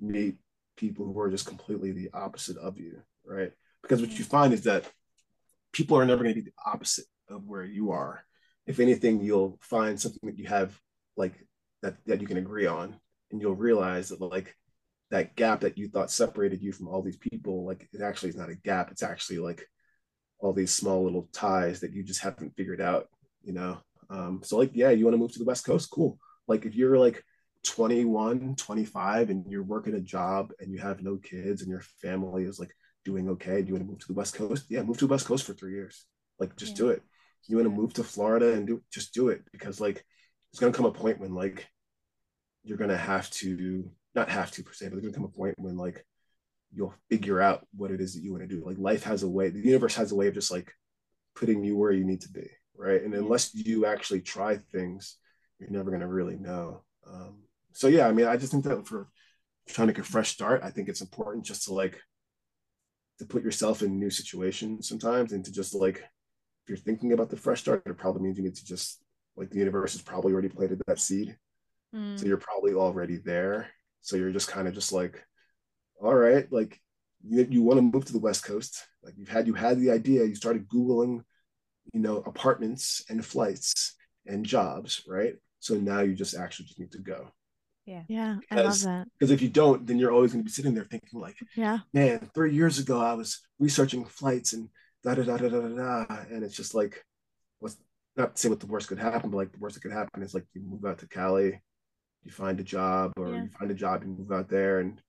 meet 0.00 0.36
people 0.78 1.04
who 1.04 1.20
are 1.20 1.30
just 1.30 1.46
completely 1.46 1.92
the 1.92 2.08
opposite 2.14 2.56
of 2.56 2.78
you 2.78 3.02
right? 3.28 3.52
Because 3.82 4.00
what 4.00 4.18
you 4.18 4.24
find 4.24 4.52
is 4.52 4.62
that 4.62 4.90
people 5.72 5.96
are 5.98 6.04
never 6.04 6.22
going 6.22 6.34
to 6.34 6.40
be 6.40 6.50
the 6.50 6.70
opposite 6.70 7.04
of 7.28 7.44
where 7.44 7.64
you 7.64 7.92
are. 7.92 8.24
If 8.66 8.80
anything 8.80 9.20
you'll 9.20 9.58
find 9.60 10.00
something 10.00 10.28
that 10.28 10.38
you 10.38 10.46
have 10.48 10.78
like 11.16 11.34
that 11.82 11.96
that 12.06 12.20
you 12.20 12.26
can 12.26 12.38
agree 12.38 12.66
on 12.66 12.96
and 13.30 13.40
you'll 13.40 13.54
realize 13.54 14.08
that 14.08 14.20
like 14.20 14.54
that 15.10 15.36
gap 15.36 15.60
that 15.60 15.78
you 15.78 15.88
thought 15.88 16.10
separated 16.10 16.62
you 16.62 16.72
from 16.72 16.88
all 16.88 17.02
these 17.02 17.16
people 17.16 17.64
like 17.64 17.88
it 17.92 18.02
actually 18.02 18.30
is 18.30 18.36
not 18.36 18.50
a 18.50 18.54
gap. 18.56 18.90
It's 18.90 19.02
actually 19.02 19.38
like 19.38 19.66
all 20.38 20.52
these 20.52 20.74
small 20.74 21.04
little 21.04 21.28
ties 21.32 21.80
that 21.80 21.92
you 21.92 22.02
just 22.02 22.20
haven't 22.20 22.56
figured 22.56 22.80
out 22.80 23.08
you 23.42 23.52
know? 23.52 23.78
Um 24.10 24.40
so 24.44 24.58
like 24.58 24.70
yeah 24.74 24.90
you 24.90 25.04
want 25.04 25.14
to 25.14 25.18
move 25.18 25.32
to 25.32 25.38
the 25.38 25.44
west 25.44 25.64
coast? 25.64 25.90
Cool. 25.90 26.18
Like 26.46 26.66
if 26.66 26.74
you're 26.74 26.98
like 26.98 27.24
21 27.64 28.54
25 28.56 29.30
and 29.30 29.44
you're 29.50 29.62
working 29.62 29.94
a 29.94 30.00
job 30.00 30.52
and 30.60 30.72
you 30.72 30.78
have 30.78 31.02
no 31.02 31.16
kids 31.16 31.62
and 31.62 31.70
your 31.70 31.82
family 32.00 32.44
is 32.44 32.58
like 32.58 32.74
doing 33.04 33.28
okay 33.28 33.62
do 33.62 33.68
you 33.68 33.74
want 33.74 33.84
to 33.84 33.90
move 33.90 33.98
to 33.98 34.08
the 34.08 34.14
west 34.14 34.34
coast 34.34 34.66
yeah 34.68 34.82
move 34.82 34.96
to 34.96 35.06
the 35.06 35.10
west 35.10 35.26
coast 35.26 35.44
for 35.44 35.54
three 35.54 35.74
years 35.74 36.06
like 36.38 36.54
just 36.56 36.72
yeah. 36.72 36.78
do 36.78 36.88
it 36.90 37.02
you 37.46 37.56
want 37.56 37.68
to 37.68 37.74
move 37.74 37.92
to 37.92 38.04
florida 38.04 38.52
and 38.52 38.66
do 38.66 38.82
just 38.92 39.12
do 39.12 39.28
it 39.28 39.42
because 39.52 39.80
like 39.80 40.04
there's 40.52 40.60
going 40.60 40.72
to 40.72 40.76
come 40.76 40.86
a 40.86 40.92
point 40.92 41.18
when 41.18 41.34
like 41.34 41.66
you're 42.62 42.78
going 42.78 42.90
to 42.90 42.96
have 42.96 43.30
to 43.30 43.90
not 44.14 44.28
have 44.28 44.50
to 44.52 44.62
per 44.62 44.72
se, 44.72 44.86
but 44.86 44.92
there's 44.92 45.02
going 45.02 45.12
to 45.12 45.18
come 45.18 45.32
a 45.32 45.36
point 45.36 45.54
when 45.58 45.76
like 45.76 46.04
you'll 46.72 46.94
figure 47.10 47.40
out 47.40 47.66
what 47.74 47.90
it 47.90 48.00
is 48.00 48.14
that 48.14 48.22
you 48.22 48.32
want 48.32 48.42
to 48.42 48.54
do. 48.54 48.64
Like 48.64 48.78
life 48.78 49.04
has 49.04 49.22
a 49.22 49.28
way, 49.28 49.48
the 49.48 49.60
universe 49.60 49.94
has 49.96 50.12
a 50.12 50.16
way 50.16 50.26
of 50.26 50.34
just 50.34 50.50
like 50.50 50.72
putting 51.34 51.64
you 51.64 51.76
where 51.76 51.92
you 51.92 52.04
need 52.04 52.20
to 52.22 52.30
be, 52.30 52.48
right? 52.76 53.02
And 53.02 53.14
unless 53.14 53.54
you 53.54 53.86
actually 53.86 54.20
try 54.20 54.56
things, 54.56 55.16
you're 55.58 55.70
never 55.70 55.90
going 55.90 56.00
to 56.00 56.06
really 56.06 56.36
know. 56.36 56.82
Um, 57.06 57.38
so 57.72 57.88
yeah, 57.88 58.08
I 58.08 58.12
mean, 58.12 58.26
I 58.26 58.36
just 58.36 58.52
think 58.52 58.64
that 58.64 58.86
for 58.86 59.08
trying 59.68 59.88
to 59.88 59.94
get 59.94 60.04
a 60.04 60.10
fresh 60.10 60.30
start, 60.30 60.62
I 60.62 60.70
think 60.70 60.88
it's 60.88 61.00
important 61.00 61.44
just 61.44 61.64
to 61.64 61.74
like 61.74 62.00
to 63.18 63.26
put 63.26 63.42
yourself 63.42 63.82
in 63.82 63.98
new 63.98 64.10
situations 64.10 64.88
sometimes 64.88 65.32
and 65.32 65.44
to 65.44 65.52
just 65.52 65.74
like 65.74 65.98
if 65.98 66.68
you're 66.68 66.76
thinking 66.76 67.12
about 67.12 67.30
the 67.30 67.36
fresh 67.36 67.60
start, 67.60 67.82
it 67.86 67.96
probably 67.96 68.22
means 68.22 68.38
you 68.38 68.44
need 68.44 68.56
to 68.56 68.64
just 68.64 69.02
like 69.36 69.50
the 69.50 69.58
universe 69.58 69.92
has 69.92 70.02
probably 70.02 70.32
already 70.32 70.48
planted 70.48 70.82
that 70.86 70.98
seed. 70.98 71.36
Mm. 71.94 72.18
So 72.18 72.26
you're 72.26 72.36
probably 72.36 72.74
already 72.74 73.16
there. 73.16 73.68
So 74.00 74.16
you're 74.16 74.32
just 74.32 74.48
kind 74.48 74.68
of 74.68 74.74
just 74.74 74.92
like, 74.92 75.24
all 76.00 76.14
right, 76.14 76.50
like 76.52 76.80
you, 77.24 77.46
you 77.50 77.62
want 77.62 77.78
to 77.78 77.82
move 77.82 78.04
to 78.06 78.12
the 78.12 78.18
West 78.18 78.44
Coast. 78.44 78.84
Like 79.02 79.14
you've 79.16 79.28
had 79.28 79.46
you 79.46 79.54
had 79.54 79.80
the 79.80 79.90
idea, 79.90 80.24
you 80.24 80.34
started 80.34 80.68
Googling, 80.68 81.22
you 81.92 82.00
know, 82.00 82.18
apartments 82.18 83.04
and 83.08 83.24
flights 83.24 83.94
and 84.26 84.44
jobs, 84.44 85.02
right? 85.08 85.34
So 85.60 85.74
now 85.74 86.00
you 86.00 86.14
just 86.14 86.36
actually 86.36 86.66
just 86.66 86.78
need 86.78 86.92
to 86.92 86.98
go. 86.98 87.32
Yeah. 87.88 88.02
Yeah. 88.06 88.36
I 88.50 88.60
love 88.60 88.82
that. 88.82 89.08
Because 89.18 89.30
if 89.30 89.40
you 89.40 89.48
don't, 89.48 89.86
then 89.86 89.98
you're 89.98 90.12
always 90.12 90.32
going 90.32 90.44
to 90.44 90.46
be 90.46 90.52
sitting 90.52 90.74
there 90.74 90.84
thinking, 90.84 91.18
like, 91.18 91.36
yeah, 91.56 91.78
man, 91.94 92.28
three 92.34 92.54
years 92.54 92.78
ago 92.78 93.00
I 93.00 93.14
was 93.14 93.40
researching 93.58 94.04
flights 94.04 94.52
and 94.52 94.68
da 95.02 95.14
da 95.14 95.22
da 95.22 95.38
da 95.38 95.48
da 95.48 95.60
da. 95.60 96.16
And 96.30 96.44
it's 96.44 96.54
just 96.54 96.74
like, 96.74 97.02
what's 97.60 97.78
not 98.14 98.36
to 98.36 98.40
say 98.40 98.50
what 98.50 98.60
the 98.60 98.66
worst 98.66 98.88
could 98.88 98.98
happen, 98.98 99.30
but 99.30 99.38
like 99.38 99.52
the 99.52 99.58
worst 99.58 99.74
that 99.74 99.80
could 99.80 99.92
happen 99.92 100.22
is 100.22 100.34
like 100.34 100.44
you 100.52 100.60
move 100.60 100.84
out 100.84 100.98
to 100.98 101.08
Cali, 101.08 101.62
you 102.24 102.30
find 102.30 102.60
a 102.60 102.64
job, 102.64 103.12
or 103.16 103.30
yeah. 103.30 103.44
you 103.44 103.48
find 103.58 103.70
a 103.70 103.74
job, 103.74 104.02
you 104.02 104.10
move 104.10 104.32
out 104.32 104.50
there, 104.50 104.80
and 104.80 105.00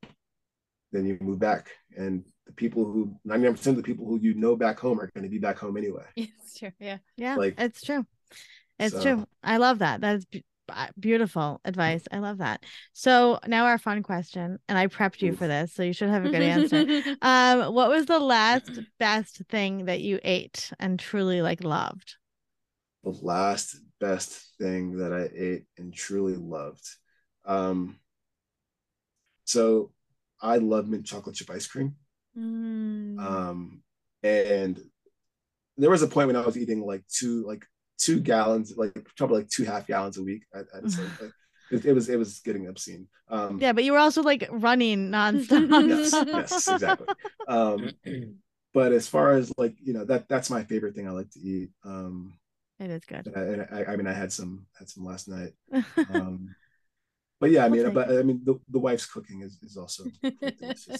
then 0.94 1.06
you 1.06 1.18
move 1.20 1.40
back. 1.40 1.72
And 1.98 2.24
the 2.46 2.54
people 2.54 2.86
who 2.86 3.14
99% 3.28 3.68
of 3.68 3.76
the 3.76 3.84
people 3.84 4.06
who 4.06 4.20
you 4.22 4.36
know 4.36 4.56
back 4.56 4.80
home 4.80 5.02
are 5.02 5.12
going 5.14 5.26
to 5.26 5.30
be 5.30 5.38
back 5.38 5.58
home 5.58 5.76
anyway. 5.76 6.06
It's 6.16 6.58
true. 6.58 6.72
Yeah. 6.80 7.00
Yeah. 7.18 7.36
Like 7.36 7.56
it's 7.58 7.82
true. 7.82 8.06
It's 8.80 8.96
so. 8.96 9.02
true. 9.02 9.26
I 9.44 9.58
love 9.58 9.80
that. 9.80 10.00
That's 10.00 10.26
beautiful 11.00 11.62
advice. 11.66 12.04
I 12.12 12.20
love 12.20 12.40
that. 12.40 12.64
So 12.94 13.40
now 13.48 13.66
our 13.66 13.78
fun 13.78 14.04
question, 14.04 14.60
and 14.68 14.78
I 14.78 14.88
prepped 14.88 15.22
you 15.22 15.36
for 15.36 15.48
this, 15.48 15.74
so 15.74 15.84
you 15.84 15.94
should 15.94 16.10
have 16.10 16.26
a 16.26 16.30
good 16.30 16.42
answer. 16.42 17.18
um, 17.22 17.74
what 17.74 17.90
was 17.90 18.06
the 18.06 18.20
last 18.20 18.72
best 19.00 19.42
thing 19.50 19.86
that 19.86 20.02
you 20.02 20.20
ate 20.24 20.72
and 20.80 21.00
truly 21.00 21.42
like 21.42 21.64
loved? 21.64 22.16
the 23.04 23.12
last 23.22 23.78
best 24.00 24.56
thing 24.60 24.98
that 24.98 25.14
I 25.14 25.30
ate 25.36 25.66
and 25.78 25.94
truly 25.94 26.36
loved. 26.36 26.86
Um, 27.46 28.00
so 29.46 29.92
I 30.42 30.58
love 30.58 30.88
mint 30.88 31.06
chocolate 31.06 31.36
chip 31.36 31.50
ice 31.50 31.68
cream. 31.68 31.96
Mm. 32.38 33.20
Um, 33.20 33.82
and 34.24 34.80
there 35.78 35.90
was 35.90 36.02
a 36.02 36.08
point 36.08 36.28
when 36.28 36.36
I 36.36 36.46
was 36.46 36.58
eating 36.58 36.82
like 36.82 37.04
two, 37.08 37.46
like 37.46 37.66
two 38.00 38.20
gallons, 38.20 38.74
like 38.76 39.08
probably 39.18 39.40
like 39.40 39.50
two 39.50 39.66
half 39.66 39.86
gallons 39.86 40.18
a 40.18 40.24
week. 40.24 40.44
At, 40.54 40.66
at 40.74 40.84
it, 41.72 41.86
it, 41.86 41.94
was 41.94 42.10
it 42.10 42.18
was 42.18 42.40
getting 42.40 42.68
obscene. 42.68 43.08
Um, 43.30 43.60
yeah, 43.62 43.74
but 43.74 43.84
you 43.84 43.92
were 43.92 44.00
also 44.00 44.24
like 44.24 44.48
running 44.52 45.10
nonstop. 45.10 45.70
yes, 45.88 46.12
yes, 46.26 46.68
exactly. 46.68 47.08
Um, 47.48 47.92
but 48.74 48.92
as 48.92 49.08
far 49.08 49.34
as 49.34 49.52
like 49.58 49.76
you 49.82 49.94
know 49.94 50.06
that 50.06 50.28
that's 50.28 50.50
my 50.50 50.64
favorite 50.64 50.96
thing 50.96 51.08
I 51.08 51.12
like 51.12 51.30
to 51.32 51.40
eat. 51.40 51.70
Um, 51.84 52.34
it 52.80 52.90
is 52.90 53.04
good. 53.06 53.32
I, 53.36 53.80
I, 53.80 53.94
I 53.94 53.96
mean, 53.98 54.08
I 54.08 54.14
had 54.14 54.32
some 54.32 54.66
had 54.78 54.90
some 54.90 55.06
last 55.06 55.28
night. 55.28 55.52
Um, 56.14 56.56
but 57.40 57.52
yeah, 57.52 57.66
I 57.66 57.70
mean, 57.70 57.94
but 57.94 58.10
I 58.10 58.22
mean, 58.22 58.42
the, 58.44 58.60
the 58.70 58.80
wife's 58.80 59.06
cooking 59.06 59.42
is, 59.42 59.58
is 59.64 59.78
also 59.78 60.04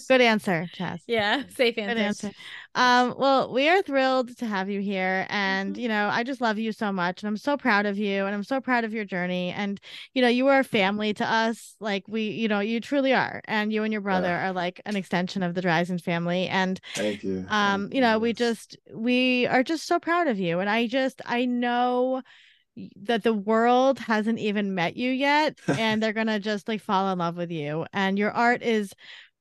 good 0.08 0.20
answer, 0.20 0.66
Chaz. 0.74 1.00
Yeah, 1.06 1.42
safe 1.54 1.76
answer. 1.76 1.94
Good 1.94 2.00
answer. 2.00 2.30
Um, 2.74 3.14
well, 3.18 3.52
we 3.52 3.68
are 3.68 3.82
thrilled 3.82 4.34
to 4.38 4.46
have 4.46 4.70
you 4.70 4.80
here, 4.80 5.26
and 5.28 5.74
mm-hmm. 5.74 5.80
you 5.82 5.88
know, 5.88 6.08
I 6.08 6.22
just 6.24 6.40
love 6.40 6.58
you 6.58 6.72
so 6.72 6.92
much, 6.92 7.22
and 7.22 7.28
I'm 7.28 7.36
so 7.36 7.58
proud 7.58 7.84
of 7.84 7.98
you, 7.98 8.24
and 8.24 8.34
I'm 8.34 8.44
so 8.44 8.58
proud 8.58 8.84
of 8.84 8.94
your 8.94 9.04
journey, 9.04 9.50
and 9.50 9.78
you 10.14 10.22
know, 10.22 10.28
you 10.28 10.46
are 10.46 10.60
a 10.60 10.64
family 10.64 11.12
to 11.14 11.30
us, 11.30 11.76
like 11.78 12.04
we, 12.08 12.30
you 12.30 12.48
know, 12.48 12.60
you 12.60 12.80
truly 12.80 13.12
are, 13.12 13.42
and 13.44 13.70
you 13.70 13.84
and 13.84 13.92
your 13.92 14.02
brother 14.02 14.28
yeah. 14.28 14.48
are 14.48 14.52
like 14.52 14.80
an 14.86 14.96
extension 14.96 15.42
of 15.42 15.52
the 15.52 15.60
Dreisen 15.60 16.00
family, 16.00 16.48
and 16.48 16.80
thank 16.94 17.22
you. 17.22 17.44
Um, 17.48 17.82
thank 17.82 17.94
you 17.94 18.00
know, 18.00 18.18
we 18.18 18.32
just 18.32 18.78
we 18.94 19.46
are 19.46 19.62
just 19.62 19.86
so 19.86 19.98
proud 19.98 20.26
of 20.26 20.38
you, 20.38 20.60
and 20.60 20.70
I 20.70 20.86
just 20.86 21.20
I 21.26 21.44
know 21.44 22.22
that 22.96 23.22
the 23.22 23.34
world 23.34 23.98
hasn't 23.98 24.38
even 24.38 24.74
met 24.74 24.96
you 24.96 25.10
yet 25.10 25.58
and 25.68 26.02
they're 26.02 26.12
gonna 26.12 26.38
just 26.40 26.68
like 26.68 26.80
fall 26.80 27.10
in 27.12 27.18
love 27.18 27.36
with 27.36 27.50
you 27.50 27.84
and 27.92 28.18
your 28.18 28.30
art 28.30 28.62
is 28.62 28.92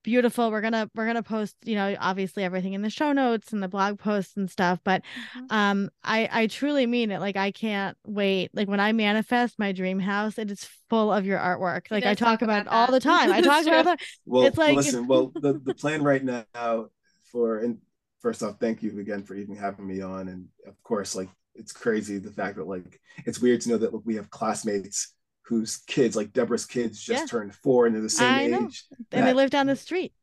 beautiful. 0.01 0.49
We're 0.49 0.61
gonna 0.61 0.89
we're 0.95 1.05
gonna 1.05 1.21
post, 1.23 1.55
you 1.63 1.75
know, 1.75 1.95
obviously 1.99 2.43
everything 2.43 2.73
in 2.73 2.81
the 2.81 2.89
show 2.89 3.11
notes 3.11 3.51
and 3.53 3.61
the 3.61 3.67
blog 3.67 3.99
posts 3.99 4.35
and 4.37 4.49
stuff. 4.49 4.79
But 4.83 5.03
Mhm. 5.37 5.51
um 5.51 5.89
I 6.03 6.29
I 6.31 6.47
truly 6.47 6.85
mean 6.87 7.11
it. 7.11 7.19
Like 7.19 7.35
I 7.37 7.51
can't 7.51 7.97
wait. 8.05 8.49
Like 8.53 8.67
when 8.69 8.79
I 8.79 8.93
manifest 8.93 9.59
my 9.59 9.73
dream 9.73 9.99
house, 9.99 10.37
it 10.37 10.49
is 10.51 10.67
full 10.89 11.11
of 11.11 11.25
your 11.25 11.37
artwork. 11.37 11.91
Like 11.91 12.05
I 12.05 12.15
talk 12.15 12.39
talk 12.39 12.41
about, 12.41 12.61
about 12.63 12.73
it 12.87 12.87
all 12.87 12.91
the 12.93 12.99
time. 13.01 13.31
I 13.31 13.39
It's 13.39 13.47
talk 13.47 13.61
about 13.67 13.67
it 13.67 13.73
all 13.75 13.83
true. 13.83 13.91
the 13.91 13.97
time. 13.97 14.07
Well, 14.25 14.43
It's 14.45 14.57
like- 14.57 14.75
listen. 14.77 15.07
Well, 15.07 15.31
the 15.35 15.61
the 15.63 15.73
plan 15.81 16.01
right 16.01 16.23
now 16.23 16.87
for 17.31 17.59
and 17.59 17.77
first 18.21 18.41
off, 18.41 18.55
thank 18.59 18.81
you 18.81 18.97
again 18.99 19.23
for 19.23 19.35
even 19.35 19.55
having 19.55 19.85
me 19.85 20.01
on, 20.01 20.29
and 20.29 20.47
of 20.65 20.81
course, 20.83 21.13
like 21.15 21.29
it's 21.59 21.71
crazy 21.73 22.17
the 22.17 22.31
fact 22.31 22.57
that 22.57 22.67
like 22.67 22.99
it's 23.25 23.39
weird 23.39 23.61
to 23.61 23.69
know 23.69 23.77
that 23.77 24.05
we 24.05 24.15
have 24.15 24.29
classmates 24.29 25.13
whose 25.43 25.77
kids, 25.87 26.15
like 26.15 26.31
Deborah's 26.31 26.65
kids, 26.67 27.01
just 27.01 27.21
Yeah. 27.23 27.25
turned 27.25 27.55
four 27.55 27.87
and 27.87 27.95
they're 27.95 28.03
the 28.03 28.09
same 28.09 28.33
I 28.33 28.45
know. 28.47 28.65
age. 28.67 28.83
And 29.11 29.23
they 29.23 29.31
that- 29.31 29.35
live 29.35 29.49
down 29.49 29.65
the 29.67 29.75
street. 29.87 30.13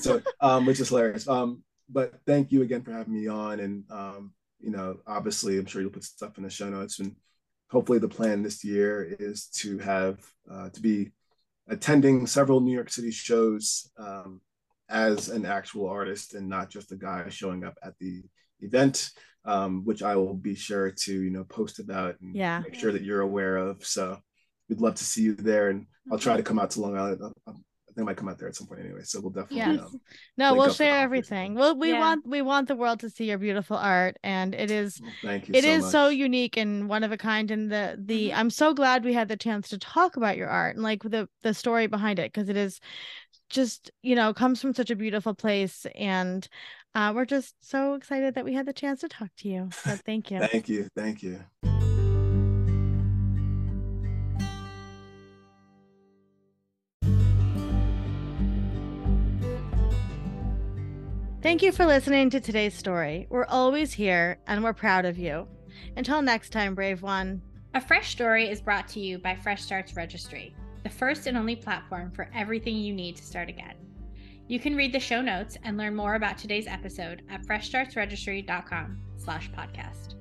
so 0.00 0.20
um 0.40 0.66
which 0.66 0.80
is 0.80 0.88
hilarious 0.90 1.26
um 1.28 1.62
but 1.88 2.14
thank 2.26 2.52
you 2.52 2.62
again 2.62 2.82
for 2.82 2.92
having 2.92 3.14
me 3.14 3.26
on 3.28 3.60
and 3.60 3.84
um 3.90 4.32
you 4.60 4.70
know 4.70 4.98
obviously 5.06 5.56
i'm 5.58 5.64
sure 5.66 5.80
you'll 5.80 5.90
put 5.90 6.04
stuff 6.04 6.36
in 6.36 6.44
the 6.44 6.50
show 6.50 6.68
notes 6.68 6.98
and 6.98 7.16
hopefully 7.70 7.98
the 7.98 8.08
plan 8.08 8.42
this 8.42 8.62
year 8.64 9.16
is 9.18 9.46
to 9.46 9.78
have 9.78 10.18
uh, 10.50 10.68
to 10.70 10.80
be 10.82 11.10
attending 11.68 12.26
several 12.26 12.60
new 12.60 12.72
york 12.74 12.90
city 12.90 13.10
shows 13.10 13.90
um, 13.98 14.40
as 14.90 15.28
an 15.28 15.44
actual 15.46 15.86
artist 15.88 16.34
and 16.34 16.48
not 16.48 16.70
just 16.70 16.92
a 16.92 16.96
guy 16.96 17.26
showing 17.28 17.64
up 17.64 17.76
at 17.82 17.94
the 18.00 18.22
event 18.60 19.10
um, 19.44 19.84
which 19.84 20.02
i 20.02 20.14
will 20.16 20.34
be 20.34 20.54
sure 20.54 20.90
to 20.90 21.22
you 21.22 21.30
know 21.30 21.44
post 21.44 21.78
about 21.78 22.20
and 22.20 22.34
Yeah. 22.34 22.60
make 22.60 22.74
sure 22.74 22.92
that 22.92 23.02
you're 23.02 23.20
aware 23.22 23.56
of 23.56 23.84
so 23.86 24.18
we'd 24.68 24.80
love 24.80 24.96
to 24.96 25.04
see 25.04 25.22
you 25.22 25.34
there 25.34 25.70
and 25.70 25.86
i'll 26.12 26.18
try 26.18 26.36
to 26.36 26.42
come 26.42 26.58
out 26.58 26.70
to 26.72 26.80
long 26.80 26.96
island 26.96 27.20
I'll- 27.22 27.32
I'll- 27.46 27.62
i 27.88 27.92
think 27.98 28.04
i 28.06 28.10
might 28.10 28.16
come 28.16 28.28
out 28.28 28.38
there 28.38 28.48
at 28.48 28.54
some 28.54 28.66
point 28.66 28.80
anyway 28.80 29.00
so 29.02 29.20
we'll 29.20 29.30
definitely 29.30 29.56
Yes. 29.74 29.80
um, 29.80 30.00
No, 30.36 30.54
we'll 30.54 30.72
share 30.72 30.98
everything. 30.98 31.52
something. 31.52 31.54
Well, 31.54 31.76
we 31.76 31.90
Yeah. 31.92 31.98
want 32.00 32.26
we 32.26 32.42
want 32.42 32.68
the 32.68 32.76
world 32.76 33.00
to 33.00 33.10
see 33.10 33.24
your 33.24 33.38
beautiful 33.38 33.76
art, 33.76 34.16
and 34.22 34.54
it 34.54 34.70
is 34.70 35.00
Well, 35.00 35.10
thank 35.22 35.48
you. 35.48 35.54
it 35.56 35.64
so 35.64 35.70
is 35.70 35.90
so 35.90 36.08
unique 36.08 36.56
and 36.56 36.88
one 36.88 37.02
of 37.02 37.10
a 37.10 37.16
kind. 37.16 37.50
And 37.50 37.72
the 37.72 37.96
the 37.98 38.28
Mhm. 38.30 38.36
I'm 38.38 38.50
so 38.50 38.72
glad 38.74 39.04
we 39.04 39.14
had 39.14 39.26
the 39.28 39.36
chance 39.36 39.70
to 39.70 39.78
talk 39.78 40.16
about 40.16 40.36
your 40.36 40.48
art 40.48 40.76
and 40.76 40.82
like 40.84 41.02
the 41.02 41.28
the 41.42 41.54
story 41.54 41.88
behind 41.88 42.18
it 42.20 42.32
because 42.32 42.48
it 42.48 42.56
is 42.56 42.78
just 43.48 43.90
you 44.02 44.14
know 44.14 44.32
comes 44.34 44.60
from 44.60 44.74
such 44.74 44.90
a 44.90 44.96
beautiful 44.96 45.34
place, 45.34 45.86
and 45.94 46.48
uh, 46.94 47.12
we're 47.14 47.24
just 47.24 47.54
so 47.60 47.94
excited 47.94 48.34
that 48.34 48.44
we 48.44 48.54
had 48.54 48.66
the 48.66 48.72
chance 48.72 49.00
to 49.00 49.08
talk 49.08 49.30
to 49.38 49.48
you. 49.48 49.68
So 49.72 49.90
thank 50.06 50.30
you. 50.30 50.40
Thank 50.40 50.68
you. 50.68 50.88
Thank 50.96 51.22
you. 51.22 51.44
Thank 61.40 61.62
you 61.62 61.70
for 61.70 61.86
listening 61.86 62.30
to 62.30 62.40
today's 62.40 62.74
story. 62.74 63.26
We're 63.30 63.46
always 63.46 63.92
here 63.92 64.38
and 64.46 64.62
we're 64.62 64.72
proud 64.72 65.04
of 65.04 65.16
you. 65.16 65.46
Until 65.96 66.20
next 66.20 66.50
time, 66.50 66.74
brave 66.74 67.00
one. 67.00 67.40
A 67.74 67.80
Fresh 67.80 68.10
Story 68.10 68.48
is 68.48 68.60
brought 68.60 68.88
to 68.88 69.00
you 69.00 69.18
by 69.18 69.36
Fresh 69.36 69.62
Starts 69.62 69.94
Registry, 69.94 70.54
the 70.88 70.94
first 70.94 71.26
and 71.26 71.36
only 71.36 71.54
platform 71.54 72.10
for 72.10 72.30
everything 72.34 72.76
you 72.76 72.94
need 72.94 73.16
to 73.16 73.22
start 73.22 73.50
again. 73.50 73.74
You 74.46 74.58
can 74.58 74.74
read 74.74 74.94
the 74.94 75.00
show 75.00 75.20
notes 75.20 75.58
and 75.62 75.76
learn 75.76 75.94
more 75.94 76.14
about 76.14 76.38
today's 76.38 76.66
episode 76.66 77.22
at 77.28 77.42
freshstartsregistry.com 77.42 78.98
slash 79.18 79.50
podcast. 79.50 80.14